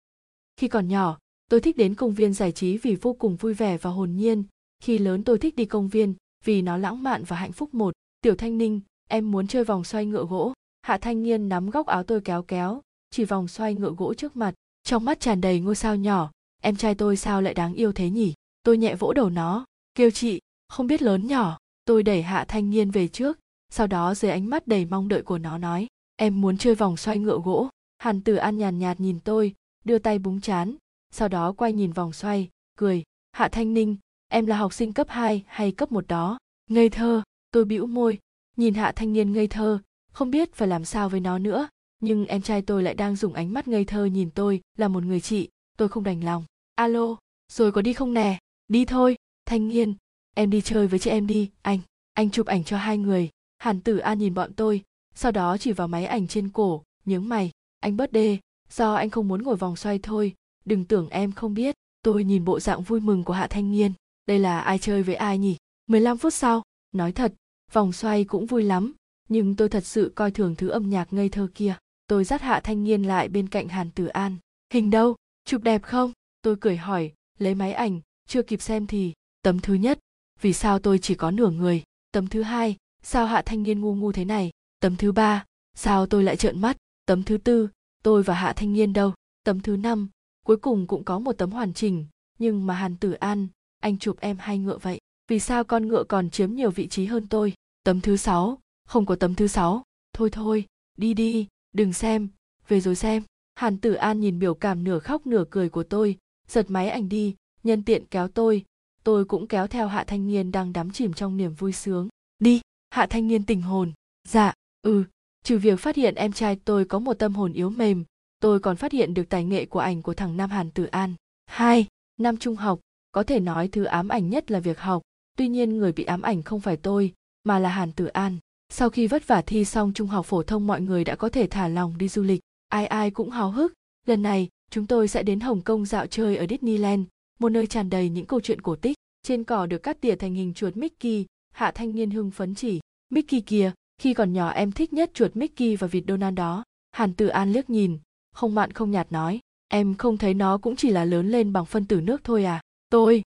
khi 0.57 0.69
còn 0.69 0.89
nhỏ 0.89 1.19
tôi 1.51 1.61
thích 1.61 1.77
đến 1.77 1.95
công 1.95 2.15
viên 2.15 2.35
giải 2.35 2.53
trí 2.53 2.79
vì 2.79 2.95
vô 2.95 3.13
cùng 3.13 3.37
vui 3.37 3.55
vẻ 3.55 3.79
và 3.79 3.91
hồn 3.91 4.17
nhiên. 4.17 4.45
Khi 4.83 4.99
lớn 4.99 5.25
tôi 5.25 5.39
thích 5.39 5.57
đi 5.57 5.65
công 5.65 5.89
viên 5.89 6.15
vì 6.45 6.63
nó 6.63 6.77
lãng 6.77 7.03
mạn 7.03 7.25
và 7.25 7.37
hạnh 7.37 7.53
phúc 7.53 7.75
một. 7.75 7.95
Tiểu 8.21 8.37
thanh 8.37 8.59
ninh 8.59 8.81
em 9.09 9.31
muốn 9.31 9.47
chơi 9.47 9.65
vòng 9.65 9.85
xoay 9.85 10.07
ngựa 10.07 10.25
gỗ. 10.25 10.53
Hạ 10.83 10.99
thanh 10.99 11.23
niên 11.23 11.49
nắm 11.49 11.71
góc 11.71 11.87
áo 11.87 12.03
tôi 12.03 12.21
kéo 12.21 12.43
kéo 12.43 12.81
chỉ 13.11 13.25
vòng 13.25 13.49
xoay 13.49 13.75
ngựa 13.75 13.95
gỗ 13.99 14.15
trước 14.15 14.37
mặt. 14.37 14.55
Trong 14.83 15.05
mắt 15.05 15.21
tràn 15.21 15.41
đầy 15.41 15.61
ngôi 15.61 15.77
sao 15.77 15.97
nhỏ 15.97 16.31
em 16.63 16.77
trai 16.77 16.95
tôi 16.95 17.17
sao 17.17 17.43
lại 17.43 17.55
đáng 17.55 17.75
yêu 17.75 17.93
thế 17.93 18.11
nhỉ? 18.11 18.35
Tôi 18.63 18.79
nhẹ 18.79 18.95
vỗ 18.95 19.13
đầu 19.13 19.31
nó 19.31 19.65
kêu 19.95 20.11
chị 20.11 20.41
không 20.69 20.87
biết 20.87 21.03
lớn 21.03 21.27
nhỏ. 21.27 21.59
Tôi 21.85 22.03
đẩy 22.03 22.23
hạ 22.23 22.45
thanh 22.49 22.71
niên 22.71 22.91
về 22.91 23.09
trước 23.09 23.39
sau 23.71 23.87
đó 23.87 24.15
dưới 24.15 24.31
ánh 24.31 24.51
mắt 24.51 24.67
đầy 24.67 24.85
mong 24.85 25.09
đợi 25.09 25.23
của 25.23 25.39
nó 25.39 25.59
nói 25.59 25.87
em 26.17 26.41
muốn 26.41 26.59
chơi 26.59 26.75
vòng 26.75 26.97
xoay 26.97 27.19
ngựa 27.19 27.39
gỗ. 27.45 27.69
Hàn 27.99 28.21
tử 28.21 28.37
an 28.37 28.59
nhàn 28.59 28.79
nhạt 28.79 29.01
nhìn 29.01 29.21
tôi, 29.21 29.55
đưa 29.85 29.99
tay 29.99 30.19
búng 30.19 30.41
chán, 30.41 30.77
sau 31.11 31.29
đó 31.29 31.53
quay 31.53 31.73
nhìn 31.73 31.93
vòng 31.93 32.12
xoay, 32.12 32.51
cười, 32.77 33.03
hạ 33.33 33.49
thanh 33.49 33.75
ninh, 33.75 33.97
em 34.29 34.47
là 34.47 34.57
học 34.57 34.73
sinh 34.73 34.93
cấp 34.93 35.07
2 35.11 35.45
hay 35.47 35.73
cấp 35.73 35.93
1 35.93 36.07
đó? 36.09 36.39
Ngây 36.71 36.89
thơ, 36.89 37.23
tôi 37.51 37.65
bĩu 37.65 37.87
môi, 37.87 38.19
nhìn 38.57 38.75
hạ 38.75 38.93
thanh 38.97 39.12
niên 39.12 39.33
ngây 39.33 39.47
thơ, 39.47 39.79
không 40.12 40.31
biết 40.31 40.55
phải 40.55 40.69
làm 40.69 40.85
sao 40.85 41.09
với 41.09 41.21
nó 41.21 41.39
nữa, 41.39 41.69
nhưng 42.01 42.27
em 42.27 42.43
trai 42.43 42.62
tôi 42.62 42.83
lại 42.83 42.95
đang 42.95 43.17
dùng 43.17 43.33
ánh 43.33 43.53
mắt 43.53 43.69
ngây 43.69 43.85
thơ 43.85 44.05
nhìn 44.05 44.31
tôi, 44.31 44.61
là 44.79 44.89
một 44.89 45.05
người 45.05 45.21
chị, 45.21 45.49
tôi 45.77 45.89
không 45.89 46.05
đành 46.05 46.25
lòng. 46.25 46.45
Alo, 46.75 47.17
rồi 47.53 47.73
có 47.73 47.83
đi 47.83 47.93
không 47.93 48.15
nè? 48.15 48.39
Đi 48.69 48.85
thôi, 48.85 49.17
thanh 49.47 49.69
niên, 49.69 49.95
em 50.35 50.51
đi 50.51 50.61
chơi 50.61 50.87
với 50.87 50.99
chị 50.99 51.11
em 51.11 51.27
đi, 51.27 51.51
anh 51.62 51.79
anh 52.15 52.31
chụp 52.31 52.47
ảnh 52.47 52.65
cho 52.65 52.77
hai 52.77 52.99
người. 52.99 53.31
Hàn 53.59 53.81
tử 53.81 53.99
an 53.99 54.19
nhìn 54.19 54.35
bọn 54.35 54.53
tôi 54.53 54.83
sau 55.15 55.33
đó 55.33 55.57
chỉ 55.59 55.73
vào 55.73 55.89
máy 55.89 56.07
ảnh 56.07 56.27
trên 56.27 56.49
cổ, 56.49 56.83
nhướng 57.05 57.29
mày. 57.29 57.51
Anh 57.81 57.97
bớt 57.97 58.12
đê, 58.12 58.39
do 58.71 58.95
anh 58.95 59.11
không 59.11 59.29
muốn 59.29 59.43
ngồi 59.43 59.57
vòng 59.57 59.77
xoay 59.77 59.99
thôi. 59.99 60.35
Đừng 60.65 60.85
tưởng 60.85 61.09
em 61.09 61.33
không 61.33 61.55
biết. 61.55 61.75
Tôi 62.03 62.25
nhìn 62.25 62.45
bộ 62.45 62.61
dạng 62.61 62.83
vui 62.83 63.01
mừng 63.01 63.25
của 63.25 63.33
hạ 63.33 63.47
thanh 63.47 63.71
niên. 63.71 63.93
Đây 64.27 64.39
là 64.39 64.61
ai 64.61 64.79
chơi 64.79 65.03
với 65.03 65.15
ai 65.15 65.39
nhỉ? 65.39 65.57
15 65.87 66.19
phút 66.19 66.35
sau. 66.35 66.62
Nói 66.93 67.12
thật, 67.12 67.35
vòng 67.73 67.93
xoay 67.93 68.25
cũng 68.25 68.47
vui 68.47 68.62
lắm. 68.62 68.93
Nhưng 69.29 69.57
tôi 69.57 69.69
thật 69.69 69.87
sự 69.87 70.12
coi 70.15 70.31
thường 70.31 70.55
thứ 70.55 70.69
âm 70.69 70.91
nhạc 70.91 71.12
ngây 71.12 71.29
thơ 71.29 71.49
kia. 71.55 71.77
Tôi 72.07 72.25
dắt 72.25 72.43
hạ 72.43 72.61
thanh 72.65 72.85
niên 72.85 73.03
lại 73.03 73.29
bên 73.29 73.49
cạnh 73.49 73.69
hàn 73.69 73.91
tử 73.91 74.07
an. 74.07 74.37
Hình 74.73 74.91
đâu? 74.91 75.17
Chụp 75.45 75.62
đẹp 75.62 75.83
không? 75.83 76.12
Tôi 76.43 76.57
cười 76.61 76.77
hỏi. 76.77 77.12
Lấy 77.39 77.55
máy 77.55 77.73
ảnh. 77.73 78.01
Chưa 78.27 78.43
kịp 78.43 78.62
xem 78.62 78.87
thì 78.87 79.12
tấm 79.43 79.61
thứ 79.61 79.75
nhất. 79.75 79.99
Vì 80.41 80.53
sao 80.53 80.79
tôi 80.79 80.99
chỉ 80.99 81.15
có 81.15 81.31
nửa 81.31 81.51
người? 81.51 81.83
Tấm 82.12 82.27
thứ 82.27 82.43
hai. 82.43 82.77
Sao 83.03 83.27
hạ 83.27 83.43
thanh 83.47 83.62
niên 83.62 83.81
ngu 83.81 83.95
ngu 83.95 84.12
thế 84.12 84.25
này? 84.25 84.51
Tấm 84.85 84.97
thứ 84.97 85.12
ba. 85.12 85.45
Sao 85.74 86.07
tôi 86.07 86.22
lại 86.22 86.37
trợn 86.37 86.61
mắt? 86.61 86.76
Tấm 87.07 87.22
thứ 87.22 87.37
tư, 87.37 87.68
tôi 88.03 88.22
và 88.22 88.35
hạ 88.35 88.53
thanh 88.53 88.72
niên 88.72 88.93
đâu? 88.93 89.12
Tấm 89.45 89.61
thứ 89.61 89.76
năm, 89.76 90.09
cuối 90.47 90.57
cùng 90.57 90.87
cũng 90.87 91.05
có 91.05 91.18
một 91.18 91.32
tấm 91.32 91.51
hoàn 91.51 91.74
chỉnh, 91.74 92.07
nhưng 92.39 92.66
mà 92.66 92.74
hàn 92.74 92.97
tử 92.97 93.12
an, 93.12 93.49
anh 93.80 93.99
chụp 93.99 94.16
em 94.20 94.37
hay 94.41 94.59
ngựa 94.59 94.78
vậy, 94.78 95.01
vì 95.28 95.41
sao 95.41 95.64
con 95.64 95.89
ngựa 95.89 96.05
còn 96.05 96.30
chiếm 96.30 96.55
nhiều 96.55 96.70
vị 96.70 96.89
trí 96.89 97.05
hơn 97.05 97.26
tôi? 97.28 97.55
Tấm 97.85 98.01
thứ 98.01 98.16
sáu, 98.16 98.59
không 98.89 99.07
có 99.07 99.16
tấm 99.16 99.35
thứ 99.35 99.47
sáu. 99.47 99.82
Thôi 100.12 100.30
thôi, 100.30 100.66
đi 100.97 101.14
đi, 101.14 101.47
đừng 101.72 101.93
xem. 101.93 102.28
Về 102.68 102.80
rồi 102.80 102.97
xem. 102.97 103.22
Hàn 103.55 103.78
tử 103.78 103.93
an 103.95 104.20
nhìn 104.20 104.39
biểu 104.39 104.55
cảm 104.55 104.85
nửa 104.85 104.99
khóc 104.99 105.26
nửa 105.26 105.45
cười 105.51 105.68
của 105.68 105.82
tôi, 105.82 106.18
giật 106.49 106.70
máy 106.70 106.89
ảnh 106.89 107.09
đi, 107.09 107.35
nhân 107.62 107.82
tiện 107.82 108.05
kéo 108.07 108.28
tôi. 108.28 108.64
Tôi 109.05 109.24
cũng 109.24 109.47
kéo 109.47 109.66
theo 109.66 109.89
hạ 109.89 110.05
thanh 110.05 110.26
niên 110.26 110.53
đang 110.53 110.72
đắm 110.72 110.91
chìm 110.91 111.12
trong 111.12 111.37
niềm 111.37 111.55
vui 111.55 111.72
sướng. 111.72 112.09
Đi, 112.39 112.61
hạ 112.91 113.07
thanh 113.11 113.28
niên 113.28 113.45
tình 113.45 113.62
hồn. 113.62 113.93
Dạ 114.28 114.53
ừ 114.85 115.05
trừ 115.45 115.59
việc 115.59 115.80
phát 115.80 115.97
hiện 115.97 116.14
em 116.14 116.32
trai 116.32 116.57
tôi 116.64 116.85
có 116.85 116.99
một 116.99 117.14
tâm 117.14 117.35
hồn 117.35 117.53
yếu 117.53 117.70
mềm, 117.70 118.05
tôi 118.41 118.61
còn 118.61 118.76
phát 118.76 118.93
hiện 118.93 119.14
được 119.14 119.28
tài 119.28 119.45
nghệ 119.45 119.66
của 119.66 119.78
ảnh 119.78 120.03
của 120.03 120.14
thằng 120.14 120.37
nam 120.37 120.51
hàn 120.51 120.70
tử 120.70 120.85
an. 120.85 121.14
Hai, 121.47 121.87
năm 122.20 122.37
trung 122.37 122.57
học, 122.57 122.80
có 123.12 123.22
thể 123.22 123.41
nói 123.41 123.68
thứ 123.68 123.85
ám 123.85 124.09
ảnh 124.09 124.30
nhất 124.30 124.51
là 124.51 124.61
việc 124.61 124.80
học. 124.80 125.03
Tuy 125.37 125.49
nhiên 125.49 125.78
người 125.78 125.93
bị 125.93 126.05
ám 126.05 126.22
ảnh 126.22 126.43
không 126.43 126.61
phải 126.61 126.76
tôi, 126.76 127.12
mà 127.45 127.59
là 127.59 127.68
hàn 127.68 127.93
tử 127.93 128.07
an. 128.07 128.39
Sau 128.68 128.91
khi 128.91 129.07
vất 129.07 129.26
vả 129.26 129.43
thi 129.43 129.64
xong 129.64 129.93
trung 129.95 130.09
học 130.09 130.26
phổ 130.26 130.43
thông 130.43 130.66
mọi 130.66 130.80
người 130.80 131.05
đã 131.05 131.16
có 131.16 131.28
thể 131.28 131.47
thả 131.47 131.68
lòng 131.68 131.99
đi 131.99 132.09
du 132.09 132.22
lịch. 132.22 132.41
Ai 132.68 132.87
ai 132.87 133.11
cũng 133.11 133.30
háo 133.30 133.51
hức. 133.51 133.72
Lần 134.07 134.22
này, 134.22 134.49
chúng 134.70 134.87
tôi 134.87 135.09
sẽ 135.09 135.22
đến 135.22 135.41
hồng 135.41 135.61
kông 135.61 135.87
dạo 135.87 136.07
chơi 136.07 136.37
ở 136.37 136.47
disneyland, 136.51 137.07
một 137.39 137.49
nơi 137.49 137.66
tràn 137.66 137.91
đầy 137.91 138.09
những 138.09 138.26
câu 138.26 138.41
chuyện 138.41 138.61
cổ 138.61 138.76
tích. 138.76 138.97
Trên 139.22 139.45
cỏ 139.45 139.66
được 139.66 139.78
cắt 139.78 140.01
tỉa 140.01 140.16
thành 140.16 140.35
hình 140.35 140.55
chuột 140.55 140.76
mickey, 140.76 141.26
hạ 141.55 141.72
thanh 141.74 141.95
niên 141.95 142.11
hưng 142.11 142.30
phấn 142.30 142.55
chỉ. 142.55 142.80
Mickey 143.11 143.41
kia 143.41 143.72
khi 143.99 144.15
còn 144.15 144.33
nhỏ 144.33 144.51
em 144.51 144.73
thích 144.73 144.93
nhất 144.93 145.11
chuột 145.15 145.37
mickey 145.37 145.77
và 145.77 145.87
vịt 145.87 146.05
donald 146.09 146.37
đó. 146.37 146.65
Hàn 146.93 147.15
tử 147.15 147.27
an 147.27 147.53
liếc 147.53 147.71
nhìn, 147.71 147.99
không 148.33 148.55
mặn 148.55 148.73
không 148.73 148.91
nhạt 148.91 149.13
nói, 149.13 149.41
em 149.69 149.95
không 149.95 150.17
thấy 150.17 150.35
nó 150.35 150.59
cũng 150.59 150.77
chỉ 150.77 150.91
là 150.91 151.05
lớn 151.05 151.29
lên 151.29 151.53
bằng 151.53 151.67
phân 151.67 151.87
tử 151.87 152.01
nước 152.01 152.25
thôi 152.25 152.45
à? 152.45 152.61
Tôi. 152.89 153.23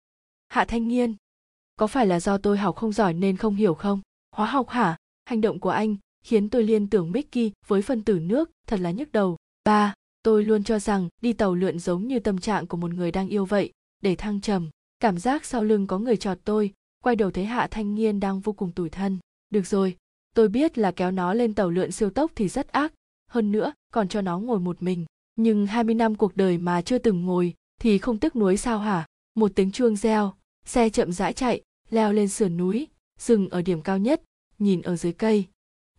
Hạ 0.49 0.65
thanh 0.65 0.89
Nghiên! 0.89 1.15
có 1.77 1.87
phải 1.87 2.07
là 2.07 2.21
do 2.21 2.39
tôi 2.39 2.59
học 2.59 2.77
không 2.77 2.93
giỏi 2.93 3.15
nên 3.15 3.37
không 3.37 3.55
hiểu 3.55 3.75
không? 3.75 4.01
Hóa 4.37 4.47
học 4.47 4.69
hả? 4.69 4.97
Hành 5.25 5.41
động 5.41 5.61
của 5.61 5.71
anh 5.71 5.97
khiến 6.25 6.49
tôi 6.49 6.63
liên 6.63 6.91
tưởng 6.91 7.13
mickey 7.13 7.53
với 7.67 7.83
phân 7.83 8.03
tử 8.03 8.19
nước, 8.19 8.51
thật 8.67 8.81
là 8.81 8.91
nhức 8.91 9.13
đầu. 9.13 9.37
Ba, 9.65 9.95
tôi 10.23 10.45
luôn 10.45 10.65
cho 10.65 10.79
rằng 10.79 11.09
đi 11.23 11.33
tàu 11.33 11.55
lượn 11.55 11.79
giống 11.79 12.07
như 12.07 12.19
tâm 12.19 12.39
trạng 12.39 12.67
của 12.67 12.77
một 12.77 12.91
người 12.91 13.11
đang 13.11 13.29
yêu 13.29 13.45
vậy, 13.45 13.73
để 14.03 14.17
thăng 14.17 14.41
trầm. 14.41 14.71
Cảm 15.01 15.19
giác 15.19 15.45
sau 15.45 15.65
lưng 15.65 15.87
có 15.87 15.99
người 15.99 16.17
chọt 16.17 16.39
tôi, 16.45 16.73
quay 17.05 17.17
đầu 17.17 17.31
thấy 17.31 17.45
hạ 17.45 17.69
thanh 17.71 17.95
Nghiên 17.95 18.21
đang 18.21 18.41
vô 18.41 18.53
cùng 18.53 18.73
tủi 18.73 18.91
thân. 18.91 19.19
Được 19.51 19.67
rồi 19.67 19.97
tôi 20.35 20.49
biết 20.49 20.79
là 20.79 20.93
kéo 20.93 21.11
nó 21.11 21.35
lên 21.35 21.55
tàu 21.55 21.71
lượn 21.71 21.93
siêu 21.93 22.11
tốc 22.11 22.33
thì 22.35 22.49
rất 22.49 22.69
ác, 22.69 22.93
hơn 23.29 23.53
nữa, 23.53 23.73
còn 23.93 24.09
cho 24.09 24.21
nó 24.21 24.39
ngồi 24.39 24.61
một 24.61 24.83
mình. 24.83 25.07
Nhưng 25.37 25.67
20 25.67 25.95
năm 25.95 26.15
cuộc 26.15 26.37
đời 26.37 26.59
mà 26.59 26.83
chưa 26.83 26.99
từng 26.99 27.25
ngồi, 27.27 27.55
thì 27.81 27.99
không 27.99 28.19
tiếc 28.19 28.37
nuối 28.37 28.57
sao 28.57 28.79
hả? 28.79 29.07
Một 29.35 29.53
tiếng 29.55 29.73
chuông 29.73 29.97
reo, 29.97 30.35
xe 30.65 30.91
chậm 30.91 31.13
rãi 31.13 31.33
chạy, 31.33 31.63
leo 31.91 32.13
lên 32.13 32.29
sườn 32.29 32.57
núi, 32.57 32.87
dừng 33.19 33.49
ở 33.49 33.63
điểm 33.63 33.83
cao 33.83 33.99
nhất, 33.99 34.23
nhìn 34.59 34.83
ở 34.83 34.97
dưới 34.97 35.13
cây. 35.13 35.47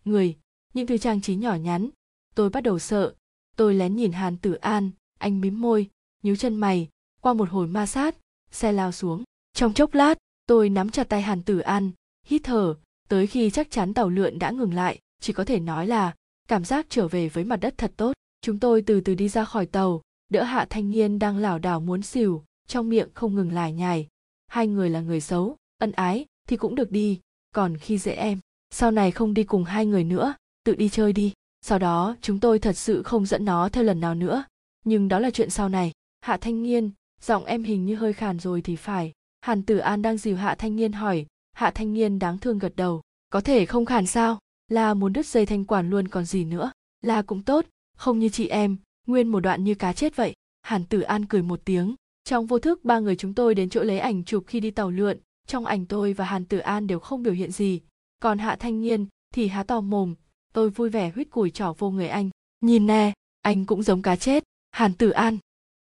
Người, 0.04 0.36
những 0.74 0.86
thứ 0.86 0.98
trang 0.98 1.20
trí 1.20 1.36
nhỏ 1.36 1.54
nhắn. 1.54 1.90
Tôi 2.34 2.50
bắt 2.50 2.60
đầu 2.60 2.78
sợ. 2.78 3.14
Tôi 3.56 3.74
lén 3.74 3.96
nhìn 3.96 4.12
hàn 4.12 4.36
tử 4.36 4.54
an, 4.54 4.90
anh 5.18 5.40
mím 5.40 5.60
môi, 5.60 5.90
nhíu 6.22 6.36
chân 6.36 6.56
mày, 6.56 6.88
qua 7.20 7.34
một 7.34 7.50
hồi 7.50 7.66
ma 7.66 7.86
sát, 7.86 8.16
xe 8.50 8.72
lao 8.72 8.92
xuống. 8.92 9.24
Trong 9.52 9.74
chốc 9.74 9.94
lát, 9.94 10.18
tôi 10.46 10.68
nắm 10.68 10.90
chặt 10.90 11.08
tay 11.08 11.22
hàn 11.22 11.42
tử 11.42 11.58
an, 11.58 11.90
hít 12.26 12.40
thở 12.44 12.74
tới 13.08 13.26
khi 13.26 13.50
chắc 13.50 13.70
chắn 13.70 13.94
tàu 13.94 14.08
lượn 14.08 14.38
đã 14.38 14.50
ngừng 14.50 14.74
lại, 14.74 14.98
chỉ 15.20 15.32
có 15.32 15.44
thể 15.44 15.60
nói 15.60 15.86
là, 15.86 16.14
cảm 16.48 16.64
giác 16.64 16.86
trở 16.88 17.08
về 17.08 17.28
với 17.28 17.44
mặt 17.44 17.56
đất 17.56 17.74
thật 17.78 17.92
tốt. 17.96 18.12
Chúng 18.40 18.58
tôi 18.58 18.82
từ 18.82 19.00
từ 19.00 19.14
đi 19.14 19.28
ra 19.28 19.44
khỏi 19.44 19.66
tàu. 19.66 20.02
Đỡ 20.28 20.42
hạ 20.42 20.66
thanh 20.70 20.90
niên 20.90 21.18
đang 21.18 21.36
lảo 21.36 21.58
đảo 21.58 21.80
muốn 21.80 22.02
xỉu 22.02 22.44
trong 22.66 22.88
miệng 22.88 23.08
không 23.14 23.34
ngừng 23.34 23.52
lải 23.52 23.72
nhải. 23.72 24.08
Hai 24.46 24.66
người 24.66 24.90
là 24.90 25.00
người 25.00 25.20
xấu, 25.20 25.56
ân 25.78 25.92
ái, 25.92 26.26
thì 26.48 26.56
cũng 26.56 26.74
được 26.74 26.90
đi. 26.90 27.20
Còn 27.54 27.76
khi 27.76 27.98
dễ 27.98 28.12
em, 28.12 28.38
sau 28.70 28.90
này 28.90 29.10
không 29.10 29.34
đi 29.34 29.44
cùng 29.44 29.64
hai 29.64 29.86
người 29.86 30.04
nữa, 30.04 30.34
tự 30.64 30.74
đi 30.74 30.88
chơi 30.88 31.12
đi. 31.12 31.32
Sau 31.60 31.78
đó, 31.78 32.16
chúng 32.20 32.40
tôi 32.40 32.58
thật 32.58 32.76
sự 32.76 33.02
không 33.02 33.26
dẫn 33.26 33.44
nó 33.44 33.68
theo 33.68 33.84
lần 33.84 34.00
nào 34.00 34.14
nữa. 34.14 34.44
Nhưng 34.84 35.08
đó 35.08 35.18
là 35.18 35.30
chuyện 35.30 35.50
sau 35.50 35.68
này. 35.68 35.92
Hạ 36.20 36.36
thanh 36.36 36.62
niên, 36.62 36.90
giọng 37.20 37.44
em 37.44 37.64
hình 37.64 37.86
như 37.86 37.94
hơi 37.94 38.12
khàn 38.12 38.38
rồi 38.38 38.62
thì 38.62 38.76
phải. 38.76 39.12
Hàn 39.40 39.62
tử 39.62 39.78
an 39.78 40.02
đang 40.02 40.16
dìu 40.16 40.36
hạ 40.36 40.54
thanh 40.58 40.76
niên 40.76 40.92
hỏi 40.92 41.26
hạ 41.54 41.70
thanh 41.70 41.92
niên 41.92 42.18
đáng 42.18 42.38
thương 42.38 42.58
gật 42.58 42.76
đầu. 42.76 43.02
Có 43.30 43.40
thể 43.40 43.66
không 43.66 43.84
khản 43.84 44.06
sao? 44.06 44.38
Là 44.68 44.94
muốn 44.94 45.12
đứt 45.12 45.26
dây 45.26 45.46
thanh 45.46 45.64
quản 45.64 45.90
luôn 45.90 46.08
còn 46.08 46.24
gì 46.24 46.44
nữa? 46.44 46.72
Là 47.02 47.22
cũng 47.22 47.42
tốt. 47.42 47.66
Không 47.96 48.18
như 48.18 48.28
chị 48.28 48.48
em, 48.48 48.76
nguyên 49.06 49.28
một 49.28 49.40
đoạn 49.40 49.64
như 49.64 49.74
cá 49.74 49.92
chết 49.92 50.16
vậy. 50.16 50.34
Hàn 50.62 50.84
tử 50.84 51.00
an 51.00 51.26
cười 51.26 51.42
một 51.42 51.60
tiếng. 51.64 51.94
Trong 52.24 52.46
vô 52.46 52.58
thức, 52.58 52.84
ba 52.84 52.98
người 52.98 53.16
chúng 53.16 53.34
tôi 53.34 53.54
đến 53.54 53.70
chỗ 53.70 53.82
lấy 53.82 53.98
ảnh 53.98 54.24
chụp 54.24 54.44
khi 54.46 54.60
đi 54.60 54.70
tàu 54.70 54.90
lượn. 54.90 55.18
Trong 55.46 55.66
ảnh 55.66 55.86
tôi 55.86 56.12
và 56.12 56.24
hàn 56.24 56.44
tử 56.44 56.58
an 56.58 56.86
đều 56.86 56.98
không 56.98 57.22
biểu 57.22 57.32
hiện 57.32 57.52
gì. 57.52 57.80
Còn 58.18 58.38
hạ 58.38 58.56
thanh 58.56 58.80
niên 58.80 59.06
thì 59.34 59.48
há 59.48 59.62
to 59.62 59.80
mồm. 59.80 60.14
Tôi 60.52 60.70
vui 60.70 60.90
vẻ 60.90 61.10
huýt 61.14 61.30
củi 61.30 61.50
trỏ 61.50 61.74
vô 61.78 61.90
người 61.90 62.08
anh. 62.08 62.30
Nhìn 62.60 62.86
nè, 62.86 63.12
anh 63.42 63.64
cũng 63.64 63.82
giống 63.82 64.02
cá 64.02 64.16
chết. 64.16 64.44
Hàn 64.70 64.94
tử 64.94 65.10
an. 65.10 65.38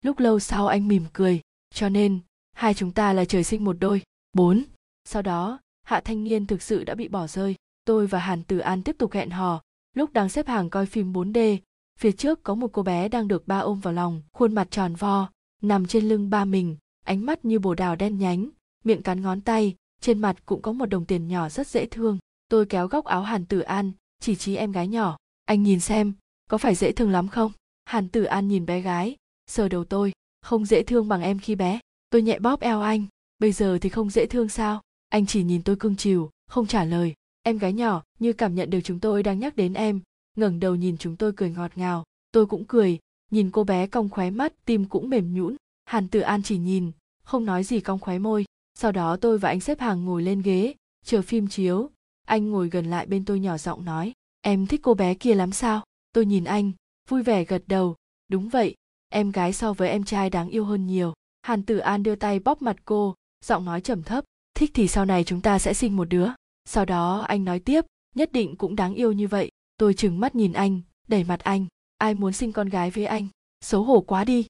Lúc 0.01 0.19
lâu 0.19 0.39
sau 0.39 0.67
anh 0.67 0.87
mỉm 0.87 1.03
cười. 1.13 1.41
Cho 1.73 1.89
nên, 1.89 2.19
hai 2.53 2.73
chúng 2.73 2.91
ta 2.91 3.13
là 3.13 3.25
trời 3.25 3.43
sinh 3.43 3.63
một 3.63 3.75
đôi. 3.79 4.01
Bốn 4.33 4.63
sau 5.07 5.21
đó 5.21 5.59
hạ 5.83 6.01
thanh 6.05 6.23
niên 6.23 6.45
thực 6.45 6.61
sự 6.61 6.83
đã 6.83 6.95
bị 6.95 7.07
bỏ 7.07 7.27
rơi 7.27 7.55
tôi 7.85 8.07
và 8.07 8.19
hàn 8.19 8.43
tử 8.43 8.57
an 8.57 8.83
tiếp 8.83 8.95
tục 8.99 9.11
hẹn 9.11 9.29
hò 9.29 9.61
lúc 9.97 10.13
đang 10.13 10.29
xếp 10.29 10.47
hàng 10.47 10.69
coi 10.69 10.85
phim 10.85 11.13
4D, 11.13 11.57
phía 11.99 12.11
trước 12.11 12.43
có 12.43 12.55
một 12.55 12.67
cô 12.73 12.83
bé 12.83 13.09
đang 13.09 13.27
được 13.27 13.47
ba 13.47 13.59
ôm 13.59 13.79
vào 13.79 13.93
lòng, 13.93 14.21
khuôn 14.33 14.55
mặt 14.55 14.71
tròn 14.71 14.95
vo, 14.95 15.29
nằm 15.61 15.85
trên 15.85 16.09
lưng 16.09 16.29
ba 16.29 16.45
mình, 16.45 16.77
ánh 17.05 17.25
mắt 17.25 17.45
như 17.45 17.59
bồ 17.59 17.75
đào 17.75 17.95
đen 17.95 18.17
nhánh, 18.17 18.49
miệng 18.83 19.01
cắn 19.01 19.21
ngón 19.21 19.41
tay, 19.41 19.75
trên 20.01 20.19
mặt 20.19 20.35
cũng 20.45 20.61
có 20.61 20.71
một 20.71 20.85
đồng 20.85 21.05
tiền 21.05 21.27
nhỏ 21.27 21.49
rất 21.49 21.67
dễ 21.67 21.85
thương. 21.85 22.17
Tôi 22.49 22.65
kéo 22.65 22.87
góc 22.87 23.05
áo 23.05 23.21
Hàn 23.21 23.45
Tử 23.45 23.59
An, 23.59 23.91
chỉ 24.19 24.35
trí 24.35 24.55
em 24.55 24.71
gái 24.71 24.87
nhỏ, 24.87 25.17
anh 25.45 25.63
nhìn 25.63 25.79
xem, 25.79 26.13
có 26.49 26.57
phải 26.57 26.75
dễ 26.75 26.91
thương 26.91 27.11
lắm 27.11 27.27
không? 27.27 27.51
Hàn 27.85 28.09
Tử 28.09 28.23
An 28.23 28.47
nhìn 28.47 28.65
bé 28.65 28.81
gái, 28.81 29.15
sờ 29.47 29.69
đầu 29.69 29.83
tôi, 29.83 30.11
không 30.41 30.65
dễ 30.65 30.83
thương 30.83 31.07
bằng 31.07 31.21
em 31.21 31.39
khi 31.39 31.55
bé. 31.55 31.79
Tôi 32.09 32.21
nhẹ 32.21 32.39
bóp 32.39 32.59
eo 32.59 32.81
anh, 32.81 33.05
bây 33.39 33.51
giờ 33.51 33.77
thì 33.81 33.89
không 33.89 34.09
dễ 34.09 34.25
thương 34.25 34.49
sao? 34.49 34.81
Anh 35.09 35.25
chỉ 35.25 35.43
nhìn 35.43 35.63
tôi 35.63 35.75
cương 35.75 35.95
chiều, 35.95 36.29
không 36.47 36.67
trả 36.67 36.83
lời. 36.83 37.13
Em 37.43 37.57
gái 37.57 37.73
nhỏ 37.73 38.03
như 38.19 38.33
cảm 38.33 38.55
nhận 38.55 38.69
được 38.69 38.79
chúng 38.83 38.99
tôi 38.99 39.23
đang 39.23 39.39
nhắc 39.39 39.55
đến 39.55 39.73
em, 39.73 40.01
ngẩng 40.35 40.59
đầu 40.59 40.75
nhìn 40.75 40.97
chúng 40.97 41.15
tôi 41.15 41.33
cười 41.35 41.49
ngọt 41.49 41.71
ngào. 41.75 42.03
Tôi 42.31 42.45
cũng 42.45 42.65
cười, 42.65 42.99
nhìn 43.31 43.51
cô 43.51 43.63
bé 43.63 43.87
cong 43.87 44.09
khóe 44.09 44.29
mắt 44.29 44.53
tim 44.65 44.85
cũng 44.85 45.09
mềm 45.09 45.33
nhũn. 45.33 45.55
Hàn 45.85 46.07
tử 46.07 46.19
an 46.19 46.43
chỉ 46.43 46.57
nhìn 46.57 46.91
không 47.23 47.45
nói 47.45 47.63
gì 47.63 47.79
cong 47.79 47.99
khóe 47.99 48.19
môi. 48.19 48.45
Sau 48.73 48.91
đó 48.91 49.17
tôi 49.21 49.37
và 49.37 49.49
anh 49.49 49.59
xếp 49.59 49.79
hàng 49.79 50.05
ngồi 50.05 50.23
lên 50.23 50.41
ghế 50.41 50.73
chờ 51.05 51.21
phim 51.21 51.47
chiếu. 51.47 51.89
Anh 52.25 52.49
ngồi 52.49 52.69
gần 52.69 52.85
lại 52.85 53.05
bên 53.05 53.25
tôi 53.25 53.39
nhỏ 53.39 53.57
giọng 53.57 53.85
nói 53.85 54.13
em 54.41 54.67
thích 54.67 54.81
cô 54.83 54.93
bé 54.93 55.13
kia 55.13 55.35
lắm 55.35 55.51
sao? 55.51 55.81
Tôi 56.13 56.25
nhìn 56.25 56.43
anh 56.43 56.71
vui 57.09 57.23
vẻ 57.23 57.45
gật 57.45 57.63
đầu 57.67 57.95
đúng 58.29 58.49
vậy 58.49 58.75
em 59.09 59.31
gái 59.31 59.53
so 59.53 59.73
với 59.73 59.89
em 59.89 60.03
trai 60.03 60.29
đáng 60.29 60.49
yêu 60.49 60.65
hơn 60.65 60.87
nhiều. 60.87 61.13
Hàn 61.41 61.63
tử 61.63 61.77
an 61.77 62.03
đưa 62.03 62.15
tay 62.15 62.39
bóp 62.39 62.61
mặt 62.61 62.77
cô 62.85 63.15
giọng 63.45 63.65
nói 63.65 63.81
trầm 63.81 64.03
thấp 64.03 64.25
thích 64.57 64.71
thì 64.73 64.87
sau 64.87 65.05
này 65.05 65.23
chúng 65.23 65.41
ta 65.41 65.59
sẽ 65.59 65.73
sinh 65.73 65.95
một 65.95 66.05
đứa. 66.05 66.27
Sau 66.65 66.85
đó, 66.85 67.25
anh 67.27 67.45
nói 67.45 67.59
tiếp, 67.59 67.85
nhất 68.15 68.31
định 68.31 68.55
cũng 68.55 68.75
đáng 68.75 68.93
yêu 68.93 69.11
như 69.11 69.27
vậy. 69.27 69.51
Tôi 69.77 69.93
trừng 69.93 70.19
mắt 70.19 70.35
nhìn 70.35 70.53
anh, 70.53 70.81
đẩy 71.07 71.23
mặt 71.23 71.39
anh. 71.39 71.65
Ai 71.97 72.13
muốn 72.13 72.33
sinh 72.33 72.51
con 72.51 72.69
gái 72.69 72.91
với 72.91 73.05
anh? 73.05 73.27
Xấu 73.61 73.83
hổ 73.83 74.01
quá 74.01 74.23
đi. 74.23 74.45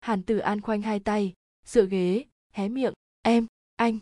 Hàn 0.00 0.22
tử 0.22 0.38
an 0.38 0.60
khoanh 0.60 0.82
hai 0.82 1.00
tay, 1.00 1.32
dựa 1.66 1.86
ghế, 1.86 2.24
hé 2.52 2.68
miệng. 2.68 2.92
Em, 3.22 3.46
anh. 3.76 3.98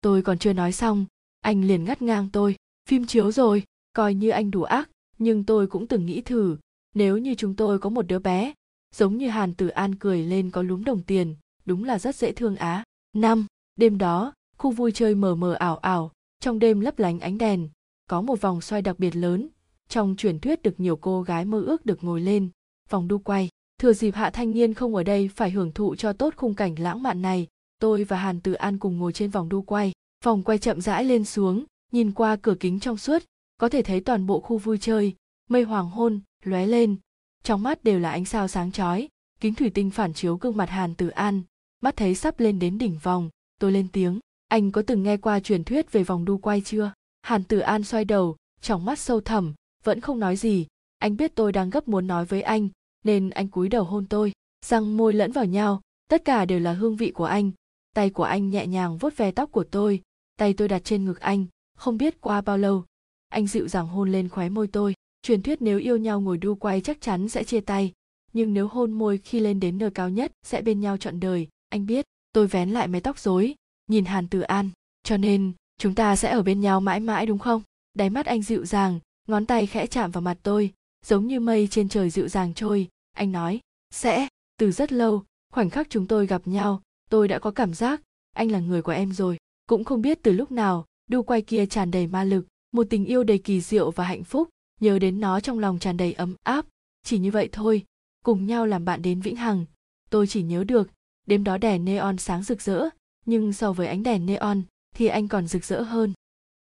Tôi 0.00 0.22
còn 0.22 0.38
chưa 0.38 0.52
nói 0.52 0.72
xong, 0.72 1.06
anh 1.40 1.64
liền 1.64 1.84
ngắt 1.84 2.02
ngang 2.02 2.28
tôi. 2.32 2.56
Phim 2.88 3.06
chiếu 3.06 3.32
rồi, 3.32 3.62
coi 3.92 4.14
như 4.14 4.30
anh 4.30 4.50
đủ 4.50 4.62
ác, 4.62 4.90
nhưng 5.18 5.44
tôi 5.44 5.66
cũng 5.66 5.86
từng 5.86 6.06
nghĩ 6.06 6.20
thử. 6.20 6.56
Nếu 6.94 7.18
như 7.18 7.34
chúng 7.34 7.56
tôi 7.56 7.78
có 7.78 7.90
một 7.90 8.02
đứa 8.02 8.18
bé, 8.18 8.52
giống 8.94 9.16
như 9.16 9.28
hàn 9.28 9.54
tử 9.54 9.68
an 9.68 9.94
cười 9.94 10.22
lên 10.22 10.50
có 10.50 10.62
lúm 10.62 10.84
đồng 10.84 11.02
tiền, 11.02 11.36
đúng 11.64 11.84
là 11.84 11.98
rất 11.98 12.16
dễ 12.16 12.32
thương 12.32 12.56
á. 12.56 12.84
Năm, 13.12 13.46
đêm 13.76 13.98
đó 13.98 14.32
khu 14.62 14.70
vui 14.70 14.92
chơi 14.92 15.14
mờ 15.14 15.34
mờ 15.34 15.52
ảo 15.52 15.76
ảo, 15.76 16.12
trong 16.40 16.58
đêm 16.58 16.80
lấp 16.80 16.98
lánh 16.98 17.20
ánh 17.20 17.38
đèn, 17.38 17.68
có 18.06 18.20
một 18.20 18.40
vòng 18.40 18.60
xoay 18.60 18.82
đặc 18.82 18.98
biệt 18.98 19.16
lớn. 19.16 19.48
Trong 19.88 20.14
truyền 20.18 20.38
thuyết 20.38 20.62
được 20.62 20.80
nhiều 20.80 20.96
cô 20.96 21.22
gái 21.22 21.44
mơ 21.44 21.62
ước 21.66 21.86
được 21.86 22.04
ngồi 22.04 22.20
lên, 22.20 22.48
vòng 22.90 23.08
đu 23.08 23.18
quay. 23.18 23.48
Thừa 23.78 23.92
dịp 23.92 24.14
hạ 24.14 24.30
thanh 24.30 24.50
niên 24.50 24.74
không 24.74 24.94
ở 24.94 25.02
đây 25.02 25.30
phải 25.34 25.50
hưởng 25.50 25.72
thụ 25.72 25.94
cho 25.94 26.12
tốt 26.12 26.34
khung 26.36 26.54
cảnh 26.54 26.74
lãng 26.78 27.02
mạn 27.02 27.22
này, 27.22 27.46
tôi 27.78 28.04
và 28.04 28.16
hàn 28.16 28.40
tử 28.40 28.52
an 28.52 28.78
cùng 28.78 28.98
ngồi 28.98 29.12
trên 29.12 29.30
vòng 29.30 29.48
đu 29.48 29.62
quay. 29.62 29.92
Vòng 30.24 30.42
quay 30.42 30.58
chậm 30.58 30.80
rãi 30.80 31.04
lên 31.04 31.24
xuống, 31.24 31.64
nhìn 31.92 32.12
qua 32.12 32.36
cửa 32.36 32.54
kính 32.60 32.80
trong 32.80 32.96
suốt, 32.96 33.22
có 33.56 33.68
thể 33.68 33.82
thấy 33.82 34.00
toàn 34.00 34.26
bộ 34.26 34.40
khu 34.40 34.58
vui 34.58 34.78
chơi. 34.78 35.14
Mây 35.50 35.62
hoàng 35.62 35.90
hôn, 35.90 36.20
lóe 36.44 36.66
lên. 36.66 36.96
Trong 37.44 37.62
mắt 37.62 37.84
đều 37.84 37.98
là 37.98 38.10
ánh 38.10 38.24
sao 38.24 38.48
sáng 38.48 38.72
chói. 38.72 39.08
Kính 39.40 39.54
thủy 39.54 39.70
tinh 39.70 39.90
phản 39.90 40.14
chiếu 40.14 40.36
gương 40.36 40.56
mặt 40.56 40.70
hàn 40.70 40.94
tử 40.94 41.08
an. 41.08 41.42
Mắt 41.80 41.96
thấy 41.96 42.14
sắp 42.14 42.40
lên 42.40 42.58
đến 42.58 42.78
đỉnh 42.78 42.98
vòng, 43.02 43.30
tôi 43.58 43.72
lên 43.72 43.88
tiếng 43.92 44.20
anh 44.52 44.70
có 44.70 44.82
từng 44.82 45.02
nghe 45.02 45.16
qua 45.16 45.40
truyền 45.40 45.64
thuyết 45.64 45.92
về 45.92 46.02
vòng 46.02 46.24
đu 46.24 46.38
quay 46.38 46.60
chưa? 46.60 46.92
Hàn 47.22 47.44
tử 47.44 47.58
an 47.58 47.84
xoay 47.84 48.04
đầu, 48.04 48.36
trong 48.60 48.84
mắt 48.84 48.98
sâu 48.98 49.20
thẳm, 49.20 49.54
vẫn 49.84 50.00
không 50.00 50.18
nói 50.18 50.36
gì. 50.36 50.66
Anh 50.98 51.16
biết 51.16 51.34
tôi 51.34 51.52
đang 51.52 51.70
gấp 51.70 51.88
muốn 51.88 52.06
nói 52.06 52.24
với 52.24 52.42
anh, 52.42 52.68
nên 53.04 53.30
anh 53.30 53.48
cúi 53.48 53.68
đầu 53.68 53.84
hôn 53.84 54.06
tôi. 54.06 54.32
Răng 54.66 54.96
môi 54.96 55.12
lẫn 55.12 55.32
vào 55.32 55.44
nhau, 55.44 55.80
tất 56.08 56.24
cả 56.24 56.44
đều 56.44 56.58
là 56.60 56.72
hương 56.72 56.96
vị 56.96 57.10
của 57.10 57.24
anh. 57.24 57.50
Tay 57.94 58.10
của 58.10 58.22
anh 58.22 58.50
nhẹ 58.50 58.66
nhàng 58.66 58.98
vuốt 58.98 59.16
ve 59.16 59.30
tóc 59.30 59.52
của 59.52 59.64
tôi, 59.64 60.02
tay 60.36 60.54
tôi 60.54 60.68
đặt 60.68 60.84
trên 60.84 61.04
ngực 61.04 61.20
anh, 61.20 61.46
không 61.78 61.96
biết 61.96 62.20
qua 62.20 62.40
bao 62.40 62.58
lâu. 62.58 62.84
Anh 63.28 63.46
dịu 63.46 63.68
dàng 63.68 63.86
hôn 63.86 64.12
lên 64.12 64.28
khóe 64.28 64.48
môi 64.48 64.66
tôi. 64.66 64.94
Truyền 65.22 65.42
thuyết 65.42 65.62
nếu 65.62 65.78
yêu 65.78 65.96
nhau 65.96 66.20
ngồi 66.20 66.38
đu 66.38 66.54
quay 66.54 66.80
chắc 66.80 67.00
chắn 67.00 67.28
sẽ 67.28 67.44
chia 67.44 67.60
tay. 67.60 67.92
Nhưng 68.32 68.54
nếu 68.54 68.68
hôn 68.68 68.92
môi 68.92 69.18
khi 69.18 69.40
lên 69.40 69.60
đến 69.60 69.78
nơi 69.78 69.90
cao 69.90 70.10
nhất, 70.10 70.32
sẽ 70.42 70.62
bên 70.62 70.80
nhau 70.80 70.96
trọn 70.96 71.20
đời. 71.20 71.48
Anh 71.68 71.86
biết, 71.86 72.04
tôi 72.32 72.46
vén 72.46 72.70
lại 72.70 72.88
mái 72.88 73.00
tóc 73.00 73.18
rối 73.18 73.54
nhìn 73.92 74.04
hàn 74.04 74.28
tử 74.28 74.40
an, 74.40 74.70
cho 75.02 75.16
nên 75.16 75.52
chúng 75.78 75.94
ta 75.94 76.16
sẽ 76.16 76.30
ở 76.30 76.42
bên 76.42 76.60
nhau 76.60 76.80
mãi 76.80 77.00
mãi 77.00 77.26
đúng 77.26 77.38
không? 77.38 77.62
Đáy 77.94 78.10
mắt 78.10 78.26
anh 78.26 78.42
dịu 78.42 78.66
dàng, 78.66 79.00
ngón 79.28 79.46
tay 79.46 79.66
khẽ 79.66 79.86
chạm 79.86 80.10
vào 80.10 80.22
mặt 80.22 80.38
tôi, 80.42 80.72
giống 81.06 81.26
như 81.26 81.40
mây 81.40 81.68
trên 81.70 81.88
trời 81.88 82.10
dịu 82.10 82.28
dàng 82.28 82.54
trôi. 82.54 82.88
Anh 83.12 83.32
nói, 83.32 83.60
sẽ. 83.90 84.28
Từ 84.58 84.72
rất 84.72 84.92
lâu, 84.92 85.24
khoảnh 85.52 85.70
khắc 85.70 85.90
chúng 85.90 86.06
tôi 86.06 86.26
gặp 86.26 86.42
nhau, 86.44 86.82
tôi 87.10 87.28
đã 87.28 87.38
có 87.38 87.50
cảm 87.50 87.74
giác 87.74 88.00
anh 88.36 88.50
là 88.50 88.60
người 88.60 88.82
của 88.82 88.92
em 88.92 89.12
rồi. 89.12 89.36
Cũng 89.66 89.84
không 89.84 90.02
biết 90.02 90.18
từ 90.22 90.32
lúc 90.32 90.52
nào, 90.52 90.84
đu 91.10 91.22
quay 91.22 91.42
kia 91.42 91.66
tràn 91.66 91.90
đầy 91.90 92.06
ma 92.06 92.24
lực, 92.24 92.46
một 92.72 92.86
tình 92.90 93.04
yêu 93.04 93.24
đầy 93.24 93.38
kỳ 93.38 93.60
diệu 93.60 93.90
và 93.90 94.04
hạnh 94.04 94.24
phúc, 94.24 94.48
nhớ 94.80 94.98
đến 94.98 95.20
nó 95.20 95.40
trong 95.40 95.58
lòng 95.58 95.78
tràn 95.78 95.96
đầy 95.96 96.12
ấm 96.12 96.34
áp. 96.42 96.66
Chỉ 97.02 97.18
như 97.18 97.30
vậy 97.30 97.48
thôi, 97.52 97.84
cùng 98.24 98.46
nhau 98.46 98.66
làm 98.66 98.84
bạn 98.84 99.02
đến 99.02 99.20
vĩnh 99.20 99.36
hằng. 99.36 99.64
Tôi 100.10 100.26
chỉ 100.26 100.42
nhớ 100.42 100.64
được, 100.64 100.90
đêm 101.26 101.44
đó 101.44 101.58
đèn 101.58 101.84
neon 101.84 102.18
sáng 102.18 102.42
rực 102.42 102.62
rỡ 102.62 102.88
nhưng 103.26 103.52
so 103.52 103.72
với 103.72 103.86
ánh 103.86 104.02
đèn 104.02 104.26
neon, 104.26 104.62
thì 104.94 105.06
anh 105.06 105.28
còn 105.28 105.46
rực 105.46 105.64
rỡ 105.64 105.82
hơn. 105.82 106.12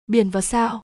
Biển 0.07 0.29
và 0.29 0.41
sao? 0.41 0.81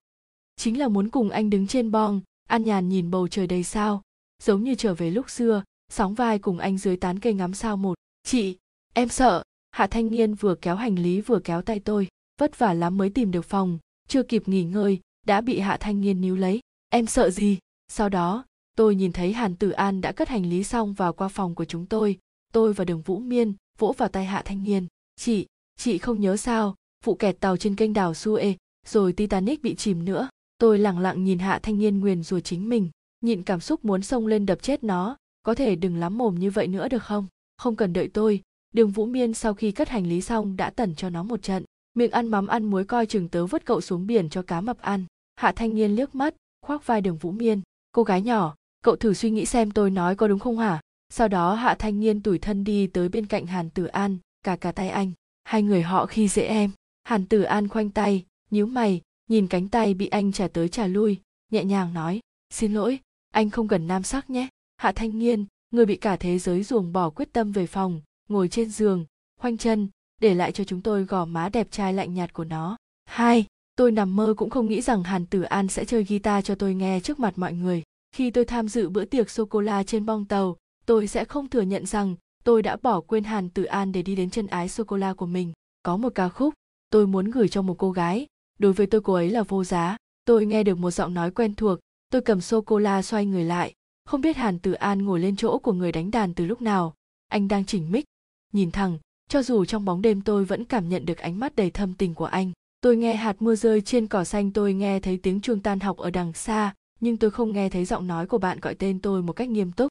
Chính 0.56 0.80
là 0.80 0.88
muốn 0.88 1.10
cùng 1.10 1.30
anh 1.30 1.50
đứng 1.50 1.68
trên 1.68 1.92
bong, 1.92 2.22
an 2.50 2.64
nhàn 2.64 2.90
nhìn 2.90 3.12
bầu 3.12 3.28
trời 3.28 3.48
đầy 3.48 3.64
sao. 3.64 4.02
Giống 4.44 4.64
như 4.64 4.76
trở 4.76 4.94
về 4.94 5.10
lúc 5.10 5.30
xưa, 5.30 5.64
sóng 5.90 6.14
vai 6.14 6.40
cùng 6.40 6.60
anh 6.60 6.78
dưới 6.78 6.98
tán 6.98 7.20
cây 7.20 7.34
ngắm 7.34 7.54
sao 7.54 7.78
một. 7.78 7.94
Chị, 8.24 8.58
em 8.94 9.10
sợ. 9.10 9.44
Hạ 9.72 9.88
thanh 9.88 10.08
niên 10.12 10.34
vừa 10.34 10.56
kéo 10.56 10.76
hành 10.76 10.96
lý 10.96 11.22
vừa 11.22 11.40
kéo 11.40 11.62
tay 11.62 11.80
tôi. 11.80 12.08
Vất 12.40 12.60
vả 12.60 12.74
lắm 12.74 12.98
mới 12.98 13.10
tìm 13.10 13.32
được 13.32 13.46
phòng, 13.46 13.78
chưa 14.08 14.24
kịp 14.24 14.48
nghỉ 14.48 14.64
ngơi, 14.64 15.00
đã 15.26 15.42
bị 15.42 15.60
hạ 15.60 15.78
thanh 15.78 16.02
niên 16.02 16.22
níu 16.22 16.36
lấy. 16.36 16.60
Em 16.90 17.06
sợ 17.06 17.30
gì? 17.30 17.58
Sau 17.88 18.10
đó, 18.10 18.46
tôi 18.78 18.96
nhìn 18.96 19.12
thấy 19.12 19.34
hàn 19.34 19.56
tử 19.56 19.70
an 19.70 20.02
đã 20.02 20.12
cất 20.12 20.30
hành 20.30 20.46
lý 20.50 20.64
xong 20.64 20.94
vào 20.94 21.14
qua 21.14 21.28
phòng 21.28 21.56
của 21.56 21.66
chúng 21.66 21.86
tôi. 21.86 22.18
Tôi 22.54 22.74
và 22.74 22.86
đường 22.86 23.02
vũ 23.02 23.20
miên 23.20 23.54
vỗ 23.78 23.94
vào 23.98 24.10
tay 24.10 24.26
hạ 24.26 24.42
thanh 24.46 24.64
niên. 24.64 24.88
Chị 25.16 25.46
chị 25.84 25.98
không 25.98 26.22
nhớ 26.22 26.38
sao, 26.38 26.76
vụ 27.06 27.16
kẹt 27.16 27.40
tàu 27.40 27.58
trên 27.58 27.76
kênh 27.76 27.94
đảo 27.94 28.12
suez 28.12 28.54
rồi 28.88 29.14
titanic 29.14 29.62
bị 29.62 29.76
chìm 29.76 30.06
nữa. 30.06 30.30
Tôi 30.58 30.80
lẳng 30.80 31.00
lặng 31.00 31.24
nhìn 31.24 31.40
hạ 31.40 31.60
thanh 31.64 31.78
niên 31.78 32.00
nguyền 32.00 32.24
rủa 32.24 32.40
chính 32.40 32.70
mình, 32.70 32.90
nhịn 33.22 33.44
cảm 33.44 33.60
xúc 33.60 33.86
muốn 33.86 34.02
xông 34.02 34.28
lên 34.28 34.46
đập 34.46 34.62
chết 34.62 34.84
nó. 34.84 35.18
Có 35.44 35.56
thể 35.56 35.76
đừng 35.76 35.98
lắm 35.98 36.18
mồm 36.18 36.40
như 36.40 36.52
vậy 36.52 36.68
nữa 36.68 36.88
được 36.88 37.04
không? 37.04 37.28
Không 37.58 37.76
cần 37.76 37.94
đợi 37.94 38.08
tôi. 38.08 38.42
Đường 38.74 38.92
vũ 38.92 39.06
miên 39.06 39.34
sau 39.34 39.54
khi 39.54 39.72
cất 39.72 39.90
hành 39.90 40.08
lý 40.08 40.22
xong 40.22 40.58
đã 40.58 40.70
tẩn 40.70 40.96
cho 40.96 41.10
nó 41.10 41.24
một 41.24 41.42
trận. 41.42 41.64
Miệng 41.94 42.12
ăn 42.12 42.28
mắm 42.28 42.48
ăn 42.48 42.64
muối 42.64 42.84
coi 42.84 43.06
chừng 43.06 43.30
tớ 43.30 43.46
vứt 43.46 43.66
cậu 43.66 43.82
xuống 43.82 44.08
biển 44.08 44.30
cho 44.30 44.42
cá 44.42 44.62
mập 44.62 44.82
ăn. 44.82 45.06
Hạ 45.36 45.52
thanh 45.52 45.76
niên 45.76 45.96
liếc 45.96 46.16
mắt, 46.16 46.36
khoác 46.66 46.88
vai 46.88 47.02
đường 47.02 47.18
vũ 47.18 47.32
miên. 47.32 47.62
Cô 47.92 48.04
gái 48.04 48.22
nhỏ, 48.22 48.56
cậu 48.84 48.96
thử 48.96 49.14
suy 49.14 49.30
nghĩ 49.32 49.46
xem 49.46 49.72
tôi 49.72 49.90
nói 49.90 50.16
có 50.16 50.28
đúng 50.28 50.40
không 50.40 50.58
hả? 50.58 50.82
Sau 51.10 51.28
đó 51.28 51.54
hạ 51.54 51.76
thanh 51.80 52.00
niên 52.00 52.22
tủi 52.22 52.40
thân 52.40 52.64
đi 52.64 52.88
tới 52.88 53.10
bên 53.10 53.26
cạnh 53.26 53.46
hàn 53.46 53.70
tử 53.70 53.86
an 53.86 54.18
cả 54.44 54.56
cả 54.56 54.72
tay 54.72 54.90
anh 54.90 55.12
hai 55.52 55.64
người 55.64 55.82
họ 55.82 56.06
khi 56.06 56.28
dễ 56.28 56.46
em, 56.46 56.72
hàn 57.04 57.26
tử 57.26 57.42
an 57.42 57.68
khoanh 57.68 57.90
tay, 57.90 58.26
nhíu 58.52 58.66
mày, 58.66 59.02
nhìn 59.30 59.48
cánh 59.48 59.68
tay 59.68 59.94
bị 59.94 60.08
anh 60.08 60.32
trả 60.32 60.48
tới 60.48 60.70
trả 60.70 60.88
lui, 60.88 61.18
nhẹ 61.52 61.64
nhàng 61.64 61.94
nói, 61.94 62.20
xin 62.50 62.74
lỗi, 62.74 63.00
anh 63.34 63.50
không 63.50 63.68
cần 63.68 63.88
nam 63.88 64.04
sắc 64.04 64.30
nhé. 64.30 64.48
Hạ 64.78 64.92
thanh 64.92 65.20
nghiên 65.20 65.46
người 65.72 65.86
bị 65.86 65.96
cả 65.96 66.16
thế 66.16 66.40
giới 66.40 66.64
ruồng 66.64 66.94
bỏ 66.94 67.10
quyết 67.10 67.34
tâm 67.34 67.52
về 67.52 67.68
phòng, 67.68 68.02
ngồi 68.30 68.48
trên 68.48 68.70
giường, 68.70 69.06
khoanh 69.40 69.58
chân, 69.58 69.88
để 70.22 70.34
lại 70.36 70.52
cho 70.52 70.64
chúng 70.64 70.82
tôi 70.82 71.04
gò 71.04 71.26
má 71.26 71.50
đẹp 71.50 71.68
trai 71.72 71.94
lạnh 71.94 72.14
nhạt 72.14 72.34
của 72.34 72.44
nó. 72.46 72.78
Hai, 73.06 73.46
tôi 73.76 73.92
nằm 73.92 74.16
mơ 74.16 74.34
cũng 74.38 74.50
không 74.50 74.68
nghĩ 74.68 74.82
rằng 74.82 75.04
hàn 75.04 75.26
tử 75.26 75.42
an 75.42 75.68
sẽ 75.68 75.86
chơi 75.86 76.04
guitar 76.04 76.46
cho 76.46 76.56
tôi 76.56 76.74
nghe 76.74 77.00
trước 77.00 77.20
mặt 77.20 77.34
mọi 77.36 77.54
người. 77.54 77.84
Khi 78.12 78.32
tôi 78.32 78.46
tham 78.46 78.68
dự 78.68 78.90
bữa 78.90 79.06
tiệc 79.06 79.30
sô 79.30 79.46
cô 79.46 79.62
la 79.62 79.84
trên 79.84 80.06
bong 80.06 80.26
tàu, 80.26 80.58
tôi 80.86 81.08
sẽ 81.08 81.26
không 81.26 81.50
thừa 81.50 81.62
nhận 81.62 81.86
rằng 81.86 82.16
tôi 82.44 82.62
đã 82.62 82.78
bỏ 82.82 83.02
quên 83.02 83.24
hàn 83.24 83.50
tử 83.50 83.64
an 83.64 83.92
để 83.92 84.02
đi 84.02 84.16
đến 84.16 84.30
chân 84.30 84.48
ái 84.48 84.70
sô 84.70 84.84
cô 84.84 84.98
la 84.98 85.14
của 85.14 85.26
mình. 85.26 85.54
Có 85.84 85.98
một 85.98 86.16
ca 86.16 86.30
khúc, 86.30 86.54
tôi 86.90 87.08
muốn 87.08 87.32
gửi 87.32 87.48
cho 87.48 87.62
một 87.62 87.76
cô 87.78 87.92
gái. 87.92 88.28
Đối 88.60 88.74
với 88.74 88.88
tôi, 88.88 89.02
cô 89.02 89.14
ấy 89.14 89.30
là 89.30 89.44
vô 89.44 89.64
giá. 89.64 89.98
Tôi 90.26 90.46
nghe 90.46 90.64
được 90.64 90.78
một 90.78 90.92
giọng 90.92 91.14
nói 91.14 91.32
quen 91.32 91.56
thuộc. 91.56 91.80
Tôi 92.10 92.22
cầm 92.22 92.42
sô 92.42 92.62
cô 92.62 92.80
la 92.80 93.02
xoay 93.02 93.26
người 93.26 93.44
lại. 93.44 93.74
Không 94.06 94.22
biết 94.22 94.38
hàn 94.38 94.60
tử 94.60 94.74
an 94.74 95.06
ngồi 95.06 95.20
lên 95.20 95.36
chỗ 95.36 95.60
của 95.60 95.74
người 95.74 95.92
đánh 95.92 96.12
đàn 96.12 96.34
từ 96.34 96.46
lúc 96.46 96.62
nào. 96.62 96.94
Anh 97.28 97.48
đang 97.48 97.66
chỉnh 97.66 97.92
mic. 97.92 98.06
Nhìn 98.54 98.72
thẳng, 98.72 98.98
cho 99.30 99.44
dù 99.44 99.66
trong 99.66 99.86
bóng 99.86 100.02
đêm 100.02 100.22
tôi 100.22 100.46
vẫn 100.46 100.66
cảm 100.66 100.90
nhận 100.90 101.06
được 101.06 101.18
ánh 101.18 101.40
mắt 101.40 101.56
đầy 101.56 101.72
thâm 101.72 101.94
tình 101.94 102.14
của 102.14 102.26
anh. 102.26 102.52
Tôi 102.82 102.98
nghe 102.98 103.16
hạt 103.16 103.42
mưa 103.42 103.56
rơi 103.56 103.82
trên 103.82 104.08
cỏ 104.08 104.24
xanh, 104.24 104.52
tôi 104.52 104.74
nghe 104.74 105.00
thấy 105.00 105.18
tiếng 105.18 105.42
chuông 105.42 105.60
tan 105.60 105.80
học 105.80 105.98
ở 105.98 106.10
đằng 106.10 106.34
xa, 106.34 106.74
nhưng 107.00 107.18
tôi 107.18 107.32
không 107.32 107.52
nghe 107.52 107.70
thấy 107.70 107.86
giọng 107.86 108.08
nói 108.08 108.28
của 108.28 108.38
bạn 108.38 108.60
gọi 108.60 108.76
tên 108.76 109.00
tôi 109.00 109.22
một 109.22 109.34
cách 109.34 109.50
nghiêm 109.50 109.72
túc. 109.72 109.88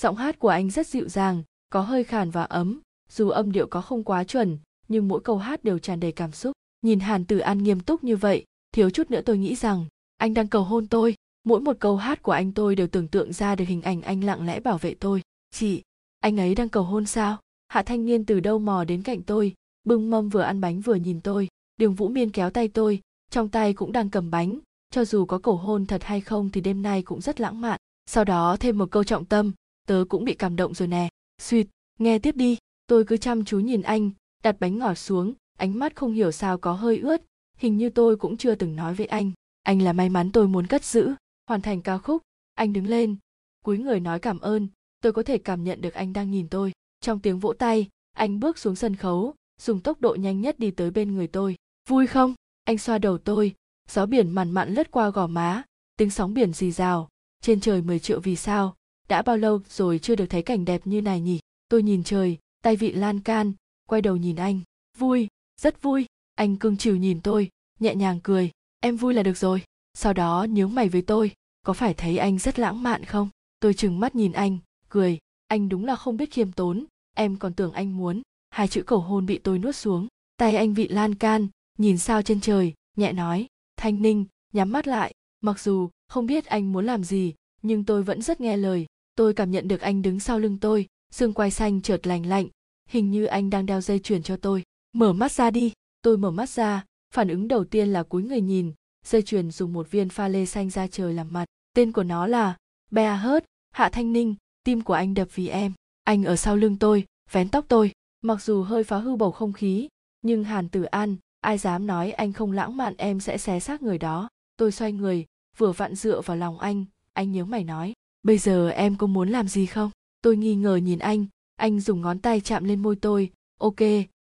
Giọng 0.00 0.16
hát 0.16 0.38
của 0.38 0.48
anh 0.48 0.70
rất 0.70 0.86
dịu 0.86 1.08
dàng 1.08 1.42
có 1.70 1.80
hơi 1.80 2.04
khàn 2.04 2.30
và 2.30 2.42
ấm, 2.42 2.80
dù 3.10 3.28
âm 3.28 3.52
điệu 3.52 3.66
có 3.66 3.80
không 3.80 4.04
quá 4.04 4.24
chuẩn, 4.24 4.58
nhưng 4.88 5.08
mỗi 5.08 5.20
câu 5.20 5.38
hát 5.38 5.64
đều 5.64 5.78
tràn 5.78 6.00
đầy 6.00 6.12
cảm 6.12 6.32
xúc. 6.32 6.52
Nhìn 6.82 7.00
hàn 7.00 7.24
tử 7.24 7.38
an 7.38 7.62
nghiêm 7.62 7.80
túc 7.80 8.04
như 8.04 8.16
vậy, 8.16 8.44
thiếu 8.72 8.90
chút 8.90 9.10
nữa 9.10 9.20
tôi 9.20 9.38
nghĩ 9.38 9.54
rằng, 9.54 9.86
anh 10.16 10.34
đang 10.34 10.48
cầu 10.48 10.64
hôn 10.64 10.86
tôi. 10.86 11.14
Mỗi 11.44 11.60
một 11.60 11.76
câu 11.80 11.96
hát 11.96 12.22
của 12.22 12.32
anh 12.32 12.52
tôi 12.52 12.76
đều 12.76 12.86
tưởng 12.86 13.08
tượng 13.08 13.32
ra 13.32 13.56
được 13.56 13.64
hình 13.64 13.82
ảnh 13.82 14.02
anh 14.02 14.24
lặng 14.24 14.46
lẽ 14.46 14.60
bảo 14.60 14.78
vệ 14.78 14.94
tôi. 14.94 15.22
Chị, 15.50 15.82
anh 16.20 16.40
ấy 16.40 16.54
đang 16.54 16.68
cầu 16.68 16.82
hôn 16.82 17.06
sao? 17.06 17.38
Hạ 17.68 17.82
thanh 17.82 18.04
niên 18.04 18.24
từ 18.24 18.40
đâu 18.40 18.58
mò 18.58 18.84
đến 18.84 19.02
cạnh 19.02 19.22
tôi, 19.22 19.54
bưng 19.84 20.10
mâm 20.10 20.28
vừa 20.28 20.40
ăn 20.40 20.60
bánh 20.60 20.80
vừa 20.80 20.94
nhìn 20.94 21.20
tôi. 21.20 21.48
Đường 21.76 21.94
vũ 21.94 22.08
miên 22.08 22.30
kéo 22.30 22.50
tay 22.50 22.68
tôi, 22.68 23.00
trong 23.30 23.48
tay 23.48 23.74
cũng 23.74 23.92
đang 23.92 24.10
cầm 24.10 24.30
bánh. 24.30 24.58
Cho 24.90 25.04
dù 25.04 25.24
có 25.24 25.38
cầu 25.38 25.56
hôn 25.56 25.86
thật 25.86 26.04
hay 26.04 26.20
không 26.20 26.50
thì 26.50 26.60
đêm 26.60 26.82
nay 26.82 27.02
cũng 27.02 27.20
rất 27.20 27.40
lãng 27.40 27.60
mạn. 27.60 27.80
Sau 28.06 28.24
đó 28.24 28.56
thêm 28.60 28.78
một 28.78 28.90
câu 28.90 29.04
trọng 29.04 29.24
tâm, 29.24 29.52
tớ 29.86 30.04
cũng 30.08 30.24
bị 30.24 30.34
cảm 30.34 30.56
động 30.56 30.74
rồi 30.74 30.88
nè 30.88 31.08
suýt 31.40 31.66
nghe 31.98 32.18
tiếp 32.18 32.36
đi, 32.36 32.56
tôi 32.86 33.04
cứ 33.04 33.16
chăm 33.16 33.44
chú 33.44 33.60
nhìn 33.60 33.82
anh, 33.82 34.10
đặt 34.42 34.56
bánh 34.60 34.78
ngọt 34.78 34.94
xuống, 34.94 35.34
ánh 35.58 35.78
mắt 35.78 35.96
không 35.96 36.12
hiểu 36.12 36.30
sao 36.30 36.58
có 36.58 36.72
hơi 36.72 36.98
ướt, 36.98 37.22
hình 37.58 37.76
như 37.76 37.90
tôi 37.90 38.16
cũng 38.16 38.36
chưa 38.36 38.54
từng 38.54 38.76
nói 38.76 38.94
với 38.94 39.06
anh. 39.06 39.32
Anh 39.62 39.82
là 39.82 39.92
may 39.92 40.08
mắn 40.08 40.32
tôi 40.32 40.48
muốn 40.48 40.66
cất 40.66 40.84
giữ, 40.84 41.12
hoàn 41.46 41.60
thành 41.60 41.82
ca 41.82 41.98
khúc, 41.98 42.22
anh 42.54 42.72
đứng 42.72 42.86
lên, 42.86 43.16
cúi 43.64 43.78
người 43.78 44.00
nói 44.00 44.18
cảm 44.18 44.40
ơn, 44.40 44.68
tôi 45.00 45.12
có 45.12 45.22
thể 45.22 45.38
cảm 45.38 45.64
nhận 45.64 45.80
được 45.80 45.94
anh 45.94 46.12
đang 46.12 46.30
nhìn 46.30 46.48
tôi. 46.48 46.72
Trong 47.00 47.20
tiếng 47.20 47.38
vỗ 47.38 47.52
tay, 47.52 47.88
anh 48.12 48.40
bước 48.40 48.58
xuống 48.58 48.76
sân 48.76 48.96
khấu, 48.96 49.34
dùng 49.60 49.80
tốc 49.80 50.00
độ 50.00 50.14
nhanh 50.14 50.40
nhất 50.40 50.58
đi 50.58 50.70
tới 50.70 50.90
bên 50.90 51.14
người 51.14 51.26
tôi. 51.26 51.56
Vui 51.88 52.06
không? 52.06 52.34
Anh 52.64 52.78
xoa 52.78 52.98
đầu 52.98 53.18
tôi, 53.18 53.54
gió 53.88 54.06
biển 54.06 54.30
mằn 54.30 54.50
mặn 54.50 54.74
lướt 54.74 54.90
qua 54.90 55.10
gò 55.10 55.26
má, 55.26 55.62
tiếng 55.96 56.10
sóng 56.10 56.34
biển 56.34 56.52
rì 56.52 56.70
rào, 56.70 57.08
trên 57.42 57.60
trời 57.60 57.82
10 57.82 57.98
triệu 57.98 58.20
vì 58.20 58.36
sao 58.36 58.76
đã 59.10 59.22
bao 59.22 59.36
lâu 59.36 59.60
rồi 59.68 59.98
chưa 59.98 60.16
được 60.16 60.26
thấy 60.26 60.42
cảnh 60.42 60.64
đẹp 60.64 60.80
như 60.84 61.02
này 61.02 61.20
nhỉ? 61.20 61.38
Tôi 61.68 61.82
nhìn 61.82 62.04
trời 62.04 62.38
tay 62.62 62.76
vị 62.76 62.92
lan 62.92 63.20
can, 63.20 63.52
quay 63.86 64.02
đầu 64.02 64.16
nhìn 64.16 64.36
anh. 64.36 64.60
Vui, 64.98 65.28
rất 65.60 65.82
vui. 65.82 66.06
Anh 66.34 66.56
cưng 66.56 66.76
chiều 66.76 66.96
nhìn 66.96 67.20
tôi, 67.20 67.48
nhẹ 67.80 67.94
nhàng 67.94 68.20
cười. 68.22 68.50
Em 68.80 68.96
vui 68.96 69.14
là 69.14 69.22
được 69.22 69.36
rồi. 69.36 69.62
Sau 69.94 70.12
đó 70.12 70.46
nhướng 70.50 70.74
mày 70.74 70.88
với 70.88 71.02
tôi. 71.02 71.32
Có 71.62 71.72
phải 71.72 71.94
thấy 71.94 72.18
anh 72.18 72.38
rất 72.38 72.58
lãng 72.58 72.82
mạn 72.82 73.04
không? 73.04 73.28
Tôi 73.60 73.74
chừng 73.74 74.00
mắt 74.00 74.14
nhìn 74.14 74.32
anh, 74.32 74.58
cười. 74.88 75.18
Anh 75.46 75.68
đúng 75.68 75.84
là 75.84 75.96
không 75.96 76.16
biết 76.16 76.30
khiêm 76.30 76.52
tốn. 76.52 76.84
Em 77.16 77.36
còn 77.36 77.54
tưởng 77.54 77.72
anh 77.72 77.96
muốn. 77.96 78.22
Hai 78.50 78.68
chữ 78.68 78.82
cầu 78.82 79.00
hôn 79.00 79.26
bị 79.26 79.38
tôi 79.38 79.58
nuốt 79.58 79.76
xuống. 79.76 80.08
Tay 80.36 80.56
anh 80.56 80.74
vị 80.74 80.88
lan 80.88 81.14
can, 81.14 81.48
nhìn 81.78 81.98
sao 81.98 82.22
trên 82.22 82.40
trời, 82.40 82.74
nhẹ 82.96 83.12
nói. 83.12 83.46
Thanh 83.76 84.02
ninh, 84.02 84.24
nhắm 84.52 84.72
mắt 84.72 84.86
lại. 84.86 85.14
Mặc 85.40 85.60
dù 85.60 85.90
không 86.08 86.26
biết 86.26 86.46
anh 86.46 86.72
muốn 86.72 86.86
làm 86.86 87.04
gì, 87.04 87.34
nhưng 87.62 87.84
tôi 87.84 88.02
vẫn 88.02 88.22
rất 88.22 88.40
nghe 88.40 88.56
lời 88.56 88.86
tôi 89.14 89.34
cảm 89.34 89.50
nhận 89.50 89.68
được 89.68 89.80
anh 89.80 90.02
đứng 90.02 90.20
sau 90.20 90.38
lưng 90.38 90.58
tôi, 90.60 90.86
xương 91.10 91.32
quai 91.32 91.50
xanh 91.50 91.82
chợt 91.82 92.06
lành 92.06 92.26
lạnh, 92.26 92.46
hình 92.88 93.10
như 93.10 93.24
anh 93.24 93.50
đang 93.50 93.66
đeo 93.66 93.80
dây 93.80 93.98
chuyền 93.98 94.22
cho 94.22 94.36
tôi. 94.36 94.62
Mở 94.92 95.12
mắt 95.12 95.32
ra 95.32 95.50
đi. 95.50 95.72
Tôi 96.02 96.18
mở 96.18 96.30
mắt 96.30 96.48
ra, 96.48 96.84
phản 97.14 97.28
ứng 97.28 97.48
đầu 97.48 97.64
tiên 97.64 97.88
là 97.88 98.02
cúi 98.02 98.22
người 98.22 98.40
nhìn, 98.40 98.72
dây 99.04 99.22
chuyền 99.22 99.50
dùng 99.50 99.72
một 99.72 99.90
viên 99.90 100.08
pha 100.08 100.28
lê 100.28 100.46
xanh 100.46 100.70
ra 100.70 100.86
trời 100.86 101.14
làm 101.14 101.32
mặt. 101.32 101.44
Tên 101.74 101.92
của 101.92 102.02
nó 102.02 102.26
là 102.26 102.56
bea 102.90 103.16
hớt, 103.16 103.44
hạ 103.70 103.88
thanh 103.88 104.12
ninh, 104.12 104.34
tim 104.64 104.80
của 104.80 104.94
anh 104.94 105.14
đập 105.14 105.28
vì 105.34 105.48
em. 105.48 105.72
Anh 106.04 106.24
ở 106.24 106.36
sau 106.36 106.56
lưng 106.56 106.76
tôi, 106.76 107.04
vén 107.30 107.48
tóc 107.48 107.64
tôi. 107.68 107.92
Mặc 108.22 108.42
dù 108.42 108.62
hơi 108.62 108.84
phá 108.84 108.98
hư 108.98 109.16
bầu 109.16 109.30
không 109.30 109.52
khí, 109.52 109.88
nhưng 110.22 110.44
hàn 110.44 110.68
tử 110.68 110.82
an, 110.82 111.16
ai 111.40 111.58
dám 111.58 111.86
nói 111.86 112.12
anh 112.12 112.32
không 112.32 112.52
lãng 112.52 112.76
mạn 112.76 112.94
em 112.96 113.20
sẽ 113.20 113.38
xé 113.38 113.60
xác 113.60 113.82
người 113.82 113.98
đó. 113.98 114.28
Tôi 114.56 114.72
xoay 114.72 114.92
người, 114.92 115.26
vừa 115.56 115.72
vặn 115.72 115.94
dựa 115.94 116.20
vào 116.20 116.36
lòng 116.36 116.58
anh 116.58 116.84
anh 117.12 117.32
nhớ 117.32 117.44
mày 117.44 117.64
nói 117.64 117.92
bây 118.22 118.38
giờ 118.38 118.68
em 118.68 118.96
có 118.96 119.06
muốn 119.06 119.28
làm 119.28 119.48
gì 119.48 119.66
không? 119.66 119.90
Tôi 120.22 120.36
nghi 120.36 120.54
ngờ 120.54 120.76
nhìn 120.76 120.98
anh. 120.98 121.26
Anh 121.56 121.80
dùng 121.80 122.00
ngón 122.00 122.18
tay 122.18 122.40
chạm 122.40 122.64
lên 122.64 122.82
môi 122.82 122.96
tôi. 122.96 123.30
Ok, 123.58 123.80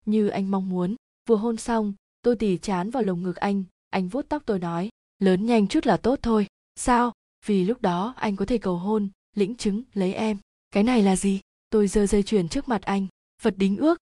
như 0.06 0.28
anh 0.28 0.50
mong 0.50 0.68
muốn. 0.68 0.96
Vừa 1.28 1.36
hôn 1.36 1.56
xong, 1.56 1.94
tôi 2.22 2.36
tỉ 2.36 2.58
chán 2.58 2.90
vào 2.90 3.02
lồng 3.02 3.22
ngực 3.22 3.36
anh. 3.36 3.64
Anh 3.90 4.08
vuốt 4.08 4.28
tóc 4.28 4.42
tôi 4.46 4.58
nói, 4.58 4.90
lớn 5.18 5.46
nhanh 5.46 5.66
chút 5.66 5.86
là 5.86 5.96
tốt 5.96 6.18
thôi. 6.22 6.46
Sao? 6.76 7.12
Vì 7.46 7.64
lúc 7.64 7.82
đó 7.82 8.14
anh 8.16 8.36
có 8.36 8.44
thể 8.44 8.58
cầu 8.58 8.76
hôn, 8.76 9.08
lĩnh 9.34 9.54
chứng, 9.54 9.82
lấy 9.94 10.14
em. 10.14 10.38
Cái 10.70 10.82
này 10.82 11.02
là 11.02 11.16
gì? 11.16 11.40
Tôi 11.70 11.88
giơ 11.88 12.06
dây 12.06 12.22
chuyền 12.22 12.48
trước 12.48 12.68
mặt 12.68 12.82
anh. 12.82 13.06
Vật 13.42 13.54
đính 13.58 13.76
ước. 13.76 13.98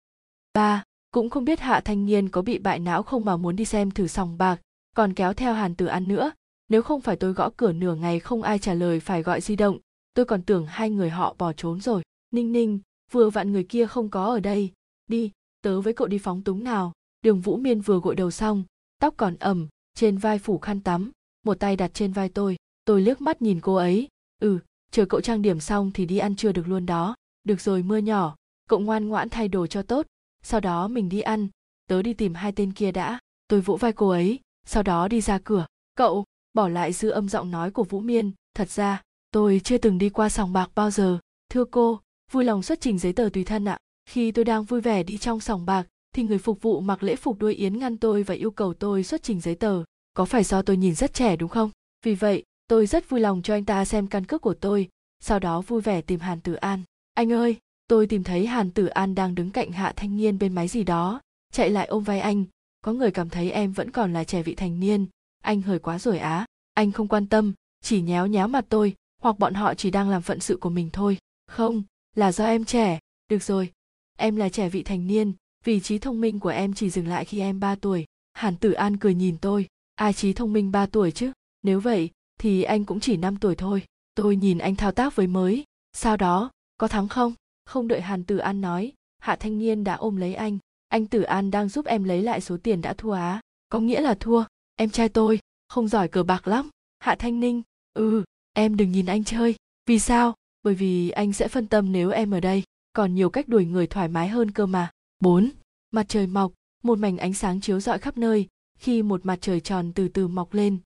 Ba, 0.55 0.85
cũng 1.11 1.31
không 1.31 1.45
biết 1.45 1.61
hạ 1.61 1.81
thanh 1.85 2.07
niên 2.07 2.29
có 2.29 2.43
bị 2.43 2.59
bại 2.59 2.79
não 2.79 3.03
không 3.03 3.25
mà 3.25 3.37
muốn 3.37 3.57
đi 3.57 3.65
xem 3.65 3.91
thử 3.91 4.07
sòng 4.07 4.39
bạc, 4.39 4.61
còn 4.97 5.15
kéo 5.15 5.35
theo 5.35 5.55
hàn 5.55 5.75
tử 5.75 5.87
ăn 5.87 6.09
nữa 6.09 6.33
nếu 6.73 6.83
không 6.83 7.01
phải 7.01 7.17
tôi 7.17 7.33
gõ 7.33 7.51
cửa 7.57 7.73
nửa 7.73 7.95
ngày 7.95 8.21
không 8.21 8.43
ai 8.43 8.59
trả 8.59 8.75
lời 8.75 9.01
phải 9.01 9.23
gọi 9.23 9.41
di 9.41 9.57
động, 9.57 9.79
tôi 10.15 10.25
còn 10.25 10.43
tưởng 10.43 10.67
hai 10.67 10.91
người 10.91 11.11
họ 11.11 11.35
bỏ 11.39 11.53
trốn 11.53 11.81
rồi. 11.81 12.03
Ninh 12.31 12.53
ninh, 12.53 12.81
vừa 13.11 13.31
vặn 13.31 13.53
người 13.53 13.65
kia 13.65 13.87
không 13.87 14.09
có 14.11 14.25
ở 14.25 14.41
đây. 14.41 14.73
Đi, 15.07 15.31
tớ 15.63 15.81
với 15.81 15.93
cậu 15.93 16.09
đi 16.09 16.19
phóng 16.19 16.43
túng 16.43 16.65
nào. 16.65 16.93
Đường 17.23 17.41
vũ 17.41 17.57
miên 17.57 17.81
vừa 17.81 18.01
gội 18.01 18.15
đầu 18.15 18.31
xong, 18.31 18.65
tóc 18.99 19.15
còn 19.17 19.37
ẩm, 19.37 19.69
trên 19.95 20.19
vai 20.19 20.39
phủ 20.39 20.59
khăn 20.59 20.81
tắm, 20.81 21.11
một 21.47 21.61
tay 21.61 21.77
đặt 21.77 21.91
trên 21.95 22.13
vai 22.13 22.29
tôi. 22.29 22.57
Tôi 22.85 23.03
liếc 23.03 23.21
mắt 23.21 23.43
nhìn 23.43 23.61
cô 23.61 23.75
ấy. 23.75 24.09
Ừ 24.39 24.59
chờ 24.93 25.05
cậu 25.05 25.21
trang 25.21 25.43
điểm 25.43 25.61
xong 25.61 25.91
thì 25.95 26.07
đi 26.07 26.19
ăn 26.19 26.37
trưa 26.37 26.53
được 26.53 26.69
luôn 26.69 26.87
đó. 26.87 27.15
Được 27.45 27.61
rồi, 27.61 27.83
mưa 27.83 27.97
nhỏ. 27.97 28.37
Cậu 28.69 28.79
ngoan 28.81 29.09
ngoãn 29.09 29.29
thay 29.29 29.49
đồ 29.49 29.67
cho 29.67 29.83
tốt. 29.83 30.07
Sau 30.43 30.61
đó 30.61 30.89
mình 30.89 31.09
đi 31.09 31.21
ăn. 31.21 31.49
Tớ 31.87 32.03
đi 32.03 32.15
tìm 32.15 32.35
hai 32.35 32.53
tên 32.53 32.73
kia 32.73 32.93
đã. 32.93 33.19
Tôi 33.49 33.61
vỗ 33.61 33.77
vai 33.77 33.93
cô 33.93 34.09
ấy. 34.09 34.41
Sau 34.67 34.83
đó 34.83 35.09
đi 35.09 35.21
ra 35.21 35.39
cửa. 35.45 35.67
Cậu! 35.95 36.25
Bỏ 36.55 36.69
lại 36.69 36.93
dư 36.93 37.11
âm 37.11 37.29
giọng 37.29 37.51
nói 37.51 37.71
của 37.71 37.85
vũ 37.85 38.01
miên, 38.01 38.33
thật 38.55 38.71
ra, 38.71 39.03
tôi 39.31 39.61
chưa 39.65 39.79
từng 39.79 39.99
đi 39.99 40.09
qua 40.11 40.29
sòng 40.29 40.53
bạc 40.53 40.71
bao 40.75 40.91
giờ. 40.91 41.19
Thưa 41.51 41.65
cô, 41.65 42.01
vui 42.33 42.45
lòng 42.45 42.63
xuất 42.63 42.81
trình 42.81 42.99
giấy 42.99 43.13
tờ 43.13 43.29
tùy 43.33 43.45
thân 43.45 43.65
ạ. 43.69 43.79
Khi 44.07 44.33
tôi 44.33 44.45
đang 44.45 44.65
vui 44.65 44.81
vẻ 44.81 45.03
đi 45.03 45.19
trong 45.19 45.41
sòng 45.41 45.67
bạc, 45.67 45.87
thì 46.15 46.23
người 46.23 46.39
phục 46.39 46.63
vụ 46.63 46.81
mặc 46.81 47.03
lễ 47.03 47.17
phục 47.17 47.39
đuôi 47.39 47.55
yến 47.55 47.79
ngăn 47.79 47.97
tôi 47.97 48.23
và 48.23 48.35
yêu 48.35 48.51
cầu 48.51 48.75
tôi 48.75 49.05
xuất 49.05 49.23
trình 49.23 49.41
giấy 49.41 49.55
tờ. 49.55 49.85
Có 50.15 50.25
phải 50.25 50.45
do 50.45 50.63
tôi 50.63 50.77
nhìn 50.77 50.95
rất 50.95 51.15
trẻ 51.15 51.37
đúng 51.37 51.49
không? 51.49 51.71
Vì 52.05 52.15
vậy, 52.15 52.43
tôi 52.69 52.87
rất 52.87 53.09
vui 53.09 53.21
lòng 53.21 53.43
cho 53.43 53.55
anh 53.55 53.65
ta 53.65 53.85
xem 53.85 54.07
căn 54.07 54.27
cước 54.27 54.41
của 54.41 54.55
tôi, 54.55 54.89
sau 55.21 55.39
đó 55.39 55.61
vui 55.61 55.81
vẻ 55.81 56.01
tìm 56.01 56.21
hàn 56.21 56.41
tử 56.41 56.55
an. 56.55 56.83
Anh 57.15 57.33
ơi, 57.33 57.57
tôi 57.89 58.07
tìm 58.07 58.25
thấy 58.25 58.47
hàn 58.47 58.71
tử 58.71 58.87
an 58.87 59.15
đang 59.15 59.35
đứng 59.35 59.51
cạnh 59.51 59.71
hạ 59.71 59.93
thanh 59.97 60.17
niên 60.17 60.39
bên 60.39 60.55
máy 60.55 60.69
gì 60.69 60.85
đó. 60.85 61.21
Chạy 61.53 61.71
lại 61.71 61.87
ôm 61.87 62.03
vai 62.03 62.21
anh, 62.21 62.45
có 62.85 62.93
người 62.93 63.11
cảm 63.11 63.29
thấy 63.29 63.51
em 63.51 63.73
vẫn 63.73 63.91
còn 63.91 64.13
là 64.13 64.25
trẻ 64.25 64.43
vị 64.43 64.55
thành 64.55 64.81
niên 64.81 65.07
anh 65.43 65.63
hời 65.63 65.79
quá 65.79 65.99
rồi 65.99 66.19
á. 66.19 66.47
Anh 66.75 66.93
không 66.93 67.09
quan 67.09 67.27
tâm, 67.27 67.53
chỉ 67.83 68.03
nhéo 68.03 68.27
nhéo 68.27 68.49
mặt 68.49 68.65
tôi, 68.69 68.95
hoặc 69.23 69.39
bọn 69.39 69.55
họ 69.55 69.75
chỉ 69.75 69.91
đang 69.91 70.09
làm 70.09 70.23
phận 70.23 70.41
sự 70.41 70.57
của 70.57 70.71
mình 70.71 70.91
thôi. 70.93 71.19
Không, 71.47 71.83
là 72.17 72.33
do 72.33 72.45
em 72.45 72.65
trẻ. 72.65 72.99
Được 73.29 73.43
rồi. 73.43 73.73
Em 74.19 74.37
là 74.37 74.49
trẻ 74.49 74.69
vị 74.69 74.83
thành 74.83 75.07
niên 75.07 75.33
vì 75.65 75.81
trí 75.81 75.99
thông 75.99 76.21
minh 76.21 76.41
của 76.41 76.49
em 76.49 76.75
chỉ 76.75 76.91
dừng 76.91 77.09
lại 77.09 77.25
khi 77.25 77.41
em 77.41 77.61
3 77.61 77.75
tuổi. 77.75 78.07
Hàn 78.33 78.57
tử 78.57 78.73
an 78.73 78.97
cười 78.97 79.15
nhìn 79.15 79.39
tôi. 79.39 79.67
Ai 79.95 80.13
trí 80.13 80.33
thông 80.33 80.53
minh 80.53 80.73
3 80.73 80.87
tuổi 80.87 81.11
chứ? 81.11 81.33
Nếu 81.63 81.81
vậy, 81.81 82.11
thì 82.39 82.63
anh 82.63 82.85
cũng 82.85 83.01
chỉ 83.01 83.17
5 83.17 83.37
tuổi 83.37 83.57
thôi. 83.57 83.83
Tôi 84.15 84.37
nhìn 84.37 84.59
anh 84.59 84.77
thao 84.77 84.93
tác 84.93 85.17
với 85.17 85.27
mới. 85.27 85.65
Sau 85.93 86.17
đó, 86.17 86.51
có 86.79 86.89
thắng 86.89 87.09
không? 87.09 87.35
Không 87.65 87.89
đợi 87.89 88.01
hàn 88.01 88.25
tử 88.25 88.37
an 88.37 88.61
nói, 88.61 88.93
hạ 89.19 89.37
thanh 89.37 89.59
niên 89.59 89.85
đã 89.85 89.95
ôm 89.95 90.17
lấy 90.17 90.35
anh. 90.35 90.59
Anh 90.89 91.07
tử 91.07 91.23
an 91.23 91.51
đang 91.51 91.69
giúp 91.69 91.87
em 91.87 92.05
lấy 92.05 92.23
lại 92.23 92.41
số 92.41 92.57
tiền 92.57 92.81
đã 92.81 92.95
thua 92.95 93.13
á. 93.13 93.41
Có 93.69 93.81
nghĩa 93.81 94.01
là 94.01 94.15
thua 94.15 94.45
em 94.77 94.91
trai 94.91 95.09
tôi 95.09 95.41
không 95.69 95.89
giỏi 95.89 96.09
cờ 96.09 96.23
bạc 96.23 96.49
lắm 96.49 96.71
hạ 96.99 97.15
thanh 97.19 97.41
ninh. 97.41 97.63
Ừ 97.95 98.25
em 98.53 98.77
đừng 98.77 98.93
nhìn 98.93 99.07
anh 99.07 99.25
chơi. 99.25 99.55
Vì 99.87 99.99
sao? 99.99 100.35
Bởi 100.63 100.75
vì 100.75 101.11
anh 101.11 101.33
sẽ 101.33 101.49
phân 101.49 101.67
tâm 101.67 101.93
nếu 101.93 102.11
em 102.11 102.31
ở 102.31 102.41
đây. 102.41 102.63
Còn 102.93 103.15
nhiều 103.15 103.31
cách 103.31 103.49
đuổi 103.49 103.65
người 103.65 103.87
thoải 103.87 104.09
mái 104.09 104.29
hơn 104.29 104.51
cơ 104.51 104.67
mà. 104.67 104.91
4. 105.21 105.51
Mặt 105.91 106.07
trời 106.09 106.27
mọc, 106.27 106.53
một 106.83 106.99
mảnh 106.99 107.19
ánh 107.19 107.35
sáng 107.35 107.61
chiếu 107.61 107.81
rọi 107.81 107.99
khắp 107.99 108.19
nơi, 108.19 108.49
khi 108.79 109.03
một 109.03 109.27
mặt 109.27 109.39
trời 109.41 109.61
tròn 109.61 109.93
từ 109.95 110.09
từ 110.09 110.29
mọc 110.29 110.55
lên, 110.55 110.79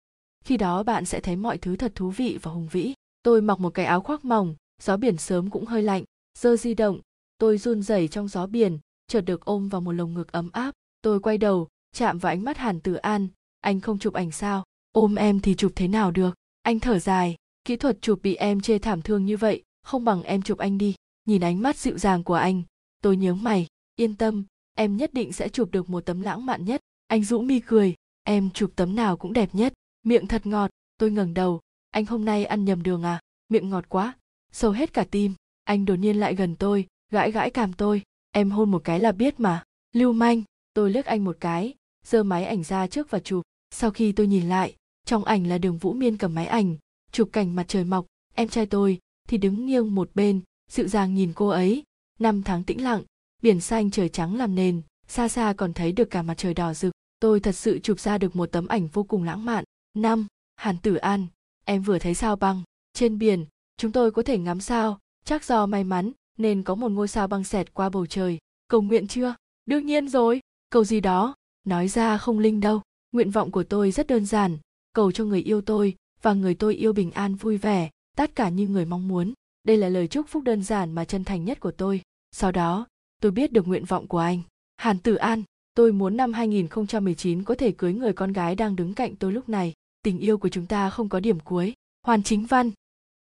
khi 0.45 0.57
đó 0.57 0.83
bạn 0.83 1.05
sẽ 1.05 1.21
thấy 1.21 1.37
mọi 1.37 1.59
thứ 1.59 1.77
thật 1.77 1.93
thú 1.95 2.11
vị 2.11 2.39
và 2.43 2.51
hùng 2.51 2.69
vĩ. 2.73 2.95
Tôi 3.23 3.43
mặc 3.43 3.61
một 3.61 3.71
cái 3.75 3.87
áo 3.87 4.01
khoác 4.01 4.25
mỏng, 4.25 4.55
gió 4.83 4.97
biển 4.97 5.17
sớm 5.17 5.51
cũng 5.51 5.65
hơi 5.65 5.83
lạnh, 5.83 6.05
dơ 6.39 6.57
di 6.57 6.75
động, 6.75 7.01
tôi 7.39 7.59
run 7.59 7.83
rẩy 7.83 8.09
trong 8.09 8.29
gió 8.29 8.47
biển, 8.47 8.79
chợt 9.07 9.21
được 9.21 9.45
ôm 9.45 9.69
vào 9.69 9.81
một 9.81 9.93
lồng 9.93 10.15
ngực 10.15 10.33
ấm 10.33 10.51
áp. 10.53 10.75
Tôi 11.03 11.21
quay 11.21 11.39
đầu, 11.39 11.69
chạm 11.93 12.19
vào 12.19 12.33
ánh 12.33 12.45
mắt 12.45 12.59
Hàn 12.59 12.81
Tử 12.81 12.95
An, 12.95 13.29
anh 13.67 13.81
không 13.81 13.99
chụp 13.99 14.15
ảnh 14.15 14.31
sao? 14.31 14.65
Ôm 14.93 15.15
em 15.15 15.41
thì 15.41 15.55
chụp 15.55 15.73
thế 15.77 15.89
nào 15.89 16.11
được? 16.11 16.35
Anh 16.63 16.81
thở 16.81 16.99
dài, 16.99 17.37
kỹ 17.65 17.77
thuật 17.77 18.03
chụp 18.03 18.21
bị 18.23 18.35
em 18.35 18.61
chê 18.61 18.79
thảm 18.79 19.03
thương 19.03 19.27
như 19.27 19.37
vậy, 19.37 19.63
không 19.83 20.05
bằng 20.05 20.23
em 20.23 20.43
chụp 20.43 20.59
anh 20.59 20.79
đi. 20.79 20.95
Nhìn 21.25 21.45
ánh 21.45 21.63
mắt 21.63 21.77
dịu 21.77 21.99
dàng 21.99 22.25
của 22.25 22.35
anh, 22.35 22.63
tôi 23.03 23.17
nhớ 23.17 23.35
mày, 23.35 23.67
yên 23.97 24.15
tâm 24.15 24.45
em 24.79 24.97
nhất 24.97 25.15
định 25.15 25.33
sẽ 25.33 25.49
chụp 25.49 25.69
được 25.73 25.91
một 25.91 26.01
tấm 26.01 26.21
lãng 26.21 26.47
mạn 26.47 26.65
nhất. 26.65 26.81
Anh 27.07 27.25
rũ 27.25 27.43
mi 27.43 27.61
cười. 27.61 27.95
Em 28.23 28.51
chụp 28.51 28.73
tấm 28.77 28.97
nào 28.97 29.17
cũng 29.17 29.33
đẹp 29.33 29.55
nhất. 29.55 29.73
Miệng 30.03 30.27
thật 30.27 30.47
ngọt. 30.47 30.71
Tôi 30.99 31.11
ngẩng 31.11 31.35
đầu. 31.35 31.61
Anh 31.91 32.07
hôm 32.07 32.25
nay 32.25 32.45
ăn 32.45 32.65
nhầm 32.65 32.83
đường 32.83 33.03
à? 33.03 33.21
Miệng 33.49 33.71
ngọt 33.71 33.85
quá. 33.89 34.15
Sâu 34.53 34.71
hết 34.71 34.93
cả 34.93 35.05
tim. 35.11 35.35
Anh 35.65 35.85
đột 35.85 35.95
nhiên 35.95 36.21
lại 36.21 36.35
gần 36.35 36.57
tôi 36.57 36.87
gãi 37.13 37.33
gãi 37.33 37.51
cảm 37.51 37.73
tôi. 37.73 38.03
Em 38.31 38.51
hôn 38.51 38.71
một 38.71 38.85
cái 38.85 39.01
là 39.01 39.13
biết 39.13 39.41
mà. 39.41 39.65
Lưu 39.93 40.13
manh. 40.13 40.43
Tôi 40.73 40.91
liếc 40.91 41.05
anh 41.05 41.25
một 41.25 41.37
cái. 41.41 41.75
Giơ 42.05 42.23
máy 42.23 42.45
ảnh 42.45 42.65
ra 42.65 42.87
trước 42.87 43.11
và 43.11 43.19
chụp 43.19 43.43
sau 43.79 43.91
khi 43.91 44.13
tôi 44.13 44.27
nhìn 44.27 44.49
lại, 44.49 44.77
trong 45.05 45.25
ảnh 45.25 45.47
là 45.47 45.59
đường 45.59 45.79
vũ 45.79 45.93
miên 45.93 46.17
cầm 46.17 46.35
máy 46.35 46.47
ảnh, 46.47 46.77
chụp 47.13 47.29
cảnh 47.33 47.57
mặt 47.57 47.65
trời 47.69 47.85
mọc, 47.85 48.07
em 48.35 48.49
trai 48.49 48.67
tôi 48.67 48.99
thì 49.29 49.39
đứng 49.39 49.67
nghiêng 49.67 49.95
một 49.95 50.11
bên, 50.15 50.41
dịu 50.71 50.89
dàng 50.89 51.15
nhìn 51.15 51.33
cô 51.35 51.49
ấy. 51.49 51.83
Năm 52.19 52.43
tháng 52.43 52.65
tĩnh 52.65 52.85
lặng, 52.85 53.03
biển 53.43 53.61
xanh 53.61 53.91
trời 53.91 54.09
trắng 54.09 54.37
làm 54.37 54.55
nền, 54.55 54.83
xa 55.09 55.29
xa 55.29 55.55
còn 55.57 55.73
thấy 55.73 55.93
được 55.93 56.11
cả 56.11 56.23
mặt 56.23 56.35
trời 56.37 56.55
đỏ 56.55 56.75
rực. 56.75 56.93
Tôi 57.21 57.41
thật 57.41 57.53
sự 57.53 57.79
chụp 57.79 58.01
ra 58.01 58.19
được 58.19 58.37
một 58.37 58.47
tấm 58.53 58.67
ảnh 58.67 58.87
vô 58.87 59.03
cùng 59.03 59.23
lãng 59.23 59.45
mạn. 59.45 59.65
Năm, 59.95 60.27
hàn 60.57 60.79
tử 60.79 60.95
an, 60.95 61.27
em 61.65 61.83
vừa 61.83 61.99
thấy 61.99 62.15
sao 62.15 62.37
băng? 62.37 62.63
Trên 62.93 63.19
biển, 63.19 63.47
chúng 63.77 63.93
tôi 63.93 64.11
có 64.11 64.23
thể 64.23 64.39
ngắm 64.39 64.61
sao? 64.61 64.99
Chắc 65.25 65.45
do 65.45 65.67
may 65.67 65.85
mắn 65.85 66.13
nên 66.39 66.63
có 66.63 66.75
một 66.75 66.89
ngôi 66.89 67.09
sao 67.09 67.29
băng 67.29 67.45
xẹt 67.45 67.75
qua 67.75 67.89
bầu 67.89 68.07
trời. 68.07 68.39
Cầu 68.69 68.83
nguyện 68.83 69.09
chưa? 69.09 69.35
Đương 69.67 69.87
nhiên 69.87 70.09
rồi. 70.09 70.41
Cầu 70.71 70.85
gì 70.85 71.01
đó? 71.01 71.35
Nói 71.65 71.89
ra 71.89 72.19
không 72.19 72.39
linh 72.39 72.61
đâu 72.61 72.83
nguyện 73.17 73.31
vọng 73.31 73.51
của 73.51 73.65
tôi 73.65 73.91
rất 73.91 74.07
đơn 74.07 74.27
giản 74.27 74.59
cầu 74.93 75.13
cho 75.13 75.25
người 75.25 75.43
yêu 75.43 75.61
tôi 75.61 75.95
và 76.23 76.33
người 76.33 76.55
tôi 76.55 76.75
yêu 76.75 76.93
bình 76.93 77.11
an 77.11 77.35
vui 77.35 77.57
vẻ 77.57 77.91
tất 78.17 78.35
cả 78.35 78.49
như 78.49 78.69
người 78.69 78.85
mong 78.85 79.09
muốn 79.09 79.33
đây 79.65 79.77
là 79.77 79.89
lời 79.89 80.09
chúc 80.09 80.29
phúc 80.29 80.43
đơn 80.43 80.63
giản 80.63 80.93
mà 80.93 81.05
chân 81.05 81.25
thành 81.25 81.45
nhất 81.45 81.61
của 81.61 81.73
tôi 81.73 82.03
sau 82.33 82.53
đó 82.53 82.87
tôi 83.23 83.33
biết 83.33 83.53
được 83.53 83.69
nguyện 83.69 83.85
vọng 83.85 84.07
của 84.07 84.19
anh. 84.19 84.43
Hàn 84.77 84.99
Tử 84.99 85.15
An, 85.15 85.43
tôi 85.75 85.93
muốn 85.93 86.17
năm 86.17 86.33
2019 86.33 87.43
có 87.43 87.55
thể 87.55 87.73
cưới 87.73 87.95
người 87.95 88.13
con 88.13 88.33
gái 88.33 88.55
đang 88.55 88.77
đứng 88.77 88.95
cạnh 88.95 89.17
tôi 89.17 89.33
lúc 89.33 89.49
này. 89.49 89.73
Tình 90.03 90.19
yêu 90.19 90.39
của 90.39 90.49
chúng 90.49 90.67
ta 90.67 90.91
không 90.91 91.09
có 91.09 91.21
điểm 91.21 91.41
cuối. 91.41 91.75
Hoàn 92.03 92.23
Chính 92.23 92.47
Văn, 92.47 92.71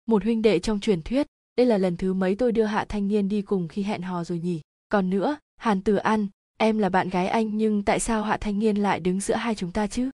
một 0.07 0.25
huynh 0.25 0.43
đệ 0.43 0.59
trong 0.59 0.81
truyền 0.81 1.03
thuyết, 1.03 1.27
đây 1.57 1.67
là 1.67 1.79
lần 1.79 1.97
thứ 1.97 2.13
mấy 2.13 2.35
tôi 2.35 2.53
đưa 2.53 2.65
hạ 2.65 2.85
thanh 2.89 3.09
niên 3.09 3.29
đi 3.29 3.43
cùng 3.43 3.69
khi 3.69 3.83
hẹn 3.83 4.03
hò 4.03 4.25
rồi 4.25 4.39
nhỉ 4.39 4.61
còn 4.89 5.11
nữa 5.11 5.37
hàn 5.57 5.83
tử 5.83 5.97
an 5.97 6.27
em 6.59 6.79
là 6.79 6.89
bạn 6.89 7.09
gái 7.09 7.29
anh, 7.29 7.57
nhưng 7.57 7.83
tại 7.83 8.01
sao 8.01 8.23
hạ 8.23 8.37
thanh 8.37 8.59
niên 8.59 8.77
lại 8.77 9.01
đứng 9.01 9.21
giữa 9.21 9.35
hai 9.35 9.55
chúng 9.55 9.73
ta 9.73 9.87
chứ? 9.87 10.11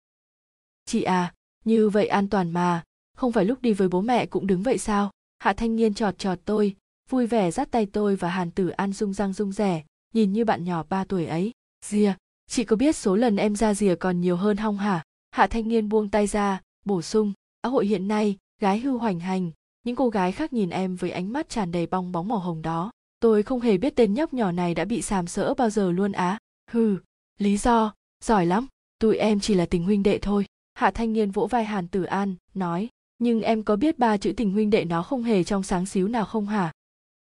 Chị 0.84 1.03
à 1.03 1.34
như 1.64 1.88
vậy 1.88 2.07
an 2.07 2.28
toàn 2.28 2.51
mà. 2.51 2.82
Không 3.16 3.32
phải 3.32 3.45
lúc 3.45 3.62
đi 3.62 3.72
với 3.72 3.88
bố 3.88 4.01
mẹ 4.01 4.26
cũng 4.26 4.47
đứng 4.47 4.62
vậy 4.62 4.78
sao? 4.78 5.11
Hạ 5.38 5.53
thanh 5.53 5.76
niên 5.76 5.95
trọt 5.95 6.18
trọt 6.18 6.38
tôi, 6.45 6.76
vui 7.11 7.26
vẻ 7.26 7.51
dắt 7.51 7.70
tay 7.70 7.86
tôi 7.86 8.16
và 8.16 8.28
hàn 8.28 8.51
tử 8.51 8.68
an 8.68 8.92
rung 8.92 9.12
răng 9.12 9.32
rung 9.32 9.53
rẻ, 9.53 9.84
nhìn 10.14 10.32
như 10.32 10.45
bạn 10.45 10.64
nhỏ 10.64 10.84
ba 10.88 11.05
tuổi 11.05 11.26
ấy. 11.26 11.53
Rìa 11.86 12.14
chị 12.47 12.64
có 12.64 12.76
biết 12.76 12.97
số 12.97 13.16
lần 13.16 13.36
em 13.36 13.57
ra 13.57 13.74
rìa 13.74 13.95
còn 13.95 14.20
nhiều 14.20 14.36
hơn 14.36 14.57
hong 14.57 14.78
hả? 14.78 15.03
Hạ 15.30 15.47
thanh 15.47 15.68
niên 15.68 15.88
buông 15.88 16.09
tay 16.09 16.26
ra, 16.26 16.61
bổ 16.84 17.03
sung, 17.03 17.32
xã 17.62 17.68
hội 17.68 17.86
hiện 17.86 18.09
nay, 18.09 18.36
gái 18.61 18.78
hư 18.78 18.90
hoành 18.90 19.20
hành, 19.20 19.51
những 19.84 19.97
cô 19.97 20.09
gái 20.09 20.32
khác 20.32 20.53
nhìn 20.53 20.70
em 20.70 20.97
với 20.97 21.11
ánh 21.11 21.32
mắt 21.32 21.49
tràn 21.49 21.72
đầy 21.72 21.86
bong 21.86 22.12
bóng 22.12 22.28
màu 22.28 22.38
hồng 22.38 22.62
đó 22.62 22.90
tôi 23.25 23.43
không 23.43 23.61
hề 23.61 23.79
biết 23.79 23.97
tên 23.97 24.14
nhóc 24.14 24.35
nhỏ 24.35 24.53
này 24.53 24.75
đã 24.75 24.85
bị 24.85 25.03
sàm 25.03 25.27
sỡ 25.27 25.55
bao 25.55 25.70
giờ 25.70 25.93
luôn 25.93 26.12
á. 26.12 26.39
Hừ, 26.70 26.97
lý 27.39 27.57
do, 27.57 27.95
giỏi 28.25 28.47
lắm. 28.47 28.66
Tụi 28.99 29.16
em 29.16 29.41
chỉ 29.41 29.55
là 29.55 29.66
tình 29.66 29.85
huynh 29.85 30.03
đệ 30.03 30.18
thôi. 30.18 30.47
Hạ 30.75 30.91
thanh 30.91 31.12
niên 31.12 31.31
vỗ 31.31 31.47
vai 31.47 31.64
hàn 31.64 31.89
tử 31.89 32.05
an, 32.05 32.35
nói, 32.55 32.89
nhưng 33.18 33.43
em 33.43 33.62
có 33.62 33.77
biết 33.77 33.99
ba 33.99 34.16
chữ 34.16 34.33
tình 34.37 34.53
huynh 34.53 34.70
đệ 34.70 34.85
nó 34.85 35.03
không 35.03 35.22
hề 35.22 35.45
trong 35.45 35.62
sáng 35.62 35.87
xíu 35.87 36.09
nào 36.09 36.25
không 36.25 36.47
hả? 36.47 36.72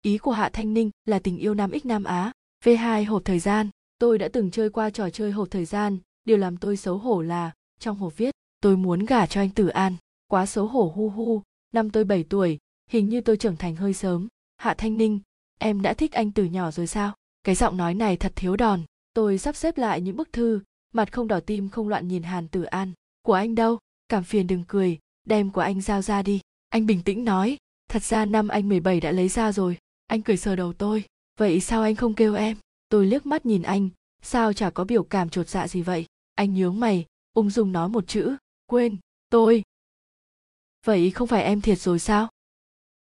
Ý 0.02 0.18
của 0.18 0.32
hạ 0.32 0.50
thanh 0.52 0.74
ninh 0.74 0.90
là 1.04 1.18
tình 1.18 1.38
yêu 1.38 1.54
nam 1.54 1.70
x 1.82 1.86
nam 1.86 2.04
á. 2.04 2.32
V 2.64 2.68
2 2.78 3.04
hộp 3.04 3.24
thời 3.24 3.38
gian. 3.38 3.70
Tôi 3.98 4.18
đã 4.18 4.28
từng 4.32 4.50
chơi 4.50 4.70
qua 4.70 4.90
trò 4.90 5.10
chơi 5.10 5.32
hộp 5.32 5.48
thời 5.50 5.64
gian. 5.64 5.98
Điều 6.24 6.36
làm 6.36 6.56
tôi 6.56 6.76
xấu 6.76 6.98
hổ 6.98 7.22
là, 7.22 7.52
trong 7.80 7.96
hộp 7.96 8.16
viết, 8.16 8.34
tôi 8.60 8.76
muốn 8.76 9.04
gả 9.04 9.26
cho 9.26 9.40
anh 9.40 9.50
tử 9.50 9.68
an. 9.68 9.96
Quá 10.26 10.46
xấu 10.46 10.66
hổ 10.66 10.92
hu 10.96 11.08
hu 11.08 11.42
năm 11.72 11.90
tôi 11.90 12.04
7 12.04 12.24
tuổi, 12.24 12.58
hình 12.90 13.08
như 13.08 13.20
tôi 13.20 13.36
trưởng 13.36 13.56
thành 13.56 13.76
hơi 13.76 13.94
sớm. 13.94 14.28
Hạ 14.56 14.74
thanh 14.78 14.96
ninh 14.96 15.20
em 15.58 15.82
đã 15.82 15.94
thích 15.94 16.12
anh 16.12 16.32
từ 16.32 16.44
nhỏ 16.44 16.70
rồi 16.70 16.86
sao? 16.86 17.14
Cái 17.44 17.54
giọng 17.54 17.76
nói 17.76 17.94
này 17.94 18.16
thật 18.16 18.32
thiếu 18.36 18.56
đòn. 18.56 18.82
Tôi 19.14 19.38
sắp 19.38 19.56
xếp 19.56 19.78
lại 19.78 20.00
những 20.00 20.16
bức 20.16 20.32
thư, 20.32 20.60
mặt 20.92 21.12
không 21.12 21.28
đỏ 21.28 21.40
tim 21.40 21.68
không 21.68 21.88
loạn 21.88 22.08
nhìn 22.08 22.22
hàn 22.22 22.48
tử 22.48 22.62
an. 22.62 22.92
Của 23.22 23.32
anh 23.32 23.54
đâu? 23.54 23.78
Cảm 24.08 24.24
phiền 24.24 24.46
đừng 24.46 24.64
cười, 24.68 24.98
đem 25.24 25.50
của 25.50 25.60
anh 25.60 25.80
giao 25.80 26.02
ra 26.02 26.22
đi. 26.22 26.40
Anh 26.68 26.86
bình 26.86 27.02
tĩnh 27.02 27.24
nói. 27.24 27.56
Thật 27.88 28.02
ra 28.02 28.24
năm 28.24 28.48
anh 28.48 28.68
17 28.68 29.00
đã 29.00 29.12
lấy 29.12 29.28
ra 29.28 29.52
rồi. 29.52 29.78
Anh 30.06 30.22
cười 30.22 30.36
sờ 30.36 30.56
đầu 30.56 30.72
tôi. 30.72 31.04
Vậy 31.38 31.60
sao 31.60 31.82
anh 31.82 31.96
không 31.96 32.14
kêu 32.14 32.34
em? 32.34 32.56
Tôi 32.88 33.06
liếc 33.06 33.26
mắt 33.26 33.46
nhìn 33.46 33.62
anh. 33.62 33.88
Sao 34.22 34.52
chả 34.52 34.70
có 34.70 34.84
biểu 34.84 35.04
cảm 35.04 35.30
chột 35.30 35.48
dạ 35.48 35.68
gì 35.68 35.82
vậy? 35.82 36.06
Anh 36.34 36.54
nhướng 36.54 36.80
mày, 36.80 37.06
ung 37.32 37.50
dung 37.50 37.72
nói 37.72 37.88
một 37.88 38.08
chữ. 38.08 38.36
Quên, 38.66 38.96
tôi. 39.30 39.62
Vậy 40.84 41.10
không 41.10 41.28
phải 41.28 41.42
em 41.42 41.60
thiệt 41.60 41.78
rồi 41.78 41.98
sao? 41.98 42.28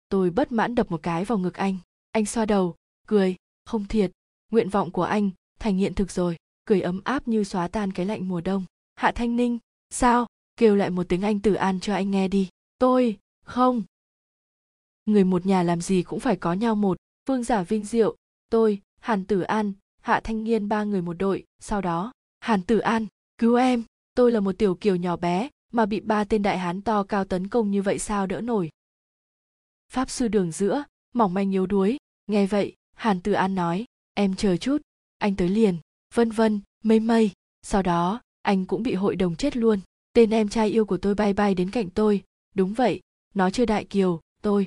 Tôi 0.09 0.29
bất 0.29 0.51
mãn 0.51 0.75
đập 0.75 0.91
một 0.91 1.03
cái 1.03 1.25
vào 1.25 1.37
ngực 1.37 1.53
anh 1.53 1.77
anh 2.17 2.25
xoa 2.25 2.45
đầu, 2.45 2.75
cười, 3.07 3.35
không 3.65 3.85
thiệt, 3.85 4.11
nguyện 4.51 4.69
vọng 4.69 4.91
của 4.91 5.03
anh 5.03 5.29
thành 5.59 5.77
hiện 5.77 5.93
thực 5.93 6.11
rồi. 6.11 6.37
Cười 6.65 6.81
ấm 6.81 7.01
áp 7.03 7.27
như 7.27 7.43
xóa 7.43 7.67
tan 7.67 7.91
cái 7.91 8.05
lạnh 8.05 8.27
mùa 8.27 8.41
đông. 8.41 8.65
Hạ 8.95 9.11
thanh 9.15 9.35
ninh, 9.35 9.59
sao? 9.89 10.27
Kêu 10.55 10.75
lại 10.75 10.89
một 10.89 11.03
tiếng 11.09 11.21
anh 11.21 11.39
tử 11.39 11.53
an 11.53 11.79
cho 11.79 11.93
anh 11.93 12.11
nghe 12.11 12.27
đi. 12.27 12.49
Tôi? 12.79 13.17
Không. 13.45 13.83
Người 15.05 15.23
một 15.23 15.45
nhà 15.45 15.63
làm 15.63 15.81
gì 15.81 16.03
cũng 16.03 16.19
phải 16.19 16.35
có 16.35 16.53
nhau 16.53 16.75
một. 16.75 16.97
Vương 17.25 17.43
giả 17.43 17.63
vinh 17.63 17.85
diệu, 17.85 18.15
tôi, 18.49 18.81
hàn 18.99 19.25
tử 19.25 19.41
an, 19.41 19.73
hạ 20.01 20.21
thanh 20.23 20.43
nghiên 20.43 20.69
ba 20.69 20.83
người 20.83 21.01
một 21.01 21.13
đội. 21.13 21.43
Sau 21.59 21.81
đó, 21.81 22.11
hàn 22.39 22.61
tử 22.61 22.79
an, 22.79 23.05
cứu 23.37 23.55
em. 23.55 23.83
Tôi 24.15 24.31
là 24.31 24.39
một 24.39 24.57
tiểu 24.57 24.75
kiều 24.75 24.95
nhỏ 24.95 25.15
bé 25.15 25.49
mà 25.73 25.85
bị 25.85 25.99
ba 25.99 26.23
tên 26.23 26.43
đại 26.43 26.57
hán 26.57 26.81
to 26.81 27.03
cao 27.03 27.25
tấn 27.25 27.47
công 27.47 27.71
như 27.71 27.81
vậy 27.81 27.99
sao 27.99 28.27
đỡ 28.27 28.41
nổi? 28.41 28.69
Pháp 29.91 30.09
sư 30.09 30.27
đường 30.27 30.51
giữa, 30.51 30.83
mỏng 31.13 31.33
manh 31.33 31.51
yếu 31.51 31.65
đuối 31.65 31.96
nghe 32.27 32.45
vậy, 32.45 32.73
hàn 32.93 33.21
tử 33.21 33.31
an 33.31 33.55
nói, 33.55 33.85
em 34.13 34.35
chờ 34.35 34.57
chút, 34.57 34.81
anh 35.17 35.35
tới 35.35 35.49
liền. 35.49 35.77
Vân 36.13 36.31
vân, 36.31 36.61
mây 36.83 36.99
mây, 36.99 37.31
sau 37.61 37.81
đó, 37.81 38.21
anh 38.41 38.65
cũng 38.65 38.83
bị 38.83 38.93
hội 38.93 39.15
đồng 39.15 39.35
chết 39.35 39.57
luôn. 39.57 39.79
Tên 40.13 40.29
em 40.29 40.49
trai 40.49 40.69
yêu 40.69 40.85
của 40.85 40.97
tôi 40.97 41.15
bay 41.15 41.33
bay 41.33 41.55
đến 41.55 41.71
cạnh 41.71 41.89
tôi. 41.89 42.23
Đúng 42.55 42.73
vậy, 42.73 43.01
nó 43.33 43.49
chơi 43.49 43.65
đại 43.65 43.85
kiều, 43.85 44.21
tôi. 44.41 44.65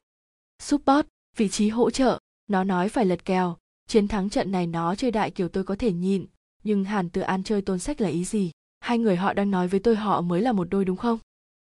Support, 0.58 1.06
vị 1.36 1.48
trí 1.48 1.68
hỗ 1.68 1.90
trợ, 1.90 2.18
nó 2.46 2.64
nói 2.64 2.88
phải 2.88 3.04
lật 3.04 3.24
kèo. 3.24 3.56
Chiến 3.86 4.08
thắng 4.08 4.30
trận 4.30 4.52
này 4.52 4.66
nó 4.66 4.94
chơi 4.94 5.10
đại 5.10 5.30
kiều 5.30 5.48
tôi 5.48 5.64
có 5.64 5.76
thể 5.76 5.92
nhịn, 5.92 6.26
nhưng 6.64 6.84
hàn 6.84 7.10
tự 7.10 7.20
an 7.20 7.42
chơi 7.42 7.62
tôn 7.62 7.78
sách 7.78 8.00
là 8.00 8.08
ý 8.08 8.24
gì? 8.24 8.50
Hai 8.80 8.98
người 8.98 9.16
họ 9.16 9.32
đang 9.32 9.50
nói 9.50 9.68
với 9.68 9.80
tôi 9.80 9.96
họ 9.96 10.20
mới 10.20 10.42
là 10.42 10.52
một 10.52 10.68
đôi 10.70 10.84
đúng 10.84 10.96
không? 10.96 11.18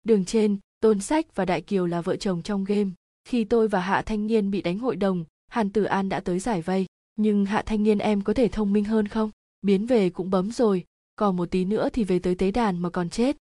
Đường 0.04 0.26
trên, 0.26 0.58
tôn 0.80 1.00
sách 1.00 1.36
và 1.36 1.46
đại 1.46 1.62
kiều 1.62 1.86
là 1.86 2.02
vợ 2.02 2.16
chồng 2.16 2.42
trong 2.42 2.64
game. 2.64 2.90
Khi 3.26 3.44
tôi 3.44 3.68
và 3.68 3.80
hạ 3.80 4.02
thanh 4.02 4.28
niên 4.28 4.52
bị 4.52 4.62
đánh 4.62 4.80
hội 4.80 4.96
đồng 4.96 5.26
hàn 5.54 5.70
tử 5.70 5.84
an 5.84 6.10
đã 6.10 6.20
tới 6.20 6.40
giải 6.40 6.62
vây, 6.62 6.86
nhưng 7.16 7.46
hạ 7.46 7.64
thanh 7.66 7.84
niên 7.84 7.98
em 7.98 8.22
có 8.22 8.34
thể 8.34 8.48
thông 8.48 8.74
minh 8.74 8.84
hơn 8.84 9.08
không? 9.08 9.32
Biến 9.62 9.86
về 9.86 10.10
cũng 10.10 10.30
bấm 10.30 10.52
rồi, 10.52 10.84
còn 11.16 11.36
một 11.36 11.52
tí 11.52 11.66
nữa 11.66 11.90
thì 11.94 12.04
về 12.04 12.20
tới 12.20 12.36
tế 12.36 12.52
đàn 12.52 12.80
mà 12.80 12.90
còn 12.90 13.10
chết. 13.10 13.38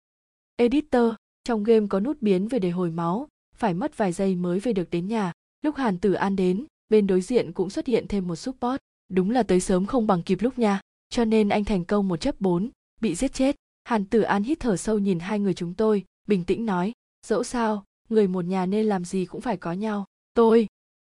Editor, 0.55 1.13
trong 1.43 1.63
game 1.63 1.87
có 1.89 1.99
nút 1.99 2.21
biến 2.21 2.47
về 2.47 2.59
để 2.59 2.69
hồi 2.69 2.91
máu, 2.91 3.27
phải 3.55 3.73
mất 3.73 3.97
vài 3.97 4.11
giây 4.11 4.35
mới 4.35 4.59
về 4.59 4.73
được 4.73 4.89
đến 4.89 5.07
nhà. 5.07 5.31
Lúc 5.61 5.75
hàn 5.75 5.97
tử 5.97 6.13
an 6.13 6.35
đến, 6.35 6.65
bên 6.89 7.07
đối 7.07 7.21
diện 7.21 7.51
cũng 7.51 7.69
xuất 7.69 7.87
hiện 7.87 8.07
thêm 8.07 8.27
một 8.27 8.35
support. 8.35 8.81
Đúng 9.09 9.31
là 9.31 9.43
tới 9.43 9.59
sớm 9.59 9.85
không 9.85 10.07
bằng 10.07 10.23
kịp 10.23 10.37
lúc 10.41 10.59
nha, 10.59 10.81
cho 11.09 11.25
nên 11.25 11.49
anh 11.49 11.63
thành 11.63 11.85
công 11.85 12.07
một 12.07 12.17
chấp 12.17 12.41
bốn, 12.41 12.69
bị 13.01 13.15
giết 13.15 13.33
chết. 13.33 13.55
Hàn 13.83 14.05
tử 14.05 14.21
an 14.21 14.43
hít 14.43 14.59
thở 14.59 14.77
sâu 14.77 14.99
nhìn 14.99 15.19
hai 15.19 15.39
người 15.39 15.53
chúng 15.53 15.73
tôi, 15.73 16.03
bình 16.27 16.45
tĩnh 16.45 16.65
nói, 16.65 16.91
dẫu 17.27 17.43
sao, 17.43 17.83
người 18.09 18.27
một 18.27 18.45
nhà 18.45 18.65
nên 18.65 18.85
làm 18.85 19.05
gì 19.05 19.25
cũng 19.25 19.41
phải 19.41 19.57
có 19.57 19.73
nhau. 19.73 20.05
Tôi 20.33 20.67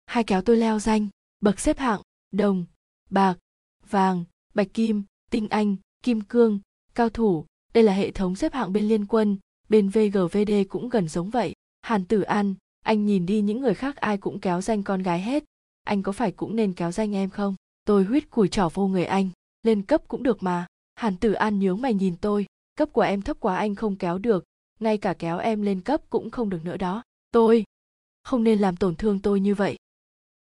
hai 0.05 0.23
kéo 0.23 0.41
tôi 0.41 0.57
leo 0.57 0.79
danh, 0.79 1.07
bậc 1.39 1.59
xếp 1.59 1.77
hạng, 1.77 2.01
đồng, 2.31 2.65
bạc, 3.09 3.35
vàng, 3.89 4.23
bạch 4.53 4.73
kim, 4.73 5.03
tinh 5.31 5.47
anh, 5.49 5.75
kim 6.03 6.21
cương, 6.21 6.59
cao 6.95 7.09
thủ. 7.09 7.45
Đây 7.73 7.83
là 7.83 7.93
hệ 7.93 8.11
thống 8.11 8.35
xếp 8.35 8.53
hạng 8.53 8.73
bên 8.73 8.87
liên 8.87 9.05
quân, 9.05 9.37
bên 9.69 9.89
vgvd 9.89 10.51
cũng 10.69 10.89
gần 10.89 11.07
giống 11.07 11.29
vậy. 11.29 11.53
Hàn 11.81 12.05
tử 12.05 12.21
an, 12.21 12.55
anh 12.81 13.05
nhìn 13.05 13.25
đi 13.25 13.41
những 13.41 13.61
người 13.61 13.73
khác 13.73 13.95
ai 13.95 14.17
cũng 14.17 14.39
kéo 14.39 14.61
danh 14.61 14.83
con 14.83 15.03
gái 15.03 15.21
hết. 15.21 15.43
Anh 15.83 16.03
có 16.03 16.11
phải 16.11 16.31
cũng 16.31 16.55
nên 16.55 16.73
kéo 16.73 16.91
danh 16.91 17.15
em 17.15 17.29
không? 17.29 17.55
Tôi 17.85 18.03
huýt 18.03 18.29
củi 18.29 18.47
trỏ 18.47 18.69
vô 18.73 18.87
người 18.87 19.05
anh, 19.05 19.29
lên 19.63 19.81
cấp 19.81 20.01
cũng 20.07 20.23
được 20.23 20.43
mà. 20.43 20.67
Hàn 20.95 21.17
tử 21.17 21.33
an 21.33 21.59
nhướng 21.59 21.81
mày 21.81 21.93
nhìn 21.93 22.15
tôi, 22.21 22.45
cấp 22.75 22.89
của 22.91 23.01
em 23.01 23.21
thấp 23.21 23.37
quá 23.39 23.57
anh 23.57 23.75
không 23.75 23.95
kéo 23.95 24.17
được. 24.17 24.43
Ngay 24.79 24.97
cả 24.97 25.13
kéo 25.19 25.37
em 25.37 25.61
lên 25.61 25.81
cấp 25.81 26.01
cũng 26.09 26.29
không 26.29 26.49
được 26.49 26.65
nữa 26.65 26.77
đó. 26.77 27.03
Tôi 27.31 27.63
không 28.23 28.43
nên 28.43 28.59
làm 28.59 28.75
tổn 28.75 28.95
thương 28.95 29.19
tôi 29.19 29.39
như 29.39 29.55
vậy 29.55 29.75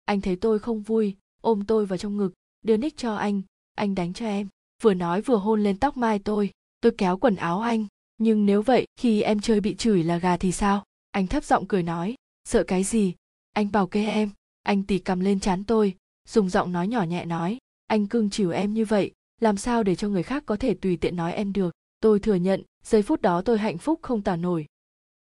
anh 0.06 0.22
thấy 0.22 0.36
tôi 0.36 0.60
không 0.60 0.82
vui, 0.82 1.16
ôm 1.42 1.66
tôi 1.66 1.86
vào 1.86 1.98
trong 1.98 2.18
ngực, 2.18 2.34
đưa 2.62 2.78
nick 2.78 2.98
cho 2.98 3.16
anh 3.16 3.42
anh 3.76 3.96
đánh 3.96 4.14
cho 4.14 4.26
em. 4.26 4.48
Vừa 4.82 4.94
nói 4.94 5.22
vừa 5.22 5.38
hôn 5.38 5.64
lên 5.64 5.78
tóc 5.78 5.98
mai 5.98 6.20
tôi 6.20 6.52
tôi 6.84 6.92
kéo 6.98 7.18
quần 7.18 7.36
áo 7.36 7.60
anh. 7.60 7.88
Nhưng 8.18 8.46
nếu 8.46 8.62
vậy, 8.62 8.88
khi 9.00 9.22
em 9.22 9.40
chơi 9.40 9.62
bị 9.62 9.76
chửi 9.76 10.04
là 10.04 10.18
gà 10.18 10.38
thì 10.38 10.52
sao? 10.52 10.84
Anh 11.12 11.28
thấp 11.28 11.44
giọng 11.44 11.68
cười 11.68 11.84
nói, 11.84 12.16
sợ 12.44 12.64
cái 12.64 12.84
gì? 12.84 13.14
Anh 13.54 13.72
bảo 13.72 13.88
kê 13.88 14.06
em. 14.06 14.30
Anh 14.64 14.84
tì 14.84 15.00
cầm 15.00 15.20
lên 15.20 15.40
chán 15.40 15.64
tôi, 15.64 15.96
dùng 16.30 16.50
giọng 16.50 16.72
nói 16.72 16.88
nhỏ 16.88 17.04
nhẹ 17.04 17.26
nói, 17.26 17.58
anh 17.88 18.08
cưng 18.08 18.30
chiều 18.30 18.52
em 18.52 18.74
như 18.74 18.86
vậy, 18.86 19.12
làm 19.42 19.58
sao 19.58 19.84
để 19.84 19.96
cho 19.96 20.10
người 20.10 20.24
khác 20.24 20.44
có 20.46 20.56
thể 20.56 20.74
tùy 20.74 20.98
tiện 20.98 21.16
nói 21.16 21.34
em 21.34 21.54
được? 21.54 21.74
Tôi 22.00 22.20
thừa 22.20 22.36
nhận, 22.36 22.64
giây 22.84 23.02
phút 23.02 23.22
đó 23.22 23.42
tôi 23.42 23.58
hạnh 23.58 23.78
phúc 23.78 24.00
không 24.02 24.22
tả 24.22 24.36
nổi. 24.36 24.66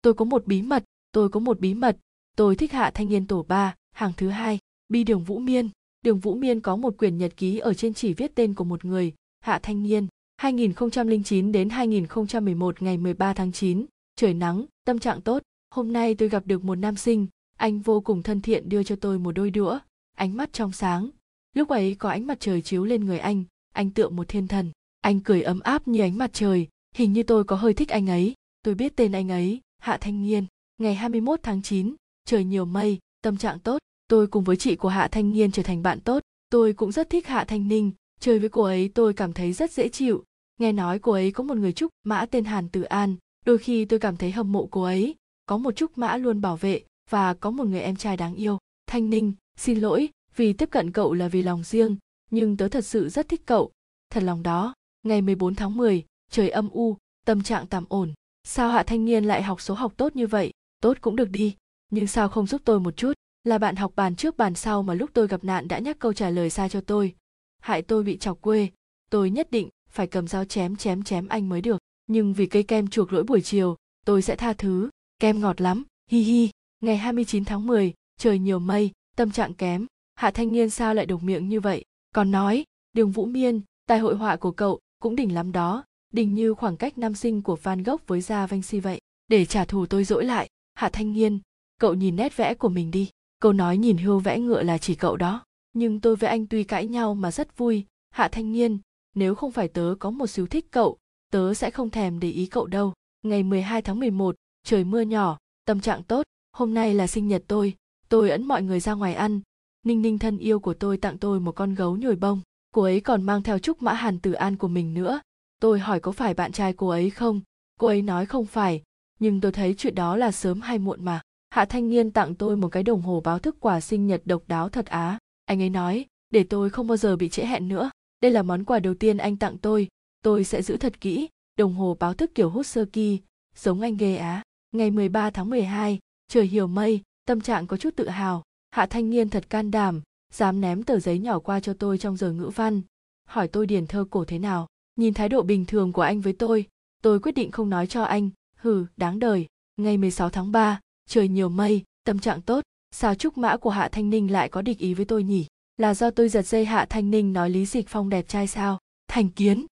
Tôi 0.03 0.15
có 0.15 0.25
một 0.25 0.47
bí 0.47 0.63
mật, 0.63 0.85
tôi 1.13 1.29
có 1.29 1.41
một 1.41 1.61
bí 1.61 1.75
mật. 1.75 1.97
Tôi 2.37 2.57
thích 2.57 2.73
hạ 2.73 2.91
thanh 2.95 3.09
niên 3.09 3.27
tổ 3.27 3.43
ba, 3.43 3.75
hàng 3.93 4.13
thứ 4.17 4.29
hai 4.29 4.59
bi 4.91 5.05
đường 5.05 5.25
vũ 5.25 5.39
miên 5.39 5.69
đường 6.05 6.19
vũ 6.19 6.35
miên 6.35 6.61
có 6.61 6.77
một 6.77 6.99
quyển 6.99 7.19
nhật 7.19 7.37
ký 7.37 7.59
ở 7.59 7.75
trên 7.75 7.95
chỉ 7.95 8.15
viết 8.15 8.35
tên 8.35 8.55
của 8.55 8.65
một 8.65 8.85
người 8.85 9.13
hạ 9.41 9.59
thanh 9.63 9.83
niên 9.83 10.07
2009 10.41 11.53
đến 11.53 11.69
2011 11.69 12.83
ngày 12.83 12.97
13 12.97 13.35
tháng 13.35 13.53
9, 13.53 13.87
trời 14.17 14.35
nắng, 14.35 14.65
tâm 14.85 14.99
trạng 14.99 15.21
tốt. 15.21 15.43
Hôm 15.71 15.93
nay 15.93 16.15
tôi 16.15 16.29
gặp 16.29 16.47
được 16.47 16.65
một 16.65 16.75
nam 16.75 16.97
sinh, 16.97 17.27
anh 17.57 17.81
vô 17.81 18.01
cùng 18.01 18.23
thân 18.23 18.41
thiện 18.41 18.69
đưa 18.69 18.83
cho 18.83 18.97
tôi 18.97 19.19
một 19.19 19.33
đôi 19.33 19.51
đũa, 19.51 19.79
ánh 20.17 20.37
mắt 20.37 20.53
trong 20.53 20.73
sáng. 20.73 21.11
Lúc 21.57 21.69
ấy 21.69 21.95
có 21.95 22.11
ánh 22.11 22.27
mặt 22.27 22.41
trời 22.41 22.63
chiếu 22.63 22.85
lên 22.85 23.05
người 23.05 23.19
anh, 23.19 23.45
anh 23.73 23.91
tựa 23.91 24.09
một 24.09 24.29
thiên 24.29 24.49
thần. 24.49 24.71
Anh 25.01 25.21
cười 25.21 25.43
ấm 25.43 25.61
áp 25.61 25.89
như 25.89 26.01
ánh 26.01 26.19
mặt 26.19 26.31
trời, 26.33 26.69
hình 26.95 27.13
như 27.13 27.23
tôi 27.23 27.45
có 27.45 27.57
hơi 27.57 27.75
thích 27.75 27.89
anh 27.89 28.11
ấy. 28.11 28.35
Tôi 28.63 28.75
biết 28.75 28.97
tên 28.97 29.13
anh 29.13 29.29
ấy, 29.29 29.61
Hạ 29.79 29.99
Thanh 30.01 30.23
Nghiên. 30.23 30.45
Ngày 30.79 30.95
21 30.95 31.41
tháng 31.43 31.63
9, 31.63 31.95
trời 32.25 32.45
nhiều 32.45 32.65
mây, 32.65 32.99
tâm 33.23 33.37
trạng 33.37 33.59
tốt. 33.59 33.79
Tôi 34.11 34.27
cùng 34.27 34.45
với 34.45 34.57
chị 34.57 34.77
của 34.77 34.89
Hạ 34.89 35.09
Thanh 35.09 35.33
Niên 35.33 35.53
trở 35.53 35.63
thành 35.63 35.83
bạn 35.83 36.01
tốt. 36.01 36.23
Tôi 36.51 36.73
cũng 36.73 36.93
rất 36.93 37.11
thích 37.11 37.27
Hạ 37.27 37.45
Thanh 37.45 37.69
Ninh, 37.69 37.93
chơi 38.21 38.39
với 38.39 38.49
cô 38.49 38.63
ấy 38.63 38.91
tôi 38.95 39.13
cảm 39.13 39.33
thấy 39.33 39.53
rất 39.53 39.73
dễ 39.73 39.89
chịu. 39.89 40.25
Nghe 40.59 40.73
nói 40.73 40.99
cô 40.99 41.13
ấy 41.13 41.33
có 41.33 41.45
một 41.45 41.57
người 41.57 41.73
trúc 41.73 41.91
mã 42.05 42.27
tên 42.27 42.45
hàn 42.45 42.69
tử 42.69 42.83
an. 42.83 43.17
Đôi 43.45 43.59
khi 43.59 43.85
tôi 43.85 43.99
cảm 43.99 44.17
thấy 44.17 44.31
hâm 44.31 44.53
mộ 44.53 44.69
cô 44.71 44.83
ấy. 44.83 45.15
Có 45.47 45.59
một 45.59 45.77
trúc 45.77 45.99
mã 45.99 46.17
luôn 46.17 46.41
bảo 46.41 46.57
vệ 46.57 46.83
và 47.11 47.35
có 47.35 47.51
một 47.51 47.67
người 47.67 47.81
em 47.81 47.97
trai 47.97 48.17
đáng 48.17 48.35
yêu. 48.35 48.59
Thanh 48.87 49.11
ninh 49.11 49.33
xin 49.57 49.79
lỗi 49.79 50.09
vì 50.37 50.53
tiếp 50.53 50.69
cận 50.71 50.93
cậu 50.93 51.13
là 51.15 51.29
vì 51.29 51.43
lòng 51.43 51.65
riêng 51.65 51.97
nhưng 52.31 52.57
tớ 52.57 52.69
thật 52.69 52.85
sự 52.85 53.09
rất 53.09 53.29
thích 53.29 53.43
cậu. 53.47 53.71
Thật 54.11 54.23
lòng 54.23 54.43
đó 54.43 54.75
ngày 55.03 55.23
14 55.23 55.55
tháng 55.55 55.77
10, 55.77 56.05
trời 56.31 56.49
âm 56.51 56.71
u 56.71 56.97
tâm 57.27 57.43
trạng 57.43 57.67
tạm 57.67 57.85
ổn. 57.89 58.13
Sao 58.45 58.71
hạ 58.71 58.83
thanh 58.83 59.05
niên 59.05 59.25
lại 59.25 59.43
học 59.43 59.61
số 59.61 59.75
học 59.75 59.93
tốt 59.97 60.17
như 60.17 60.27
vậy? 60.27 60.53
Tốt 60.81 60.97
cũng 61.01 61.17
được 61.17 61.31
đi 61.31 61.57
nhưng 61.91 62.07
sao 62.07 62.29
không 62.29 62.47
giúp 62.47 62.61
tôi 62.65 62.81
một 62.81 62.97
chút? 62.97 63.13
Là 63.45 63.59
bạn 63.59 63.77
học 63.77 63.93
bàn 63.97 64.17
trước 64.17 64.37
bàn 64.37 64.55
sau 64.55 64.83
mà 64.83 64.95
lúc 64.95 65.11
tôi 65.13 65.29
gặp 65.29 65.45
nạn 65.45 65.69
đã 65.69 65.79
nhắc 65.79 65.99
câu 65.99 66.13
trả 66.13 66.31
lời 66.31 66.51
sai 66.51 66.69
cho 66.69 66.81
tôi. 66.81 67.15
Hại 67.61 67.83
tôi 67.83 68.03
bị 68.03 68.19
chọc 68.19 68.41
quê. 68.41 68.69
Tôi 69.11 69.31
nhất 69.31 69.51
định 69.51 69.69
phải 69.91 70.07
cầm 70.07 70.29
dao 70.29 70.45
chém 70.45 70.77
chém 70.77 71.03
chém 71.03 71.29
anh 71.29 71.49
mới 71.49 71.61
được. 71.61 71.79
Nhưng 72.07 72.33
vì 72.33 72.47
cây 72.47 72.63
kem 72.63 72.89
chuộc 72.89 73.13
lỗi 73.13 73.23
buổi 73.23 73.41
chiều 73.41 73.77
tôi 74.07 74.23
sẽ 74.23 74.37
tha 74.37 74.53
thứ. 74.53 74.91
Kem 75.19 75.41
ngọt 75.41 75.61
lắm. 75.61 75.85
Hi 76.11 76.21
hi. 76.23 76.51
Ngày 76.81 76.97
29 76.97 77.45
tháng 77.45 77.67
10, 77.67 77.95
trời 78.19 78.39
nhiều 78.39 78.59
mây 78.59 78.91
tâm 79.17 79.31
trạng 79.31 79.55
kém. 79.55 79.87
Hạ 80.15 80.31
thanh 80.31 80.53
niên 80.53 80.71
sao 80.71 80.95
lại 80.95 81.07
độc 81.07 81.23
miệng 81.23 81.49
như 81.49 81.61
vậy? 81.61 81.85
Còn 82.15 82.31
nói 82.31 82.65
đường 82.93 83.11
vũ 83.11 83.27
miên 83.27 83.61
tài 83.87 83.99
hội 83.99 84.17
họa 84.17 84.37
của 84.37 84.53
cậu 84.53 84.81
cũng 85.03 85.17
đỉnh 85.17 85.35
lắm 85.35 85.53
đó. 85.53 85.85
Đỉnh 86.13 86.35
như 86.35 86.55
khoảng 86.55 86.77
cách 86.77 86.99
nam 86.99 87.15
sinh 87.15 87.43
của 87.43 87.57
van 87.57 87.83
gogh 87.83 88.07
với 88.07 88.21
gia 88.21 88.47
vanh 88.47 88.63
si 88.63 88.81
vậy. 88.81 89.01
Để 89.29 89.45
trả 89.45 89.65
thù 89.65 89.87
tôi 89.87 90.05
dỗi 90.05 90.25
lại 90.25 90.49
hạ 90.75 90.89
thanh 90.93 91.13
niên 91.13 91.41
cậu 91.79 91.95
nhìn 91.95 92.17
nét 92.17 92.37
vẽ 92.37 92.55
của 92.55 92.69
mình 92.69 92.91
đi 92.91 93.11
câu 93.41 93.53
nói 93.53 93.79
nhìn 93.79 93.99
hươu 93.99 94.19
vẽ 94.19 94.39
ngựa 94.39 94.63
là 94.63 94.79
chỉ 94.79 94.95
cậu 94.95 95.17
đó. 95.17 95.45
Nhưng 95.73 96.01
tôi 96.01 96.17
với 96.17 96.31
anh 96.31 96.47
tuy 96.47 96.65
cãi 96.65 96.87
nhau 96.87 97.15
mà 97.15 97.31
rất 97.31 97.57
vui. 97.57 97.85
Hạ 98.11 98.29
thanh 98.29 98.53
niên 98.53 98.79
nếu 99.15 99.35
không 99.35 99.53
phải 99.53 99.69
tớ 99.69 99.95
có 99.99 100.11
một 100.11 100.27
xíu 100.27 100.47
thích 100.47 100.67
cậu 100.71 100.99
tớ 101.31 101.55
sẽ 101.55 101.71
không 101.71 101.91
thèm 101.91 102.21
để 102.21 102.31
ý 102.31 102.47
cậu 102.47 102.67
đâu. 102.67 102.93
Ngày 103.23 103.43
12 103.43 103.83
tháng 103.83 104.01
11, 104.01 104.37
trời 104.65 104.85
mưa 104.85 105.01
nhỏ 105.01 105.39
tâm 105.65 105.81
trạng 105.81 106.03
tốt. 106.03 106.23
Hôm 106.53 106.75
nay 106.75 106.95
là 106.95 107.07
sinh 107.07 107.29
nhật 107.29 107.43
tôi. 107.47 107.75
Tôi 108.09 108.31
ấn 108.31 108.45
mọi 108.45 108.63
người 108.63 108.81
ra 108.81 108.95
ngoài 108.95 109.15
ăn. 109.15 109.41
Ninh 109.83 110.03
ninh 110.03 110.19
thân 110.19 110.39
yêu 110.39 110.61
của 110.61 110.75
tôi 110.75 110.97
tặng 110.97 111.19
tôi 111.19 111.41
một 111.41 111.53
con 111.53 111.75
gấu 111.75 111.97
nhồi 111.97 112.17
bông. 112.17 112.41
Cô 112.75 112.83
ấy 112.83 113.01
còn 113.01 113.23
mang 113.23 113.43
theo 113.43 113.59
chúc 113.59 113.83
mã 113.83 113.93
hàn 113.93 114.19
tử 114.19 114.33
an 114.33 114.57
của 114.57 114.69
mình 114.69 114.95
nữa. 114.95 115.21
Tôi 115.61 115.79
hỏi 115.79 116.01
có 116.01 116.13
phải 116.13 116.35
bạn 116.35 116.53
trai 116.53 116.73
cô 116.73 116.89
ấy 116.89 117.11
không? 117.11 117.41
Cô 117.81 117.87
ấy 117.87 118.03
nói 118.03 118.27
không 118.27 118.47
phải. 118.47 118.83
Nhưng 119.19 119.41
tôi 119.41 119.53
thấy 119.53 119.75
chuyện 119.79 119.95
đó 119.95 120.17
là 120.17 120.33
sớm 120.33 120.61
hay 120.61 120.79
muộn 120.79 121.05
mà 121.05 121.21
hạ 121.51 121.65
thanh 121.65 121.89
niên 121.89 122.11
tặng 122.11 122.35
tôi 122.35 122.57
một 122.57 122.69
cái 122.69 122.83
đồng 122.83 123.03
hồ 123.03 123.21
báo 123.21 123.39
thức 123.39 123.57
quà 123.61 123.81
sinh 123.81 124.07
nhật 124.07 124.23
độc 124.25 124.43
đáo 124.47 124.69
thật 124.69 124.87
á. 124.87 125.19
Anh 125.45 125.63
ấy 125.63 125.71
nói 125.71 126.07
để 126.31 126.45
tôi 126.45 126.71
không 126.71 126.87
bao 126.87 126.97
giờ 126.97 127.17
bị 127.17 127.29
trễ 127.29 127.45
hẹn 127.45 127.69
nữa. 127.69 127.91
Đây 128.21 128.31
là 128.31 128.43
món 128.43 128.65
quà 128.65 128.79
đầu 128.79 128.95
tiên 128.95 129.17
anh 129.19 129.37
tặng 129.37 129.59
tôi. 129.59 129.89
Tôi 130.23 130.45
sẽ 130.45 130.63
giữ 130.63 130.77
thật 130.77 131.01
kỹ 131.01 131.29
đồng 131.59 131.75
hồ 131.75 131.97
báo 132.01 132.15
thức 132.15 132.31
kiểu 132.35 132.51
hút 132.51 132.67
sơ 132.67 132.85
kỳ, 132.85 133.21
giống 133.57 133.81
anh 133.81 133.97
ghê 133.97 134.17
á. 134.17 134.43
Ngày 134.73 134.91
13 134.91 135.31
tháng 135.31 135.51
12, 135.51 135.99
trời 136.29 136.47
hiểu 136.47 136.67
mây 136.67 137.03
tâm 137.27 137.41
trạng 137.41 137.67
có 137.67 137.77
chút 137.77 137.97
tự 137.97 138.09
hào. 138.09 138.43
Hạ 138.71 138.87
thanh 138.87 139.11
niên 139.11 139.29
thật 139.29 139.51
can 139.51 139.71
đảm 139.71 140.01
dám 140.33 140.61
ném 140.61 140.83
tờ 140.83 140.99
giấy 140.99 141.19
nhỏ 141.19 141.39
qua 141.39 141.61
cho 141.61 141.75
tôi 141.75 141.99
trong 141.99 142.17
giờ 142.17 142.33
ngữ 142.33 142.51
văn. 142.55 142.83
Hỏi 143.29 143.49
tôi 143.49 143.67
điền 143.67 143.87
thơ 143.87 144.05
cổ 144.11 144.25
thế 144.25 144.39
nào 144.39 144.67
nhìn 144.97 145.15
thái 145.15 145.29
độ 145.29 145.43
bình 145.43 145.67
thường 145.67 145.93
của 145.93 146.03
anh 146.03 146.21
với 146.21 146.33
tôi 146.33 146.67
tôi 147.03 147.21
quyết 147.21 147.33
định 147.33 147.51
không 147.51 147.71
nói 147.71 147.87
cho 147.87 148.03
anh. 148.03 148.31
Hừ 148.57 148.87
đáng 148.97 149.19
đời. 149.19 149.47
Ngày 149.77 149.97
16 149.97 150.31
tháng 150.31 150.53
3, 150.53 150.81
trời 151.11 151.29
nhiều 151.29 151.49
mây 151.49 151.83
tâm 152.05 152.19
trạng 152.19 152.43
tốt. 152.43 152.65
Sao 152.91 153.15
trúc 153.15 153.39
mã 153.39 153.57
của 153.57 153.71
hạ 153.71 153.89
thanh 153.93 154.11
ninh 154.11 154.33
lại 154.33 154.49
có 154.49 154.63
địch 154.63 154.79
ý 154.79 154.95
với 154.95 155.05
tôi 155.05 155.23
nhỉ? 155.23 155.47
Là 155.77 155.95
do 155.95 156.11
tôi 156.11 156.29
giật 156.29 156.43
dây 156.43 156.65
hạ 156.65 156.87
thanh 156.91 157.11
ninh 157.11 157.33
nói 157.33 157.51
lý 157.51 157.67
dịch 157.67 157.89
phong 157.89 158.09
đẹp 158.09 158.29
trai 158.29 158.47
sao? 158.47 158.79
Thành 159.09 159.29
kiến. 159.29 159.67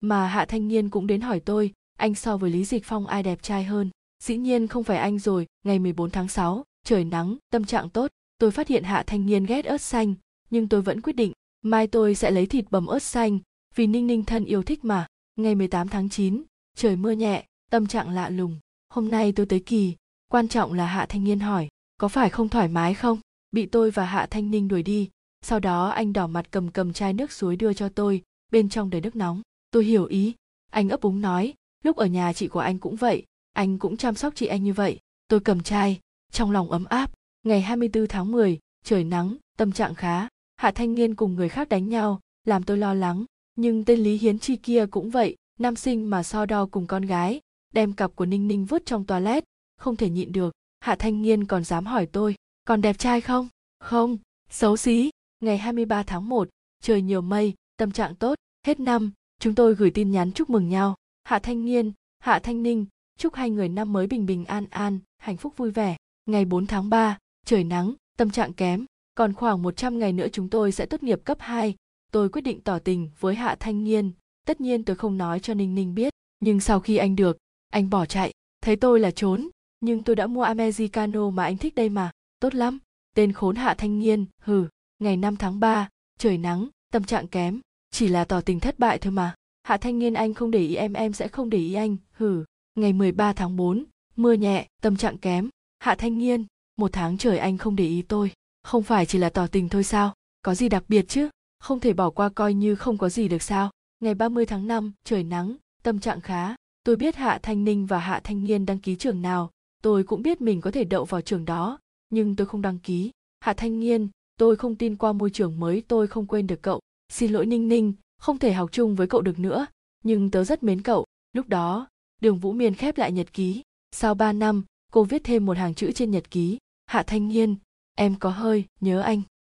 Mà 0.00 0.26
hạ 0.26 0.44
thanh 0.44 0.68
niên 0.68 0.90
cũng 0.90 1.06
đến 1.06 1.20
hỏi 1.20 1.40
tôi 1.40 1.72
anh 1.98 2.14
so 2.14 2.36
với 2.36 2.50
lý 2.50 2.64
dịch 2.64 2.84
phong 2.84 3.06
ai 3.06 3.22
đẹp 3.22 3.42
trai 3.42 3.64
hơn? 3.64 3.90
Dĩ 4.22 4.36
nhiên 4.36 4.66
không 4.66 4.84
phải 4.84 4.98
anh 4.98 5.18
rồi 5.18 5.46
ngày 5.64 5.78
14 5.78 6.10
tháng 6.10 6.28
6, 6.28 6.64
trời 6.84 7.04
nắng 7.04 7.36
tâm 7.50 7.64
trạng 7.64 7.90
tốt. 7.90 8.10
Tôi 8.38 8.50
phát 8.50 8.68
hiện 8.68 8.84
hạ 8.84 9.04
thanh 9.06 9.26
niên 9.26 9.44
ghét 9.44 9.64
ớt 9.64 9.80
xanh 9.80 10.14
nhưng 10.50 10.68
tôi 10.68 10.82
vẫn 10.82 11.00
quyết 11.00 11.16
định 11.16 11.32
mai 11.62 11.86
tôi 11.86 12.14
sẽ 12.14 12.30
lấy 12.30 12.46
thịt 12.46 12.64
bầm 12.70 12.86
ớt 12.86 13.02
xanh 13.02 13.38
vì 13.74 13.86
ninh 13.86 14.06
ninh 14.06 14.24
thân 14.24 14.44
yêu 14.44 14.62
thích 14.62 14.84
mà. 14.84 15.06
Ngày 15.36 15.54
18 15.54 15.88
tháng 15.88 16.08
9, 16.08 16.42
trời 16.76 16.96
mưa 16.96 17.12
nhẹ 17.12 17.46
tâm 17.70 17.86
trạng 17.86 18.10
lạ 18.10 18.28
lùng. 18.30 18.58
Hôm 18.88 19.08
nay 19.08 19.32
tôi 19.32 19.46
tới 19.46 19.60
kỳ 19.60 19.94
quan 20.34 20.48
trọng 20.48 20.72
là 20.72 20.86
hạ 20.86 21.06
thanh 21.06 21.24
niên 21.24 21.40
hỏi 21.40 21.68
có 21.98 22.08
phải 22.08 22.30
không 22.30 22.48
thoải 22.48 22.68
mái 22.68 22.94
không? 22.94 23.18
Bị 23.50 23.66
tôi 23.66 23.90
và 23.90 24.04
hạ 24.04 24.26
thanh 24.30 24.50
ninh 24.50 24.68
đuổi 24.68 24.82
đi 24.82 25.10
sau 25.42 25.60
đó 25.60 25.88
anh 25.88 26.12
đỏ 26.12 26.26
mặt 26.26 26.46
cầm 26.50 26.70
cầm 26.70 26.92
chai 26.92 27.12
nước 27.12 27.32
suối 27.32 27.56
đưa 27.56 27.72
cho 27.72 27.88
tôi 27.88 28.22
bên 28.52 28.68
trong 28.68 28.90
đầy 28.90 29.00
nước 29.00 29.16
nóng. 29.16 29.42
Tôi 29.70 29.84
hiểu 29.84 30.04
ý. 30.04 30.34
Anh 30.70 30.88
ấp 30.88 31.00
úng 31.00 31.20
nói 31.20 31.54
lúc 31.84 31.96
ở 31.96 32.06
nhà 32.06 32.32
chị 32.32 32.48
của 32.48 32.60
anh 32.60 32.78
cũng 32.78 32.96
vậy 32.96 33.24
anh 33.52 33.78
cũng 33.78 33.96
chăm 33.96 34.14
sóc 34.14 34.32
chị 34.36 34.46
anh 34.46 34.64
như 34.64 34.72
vậy. 34.72 34.98
Tôi 35.28 35.40
cầm 35.40 35.62
chai 35.62 36.00
trong 36.32 36.50
lòng 36.50 36.70
ấm 36.70 36.84
áp. 36.84 37.10
Ngày 37.42 37.60
24 37.60 38.06
tháng 38.06 38.32
10, 38.32 38.58
trời 38.84 39.04
nắng 39.04 39.36
tâm 39.56 39.72
trạng 39.72 39.94
khá. 39.94 40.28
Hạ 40.56 40.70
thanh 40.70 40.94
niên 40.94 41.14
cùng 41.14 41.34
người 41.34 41.48
khác 41.48 41.68
đánh 41.68 41.88
nhau 41.88 42.20
làm 42.44 42.62
tôi 42.62 42.78
lo 42.78 42.94
lắng. 42.94 43.24
Nhưng 43.56 43.84
tên 43.84 44.00
lý 44.00 44.18
hiến 44.18 44.38
chi 44.38 44.56
kia 44.56 44.86
cũng 44.90 45.10
vậy 45.10 45.36
nam 45.58 45.76
sinh 45.76 46.10
mà 46.10 46.22
so 46.22 46.46
đo 46.46 46.66
cùng 46.66 46.86
con 46.86 47.02
gái 47.02 47.40
đem 47.74 47.92
cặp 47.92 48.16
của 48.16 48.26
ninh 48.26 48.48
ninh 48.48 48.64
vứt 48.64 48.86
trong 48.86 49.04
toilet 49.04 49.44
không 49.84 49.96
thể 49.96 50.10
nhịn 50.10 50.32
được. 50.32 50.54
Hạ 50.80 50.96
thanh 50.98 51.22
Nghiên 51.22 51.44
còn 51.44 51.64
dám 51.64 51.86
hỏi 51.86 52.06
tôi 52.06 52.34
còn 52.64 52.80
đẹp 52.80 52.98
trai 52.98 53.20
không? 53.20 53.48
Không 53.80 54.18
xấu 54.50 54.76
xí. 54.76 55.10
Ngày 55.40 55.58
23 55.58 56.02
tháng 56.02 56.28
1, 56.28 56.48
trời 56.82 57.02
nhiều 57.02 57.20
mây 57.20 57.54
tâm 57.76 57.90
trạng 57.90 58.14
tốt 58.14 58.34
hết 58.66 58.80
năm 58.80 59.12
chúng 59.40 59.54
tôi 59.54 59.74
gửi 59.74 59.90
tin 59.90 60.10
nhắn 60.10 60.32
chúc 60.32 60.50
mừng 60.50 60.68
nhau. 60.68 60.94
Hạ 61.24 61.38
thanh 61.38 61.64
Nghiên, 61.64 61.92
hạ 62.18 62.38
thanh 62.38 62.62
ninh 62.62 62.86
chúc 63.18 63.34
hai 63.34 63.50
người 63.50 63.68
năm 63.68 63.92
mới 63.92 64.06
bình 64.06 64.26
bình 64.26 64.44
an 64.44 64.66
an 64.70 64.98
hạnh 65.18 65.36
phúc 65.36 65.56
vui 65.56 65.70
vẻ. 65.70 65.96
Ngày 66.26 66.44
4 66.44 66.66
tháng 66.66 66.90
3, 66.90 67.18
trời 67.46 67.64
nắng 67.64 67.94
tâm 68.16 68.30
trạng 68.30 68.52
kém 68.52 68.84
còn 69.14 69.32
khoảng 69.32 69.62
100 69.62 69.98
ngày 69.98 70.12
nữa 70.12 70.26
chúng 70.32 70.48
tôi 70.50 70.72
sẽ 70.72 70.86
tốt 70.86 71.02
nghiệp 71.02 71.20
cấp 71.24 71.38
2, 71.40 71.74
tôi 72.12 72.28
quyết 72.28 72.42
định 72.42 72.60
tỏ 72.60 72.78
tình 72.78 73.10
với 73.20 73.34
Hạ 73.34 73.56
Thanh 73.60 73.84
Nghiên. 73.84 74.12
Tất 74.46 74.60
nhiên 74.60 74.84
tôi 74.84 74.96
không 74.96 75.18
nói 75.18 75.40
cho 75.40 75.54
Ninh 75.54 75.74
Ninh 75.74 75.94
biết, 75.94 76.12
nhưng 76.40 76.60
sau 76.60 76.80
khi 76.80 76.96
anh 76.96 77.16
được, 77.16 77.36
anh 77.70 77.90
bỏ 77.90 78.06
chạy, 78.06 78.32
thấy 78.60 78.76
tôi 78.76 79.00
là 79.00 79.10
trốn, 79.10 79.48
nhưng 79.84 80.02
tôi 80.02 80.16
đã 80.16 80.26
mua 80.26 80.42
Americano 80.42 81.30
mà 81.30 81.44
anh 81.44 81.56
thích 81.56 81.74
đây 81.74 81.88
mà, 81.88 82.10
tốt 82.40 82.54
lắm. 82.54 82.78
Tên 83.16 83.32
khốn 83.32 83.56
Hạ 83.56 83.74
Thanh 83.74 83.98
Niên 83.98 84.26
hừ, 84.42 84.66
ngày 84.98 85.16
5 85.16 85.36
tháng 85.36 85.60
3, 85.60 85.88
trời 86.18 86.38
nắng, 86.38 86.68
tâm 86.92 87.04
trạng 87.04 87.28
kém, 87.28 87.60
chỉ 87.90 88.08
là 88.08 88.24
tỏ 88.24 88.40
tình 88.40 88.60
thất 88.60 88.78
bại 88.78 88.98
thôi 88.98 89.12
mà. 89.12 89.34
Hạ 89.62 89.76
Thanh 89.76 89.98
Niên 89.98 90.14
anh 90.14 90.34
không 90.34 90.50
để 90.50 90.58
ý 90.58 90.74
em 90.74 90.92
em 90.92 91.12
sẽ 91.12 91.28
không 91.28 91.50
để 91.50 91.58
ý 91.58 91.74
anh, 91.74 91.96
hừ. 92.12 92.44
Ngày 92.74 92.92
13 92.92 93.32
tháng 93.32 93.56
4, 93.56 93.84
mưa 94.16 94.32
nhẹ, 94.32 94.66
tâm 94.82 94.96
trạng 94.96 95.18
kém. 95.18 95.48
Hạ 95.78 95.94
Thanh 95.94 96.18
Niên 96.18 96.44
một 96.76 96.92
tháng 96.92 97.18
trời 97.18 97.38
anh 97.38 97.58
không 97.58 97.76
để 97.76 97.84
ý 97.84 98.02
tôi, 98.02 98.32
không 98.62 98.82
phải 98.82 99.06
chỉ 99.06 99.18
là 99.18 99.30
tỏ 99.30 99.46
tình 99.46 99.68
thôi 99.68 99.84
sao, 99.84 100.14
có 100.42 100.54
gì 100.54 100.68
đặc 100.68 100.84
biệt 100.88 101.08
chứ, 101.08 101.28
không 101.58 101.80
thể 101.80 101.92
bỏ 101.92 102.10
qua 102.10 102.28
coi 102.28 102.54
như 102.54 102.74
không 102.74 102.98
có 102.98 103.08
gì 103.08 103.28
được 103.28 103.42
sao. 103.42 103.70
Ngày 104.00 104.14
30 104.14 104.46
tháng 104.46 104.66
5, 104.66 104.92
trời 105.04 105.24
nắng, 105.24 105.56
tâm 105.82 106.00
trạng 106.00 106.20
khá, 106.20 106.54
tôi 106.84 106.96
biết 106.96 107.16
Hạ 107.16 107.38
Thanh 107.42 107.64
Ninh 107.64 107.86
và 107.86 107.98
Hạ 107.98 108.20
Thanh 108.24 108.44
Nghiên 108.44 108.66
đăng 108.66 108.78
ký 108.78 108.96
trường 108.96 109.22
nào, 109.22 109.50
tôi 109.84 110.04
cũng 110.04 110.22
biết 110.22 110.40
mình 110.40 110.60
có 110.60 110.70
thể 110.70 110.84
đậu 110.84 111.04
vào 111.04 111.20
trường 111.20 111.44
đó, 111.44 111.78
nhưng 112.10 112.36
tôi 112.36 112.46
không 112.46 112.62
đăng 112.62 112.78
ký. 112.78 113.10
Hạ 113.40 113.52
Thanh 113.52 113.80
Nghiên, 113.80 114.08
tôi 114.36 114.56
không 114.56 114.76
tin 114.76 114.96
qua 114.96 115.12
môi 115.12 115.30
trường 115.30 115.60
mới 115.60 115.82
tôi 115.88 116.06
không 116.06 116.26
quên 116.26 116.46
được 116.46 116.62
cậu. 116.62 116.80
Xin 117.08 117.32
lỗi 117.32 117.46
Ninh 117.46 117.68
Ninh, 117.68 117.92
không 118.18 118.38
thể 118.38 118.52
học 118.52 118.72
chung 118.72 118.94
với 118.94 119.06
cậu 119.06 119.20
được 119.20 119.38
nữa, 119.38 119.66
nhưng 120.04 120.30
tớ 120.30 120.44
rất 120.44 120.62
mến 120.62 120.82
cậu. 120.82 121.04
Lúc 121.32 121.48
đó, 121.48 121.88
đường 122.20 122.38
Vũ 122.38 122.52
Miên 122.52 122.74
khép 122.74 122.98
lại 122.98 123.12
nhật 123.12 123.32
ký. 123.32 123.62
Sau 123.92 124.14
ba 124.14 124.32
năm, 124.32 124.64
cô 124.92 125.04
viết 125.04 125.24
thêm 125.24 125.46
một 125.46 125.56
hàng 125.56 125.74
chữ 125.74 125.92
trên 125.92 126.10
nhật 126.10 126.30
ký. 126.30 126.58
Hạ 126.86 127.02
Thanh 127.02 127.28
Nghiên, 127.28 127.56
em 127.96 128.14
có 128.18 128.30
hơi 128.30 128.64
nhớ 128.80 129.00
anh. 129.00 129.22